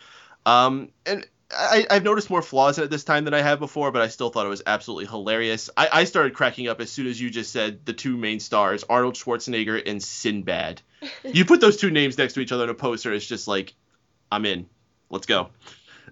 Um, 0.47 0.91
and 1.05 1.27
I, 1.51 1.87
I've 1.91 2.05
noticed 2.05 2.31
more 2.31 2.43
flaws 2.43 2.79
in 2.79 2.85
it 2.85 2.91
this 2.91 3.05
time 3.05 3.25
than 3.25 3.35
I 3.35 3.41
have 3.41 3.59
before, 3.59 3.91
but 3.91 4.03
I 4.03 4.09
still 4.09 4.31
thought 4.31 4.47
it 4.47 4.51
was 4.51 4.63
absolutely 4.67 5.07
hilarious. 5.07 5.71
I, 5.77 5.89
I 5.93 6.05
started 6.05 6.35
cracking 6.35 6.69
up 6.69 6.81
as 6.81 6.91
soon 6.91 7.07
as 7.07 7.21
you 7.21 7.31
just 7.31 7.53
said 7.53 7.85
the 7.85 7.93
two 7.93 8.17
main 8.17 8.41
stars, 8.41 8.85
Arnold 8.89 9.15
Schwarzenegger 9.15 9.83
and 9.85 10.03
Sinbad. 10.03 10.83
you 11.25 11.45
put 11.45 11.61
those 11.61 11.77
two 11.77 11.91
names 11.91 12.19
next 12.19 12.35
to 12.35 12.41
each 12.41 12.53
other 12.53 12.65
in 12.65 12.71
a 12.71 12.75
poster, 12.75 13.13
it's 13.13 13.27
just 13.27 13.49
like, 13.49 13.75
I'm 14.31 14.45
in. 14.45 14.67
Let's 15.11 15.27
go. 15.27 15.51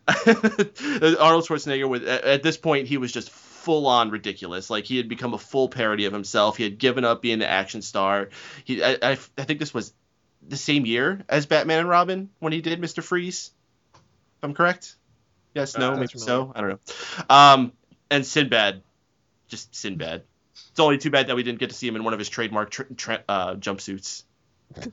Arnold 0.09 1.45
Schwarzenegger, 1.47 1.89
with 1.89 2.07
at, 2.07 2.25
at 2.25 2.43
this 2.43 2.57
point, 2.57 2.87
he 2.87 2.97
was 2.97 3.13
just 3.13 3.31
full 3.31 3.87
on 3.87 4.11
ridiculous. 4.11 4.71
Like 4.71 4.85
he 4.85 4.97
had 4.97 5.09
become 5.09 5.35
a 5.35 5.39
full 5.39 5.69
parody 5.69 6.05
of 6.05 6.13
himself. 6.13 6.57
He 6.57 6.63
had 6.63 6.79
given 6.79 7.05
up 7.05 7.23
being 7.23 7.41
the 7.41 7.49
action 7.49 7.83
star. 7.83 8.29
He, 8.65 8.83
I, 8.83 8.93
I, 9.03 9.11
I 9.13 9.45
think 9.45 9.59
this 9.59 9.75
was 9.75 9.93
the 10.49 10.57
same 10.57 10.87
year 10.87 11.25
as 11.29 11.47
Batman 11.47 11.81
and 11.81 11.89
Robin 11.89 12.31
when 12.39 12.53
he 12.53 12.61
did 12.61 12.81
Mister 12.81 13.03
Freeze. 13.03 13.51
If 13.95 14.01
I'm 14.45 14.55
correct. 14.55 14.95
Yes, 15.55 15.77
no, 15.77 15.93
Uh, 15.93 15.95
maybe 15.97 16.07
that's 16.13 16.25
so. 16.25 16.53
I 16.55 16.61
don't 16.61 16.71
know. 16.71 16.79
Um, 17.29 17.73
and 18.11 18.25
Sinbad, 18.25 18.83
just 19.49 19.75
Sinbad. 19.75 20.23
It's 20.71 20.81
only 20.81 20.99
too 20.99 21.11
bad 21.11 21.27
that 21.29 21.37
we 21.37 21.43
didn't 21.43 21.59
get 21.59 21.71
to 21.71 21.77
see 21.77 21.89
him 21.89 21.97
in 21.97 22.05
one 22.05 22.13
of 22.13 22.19
his 22.19 22.29
trademark 22.29 22.71
tr- 22.71 22.83
tra- 22.97 23.25
uh, 23.29 23.55
jumpsuits. 23.55 24.23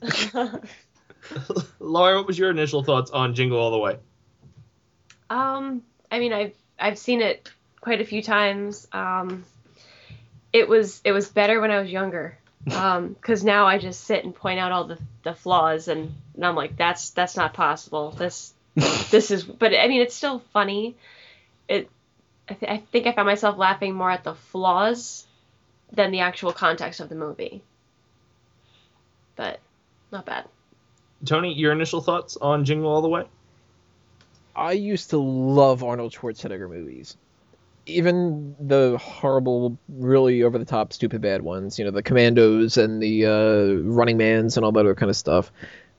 Laura, 1.80 2.16
what 2.16 2.26
was 2.26 2.38
your 2.38 2.50
initial 2.50 2.82
thoughts 2.82 3.10
on 3.10 3.34
Jingle 3.34 3.58
All 3.58 3.70
the 3.70 3.78
Way? 3.78 3.98
Um, 5.28 5.82
I 6.10 6.18
mean, 6.18 6.32
I've 6.32 6.54
I've 6.78 6.98
seen 6.98 7.20
it 7.20 7.50
quite 7.80 8.00
a 8.00 8.04
few 8.04 8.22
times. 8.22 8.88
Um, 8.92 9.44
it 10.52 10.68
was 10.68 11.00
it 11.04 11.12
was 11.12 11.28
better 11.28 11.60
when 11.60 11.70
I 11.70 11.80
was 11.80 11.90
younger. 11.90 12.36
Um, 12.70 13.14
because 13.14 13.42
now 13.42 13.64
I 13.64 13.78
just 13.78 14.04
sit 14.04 14.22
and 14.22 14.34
point 14.34 14.60
out 14.60 14.70
all 14.70 14.84
the, 14.84 14.98
the 15.22 15.34
flaws, 15.34 15.88
and, 15.88 16.12
and 16.34 16.44
I'm 16.44 16.54
like, 16.54 16.76
that's 16.76 17.08
that's 17.10 17.34
not 17.34 17.54
possible. 17.54 18.10
This 18.10 18.52
this 18.74 19.30
is, 19.30 19.44
but 19.44 19.72
I 19.74 19.88
mean, 19.88 20.02
it's 20.02 20.14
still 20.14 20.40
funny. 20.52 20.94
It, 21.68 21.88
I, 22.50 22.54
th- 22.54 22.70
I 22.70 22.82
think 22.92 23.06
I 23.06 23.12
found 23.12 23.26
myself 23.26 23.56
laughing 23.56 23.94
more 23.94 24.10
at 24.10 24.24
the 24.24 24.34
flaws 24.34 25.26
than 25.90 26.10
the 26.10 26.20
actual 26.20 26.52
context 26.52 27.00
of 27.00 27.08
the 27.08 27.14
movie. 27.14 27.62
But 29.36 29.60
not 30.12 30.26
bad. 30.26 30.44
Tony, 31.24 31.52
your 31.52 31.72
initial 31.72 32.00
thoughts 32.00 32.36
on 32.40 32.64
Jingle 32.64 32.90
All 32.90 33.02
the 33.02 33.08
Way? 33.08 33.24
I 34.54 34.72
used 34.72 35.10
to 35.10 35.18
love 35.18 35.84
Arnold 35.84 36.12
Schwarzenegger 36.12 36.68
movies. 36.68 37.16
Even 37.86 38.54
the 38.60 38.98
horrible, 38.98 39.78
really 39.88 40.42
over 40.42 40.58
the 40.58 40.64
top, 40.64 40.92
stupid 40.92 41.20
bad 41.20 41.42
ones, 41.42 41.78
you 41.78 41.84
know, 41.84 41.90
the 41.90 42.02
Commandos 42.02 42.76
and 42.76 43.02
the 43.02 43.26
uh, 43.26 43.82
Running 43.82 44.16
Mans 44.16 44.56
and 44.56 44.64
all 44.64 44.72
that 44.72 44.80
other 44.80 44.94
kind 44.94 45.10
of 45.10 45.16
stuff. 45.16 45.50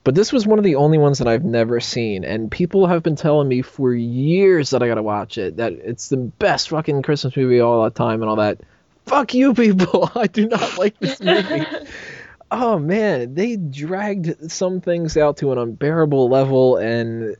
But 0.04 0.14
this 0.14 0.32
was 0.32 0.46
one 0.46 0.58
of 0.58 0.64
the 0.64 0.76
only 0.76 0.98
ones 0.98 1.18
that 1.18 1.28
I've 1.28 1.44
never 1.44 1.78
seen, 1.78 2.24
and 2.24 2.50
people 2.50 2.86
have 2.86 3.02
been 3.02 3.14
telling 3.14 3.46
me 3.46 3.62
for 3.62 3.94
years 3.94 4.70
that 4.70 4.82
I 4.82 4.88
gotta 4.88 5.02
watch 5.02 5.38
it, 5.38 5.58
that 5.58 5.72
it's 5.72 6.08
the 6.08 6.16
best 6.16 6.70
fucking 6.70 7.02
Christmas 7.02 7.36
movie 7.36 7.58
of 7.58 7.68
all 7.68 7.84
the 7.84 7.90
time 7.90 8.20
and 8.20 8.28
all 8.28 8.36
that. 8.36 8.60
Fuck 9.06 9.34
you, 9.34 9.54
people! 9.54 10.10
I 10.16 10.26
do 10.26 10.48
not 10.48 10.76
like 10.76 10.98
this 10.98 11.20
movie. 11.20 11.64
oh 12.52 12.78
man, 12.78 13.34
they 13.34 13.56
dragged 13.56 14.50
some 14.52 14.80
things 14.80 15.16
out 15.16 15.38
to 15.38 15.52
an 15.52 15.58
unbearable 15.58 16.28
level, 16.28 16.76
and 16.76 17.36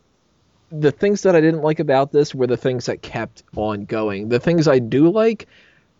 the 0.71 0.91
things 0.91 1.23
that 1.23 1.37
I 1.37 1.41
didn't 1.41 1.61
like 1.63 1.81
about 1.81 2.13
this 2.13 2.35
were 2.35 2.47
the 2.47 2.57
things 2.57 2.87
that 2.87 3.03
kept 3.03 3.43
on 3.55 3.85
going. 3.85 4.31
The 4.31 4.41
things 4.41 4.67
I 4.67 4.79
do 4.79 5.11
like 5.11 5.47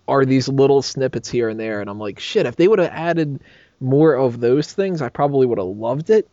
are 0.09 0.25
these 0.25 0.49
little 0.49 0.83
snippets 0.83 1.29
here 1.29 1.49
and 1.49 1.61
there, 1.61 1.81
and 1.81 1.91
I'm 1.91 1.99
like, 2.01 2.19
shit, 2.19 2.47
if 2.47 2.57
they 2.57 2.67
would 2.69 2.79
have 2.79 2.91
added 2.91 3.41
more 3.81 4.15
of 4.15 4.41
those 4.41 4.73
things, 4.73 5.03
I 5.03 5.11
probably 5.11 5.47
would 5.47 5.59
have 5.59 5.67
loved 5.67 6.11
it. 6.11 6.29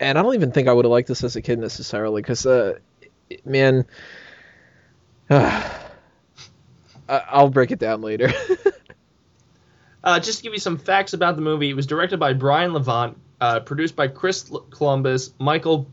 And 0.00 0.18
I 0.18 0.22
don't 0.22 0.34
even 0.34 0.52
think 0.52 0.68
I 0.68 0.72
would 0.72 0.84
have 0.84 0.92
liked 0.92 1.08
this 1.08 1.22
as 1.22 1.36
a 1.36 1.42
kid 1.42 1.58
necessarily, 1.58 2.22
because, 2.22 2.46
uh, 2.46 2.78
man, 3.44 3.86
I- 5.30 5.80
I'll 7.08 7.50
break 7.50 7.70
it 7.70 7.78
down 7.78 8.00
later. 8.00 8.32
Uh, 10.06 10.20
just 10.20 10.38
to 10.38 10.44
give 10.44 10.52
you 10.52 10.60
some 10.60 10.78
facts 10.78 11.14
about 11.14 11.34
the 11.34 11.42
movie, 11.42 11.68
it 11.68 11.74
was 11.74 11.84
directed 11.84 12.20
by 12.20 12.32
Brian 12.32 12.72
Levant, 12.72 13.18
uh, 13.40 13.58
produced 13.58 13.96
by 13.96 14.06
Chris 14.06 14.48
Columbus, 14.70 15.34
Michael 15.40 15.90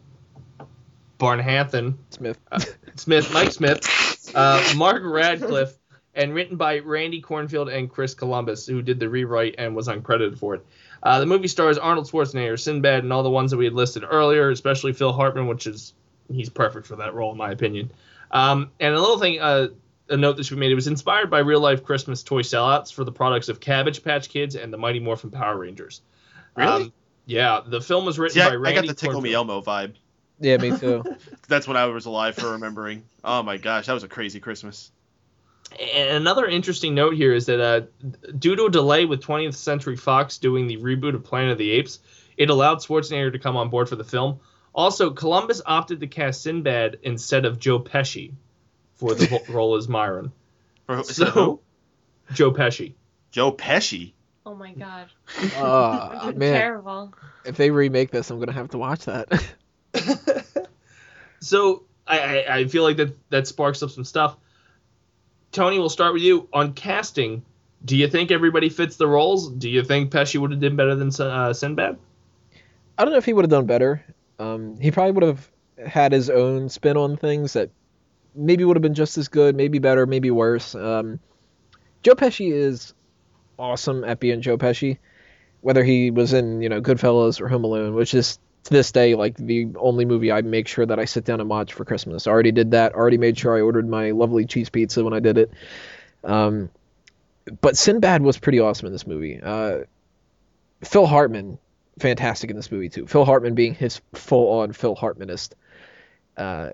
Barnathan, 1.20 1.96
Smith. 2.12 2.38
Smith, 2.96 3.34
Mike 3.34 3.52
Smith, 3.52 4.32
uh, 4.36 4.74
Mark 4.78 5.02
Radcliffe, 5.04 5.74
and 6.14 6.32
written 6.36 6.58
by 6.58 6.78
Randy 6.78 7.24
Kornfield 7.24 7.76
and 7.76 7.90
Chris 7.90 8.14
Columbus, 8.14 8.68
who 8.68 8.84
did 8.84 9.00
the 9.00 9.10
rewrite 9.10 9.56
and 9.58 9.76
was 9.76 9.88
uncredited 9.88 10.38
for 10.38 10.54
it. 10.54 10.66
Uh, 11.02 11.20
the 11.20 11.26
movie 11.26 11.48
stars 11.48 11.80
Arnold 11.80 12.08
Schwarzenegger, 12.08 12.60
Sinbad, 12.60 13.04
and 13.04 13.12
all 13.12 13.24
the 13.24 13.32
ones 13.32 13.50
that 13.50 13.58
we 13.58 13.66
had 13.66 13.74
listed 13.74 14.04
earlier, 14.08 14.52
especially 14.52 14.94
Phil 14.94 15.12
Hartman, 15.12 15.48
which 15.48 15.66
is 15.66 15.94
he's 16.32 16.50
perfect 16.50 16.86
for 16.86 16.98
that 16.98 17.16
role 17.16 17.32
in 17.32 17.38
my 17.38 17.50
opinion. 17.50 17.92
Um, 18.30 18.70
and 18.80 18.94
a 18.94 19.00
little 19.00 19.18
thing, 19.18 19.42
uh, 19.42 19.70
a 20.10 20.18
note 20.18 20.38
that 20.38 20.46
should 20.46 20.56
be 20.56 20.60
made: 20.60 20.72
it 20.72 20.76
was 20.76 20.88
inspired 20.88 21.30
by 21.30 21.40
real 21.40 21.60
life 21.60 21.84
Christmas 21.84 22.24
toy 22.24 22.42
sellouts 22.42 22.94
for 22.94 23.04
the 23.04 23.12
products 23.12 23.50
of 23.50 23.60
Cabbage 23.60 24.04
Patch 24.04 24.30
Kids 24.30 24.56
and 24.56 24.72
the 24.72 24.78
Mighty 24.78 25.00
Morphin 25.00 25.32
Power 25.32 25.58
Rangers. 25.58 26.02
Really? 26.56 26.84
Um, 26.84 26.94
yeah, 27.26 27.62
the 27.66 27.82
film 27.82 28.06
was 28.06 28.20
written 28.20 28.36
See, 28.36 28.42
I, 28.42 28.50
by 28.50 28.54
I 28.54 28.58
Randy 28.58 28.88
got 28.88 28.88
the 28.88 28.94
Tickle 28.94 29.22
Me 29.22 29.34
Elmo 29.34 29.62
vibe. 29.62 29.94
Yeah, 30.40 30.58
me 30.58 30.78
too. 30.78 31.04
That's 31.48 31.68
when 31.68 31.78
I 31.78 31.86
was 31.86 32.06
alive 32.06 32.36
for 32.36 32.52
remembering. 32.52 33.04
Oh 33.24 33.44
my 33.44 33.58
gosh, 33.58 33.86
that 33.86 33.94
was 33.94 34.04
a 34.04 34.10
crazy 34.10 34.40
Christmas. 34.40 34.92
And 35.80 36.18
another 36.18 36.46
interesting 36.46 36.94
note 36.94 37.16
here 37.16 37.34
is 37.34 37.48
that 37.48 37.60
uh, 37.60 37.82
due 38.38 38.56
to 38.56 38.66
a 38.66 38.70
delay 38.70 39.06
with 39.06 39.24
20th 39.24 39.56
Century 39.56 39.96
Fox 39.96 40.38
doing 40.38 40.68
the 40.68 40.78
reboot 40.78 41.16
of 41.16 41.24
Planet 41.24 41.54
of 41.54 41.58
the 41.58 41.72
Apes, 41.72 42.00
it 42.38 42.50
allowed 42.50 42.80
Schwarzenegger 42.80 43.32
to 43.32 43.40
come 43.40 43.56
on 43.56 43.70
board 43.70 43.90
for 43.90 43.96
the 43.96 44.04
film. 44.04 44.40
Also, 44.76 45.12
Columbus 45.12 45.62
opted 45.66 46.00
to 46.02 46.08
cast 46.08 46.42
Sinbad 46.44 47.00
instead 47.04 47.46
of 47.46 47.60
Joe 47.60 47.80
Pesci 47.80 48.34
for 49.08 49.16
the 49.16 49.42
role 49.50 49.76
as 49.76 49.88
Myron. 49.88 50.32
For, 50.86 51.04
So, 51.04 51.26
who? 51.26 51.60
Joe 52.34 52.52
Pesci. 52.52 52.94
Joe 53.32 53.52
Pesci. 53.52 54.14
Oh 54.46 54.56
my 54.56 54.74
god. 54.74 55.08
Oh 55.58 56.32
man, 56.36 56.54
Terrible. 56.54 57.14
if 57.46 57.58
they 57.58 57.72
remake 57.72 58.12
this, 58.12 58.30
I'm 58.30 58.40
gonna 58.40 58.52
have 58.52 58.70
to 58.70 58.78
watch 58.78 59.06
that. 59.06 59.32
So 61.40 61.84
I, 62.08 62.20
I, 62.20 62.56
I 62.60 62.66
feel 62.68 62.84
like 62.84 62.98
that 62.98 63.18
that 63.30 63.48
sparks 63.48 63.84
up 63.84 63.90
some 63.90 64.04
stuff. 64.06 64.38
Tony, 65.52 65.78
we'll 65.78 65.90
start 65.90 66.14
with 66.14 66.22
you 66.24 66.48
on 66.54 66.74
casting. 66.74 67.44
Do 67.86 67.98
you 67.98 68.08
think 68.08 68.32
everybody 68.32 68.70
fits 68.70 68.96
the 68.96 69.08
roles? 69.08 69.50
Do 69.52 69.70
you 69.70 69.84
think 69.84 70.12
Pesci 70.12 70.40
would 70.40 70.52
have 70.52 70.62
done 70.62 70.76
better 70.78 70.96
than 70.96 71.10
uh, 71.20 71.54
Sinbad? 71.54 71.98
I 72.98 73.04
don't 73.04 73.12
know 73.12 73.18
if 73.18 73.26
he 73.26 73.34
would 73.34 73.44
have 73.44 73.52
done 73.52 73.66
better. 73.66 74.04
Um, 74.40 74.80
he 74.80 74.90
probably 74.90 75.12
would 75.12 75.24
have 75.24 75.52
had 75.86 76.14
his 76.14 76.30
own 76.30 76.70
spin 76.70 76.96
on 76.96 77.18
things 77.18 77.54
that 77.54 77.72
maybe 78.36 78.64
would 78.64 78.76
have 78.76 78.82
been 78.82 78.94
just 78.94 79.18
as 79.18 79.28
good, 79.28 79.56
maybe 79.56 79.80
better, 79.80 80.06
maybe 80.06 80.32
worse. 80.32 80.76
Um, 80.76 81.20
Joe 82.02 82.16
Pesci 82.16 82.52
is 82.52 82.94
awesome 83.58 84.04
at 84.04 84.20
being 84.20 84.42
Joe 84.42 84.58
Pesci, 84.58 84.98
whether 85.62 85.84
he 85.84 86.12
was 86.12 86.34
in 86.34 86.62
you 86.62 86.70
know 86.70 86.82
Goodfellas 86.82 87.40
or 87.42 87.48
Home 87.48 87.64
Alone, 87.64 87.96
which 87.96 88.14
is 88.14 88.40
to 88.64 88.72
this 88.72 88.92
day 88.92 89.16
like 89.16 89.36
the 89.36 89.68
only 89.78 90.06
movie 90.06 90.32
I 90.32 90.42
make 90.42 90.68
sure 90.68 90.86
that 90.86 91.00
I 91.00 91.06
sit 91.06 91.26
down 91.26 91.42
and 91.42 91.50
watch 91.50 91.74
for 91.74 91.86
Christmas. 91.86 92.28
I 92.28 92.32
already 92.32 92.52
did 92.52 92.72
that. 92.72 92.94
Already 92.94 93.18
made 93.18 93.38
sure 93.38 93.56
I 93.56 93.62
ordered 93.62 93.88
my 93.88 94.12
lovely 94.12 94.46
cheese 94.46 94.70
pizza 94.70 95.04
when 95.04 95.14
I 95.14 95.20
did 95.20 95.38
it. 95.38 95.52
Um, 96.24 96.70
but 97.62 97.78
Sinbad 97.78 98.22
was 98.22 98.38
pretty 98.38 98.60
awesome 98.60 98.88
in 98.88 98.94
this 98.94 99.06
movie. 99.06 99.40
Uh, 99.42 99.80
Phil 100.84 101.06
Hartman, 101.06 101.60
fantastic 102.00 102.50
in 102.50 102.56
this 102.56 102.72
movie 102.72 102.90
too. 102.90 103.06
Phil 103.06 103.26
Hartman 103.26 103.54
being 103.54 103.74
his 103.74 104.00
full-on 104.14 104.72
Phil 104.74 104.96
Hartmanist. 104.96 105.56
Uh, 106.38 106.70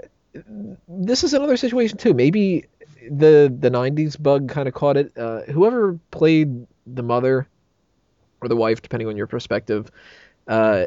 this 0.87 1.23
is 1.23 1.33
another 1.33 1.57
situation 1.57 1.97
too. 1.97 2.13
Maybe 2.13 2.65
the 3.09 3.53
the 3.57 3.69
'90s 3.69 4.21
bug 4.21 4.49
kind 4.49 4.67
of 4.67 4.73
caught 4.73 4.97
it. 4.97 5.17
Uh, 5.17 5.41
whoever 5.43 5.99
played 6.11 6.67
the 6.85 7.03
mother 7.03 7.47
or 8.41 8.47
the 8.47 8.55
wife, 8.55 8.81
depending 8.81 9.07
on 9.07 9.17
your 9.17 9.27
perspective, 9.27 9.89
uh, 10.47 10.85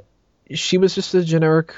she 0.50 0.78
was 0.78 0.94
just 0.94 1.14
a 1.14 1.24
generic 1.24 1.74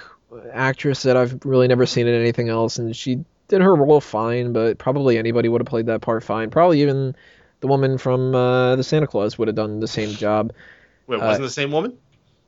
actress 0.52 1.02
that 1.02 1.16
I've 1.16 1.44
really 1.44 1.68
never 1.68 1.86
seen 1.86 2.06
in 2.06 2.14
anything 2.14 2.48
else, 2.48 2.78
and 2.78 2.94
she 2.94 3.24
did 3.48 3.60
her 3.60 3.74
role 3.74 4.00
fine. 4.00 4.52
But 4.52 4.78
probably 4.78 5.18
anybody 5.18 5.48
would 5.48 5.60
have 5.60 5.66
played 5.66 5.86
that 5.86 6.00
part 6.00 6.22
fine. 6.22 6.50
Probably 6.50 6.82
even 6.82 7.16
the 7.60 7.66
woman 7.66 7.98
from 7.98 8.34
uh, 8.34 8.76
the 8.76 8.84
Santa 8.84 9.06
Clause 9.06 9.38
would 9.38 9.48
have 9.48 9.54
done 9.56 9.80
the 9.80 9.88
same 9.88 10.10
job. 10.10 10.52
Wait, 11.06 11.20
Uh, 11.20 11.26
wasn't 11.26 11.44
the 11.44 11.50
same 11.50 11.72
woman? 11.72 11.96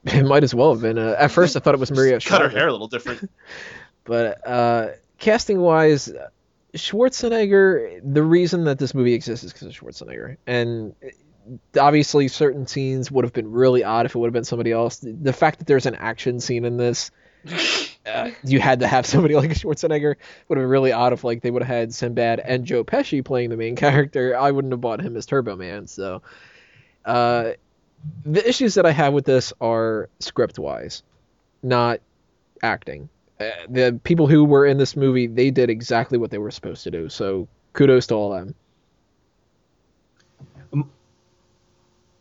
It 0.04 0.24
might 0.26 0.44
as 0.44 0.54
well 0.54 0.72
have 0.72 0.82
been. 0.82 0.98
Uh, 0.98 1.16
at 1.18 1.30
first, 1.30 1.56
I 1.56 1.60
thought 1.60 1.74
it 1.74 1.80
was 1.80 1.90
Maria. 1.96 2.20
Cut 2.20 2.42
her 2.42 2.48
hair 2.48 2.68
a 2.68 2.72
little 2.72 2.88
different. 2.88 3.30
But 4.04 4.46
uh, 4.46 4.90
casting 5.18 5.60
wise, 5.60 6.12
Schwarzenegger, 6.74 8.00
the 8.04 8.22
reason 8.22 8.64
that 8.64 8.78
this 8.78 8.94
movie 8.94 9.14
exists 9.14 9.44
is 9.44 9.52
because 9.52 9.68
of 9.68 9.74
Schwarzenegger. 9.74 10.36
And 10.46 10.94
obviously, 11.78 12.28
certain 12.28 12.66
scenes 12.66 13.10
would 13.10 13.24
have 13.24 13.32
been 13.32 13.50
really 13.50 13.84
odd 13.84 14.06
if 14.06 14.14
it 14.14 14.18
would 14.18 14.26
have 14.26 14.34
been 14.34 14.44
somebody 14.44 14.72
else. 14.72 14.98
The 15.02 15.32
fact 15.32 15.58
that 15.58 15.66
there's 15.66 15.86
an 15.86 15.94
action 15.94 16.40
scene 16.40 16.64
in 16.64 16.76
this, 16.76 17.10
uh, 18.06 18.30
you 18.44 18.60
had 18.60 18.80
to 18.80 18.86
have 18.86 19.06
somebody 19.06 19.34
like 19.36 19.50
Schwarzenegger. 19.50 20.16
Would 20.48 20.58
have 20.58 20.62
been 20.62 20.70
really 20.70 20.92
odd 20.92 21.12
if 21.12 21.24
like 21.24 21.42
they 21.42 21.50
would 21.50 21.62
have 21.62 21.76
had 21.76 21.94
Sinbad 21.94 22.40
and 22.40 22.64
Joe 22.64 22.84
Pesci 22.84 23.24
playing 23.24 23.50
the 23.50 23.56
main 23.56 23.76
character. 23.76 24.36
I 24.36 24.50
wouldn't 24.50 24.72
have 24.72 24.80
bought 24.80 25.00
him 25.00 25.16
as 25.16 25.26
Turbo 25.26 25.56
Man. 25.56 25.86
So, 25.86 26.22
uh, 27.04 27.52
the 28.24 28.46
issues 28.46 28.74
that 28.74 28.86
I 28.86 28.92
have 28.92 29.12
with 29.12 29.24
this 29.24 29.52
are 29.60 30.08
script 30.20 30.58
wise, 30.58 31.02
not 31.62 32.00
acting 32.62 33.08
the 33.38 34.00
people 34.04 34.26
who 34.26 34.44
were 34.44 34.66
in 34.66 34.78
this 34.78 34.96
movie 34.96 35.26
they 35.26 35.50
did 35.50 35.70
exactly 35.70 36.18
what 36.18 36.30
they 36.30 36.38
were 36.38 36.50
supposed 36.50 36.84
to 36.84 36.90
do 36.90 37.08
so 37.08 37.46
kudos 37.72 38.06
to 38.06 38.14
all 38.14 38.32
of 38.32 38.46
them 38.46 38.54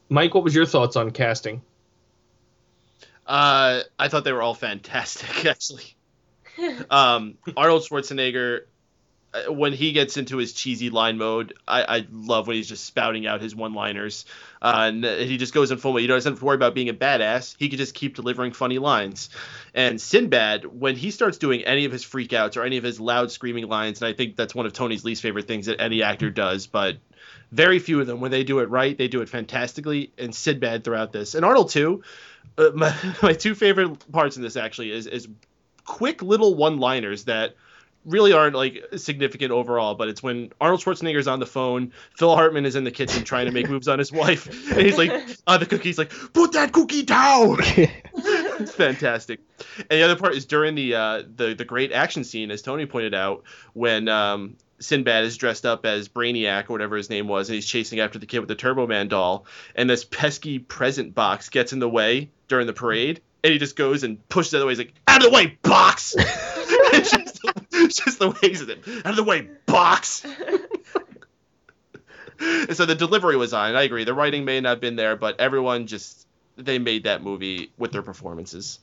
Mike, 0.10 0.34
what 0.34 0.44
was 0.44 0.54
your 0.54 0.66
thoughts 0.66 0.96
on 0.96 1.12
casting? 1.12 1.62
Uh, 3.26 3.82
I 3.98 4.08
thought 4.08 4.24
they 4.24 4.32
were 4.32 4.42
all 4.42 4.54
fantastic, 4.54 5.46
actually. 5.48 5.96
Um, 6.90 7.38
Arnold 7.58 7.84
Schwarzenegger, 7.84 8.62
uh, 8.62 8.64
when 9.48 9.74
he 9.74 9.92
gets 9.92 10.18
into 10.18 10.38
his 10.38 10.54
cheesy 10.54 10.90
line 10.90 11.18
mode, 11.18 11.54
I, 11.68 11.98
I 11.98 12.08
love 12.12 12.48
when 12.48 12.56
he's 12.56 12.68
just 12.68 12.86
spouting 12.86 13.28
out 13.28 13.42
his 13.42 13.56
one-liners. 13.56 14.26
Uh, 14.62 14.86
and 14.88 15.04
he 15.04 15.38
just 15.38 15.54
goes 15.54 15.72
in 15.72 15.78
full. 15.78 16.00
You 16.00 16.08
doesn't 16.08 16.34
have 16.34 16.40
to 16.40 16.46
worry 16.46 16.56
about 16.56 16.74
being 16.74 16.90
a 16.90 16.94
badass. 16.94 17.56
He 17.58 17.70
could 17.70 17.78
just 17.78 17.94
keep 17.94 18.16
delivering 18.16 18.54
funny 18.54 18.80
lines. 18.80 19.30
And 19.74 20.00
Sinbad, 20.00 20.66
when 20.66 20.96
he 20.96 21.12
starts 21.12 21.38
doing 21.38 21.64
any 21.64 21.86
of 21.86 21.92
his 21.92 22.04
freakouts 22.04 22.58
or 22.58 22.64
any 22.64 22.78
of 22.78 22.84
his 22.84 23.00
loud 23.00 23.32
screaming 23.32 23.68
lines, 23.68 24.02
and 24.02 24.08
I 24.08 24.14
think 24.14 24.36
that's 24.36 24.56
one 24.56 24.66
of 24.66 24.74
Tony's 24.74 25.04
least 25.04 25.22
favorite 25.22 25.48
things 25.48 25.66
that 25.68 25.82
any 25.82 26.02
actor 26.02 26.30
does, 26.30 26.68
but 26.68 26.98
very 27.52 27.80
few 27.80 28.02
of 28.02 28.08
them, 28.08 28.20
when 28.20 28.32
they 28.32 28.44
do 28.44 28.60
it 28.60 28.70
right, 28.70 28.98
they 28.98 29.08
do 29.08 29.22
it 29.22 29.30
fantastically. 29.30 30.12
And 30.18 30.34
Sinbad 30.34 30.84
throughout 30.84 31.12
this, 31.12 31.36
and 31.36 31.46
Arnold 31.46 31.70
too. 31.70 32.04
Uh, 32.58 32.72
my, 32.76 32.96
my 33.22 33.34
two 33.34 33.56
favorite 33.56 34.12
parts 34.12 34.38
in 34.38 34.44
this 34.44 34.56
actually 34.56 34.92
is 34.92 35.08
is 35.08 35.28
quick 35.86 36.22
little 36.22 36.56
one-liners 36.56 37.26
that 37.26 37.56
really 38.06 38.34
aren't 38.34 38.56
like 38.56 38.84
significant 38.98 39.52
overall, 39.52 39.96
but 39.96 40.08
it's 40.08 40.22
when 40.22 40.52
Arnold 40.62 40.82
Schwarzenegger's 40.82 41.28
on 41.28 41.40
the 41.40 41.46
phone, 41.46 41.92
Phil 42.18 42.36
Hartman 42.36 42.66
is 42.66 42.76
in 42.76 42.84
the 42.84 42.92
kitchen 42.92 43.24
trying 43.24 43.48
to 43.48 43.52
make 43.52 43.70
moves 43.70 43.88
on 43.88 44.00
his 44.00 44.12
wife, 44.12 44.48
and 44.72 44.82
he's 44.82 44.98
like, 44.98 45.12
on 45.48 45.60
the 45.60 45.66
cookie's 45.66 45.98
like, 45.98 46.12
put 46.34 46.54
that 46.54 46.72
cookie 46.72 47.04
down. 47.04 47.58
it's 47.64 48.76
fantastic. 48.76 49.40
And 49.78 49.88
the 49.90 50.04
other 50.04 50.16
part 50.16 50.36
is 50.36 50.46
during 50.46 50.76
the 50.76 50.96
uh, 50.96 51.24
the 51.36 51.54
the 51.56 51.66
great 51.66 51.92
action 51.92 52.24
scene, 52.24 52.52
as 52.52 52.62
Tony 52.62 52.86
pointed 52.86 53.14
out, 53.14 53.44
when 53.74 54.08
um, 54.08 54.56
Sinbad 54.80 55.24
is 55.24 55.38
dressed 55.38 55.66
up 55.66 55.86
as 55.86 56.10
Brainiac 56.10 56.70
or 56.70 56.74
whatever 56.74 56.98
his 56.98 57.10
name 57.10 57.28
was, 57.28 57.50
and 57.50 57.56
he's 57.56 57.66
chasing 57.66 58.00
after 58.00 58.20
the 58.20 58.26
kid 58.26 58.40
with 58.40 58.50
the 58.50 58.56
Turbo 58.56 58.88
Man 58.88 59.08
doll, 59.08 59.46
and 59.76 59.90
this 59.90 60.06
pesky 60.06 60.60
present 60.60 61.16
box 61.16 61.50
gets 61.50 61.74
in 61.74 61.80
the 61.80 61.90
way 61.90 62.30
during 62.48 62.68
the 62.68 62.74
parade, 62.74 63.22
and 63.44 63.54
he 63.54 63.60
just 63.60 63.76
goes 63.76 64.04
and 64.04 64.28
pushes 64.30 64.54
it 64.54 64.58
out 64.58 64.60
of 64.60 64.62
the 64.62 64.68
way. 64.68 64.72
He's 64.72 64.80
like, 64.80 64.94
out 65.08 65.26
of 65.26 65.32
the 65.32 65.36
way, 65.36 65.58
box! 65.62 66.16
it's 67.56 67.66
just, 67.72 67.86
it's 67.86 68.06
just 68.06 68.20
the 68.20 68.38
ways 68.42 68.62
of 68.62 68.70
it. 68.70 68.80
Out 69.06 69.12
of 69.12 69.16
the 69.16 69.24
way, 69.24 69.50
box! 69.66 70.26
And 72.38 72.76
so 72.76 72.86
the 72.86 72.96
delivery 72.96 73.38
was 73.38 73.54
on. 73.54 73.70
And 73.70 73.78
I 73.78 73.84
agree. 73.84 74.04
The 74.04 74.14
writing 74.14 74.44
may 74.44 74.60
not 74.60 74.70
have 74.70 74.82
been 74.82 74.98
there, 74.98 75.16
but 75.16 75.40
everyone 75.40 75.88
just 75.88 76.28
they 76.58 76.80
made 76.80 77.04
that 77.04 77.22
movie 77.22 77.72
with 77.78 77.92
their 77.92 78.02
performances. 78.02 78.80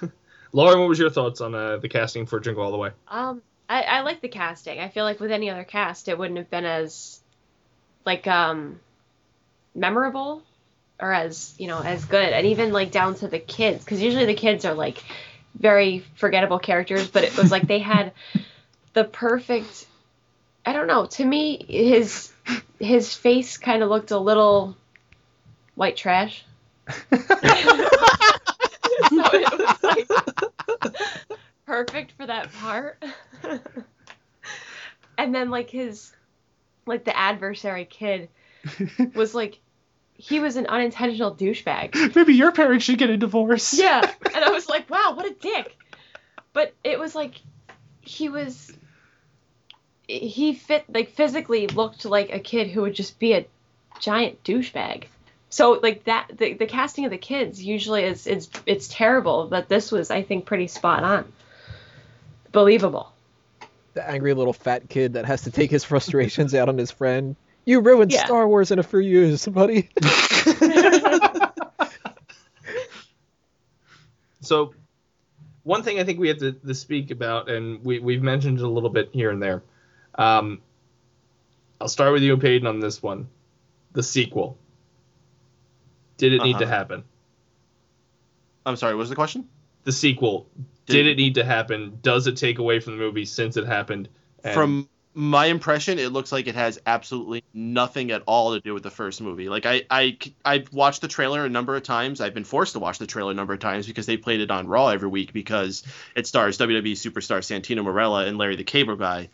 Lauren, 0.52 0.80
what 0.80 0.88
was 0.88 0.98
your 0.98 1.10
thoughts 1.10 1.40
on 1.40 1.54
uh, 1.54 1.76
the 1.76 1.88
casting 1.88 2.26
for 2.26 2.40
Jingle 2.40 2.64
All 2.64 2.70
the 2.70 2.78
Way? 2.78 2.90
Um, 3.08 3.42
I, 3.68 3.82
I 3.82 4.00
like 4.00 4.20
the 4.20 4.28
casting. 4.28 4.78
I 4.78 4.88
feel 4.88 5.04
like 5.04 5.20
with 5.20 5.32
any 5.32 5.50
other 5.50 5.64
cast, 5.64 6.08
it 6.08 6.18
wouldn't 6.18 6.38
have 6.38 6.50
been 6.50 6.64
as, 6.64 7.20
like, 8.04 8.26
um, 8.26 8.80
memorable 9.74 10.42
or 10.98 11.12
as 11.12 11.54
you 11.58 11.66
know 11.66 11.80
as 11.80 12.04
good, 12.06 12.32
and 12.32 12.46
even 12.46 12.72
like 12.72 12.90
down 12.90 13.14
to 13.16 13.28
the 13.28 13.38
kids, 13.38 13.84
because 13.84 14.00
usually 14.00 14.24
the 14.24 14.34
kids 14.34 14.64
are 14.64 14.74
like 14.74 15.02
very 15.58 16.04
forgettable 16.16 16.58
characters, 16.58 17.08
but 17.08 17.24
it 17.24 17.36
was 17.36 17.50
like 17.50 17.66
they 17.66 17.78
had 17.78 18.12
the 18.92 19.04
perfect. 19.04 19.86
I 20.64 20.72
don't 20.72 20.86
know. 20.86 21.06
To 21.06 21.24
me, 21.24 21.64
his 21.68 22.32
his 22.78 23.14
face 23.14 23.56
kind 23.56 23.82
of 23.82 23.88
looked 23.88 24.10
a 24.10 24.18
little 24.18 24.76
white 25.74 25.96
trash. 25.96 26.44
so 26.88 27.18
it 29.10 29.58
was 29.58 29.82
like 29.82 30.08
perfect 31.66 32.12
for 32.12 32.26
that 32.26 32.52
part. 32.52 33.02
and 35.18 35.34
then 35.34 35.50
like 35.50 35.70
his 35.70 36.12
like 36.86 37.04
the 37.04 37.16
adversary 37.16 37.84
kid 37.84 38.28
was 39.14 39.34
like 39.34 39.58
he 40.18 40.40
was 40.40 40.56
an 40.56 40.66
unintentional 40.66 41.34
douchebag. 41.34 42.14
Maybe 42.16 42.34
your 42.34 42.52
parents 42.52 42.84
should 42.84 42.98
get 42.98 43.10
a 43.10 43.16
divorce. 43.16 43.78
Yeah, 43.78 44.00
and 44.34 44.44
I 44.44 44.50
was 44.50 44.68
like, 44.68 44.88
wow, 44.90 45.14
what 45.14 45.26
a 45.26 45.34
dick. 45.34 45.76
But 46.52 46.74
it 46.82 46.98
was 46.98 47.14
like 47.14 47.34
he 48.00 48.28
was 48.28 48.72
he 50.08 50.54
fit 50.54 50.84
like 50.88 51.10
physically 51.10 51.66
looked 51.66 52.04
like 52.04 52.32
a 52.32 52.38
kid 52.38 52.68
who 52.68 52.82
would 52.82 52.94
just 52.94 53.18
be 53.18 53.32
a 53.34 53.46
giant 54.00 54.42
douchebag. 54.44 55.04
So 55.50 55.72
like 55.82 56.04
that 56.04 56.30
the, 56.36 56.54
the 56.54 56.66
casting 56.66 57.04
of 57.04 57.10
the 57.10 57.18
kids 57.18 57.62
usually 57.62 58.04
is 58.04 58.26
it's 58.26 58.48
it's 58.64 58.88
terrible, 58.88 59.46
but 59.48 59.68
this 59.68 59.92
was 59.92 60.10
I 60.10 60.22
think 60.22 60.46
pretty 60.46 60.68
spot 60.68 61.04
on. 61.04 61.32
Believable. 62.52 63.12
The 63.94 64.08
angry 64.08 64.34
little 64.34 64.52
fat 64.52 64.88
kid 64.88 65.14
that 65.14 65.24
has 65.24 65.42
to 65.42 65.50
take 65.50 65.70
his 65.70 65.84
frustrations 65.84 66.54
out 66.54 66.68
on 66.68 66.78
his 66.78 66.90
friend. 66.90 67.36
You 67.66 67.80
ruined 67.80 68.12
Yeah. 68.12 68.24
Star 68.24 68.48
Wars 68.48 68.70
in 68.70 68.78
a 68.78 68.82
few 68.82 69.00
years, 69.00 69.46
buddy. 69.46 69.90
So, 74.42 74.74
one 75.64 75.82
thing 75.82 75.98
I 75.98 76.04
think 76.04 76.20
we 76.20 76.28
have 76.28 76.38
to, 76.38 76.52
to 76.52 76.74
speak 76.74 77.10
about, 77.10 77.48
and 77.50 77.84
we, 77.84 77.98
we've 77.98 78.22
mentioned 78.22 78.58
it 78.58 78.64
a 78.64 78.68
little 78.68 78.90
bit 78.90 79.10
here 79.12 79.30
and 79.30 79.42
there. 79.42 79.64
Um, 80.14 80.60
I'll 81.80 81.88
start 81.88 82.12
with 82.12 82.22
you, 82.22 82.36
Peyton, 82.36 82.66
on 82.66 82.78
this 82.78 83.02
one. 83.02 83.28
The 83.92 84.04
sequel. 84.04 84.56
Did 86.16 86.32
it 86.32 86.42
need 86.44 86.58
to 86.58 86.64
Uh-huh. 86.64 86.74
happen? 86.74 87.04
I'm 88.64 88.76
sorry. 88.76 88.94
What 88.94 89.00
was 89.00 89.08
the 89.08 89.16
question? 89.16 89.48
The 89.84 89.92
sequel. 89.92 90.48
Did, 90.86 90.92
Did- 90.92 91.06
it 91.08 91.16
need 91.16 91.34
to 91.34 91.44
happen? 91.44 91.98
Does 92.02 92.26
it 92.28 92.36
take 92.36 92.58
away 92.58 92.78
from 92.78 92.92
the 92.92 92.98
movie 92.98 93.24
since 93.24 93.56
it 93.56 93.66
happened? 93.66 94.08
And- 94.44 94.54
From 94.54 94.88
my 95.16 95.46
impression, 95.46 95.98
it 95.98 96.12
looks 96.12 96.30
like 96.30 96.46
it 96.46 96.56
has 96.56 96.78
absolutely 96.84 97.42
nothing 97.54 98.10
at 98.10 98.22
all 98.26 98.52
to 98.52 98.60
do 98.60 98.74
with 98.74 98.82
the 98.82 98.90
first 98.90 99.22
movie. 99.22 99.48
Like 99.48 99.64
I, 99.64 99.82
I, 99.90 100.18
I 100.44 100.64
watched 100.72 101.00
the 101.00 101.08
trailer 101.08 101.42
a 101.42 101.48
number 101.48 101.74
of 101.74 101.82
times. 101.82 102.20
I've 102.20 102.34
been 102.34 102.44
forced 102.44 102.74
to 102.74 102.80
watch 102.80 102.98
the 102.98 103.06
trailer 103.06 103.30
a 103.30 103.34
number 103.34 103.54
of 103.54 103.58
times 103.58 103.86
because 103.86 104.04
they 104.04 104.18
played 104.18 104.40
it 104.40 104.50
on 104.50 104.68
Raw 104.68 104.88
every 104.88 105.08
week 105.08 105.32
because 105.32 105.84
it 106.14 106.26
stars 106.26 106.58
WWE 106.58 106.92
superstar 106.92 107.38
Santino 107.38 107.82
Marella 107.82 108.28
and 108.28 108.36
Larry 108.36 108.56
the 108.56 108.64
Cable 108.64 108.96
Guy. 108.96 109.30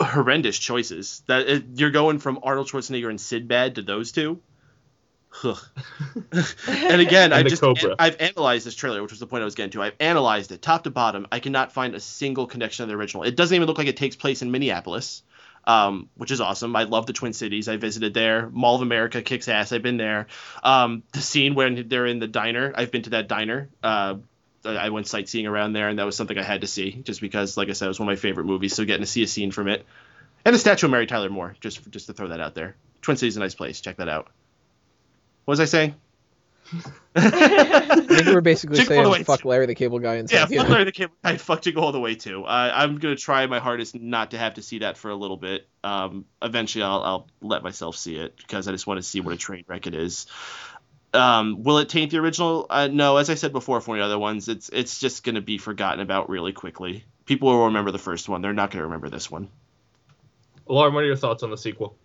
Horrendous 0.00 0.56
choices. 0.56 1.24
That 1.26 1.64
you're 1.74 1.90
going 1.90 2.20
from 2.20 2.38
Arnold 2.44 2.68
Schwarzenegger 2.68 3.10
and 3.10 3.20
Sinbad 3.20 3.74
to 3.74 3.82
those 3.82 4.12
two. 4.12 4.40
And 6.66 7.00
again, 7.00 7.32
And 7.32 7.34
I 7.34 7.42
just 7.42 7.62
Cobra. 7.62 7.96
I've 7.98 8.20
analyzed 8.20 8.66
this 8.66 8.74
trailer, 8.74 9.02
which 9.02 9.12
was 9.12 9.20
the 9.20 9.26
point 9.26 9.42
I 9.42 9.44
was 9.44 9.54
getting 9.54 9.72
to. 9.72 9.82
I've 9.82 9.94
analyzed 10.00 10.52
it 10.52 10.62
top 10.62 10.84
to 10.84 10.90
bottom. 10.90 11.26
I 11.32 11.40
cannot 11.40 11.72
find 11.72 11.94
a 11.94 12.00
single 12.00 12.46
connection 12.46 12.86
to 12.86 12.92
the 12.92 12.96
original. 12.96 13.24
It 13.24 13.36
doesn't 13.36 13.54
even 13.54 13.66
look 13.66 13.78
like 13.78 13.88
it 13.88 13.96
takes 13.96 14.16
place 14.16 14.42
in 14.42 14.50
Minneapolis, 14.50 15.22
um, 15.66 16.08
which 16.16 16.30
is 16.30 16.40
awesome. 16.40 16.74
I 16.76 16.84
love 16.84 17.06
the 17.06 17.12
Twin 17.12 17.32
Cities. 17.32 17.68
I 17.68 17.76
visited 17.76 18.14
there. 18.14 18.48
Mall 18.50 18.76
of 18.76 18.82
America 18.82 19.22
kicks 19.22 19.48
ass. 19.48 19.72
I've 19.72 19.82
been 19.82 19.96
there. 19.96 20.26
Um, 20.62 21.02
the 21.12 21.20
scene 21.20 21.54
when 21.54 21.88
they're 21.88 22.06
in 22.06 22.18
the 22.18 22.28
diner. 22.28 22.72
I've 22.74 22.90
been 22.90 23.02
to 23.02 23.10
that 23.10 23.28
diner. 23.28 23.68
Uh, 23.82 24.16
I 24.64 24.90
went 24.90 25.06
sightseeing 25.06 25.46
around 25.46 25.74
there, 25.74 25.88
and 25.88 25.98
that 25.98 26.04
was 26.04 26.16
something 26.16 26.38
I 26.38 26.42
had 26.42 26.62
to 26.62 26.66
see, 26.66 26.92
just 26.92 27.20
because, 27.20 27.56
like 27.56 27.68
I 27.68 27.72
said, 27.72 27.86
it 27.86 27.88
was 27.88 28.00
one 28.00 28.08
of 28.08 28.12
my 28.12 28.20
favorite 28.20 28.44
movies. 28.44 28.74
So 28.74 28.84
getting 28.84 29.02
to 29.04 29.10
see 29.10 29.22
a 29.22 29.26
scene 29.26 29.50
from 29.50 29.68
it, 29.68 29.84
and 30.44 30.54
the 30.54 30.58
statue 30.58 30.86
of 30.86 30.90
Mary 30.90 31.06
Tyler 31.06 31.28
Moore, 31.28 31.54
just 31.60 31.90
just 31.90 32.06
to 32.06 32.14
throw 32.14 32.28
that 32.28 32.40
out 32.40 32.54
there. 32.54 32.76
Twin 33.02 33.16
Cities 33.16 33.34
is 33.34 33.36
a 33.36 33.40
nice 33.40 33.54
place. 33.54 33.80
Check 33.82 33.96
that 33.96 34.08
out. 34.08 34.28
What 35.44 35.52
was 35.52 35.60
I 35.60 35.66
saying? 35.66 35.94
I 37.16 38.00
think 38.00 38.26
we're 38.26 38.40
basically 38.40 38.78
Chick 38.78 38.90
all 38.90 39.02
the 39.04 39.08
way 39.08 39.14
saying 39.16 39.24
fuck 39.26 39.44
Larry 39.44 39.66
the 39.66 39.74
Cable 39.74 39.98
Guy 39.98 40.14
and 40.14 40.30
Yeah, 40.30 40.46
fuck 40.46 40.68
Larry 40.68 40.84
the 40.84 40.92
Cable 40.92 41.14
Guy. 41.22 41.32
I 41.32 41.36
fuck 41.36 41.62
Jingle 41.62 41.84
all 41.84 41.92
the 41.92 42.00
way 42.00 42.14
too. 42.14 42.44
I, 42.44 42.82
I'm 42.82 42.98
gonna 42.98 43.16
try 43.16 43.46
my 43.46 43.60
hardest 43.60 43.94
not 43.94 44.32
to 44.32 44.38
have 44.38 44.54
to 44.54 44.62
see 44.62 44.78
that 44.80 44.96
for 44.96 45.10
a 45.10 45.14
little 45.14 45.36
bit. 45.36 45.68
Um, 45.84 46.24
eventually, 46.42 46.82
I'll, 46.82 47.02
I'll 47.02 47.28
let 47.40 47.62
myself 47.62 47.96
see 47.96 48.16
it 48.16 48.36
because 48.36 48.66
I 48.66 48.72
just 48.72 48.86
want 48.86 48.98
to 48.98 49.02
see 49.02 49.20
what 49.20 49.34
a 49.34 49.36
train 49.36 49.64
wreck 49.68 49.86
it 49.86 49.94
is. 49.94 50.26
Um, 51.12 51.62
will 51.62 51.78
it 51.78 51.88
taint 51.88 52.10
the 52.10 52.18
original? 52.18 52.66
Uh, 52.68 52.88
no, 52.90 53.18
as 53.18 53.30
I 53.30 53.34
said 53.34 53.52
before 53.52 53.80
for 53.80 53.96
the 53.96 54.02
other 54.02 54.18
ones, 54.18 54.48
it's 54.48 54.68
it's 54.70 54.98
just 54.98 55.22
gonna 55.22 55.42
be 55.42 55.58
forgotten 55.58 56.00
about 56.00 56.28
really 56.28 56.52
quickly. 56.52 57.04
People 57.26 57.50
will 57.50 57.66
remember 57.66 57.92
the 57.92 57.98
first 57.98 58.28
one. 58.28 58.42
They're 58.42 58.52
not 58.52 58.70
gonna 58.70 58.84
remember 58.84 59.08
this 59.10 59.30
one. 59.30 59.48
Lauren, 60.66 60.94
what 60.94 61.04
are 61.04 61.06
your 61.06 61.16
thoughts 61.16 61.42
on 61.42 61.50
the 61.50 61.58
sequel? 61.58 61.96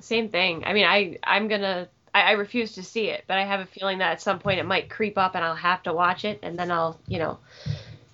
Same 0.00 0.28
thing. 0.28 0.64
I 0.64 0.74
mean, 0.74 0.86
I 0.86 1.18
I'm 1.24 1.48
gonna 1.48 1.88
I, 2.16 2.22
I 2.22 2.30
refuse 2.32 2.72
to 2.72 2.82
see 2.82 3.08
it, 3.08 3.24
but 3.26 3.38
I 3.38 3.44
have 3.44 3.60
a 3.60 3.66
feeling 3.66 3.98
that 3.98 4.12
at 4.12 4.20
some 4.20 4.38
point 4.38 4.58
it 4.58 4.66
might 4.66 4.88
creep 4.88 5.18
up 5.18 5.34
and 5.34 5.44
I'll 5.44 5.54
have 5.54 5.82
to 5.84 5.92
watch 5.92 6.24
it, 6.24 6.40
and 6.42 6.58
then 6.58 6.70
I'll 6.70 6.98
you 7.06 7.18
know 7.18 7.38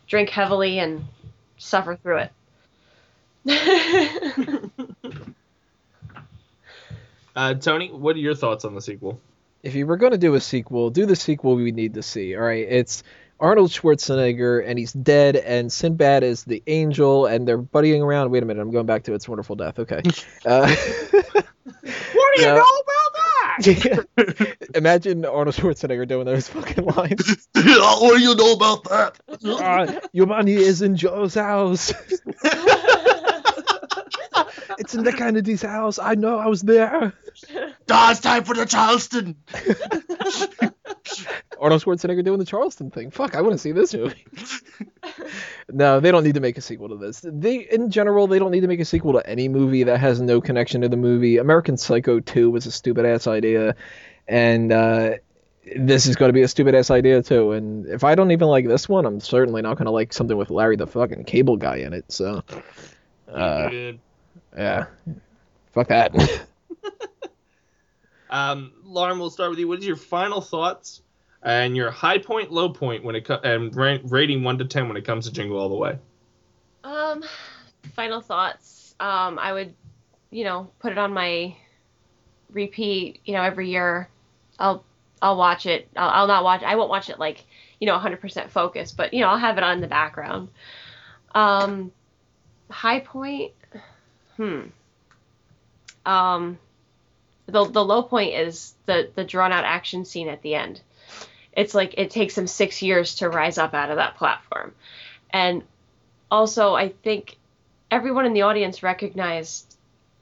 drink 0.06 0.30
heavily 0.30 0.78
and 0.78 1.04
suffer 1.58 1.96
through 1.96 2.28
it. 3.46 4.62
Uh, 7.34 7.54
Tony, 7.54 7.88
what 7.88 8.14
are 8.14 8.18
your 8.18 8.34
thoughts 8.34 8.66
on 8.66 8.74
the 8.74 8.82
sequel? 8.82 9.18
if 9.62 9.74
you 9.74 9.86
were 9.86 9.96
going 9.96 10.12
to 10.12 10.18
do 10.18 10.34
a 10.34 10.40
sequel, 10.40 10.90
do 10.90 11.06
the 11.06 11.16
sequel 11.16 11.54
we 11.54 11.70
need 11.72 11.94
to 11.94 12.02
see. 12.02 12.34
All 12.36 12.42
right, 12.42 12.66
it's 12.68 13.02
Arnold 13.38 13.70
Schwarzenegger 13.70 14.62
and 14.66 14.78
he's 14.78 14.92
dead, 14.92 15.36
and 15.36 15.72
Sinbad 15.72 16.22
is 16.24 16.44
the 16.44 16.62
angel, 16.66 17.26
and 17.26 17.46
they're 17.46 17.58
buddying 17.58 18.02
around. 18.02 18.30
Wait 18.30 18.42
a 18.42 18.46
minute, 18.46 18.60
I'm 18.60 18.70
going 18.70 18.86
back 18.86 19.04
to 19.04 19.14
It's 19.14 19.28
Wonderful 19.28 19.56
Death. 19.56 19.78
Okay. 19.78 20.02
Uh, 20.44 20.74
What 21.84 22.36
do 22.36 22.42
you 22.42 22.48
know 22.48 22.54
about 22.54 23.01
that? 23.58 24.56
imagine 24.74 25.24
Arnold 25.24 25.56
Schwarzenegger 25.56 26.06
doing 26.06 26.24
those 26.26 26.48
fucking 26.48 26.84
lines. 26.84 27.48
what 27.54 28.16
do 28.16 28.22
you 28.22 28.34
know 28.34 28.52
about 28.52 28.84
that? 28.84 29.18
Ah, 29.44 30.00
your 30.12 30.26
money 30.26 30.54
is 30.54 30.82
in 30.82 30.96
Joe's 30.96 31.34
house. 31.34 31.92
it's 34.78 34.94
in 34.94 35.04
the 35.04 35.12
Kennedy's 35.12 35.62
house. 35.62 35.98
I 35.98 36.14
know, 36.14 36.38
I 36.38 36.46
was 36.46 36.62
there. 36.62 37.12
Ah, 37.94 38.10
it's 38.10 38.20
time 38.20 38.44
for 38.44 38.54
the 38.54 38.64
Charleston. 38.64 39.36
Arnold 41.60 41.82
Schwarzenegger 41.82 42.24
doing 42.24 42.38
the 42.38 42.44
Charleston 42.44 42.90
thing. 42.90 43.10
Fuck, 43.10 43.36
I 43.36 43.42
want 43.42 43.52
to 43.52 43.58
see 43.58 43.72
this 43.72 43.92
movie. 43.94 44.24
no, 45.70 46.00
they 46.00 46.10
don't 46.10 46.24
need 46.24 46.34
to 46.34 46.40
make 46.40 46.58
a 46.58 46.60
sequel 46.60 46.88
to 46.88 46.96
this. 46.96 47.24
They, 47.24 47.56
in 47.56 47.90
general, 47.90 48.26
they 48.26 48.38
don't 48.38 48.50
need 48.50 48.62
to 48.62 48.68
make 48.68 48.80
a 48.80 48.84
sequel 48.84 49.12
to 49.14 49.26
any 49.28 49.48
movie 49.48 49.84
that 49.84 49.98
has 49.98 50.20
no 50.20 50.40
connection 50.40 50.80
to 50.80 50.88
the 50.88 50.96
movie. 50.96 51.38
American 51.38 51.76
Psycho 51.76 52.20
2 52.20 52.50
was 52.50 52.66
a 52.66 52.72
stupid 52.72 53.04
ass 53.04 53.26
idea, 53.26 53.76
and 54.26 54.72
uh, 54.72 55.10
this 55.76 56.06
is 56.06 56.16
going 56.16 56.30
to 56.30 56.34
be 56.34 56.42
a 56.42 56.48
stupid 56.48 56.74
ass 56.74 56.90
idea 56.90 57.22
too. 57.22 57.52
And 57.52 57.86
if 57.86 58.04
I 58.04 58.14
don't 58.14 58.32
even 58.32 58.48
like 58.48 58.66
this 58.66 58.88
one, 58.88 59.06
I'm 59.06 59.20
certainly 59.20 59.62
not 59.62 59.76
going 59.76 59.86
to 59.86 59.92
like 59.92 60.12
something 60.12 60.36
with 60.36 60.50
Larry 60.50 60.76
the 60.76 60.86
fucking 60.86 61.24
Cable 61.24 61.56
Guy 61.56 61.76
in 61.76 61.92
it. 61.92 62.10
So, 62.10 62.42
uh, 63.32 63.68
Good. 63.68 64.00
Yeah, 64.56 64.86
fuck 65.72 65.88
that. 65.88 66.14
Um, 68.32 68.72
Lauren, 68.82 69.18
we'll 69.18 69.28
start 69.28 69.50
with 69.50 69.58
you. 69.58 69.68
What 69.68 69.80
is 69.80 69.86
your 69.86 69.94
final 69.94 70.40
thoughts 70.40 71.02
and 71.42 71.76
your 71.76 71.90
high 71.90 72.16
point, 72.16 72.50
low 72.50 72.70
point 72.70 73.04
when 73.04 73.14
it 73.14 73.26
co- 73.26 73.40
and 73.44 73.76
ra- 73.76 73.98
rating 74.04 74.42
one 74.42 74.56
to 74.56 74.64
ten 74.64 74.88
when 74.88 74.96
it 74.96 75.04
comes 75.04 75.26
to 75.26 75.32
Jingle 75.32 75.58
All 75.58 75.68
the 75.68 75.74
Way? 75.74 75.98
Um, 76.82 77.22
final 77.92 78.22
thoughts. 78.22 78.94
Um, 78.98 79.38
I 79.38 79.52
would, 79.52 79.74
you 80.30 80.44
know, 80.44 80.70
put 80.78 80.92
it 80.92 80.98
on 80.98 81.12
my 81.12 81.54
repeat. 82.50 83.20
You 83.26 83.34
know, 83.34 83.42
every 83.42 83.68
year, 83.68 84.08
I'll 84.58 84.82
I'll 85.20 85.36
watch 85.36 85.66
it. 85.66 85.88
I'll, 85.94 86.08
I'll 86.08 86.26
not 86.26 86.42
watch. 86.42 86.62
I 86.62 86.76
won't 86.76 86.88
watch 86.88 87.10
it 87.10 87.18
like 87.18 87.44
you 87.80 87.86
know 87.86 87.98
100% 87.98 88.48
focus, 88.48 88.92
but 88.92 89.12
you 89.12 89.20
know 89.20 89.28
I'll 89.28 89.38
have 89.38 89.58
it 89.58 89.62
on 89.62 89.74
in 89.74 89.80
the 89.82 89.88
background. 89.88 90.48
Um, 91.34 91.92
high 92.70 93.00
point. 93.00 93.52
Hmm. 94.42 94.60
Um, 96.04 96.58
the 97.46 97.64
the 97.64 97.84
low 97.84 98.02
point 98.02 98.34
is 98.34 98.74
the 98.86 99.08
the 99.14 99.22
drawn 99.22 99.52
out 99.52 99.64
action 99.64 100.04
scene 100.04 100.28
at 100.28 100.42
the 100.42 100.56
end. 100.56 100.80
It's 101.52 101.74
like 101.74 101.94
it 101.96 102.10
takes 102.10 102.36
him 102.36 102.48
six 102.48 102.82
years 102.82 103.16
to 103.16 103.28
rise 103.28 103.56
up 103.56 103.72
out 103.72 103.90
of 103.90 103.96
that 103.96 104.16
platform, 104.16 104.74
and 105.30 105.62
also 106.28 106.74
I 106.74 106.88
think 106.88 107.36
everyone 107.88 108.26
in 108.26 108.32
the 108.32 108.42
audience 108.42 108.82
recognized 108.82 109.76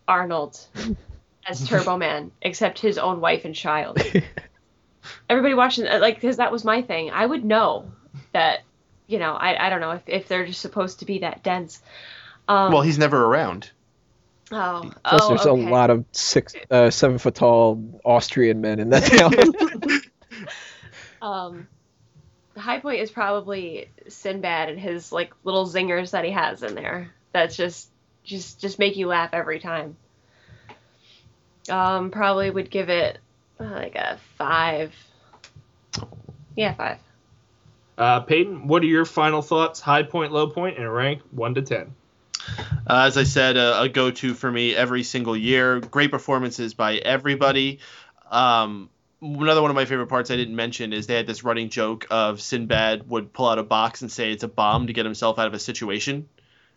Arnold 0.06 0.58
as 1.46 1.66
Turbo 1.66 1.96
Man, 1.96 2.30
except 2.42 2.78
his 2.78 2.98
own 2.98 3.22
wife 3.22 3.46
and 3.46 3.54
child. 3.54 4.02
Everybody 5.30 5.54
watching, 5.54 5.86
uh, 5.86 5.98
like, 5.98 6.16
because 6.16 6.36
that 6.36 6.52
was 6.52 6.62
my 6.62 6.82
thing. 6.82 7.10
I 7.10 7.24
would 7.24 7.42
know 7.44 7.90
that, 8.32 8.60
you 9.06 9.18
know, 9.18 9.32
I, 9.32 9.66
I 9.66 9.70
don't 9.70 9.80
know 9.80 9.92
if, 9.92 10.02
if 10.06 10.28
they're 10.28 10.44
just 10.44 10.60
supposed 10.60 10.98
to 10.98 11.06
be 11.06 11.20
that 11.20 11.42
dense. 11.42 11.80
Um, 12.48 12.72
Well, 12.72 12.82
he's 12.82 12.98
never 12.98 13.24
around. 13.24 13.70
Oh, 14.52 14.92
Plus, 15.04 15.22
oh, 15.22 15.28
there's 15.28 15.46
okay. 15.46 15.66
a 15.66 15.70
lot 15.70 15.90
of 15.90 16.04
six, 16.12 16.54
uh, 16.70 16.90
seven 16.90 17.18
foot 17.18 17.34
tall 17.34 18.00
Austrian 18.04 18.60
men 18.60 18.80
in 18.80 18.90
that 18.90 19.04
town. 19.04 20.00
Um, 21.22 21.68
the 22.54 22.60
high 22.60 22.80
point 22.80 23.00
is 23.00 23.10
probably 23.10 23.90
Sinbad 24.08 24.70
and 24.70 24.78
his 24.78 25.12
like 25.12 25.32
little 25.44 25.66
zingers 25.66 26.12
that 26.12 26.24
he 26.24 26.30
has 26.30 26.62
in 26.62 26.74
there. 26.74 27.12
That's 27.32 27.56
just 27.56 27.90
just 28.24 28.60
just 28.60 28.78
make 28.78 28.96
you 28.96 29.06
laugh 29.06 29.30
every 29.32 29.60
time. 29.60 29.96
Um, 31.68 32.10
probably 32.10 32.50
would 32.50 32.70
give 32.70 32.88
it 32.88 33.18
uh, 33.58 33.64
like 33.64 33.94
a 33.94 34.18
five. 34.36 34.94
Yeah, 36.56 36.74
five. 36.74 36.98
Uh, 37.96 38.20
Peyton, 38.20 38.66
what 38.66 38.82
are 38.82 38.86
your 38.86 39.04
final 39.04 39.42
thoughts, 39.42 39.78
high 39.78 40.02
point, 40.02 40.32
low 40.32 40.48
point, 40.48 40.78
and 40.78 40.92
rank 40.92 41.20
one 41.30 41.54
to 41.54 41.62
ten? 41.62 41.94
Uh, 42.88 43.04
as 43.06 43.16
I 43.16 43.24
said, 43.24 43.56
a, 43.56 43.82
a 43.82 43.88
go-to 43.88 44.34
for 44.34 44.50
me 44.50 44.74
every 44.74 45.02
single 45.02 45.36
year. 45.36 45.80
Great 45.80 46.10
performances 46.10 46.74
by 46.74 46.96
everybody. 46.96 47.80
Um, 48.30 48.90
another 49.22 49.62
one 49.62 49.70
of 49.70 49.74
my 49.74 49.84
favorite 49.84 50.08
parts 50.08 50.30
I 50.30 50.36
didn't 50.36 50.56
mention 50.56 50.92
is 50.92 51.06
they 51.06 51.14
had 51.14 51.26
this 51.26 51.44
running 51.44 51.68
joke 51.68 52.06
of 52.10 52.40
Sinbad 52.40 53.08
would 53.08 53.32
pull 53.32 53.48
out 53.48 53.58
a 53.58 53.62
box 53.62 54.02
and 54.02 54.10
say 54.10 54.32
it's 54.32 54.42
a 54.42 54.48
bomb 54.48 54.86
to 54.86 54.92
get 54.92 55.04
himself 55.04 55.38
out 55.38 55.46
of 55.46 55.54
a 55.54 55.58
situation. 55.58 56.28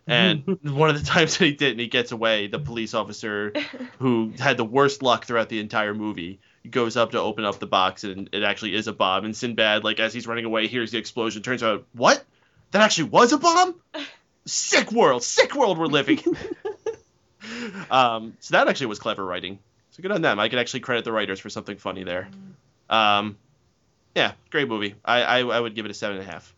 And 0.06 0.44
one 0.62 0.90
of 0.90 0.98
the 0.98 1.06
times 1.06 1.38
that 1.38 1.44
he 1.44 1.52
did 1.52 1.72
and 1.72 1.80
he 1.80 1.86
gets 1.86 2.12
away, 2.12 2.46
the 2.46 2.58
police 2.58 2.94
officer 2.94 3.52
who 3.98 4.32
had 4.38 4.56
the 4.56 4.64
worst 4.64 5.02
luck 5.02 5.24
throughout 5.24 5.48
the 5.48 5.60
entire 5.60 5.94
movie 5.94 6.40
goes 6.68 6.96
up 6.96 7.10
to 7.12 7.20
open 7.20 7.44
up 7.44 7.58
the 7.58 7.66
box 7.66 8.04
and 8.04 8.30
it 8.32 8.42
actually 8.42 8.74
is 8.74 8.88
a 8.88 8.92
bomb. 8.92 9.24
And 9.24 9.36
Sinbad, 9.36 9.84
like 9.84 10.00
as 10.00 10.12
he's 10.12 10.26
running 10.26 10.44
away, 10.44 10.66
hears 10.66 10.90
the 10.90 10.98
explosion. 10.98 11.42
Turns 11.42 11.62
out, 11.62 11.86
what? 11.92 12.22
That 12.70 12.82
actually 12.82 13.10
was 13.10 13.32
a 13.32 13.38
bomb? 13.38 13.76
Sick 14.46 14.92
world, 14.92 15.22
sick 15.22 15.54
world 15.54 15.78
we're 15.78 15.86
living. 15.86 16.20
um, 17.90 18.36
so 18.40 18.52
that 18.52 18.68
actually 18.68 18.86
was 18.86 18.98
clever 18.98 19.24
writing. 19.24 19.58
So 19.90 20.02
good 20.02 20.12
on 20.12 20.22
them. 20.22 20.40
I 20.40 20.48
could 20.48 20.58
actually 20.58 20.80
credit 20.80 21.04
the 21.04 21.12
writers 21.12 21.40
for 21.40 21.48
something 21.50 21.76
funny 21.76 22.04
there. 22.04 22.28
Um, 22.90 23.38
yeah, 24.14 24.32
great 24.50 24.68
movie. 24.68 24.94
I, 25.04 25.22
I 25.22 25.38
I 25.40 25.60
would 25.60 25.74
give 25.74 25.84
it 25.84 25.90
a 25.90 25.94
seven 25.94 26.18
and 26.18 26.28
a 26.28 26.30
half. 26.30 26.54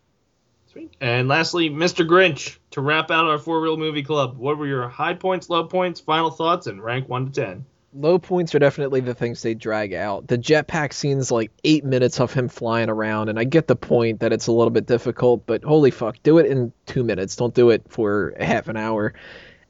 Sweet. 0.72 0.94
And 1.00 1.28
lastly, 1.28 1.70
Mr. 1.70 2.06
Grinch, 2.06 2.58
to 2.72 2.80
wrap 2.80 3.10
out 3.10 3.26
our 3.26 3.38
four 3.38 3.60
real 3.60 3.76
movie 3.76 4.02
club, 4.02 4.36
what 4.36 4.58
were 4.58 4.66
your 4.66 4.88
high 4.88 5.14
points, 5.14 5.48
low 5.48 5.64
points, 5.64 6.00
final 6.00 6.30
thoughts, 6.30 6.66
and 6.66 6.82
rank 6.82 7.08
one 7.08 7.30
to 7.30 7.40
ten? 7.40 7.64
Low 7.96 8.18
points 8.18 8.54
are 8.54 8.58
definitely 8.58 9.00
the 9.00 9.14
things 9.14 9.42
they 9.42 9.54
drag 9.54 9.94
out. 9.94 10.26
The 10.28 10.38
jetpack 10.38 10.92
scene's 10.92 11.30
like 11.30 11.50
eight 11.64 11.84
minutes 11.84 12.20
of 12.20 12.32
him 12.32 12.48
flying 12.48 12.88
around, 12.90 13.28
and 13.28 13.38
I 13.38 13.44
get 13.44 13.66
the 13.66 13.76
point 13.76 14.20
that 14.20 14.32
it's 14.32 14.46
a 14.46 14.52
little 14.52 14.70
bit 14.70 14.86
difficult, 14.86 15.46
but 15.46 15.64
holy 15.64 15.90
fuck, 15.90 16.22
do 16.22 16.38
it 16.38 16.46
in 16.46 16.72
two 16.84 17.04
minutes. 17.04 17.36
Don't 17.36 17.54
do 17.54 17.70
it 17.70 17.82
for 17.88 18.34
half 18.38 18.68
an 18.68 18.76
hour. 18.76 19.14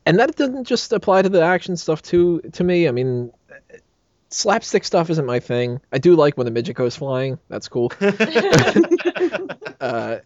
And 0.05 0.19
that 0.19 0.35
doesn't 0.37 0.65
just 0.65 0.93
apply 0.93 1.23
to 1.23 1.29
the 1.29 1.43
action 1.43 1.77
stuff 1.77 2.03
too. 2.03 2.41
To 2.53 2.65
me, 2.65 2.89
I 2.89 2.91
mean, 2.91 3.33
slapstick 4.31 4.85
stuff 4.85 5.11
isn't 5.11 5.27
my 5.27 5.41
thing. 5.41 5.81
I 5.93 5.99
do 5.99 6.17
like 6.17 6.37
when 6.37 6.45
the 6.45 6.51
midget 6.51 6.77
goes 6.77 6.97
flying. 6.97 7.39
That's 7.49 7.69
cool. 7.69 7.93
uh, 9.81 10.19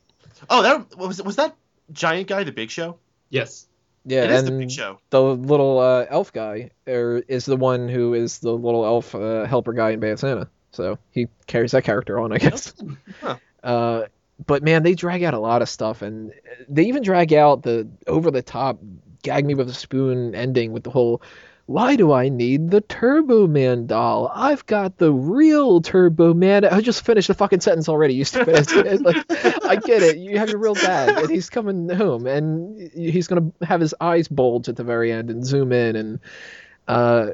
Oh, 0.49 0.63
that 0.63 0.97
was 0.97 1.23
was 1.23 1.37
that 1.37 1.55
giant 1.93 2.29
guy 2.29 2.45
the 2.45 2.53
Big 2.53 2.71
Show? 2.71 2.99
Yes. 3.29 3.67
Yeah, 4.05 4.25
It 4.25 4.31
is 4.31 4.39
and 4.41 4.49
the 4.49 4.59
Big 4.61 4.71
Show. 4.71 4.99
the 5.11 5.23
little 5.23 5.79
uh, 5.79 6.07
elf 6.09 6.33
guy 6.33 6.71
er, 6.89 7.23
is 7.29 7.45
the 7.45 7.57
one 7.57 7.89
who 7.89 8.15
is 8.15 8.39
the 8.39 8.53
little 8.53 8.85
elf 8.85 9.15
uh, 9.15 9.45
helper 9.45 9.73
guy 9.73 9.91
in 9.91 10.01
Bad 10.01 10.19
Santa. 10.19 10.49
So 10.73 10.99
he 11.11 11.29
carries 11.47 11.73
that 11.73 11.85
character 11.85 12.19
on, 12.19 12.33
I 12.33 12.39
guess. 12.39 12.75
Huh. 13.21 13.37
Uh, 13.63 14.07
but 14.47 14.63
man, 14.63 14.83
they 14.83 14.95
drag 14.95 15.23
out 15.23 15.35
a 15.35 15.39
lot 15.39 15.63
of 15.63 15.69
stuff, 15.69 16.01
and 16.03 16.33
they 16.69 16.85
even 16.85 17.03
drag 17.03 17.33
out 17.35 17.63
the 17.63 17.89
over 18.07 18.31
the 18.31 18.43
top, 18.43 18.79
gag 19.23 19.45
me 19.45 19.55
with 19.55 19.69
a 19.69 19.75
spoon 19.75 20.35
ending 20.35 20.73
with 20.73 20.85
the 20.85 20.91
whole. 20.91 21.21
Why 21.71 21.95
do 21.95 22.11
I 22.11 22.31
need 22.31 22.73
the 22.73 22.81
Turbo 22.81 23.47
Man 23.47 23.87
doll? 23.87 24.29
I've 24.35 24.67
got 24.67 24.99
the 24.99 25.13
real 25.13 25.81
Turbo 25.81 26.35
Man. 26.35 26.65
I 26.65 26.81
just 26.81 27.05
finished 27.05 27.29
the 27.29 27.35
fucking 27.35 27.61
sentence 27.61 27.89
already. 27.89 28.15
You 28.15 28.25
stupid. 28.25 28.67
Like, 29.05 29.25
I 29.65 29.77
get 29.77 30.03
it. 30.03 30.17
You 30.17 30.37
have 30.39 30.49
your 30.49 30.59
real 30.59 30.75
dad, 30.75 31.11
and 31.11 31.31
he's 31.31 31.49
coming 31.49 31.89
home, 31.89 32.27
and 32.27 32.91
he's 32.93 33.29
gonna 33.29 33.53
have 33.63 33.81
his 33.81 33.95
eyes 34.01 34.27
bulge 34.27 34.69
at 34.69 34.75
the 34.75 34.83
very 34.83 35.13
end 35.13 35.31
and 35.31 35.47
zoom 35.47 35.71
in, 35.71 35.95
and 35.95 36.21
uh, 36.89 37.27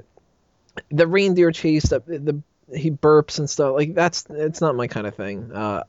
the 0.90 1.06
reindeer 1.06 1.50
chase, 1.50 1.84
the, 1.84 2.00
the 2.00 2.42
he 2.76 2.90
burps 2.90 3.38
and 3.38 3.48
stuff. 3.48 3.72
Like 3.72 3.94
that's 3.94 4.26
it's 4.28 4.60
not 4.60 4.76
my 4.76 4.86
kind 4.86 5.06
of 5.06 5.14
thing. 5.14 5.50
Uh, 5.50 5.84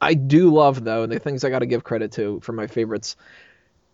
I 0.00 0.14
do 0.14 0.52
love 0.52 0.82
though, 0.82 1.04
and 1.04 1.12
the 1.12 1.20
things 1.20 1.44
I 1.44 1.50
got 1.50 1.60
to 1.60 1.66
give 1.66 1.84
credit 1.84 2.10
to 2.12 2.40
for 2.40 2.50
my 2.50 2.66
favorites. 2.66 3.14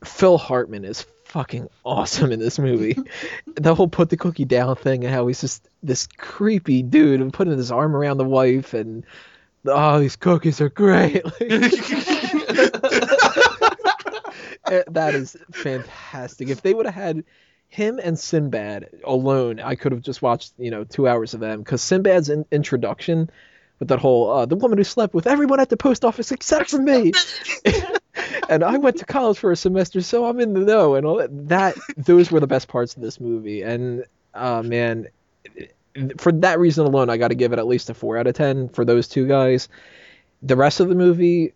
Phil 0.03 0.39
Hartman 0.39 0.87
is 0.87 1.03
fucking 1.31 1.69
awesome 1.85 2.33
in 2.33 2.41
this 2.41 2.59
movie. 2.59 2.97
the 3.55 3.75
whole 3.75 3.89
put 3.89 4.11
the 4.11 4.17
cookie 4.17 4.45
down 4.45 4.75
thing 4.75 5.05
and 5.05 5.15
how 5.15 5.27
he's 5.29 5.41
just 5.41 5.69
this 5.83 6.07
creepy 6.19 6.83
dude 6.83 7.21
and 7.21 7.33
putting 7.33 7.57
his 7.57 7.71
arm 7.71 7.95
around 7.95 8.19
the 8.19 8.25
wife 8.25 8.75
and 8.75 9.05
oh 9.67 10.01
these 10.01 10.17
cookies 10.17 10.61
are 10.61 10.69
great. 10.69 11.23
Uh, 14.71 14.83
that 14.91 15.15
is 15.15 15.37
fantastic. 15.53 16.49
If 16.49 16.63
they 16.63 16.75
would 16.75 16.87
have 16.87 16.95
had 16.95 17.25
him 17.69 18.01
and 18.03 18.19
Sinbad 18.19 18.89
alone, 19.05 19.61
I 19.61 19.75
could 19.75 19.93
have 19.93 20.03
just 20.03 20.23
watched 20.23 20.53
you 20.59 20.71
know 20.71 20.85
two 20.85 21.09
hours 21.09 21.35
of 21.35 21.41
them 21.41 21.61
because 21.61 21.83
Sinbad's 21.83 22.29
in- 22.29 22.47
introduction 22.51 23.31
with 23.79 23.89
that 23.89 23.99
whole 23.99 24.31
uh, 24.31 24.47
the 24.47 24.57
woman 24.57 24.79
who 24.79 24.85
slept 24.85 25.15
with 25.15 25.27
everyone 25.27 25.61
at 25.61 25.69
the 25.69 25.77
post 25.77 26.05
office 26.05 26.33
except 26.33 26.71
for 26.71 26.79
me. 26.79 27.13
And 28.49 28.63
I 28.63 28.77
went 28.79 28.99
to 28.99 29.05
college 29.05 29.39
for 29.39 29.53
a 29.53 29.57
semester, 29.57 30.01
so 30.01 30.27
I'm 30.27 30.41
in 30.41 30.53
the 30.53 30.61
know. 30.61 30.95
And 30.95 31.07
all 31.07 31.19
that, 31.19 31.49
that 31.49 31.77
those 31.97 32.31
were 32.31 32.41
the 32.41 32.47
best 32.47 32.69
parts 32.69 32.97
of 32.97 33.03
this 33.03 33.21
movie. 33.21 33.63
And 33.63 34.05
uh, 34.35 34.63
man, 34.63 35.09
for 36.19 36.33
that 36.33 36.59
reason 36.59 36.87
alone, 36.87 37.11
I 37.11 37.17
got 37.17 37.29
to 37.29 37.35
give 37.35 37.53
it 37.53 37.59
at 37.59 37.67
least 37.67 37.91
a 37.91 37.95
four 37.95 38.17
out 38.17 38.27
of 38.27 38.35
ten 38.35 38.69
for 38.69 38.85
those 38.85 39.09
two 39.09 39.27
guys. 39.27 39.69
The 40.43 40.57
rest 40.57 40.81
of 40.81 40.89
the 40.89 40.95
movie, 40.95 41.53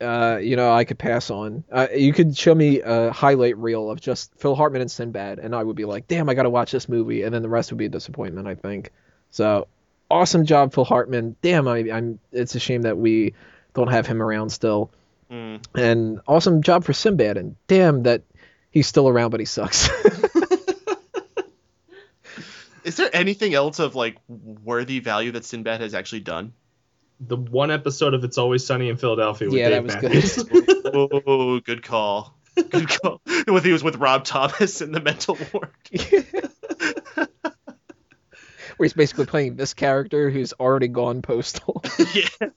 uh, 0.00 0.38
you 0.40 0.56
know, 0.56 0.72
I 0.72 0.84
could 0.84 0.98
pass 0.98 1.30
on. 1.30 1.64
Uh, 1.70 1.88
you 1.94 2.12
could 2.12 2.36
show 2.36 2.54
me 2.54 2.80
a 2.80 3.10
highlight 3.10 3.56
reel 3.58 3.90
of 3.90 4.00
just 4.00 4.32
Phil 4.36 4.54
Hartman 4.54 4.82
and 4.82 4.90
Sinbad, 4.90 5.38
and 5.38 5.54
I 5.54 5.62
would 5.62 5.76
be 5.76 5.84
like, 5.84 6.06
damn, 6.06 6.28
I 6.28 6.34
got 6.34 6.44
to 6.44 6.50
watch 6.50 6.72
this 6.72 6.88
movie. 6.88 7.22
And 7.22 7.34
then 7.34 7.42
the 7.42 7.48
rest 7.48 7.72
would 7.72 7.78
be 7.78 7.86
a 7.86 7.90
disappointment, 7.90 8.46
I 8.46 8.54
think. 8.54 8.90
So 9.30 9.66
awesome 10.10 10.46
job, 10.46 10.72
Phil 10.72 10.84
Hartman. 10.84 11.36
Damn, 11.42 11.66
I, 11.66 11.78
I'm. 11.92 12.18
It's 12.32 12.54
a 12.54 12.60
shame 12.60 12.82
that 12.82 12.96
we 12.96 13.34
don't 13.74 13.88
have 13.88 14.06
him 14.06 14.22
around 14.22 14.50
still. 14.50 14.90
Mm. 15.34 15.60
And 15.74 16.20
awesome 16.28 16.62
job 16.62 16.84
for 16.84 16.92
Sinbad. 16.92 17.36
And 17.36 17.56
damn 17.66 18.04
that 18.04 18.22
he's 18.70 18.86
still 18.86 19.08
around, 19.08 19.30
but 19.30 19.40
he 19.40 19.46
sucks. 19.46 19.90
Is 22.84 22.96
there 22.96 23.10
anything 23.12 23.54
else 23.54 23.78
of 23.78 23.94
like 23.94 24.18
worthy 24.28 25.00
value 25.00 25.32
that 25.32 25.44
Sinbad 25.44 25.80
has 25.80 25.94
actually 25.94 26.20
done? 26.20 26.52
The 27.18 27.36
one 27.36 27.70
episode 27.70 28.12
of 28.12 28.22
It's 28.24 28.36
Always 28.38 28.66
Sunny 28.66 28.90
in 28.90 28.96
Philadelphia 28.98 29.48
with 29.48 29.56
Yeah, 29.56 29.70
Dave 29.70 29.88
that 29.88 30.02
was 30.02 30.42
good. 30.42 30.64
Matthews. 30.84 31.24
oh, 31.26 31.60
good 31.60 31.82
call. 31.82 32.36
Good 32.70 32.88
call. 32.88 33.20
With 33.48 33.64
he 33.64 33.72
was 33.72 33.82
with 33.82 33.96
Rob 33.96 34.24
Thomas 34.24 34.80
in 34.80 34.92
the 34.92 35.00
mental 35.00 35.36
ward. 35.52 35.70
Where 38.76 38.84
he's 38.84 38.92
basically 38.92 39.26
playing 39.26 39.56
this 39.56 39.74
character 39.74 40.30
who's 40.30 40.52
already 40.52 40.86
gone 40.88 41.20
postal. 41.22 41.82
yeah. 42.14 42.48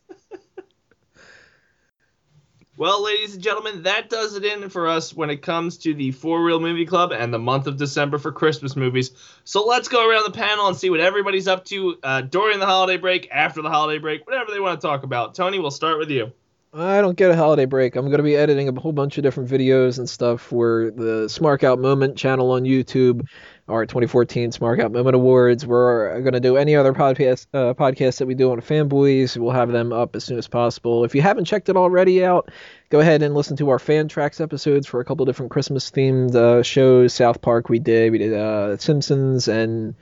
Well, 2.79 3.03
ladies 3.03 3.33
and 3.33 3.41
gentlemen, 3.41 3.81
that 3.83 4.07
does 4.07 4.35
it 4.35 4.45
in 4.45 4.69
for 4.69 4.87
us 4.87 5.11
when 5.11 5.31
it 5.31 5.41
comes 5.41 5.79
to 5.79 5.95
the 5.95 6.11
Four 6.11 6.43
Real 6.43 6.59
Movie 6.59 6.85
Club 6.85 7.11
and 7.11 7.33
the 7.33 7.39
month 7.39 7.65
of 7.65 7.75
December 7.75 8.19
for 8.19 8.31
Christmas 8.31 8.75
movies. 8.75 9.09
So 9.45 9.65
let's 9.65 9.87
go 9.87 10.07
around 10.07 10.25
the 10.25 10.37
panel 10.37 10.67
and 10.67 10.77
see 10.77 10.91
what 10.91 10.99
everybody's 10.99 11.47
up 11.47 11.65
to 11.65 11.97
uh, 12.03 12.21
during 12.21 12.59
the 12.59 12.67
holiday 12.67 12.97
break, 12.97 13.29
after 13.31 13.63
the 13.63 13.71
holiday 13.71 13.97
break, 13.97 14.27
whatever 14.27 14.51
they 14.51 14.59
want 14.59 14.79
to 14.79 14.87
talk 14.87 15.01
about. 15.01 15.33
Tony, 15.33 15.57
we'll 15.57 15.71
start 15.71 15.97
with 15.97 16.11
you. 16.11 16.31
I 16.79 17.01
don't 17.01 17.17
get 17.17 17.31
a 17.31 17.35
holiday 17.35 17.65
break. 17.65 17.95
I'm 17.95 18.05
going 18.05 18.17
to 18.17 18.23
be 18.23 18.35
editing 18.35 18.69
a 18.69 18.79
whole 18.79 18.91
bunch 18.91 19.17
of 19.17 19.23
different 19.23 19.49
videos 19.49 19.97
and 19.97 20.07
stuff 20.07 20.41
for 20.41 20.91
the 20.95 21.27
Smart 21.27 21.63
Out 21.63 21.79
Moment 21.79 22.15
channel 22.17 22.51
on 22.51 22.65
YouTube, 22.65 23.25
our 23.67 23.87
2014 23.87 24.51
Smart 24.51 24.79
Out 24.79 24.91
Moment 24.91 25.15
Awards. 25.15 25.65
We're 25.65 26.21
going 26.21 26.33
to 26.35 26.39
do 26.39 26.55
any 26.55 26.75
other 26.75 26.93
podcast 26.93 27.47
uh, 27.51 27.73
that 27.73 28.27
we 28.27 28.35
do 28.35 28.51
on 28.51 28.61
Fanboys. 28.61 29.35
We'll 29.35 29.53
have 29.53 29.71
them 29.71 29.91
up 29.91 30.15
as 30.15 30.23
soon 30.23 30.37
as 30.37 30.47
possible. 30.47 31.03
If 31.03 31.15
you 31.15 31.21
haven't 31.23 31.45
checked 31.45 31.67
it 31.67 31.77
already 31.77 32.23
out, 32.23 32.51
go 32.89 32.99
ahead 32.99 33.23
and 33.23 33.33
listen 33.33 33.57
to 33.57 33.69
our 33.69 33.79
fan 33.79 34.07
tracks 34.07 34.39
episodes 34.39 34.85
for 34.85 34.99
a 34.99 35.05
couple 35.05 35.25
different 35.25 35.51
Christmas 35.51 35.89
themed 35.89 36.35
uh, 36.35 36.61
shows. 36.61 37.11
South 37.11 37.41
Park 37.41 37.69
we 37.69 37.79
did, 37.79 38.11
we 38.11 38.19
did 38.19 38.33
uh, 38.35 38.77
Simpsons 38.77 39.47
and 39.47 39.95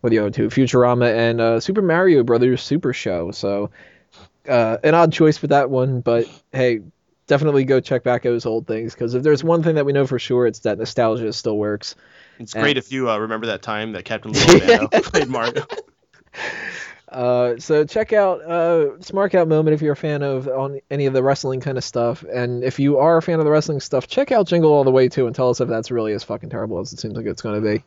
what 0.00 0.10
the 0.10 0.20
other 0.20 0.30
two, 0.30 0.46
Futurama 0.46 1.12
and 1.12 1.40
uh, 1.40 1.58
Super 1.58 1.82
Mario 1.82 2.22
Brothers 2.22 2.62
Super 2.62 2.92
Show. 2.92 3.32
So 3.32 3.70
uh, 4.48 4.78
an 4.82 4.94
odd 4.94 5.12
choice 5.12 5.36
for 5.38 5.48
that 5.48 5.70
one, 5.70 6.00
but 6.00 6.26
hey, 6.52 6.80
definitely 7.26 7.64
go 7.64 7.80
check 7.80 8.02
back 8.02 8.24
those 8.24 8.46
old 8.46 8.66
things 8.66 8.94
because 8.94 9.14
if 9.14 9.22
there's 9.22 9.44
one 9.44 9.62
thing 9.62 9.76
that 9.76 9.86
we 9.86 9.92
know 9.92 10.06
for 10.06 10.18
sure, 10.18 10.46
it's 10.46 10.60
that 10.60 10.78
nostalgia 10.78 11.32
still 11.32 11.56
works. 11.56 11.94
It's 12.38 12.54
great 12.54 12.76
if 12.78 12.90
you 12.90 13.10
uh, 13.10 13.18
remember 13.18 13.46
that 13.46 13.62
time 13.62 13.92
that 13.92 14.04
Captain 14.04 14.32
Lou 14.32 14.40
Albano 14.60 14.88
played 15.02 15.28
Mario. 15.28 15.64
Uh, 17.10 17.58
so 17.58 17.84
check 17.84 18.12
out 18.12 18.40
uh, 18.42 19.00
Smart 19.00 19.34
Out 19.34 19.48
Moment 19.48 19.74
if 19.74 19.82
you're 19.82 19.94
a 19.94 19.96
fan 19.96 20.22
of 20.22 20.46
on 20.46 20.80
any 20.92 21.06
of 21.06 21.12
the 21.12 21.22
wrestling 21.24 21.60
kind 21.60 21.76
of 21.76 21.82
stuff, 21.82 22.22
and 22.22 22.62
if 22.62 22.78
you 22.78 22.98
are 22.98 23.16
a 23.16 23.22
fan 23.22 23.40
of 23.40 23.44
the 23.44 23.50
wrestling 23.50 23.80
stuff, 23.80 24.06
check 24.06 24.30
out 24.30 24.46
Jingle 24.46 24.72
All 24.72 24.84
the 24.84 24.92
Way 24.92 25.08
too, 25.08 25.26
and 25.26 25.34
tell 25.34 25.50
us 25.50 25.60
if 25.60 25.68
that's 25.68 25.90
really 25.90 26.12
as 26.12 26.22
fucking 26.22 26.50
terrible 26.50 26.78
as 26.78 26.92
it 26.92 27.00
seems 27.00 27.16
like 27.16 27.26
it's 27.26 27.42
going 27.42 27.60
to 27.60 27.68
be. 27.68 27.84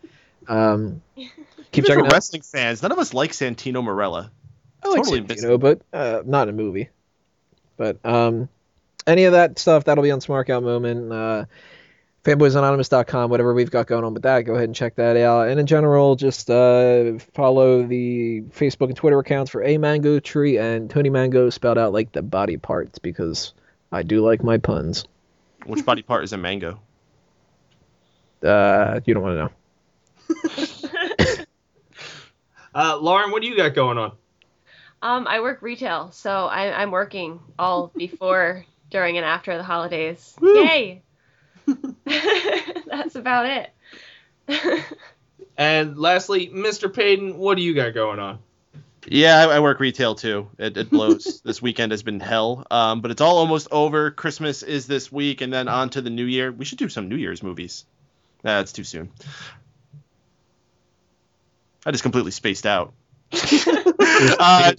Um, 0.50 1.02
keep 1.16 1.30
Even 1.72 1.88
checking 1.88 1.94
for 2.02 2.08
out. 2.08 2.12
wrestling 2.12 2.42
fans, 2.42 2.82
none 2.82 2.92
of 2.92 3.00
us 3.00 3.14
like 3.14 3.32
Santino 3.32 3.82
Marella. 3.82 4.30
I 4.84 4.90
like 4.90 5.04
totally 5.04 5.22
Santino, 5.22 5.60
but 5.60 5.82
uh, 5.94 6.24
not 6.26 6.48
in 6.48 6.56
a 6.56 6.58
movie. 6.58 6.90
But 7.78 8.06
um, 8.06 8.50
any 9.08 9.26
of 9.26 9.34
that 9.34 9.60
stuff 9.60 9.86
that'll 9.86 10.04
be 10.04 10.12
on 10.12 10.22
Smart 10.22 10.50
Out 10.50 10.64
Moment. 10.64 11.12
Uh, 11.12 11.46
fanboysanonymous.com, 12.24 13.30
whatever 13.30 13.54
we've 13.54 13.72
got 13.72 13.88
going 13.88 14.04
on 14.06 14.14
with 14.14 14.24
that, 14.24 14.42
go 14.42 14.54
ahead 14.54 14.66
and 14.66 14.76
check 14.76 14.96
that 14.96 15.18
out. 15.18 15.50
And 15.50 15.60
in 15.60 15.66
general, 15.66 16.16
just 16.16 16.50
uh, 16.50 17.18
follow 17.34 17.84
the 17.86 18.42
Facebook 18.52 18.88
and 18.88 18.96
Twitter 18.96 19.20
accounts 19.20 19.52
for 19.52 19.64
A 19.64 19.78
Mango 19.78 20.20
Tree 20.20 20.58
and 20.58 20.90
Tony 20.90 21.10
Mango, 21.10 21.50
spelled 21.50 21.78
out 21.78 21.92
like 21.92 22.14
the 22.14 22.22
body 22.22 22.58
parts, 22.58 22.98
because 22.98 23.54
I 23.92 24.04
do 24.04 24.26
like 24.26 24.44
my 24.44 24.58
puns. 24.58 25.06
Which 25.66 25.86
body 25.86 26.02
part 26.02 26.24
is 26.24 26.34
a 26.34 26.38
mango? 26.38 26.80
Uh, 28.42 29.00
you 29.06 29.14
don't 29.14 29.24
want 29.24 29.52
to 30.30 30.36
know. 30.56 31.46
Uh, 32.76 32.98
Lauren, 33.00 33.30
what 33.30 33.44
do 33.44 33.48
you 33.48 33.56
got 33.56 33.76
going 33.76 34.00
on? 34.00 34.14
Um, 35.04 35.28
I 35.28 35.42
work 35.42 35.62
retail, 35.62 36.12
so 36.14 36.46
I, 36.46 36.82
I'm 36.82 36.90
working 36.90 37.42
all 37.60 37.92
before, 37.98 38.66
during, 38.90 39.18
and 39.18 39.26
after 39.26 39.58
the 39.58 39.64
holidays. 39.64 40.34
Yay! 40.42 41.02
That's 42.06 43.16
about 43.16 43.46
it. 43.46 44.82
And 45.58 45.98
lastly, 45.98 46.48
Mr. 46.48 46.92
Payton, 46.92 47.38
what 47.38 47.58
do 47.58 47.64
you 47.64 47.76
got 47.76 47.94
going 47.94 48.20
on? 48.20 48.40
Yeah, 49.06 49.46
I, 49.46 49.56
I 49.56 49.60
work 49.60 49.82
retail 49.82 50.16
too. 50.16 50.50
It, 50.58 50.78
it 50.78 50.90
blows. 50.90 51.42
this 51.44 51.62
weekend 51.62 51.92
has 51.92 52.02
been 52.02 52.22
hell. 52.22 52.66
Um, 52.72 53.02
but 53.02 53.12
it's 53.12 53.20
all 53.20 53.40
almost 53.40 53.68
over. 53.72 54.10
Christmas 54.10 54.64
is 54.64 54.88
this 54.88 55.12
week, 55.12 55.42
and 55.42 55.52
then 55.52 55.68
on 55.68 55.90
to 55.92 56.02
the 56.02 56.10
New 56.10 56.26
Year. 56.26 56.50
We 56.50 56.64
should 56.64 56.78
do 56.78 56.88
some 56.88 57.10
New 57.10 57.18
Year's 57.18 57.44
movies. 57.44 57.84
That's 58.42 58.72
too 58.72 58.86
soon. 58.86 59.12
I 61.86 61.92
just 61.92 62.04
completely 62.04 62.32
spaced 62.32 62.66
out. 62.66 62.94
uh. 64.40 64.74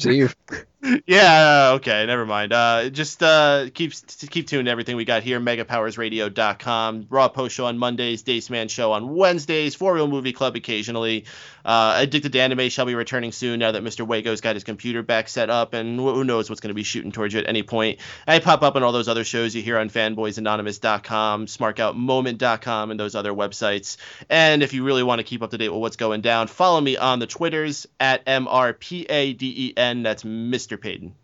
Yeah, 1.07 1.73
okay, 1.77 2.05
never 2.07 2.27
mind. 2.27 2.53
Uh, 2.53 2.91
just 2.91 3.23
uh, 3.23 3.67
keep 3.73 3.93
keep 4.31 4.47
to 4.49 4.67
everything 4.67 4.97
we 4.97 5.05
got 5.05 5.23
here. 5.23 5.41
MegaPowersRadio.com. 5.41 7.07
Raw 7.09 7.29
Post 7.29 7.55
Show 7.55 7.67
on 7.67 7.79
Mondays. 7.79 8.23
Dace 8.23 8.51
Man 8.51 8.69
Show 8.69 8.93
on 8.93 9.15
Wednesdays. 9.15 9.75
Four 9.75 9.95
Real 9.95 10.09
Movie 10.09 10.33
Club 10.33 10.57
occasionally. 10.57 11.25
Uh, 11.65 11.95
Addicted 11.97 12.33
to 12.33 12.41
Anime 12.41 12.69
shall 12.69 12.85
be 12.85 12.95
returning 12.95 13.33
soon 13.33 13.61
now 13.61 13.73
that 13.73 13.83
Mr. 13.83 14.07
Wago's 14.07 14.43
got 14.43 14.55
his 14.55 14.65
computer 14.65 15.03
back 15.03 15.29
set 15.29 15.49
up, 15.49 15.73
and 15.73 15.99
who 15.99 16.23
knows 16.23 16.51
what's 16.51 16.61
going 16.61 16.69
to 16.69 16.75
be 16.75 16.83
shooting 16.83 17.11
towards 17.11 17.33
you 17.33 17.41
at 17.41 17.49
any 17.49 17.63
point. 17.63 18.01
I 18.27 18.39
pop 18.39 18.63
up 18.63 18.77
on 18.77 18.83
all 18.83 18.93
those 18.93 19.09
other 19.09 19.25
shows 19.25 19.55
you 19.55 19.63
hear 19.63 19.79
on 19.79 19.89
FanboysAnonymous.com, 19.89 21.47
SmartOutMoment.com, 21.47 22.91
and 22.91 23.01
those 23.01 23.15
other 23.15 23.33
websites. 23.33 23.97
And 24.29 24.63
if 24.63 24.75
you 24.75 24.85
really 24.85 25.03
want 25.03 25.21
to 25.21 25.25
keep 25.25 25.43
up 25.43 25.51
to 25.53 25.59
date 25.59 25.71
with 25.71 25.81
what's 25.81 25.97
going 25.97 26.21
down, 26.21 26.49
follow 26.49 26.81
me 26.81 26.99
on 26.99 27.19
the 27.19 27.27
Twitters 27.27 27.87
at 27.99 28.27
MRPADEN. 28.27 30.03
That's 30.03 30.23
Mr. 30.23 30.74
Payton. 30.79 31.15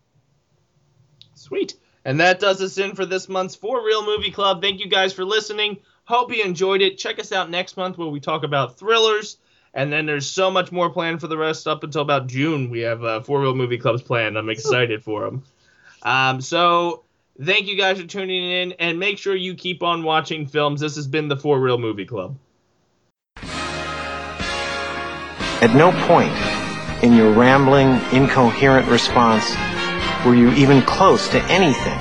Sweet. 1.34 1.74
And 2.04 2.20
that 2.20 2.40
does 2.40 2.62
us 2.62 2.78
in 2.78 2.94
for 2.94 3.04
this 3.04 3.28
month's 3.28 3.54
For 3.54 3.84
Real 3.84 4.04
Movie 4.04 4.30
Club. 4.30 4.62
Thank 4.62 4.80
you 4.80 4.88
guys 4.88 5.12
for 5.12 5.24
listening. 5.24 5.78
Hope 6.04 6.34
you 6.34 6.42
enjoyed 6.42 6.82
it. 6.82 6.98
Check 6.98 7.18
us 7.18 7.32
out 7.32 7.50
next 7.50 7.76
month 7.76 7.98
where 7.98 8.08
we 8.08 8.20
talk 8.20 8.42
about 8.42 8.78
thrillers. 8.78 9.38
And 9.74 9.92
then 9.92 10.06
there's 10.06 10.26
so 10.26 10.50
much 10.50 10.72
more 10.72 10.90
planned 10.90 11.20
for 11.20 11.28
the 11.28 11.36
rest 11.36 11.68
up 11.68 11.84
until 11.84 12.02
about 12.02 12.26
June. 12.26 12.70
We 12.70 12.80
have 12.80 13.04
uh, 13.04 13.20
Four 13.20 13.40
Real 13.40 13.54
Movie 13.54 13.78
Clubs 13.78 14.02
planned. 14.02 14.36
I'm 14.36 14.48
excited 14.48 15.04
for 15.04 15.24
them. 15.24 15.44
Um, 16.02 16.40
so 16.40 17.04
thank 17.40 17.68
you 17.68 17.76
guys 17.76 18.00
for 18.00 18.06
tuning 18.06 18.50
in. 18.50 18.72
And 18.72 18.98
make 18.98 19.18
sure 19.18 19.36
you 19.36 19.54
keep 19.54 19.82
on 19.82 20.02
watching 20.02 20.46
films. 20.46 20.80
This 20.80 20.96
has 20.96 21.06
been 21.06 21.28
the 21.28 21.36
Four 21.36 21.60
Real 21.60 21.78
Movie 21.78 22.06
Club. 22.06 22.36
At 25.62 25.74
no 25.74 25.92
point 26.06 26.32
in 27.02 27.14
your 27.14 27.32
rambling, 27.32 28.00
incoherent 28.12 28.88
response 28.88 29.56
were 30.26 30.34
you 30.34 30.52
even 30.52 30.82
close 30.82 31.28
to 31.28 31.40
anything 31.44 31.98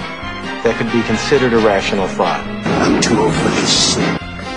that 0.64 0.76
could 0.78 0.92
be 0.92 1.02
considered 1.04 1.54
a 1.54 1.58
rational 1.58 2.08
thought. 2.08 2.44
I'm 2.84 3.00
too 3.00 3.16
old 3.16 3.34
for 3.34 3.50
this. 3.56 3.96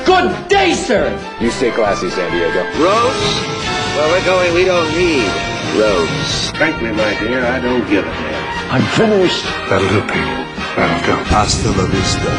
Good 0.02 0.48
day, 0.48 0.74
sir. 0.74 1.14
You 1.40 1.50
stay 1.50 1.70
classy, 1.70 2.10
San 2.10 2.26
Diego. 2.34 2.66
Roads? 2.82 3.22
Well, 3.94 4.10
we're 4.10 4.24
going. 4.26 4.54
We 4.54 4.64
don't 4.64 4.90
need 4.98 5.30
roads. 5.78 6.50
Frankly, 6.58 6.90
my 6.90 7.14
dear, 7.22 7.46
I 7.46 7.60
don't 7.60 7.86
give 7.88 8.04
a 8.04 8.10
damn. 8.10 8.72
I'm 8.74 8.86
finished. 8.98 9.44
That'll 9.70 9.88
do, 9.88 10.02
Pete. 10.10 10.42
That'll 10.74 11.02
do. 11.06 11.14
Hasta 11.30 11.70
la 11.70 11.86
vista, 11.86 12.30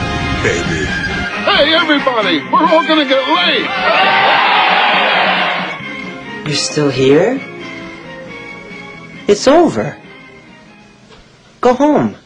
baby. 0.44 0.84
Hey, 1.48 1.74
everybody! 1.76 2.40
We're 2.52 2.68
all 2.68 2.88
gonna 2.88 3.06
get 3.06 3.24
laid! 3.32 3.68
You're 6.48 6.56
still 6.56 6.90
here? 6.90 7.40
It's 9.28 9.48
over. 9.48 9.98
Go 11.62 11.74
home. 11.74 12.18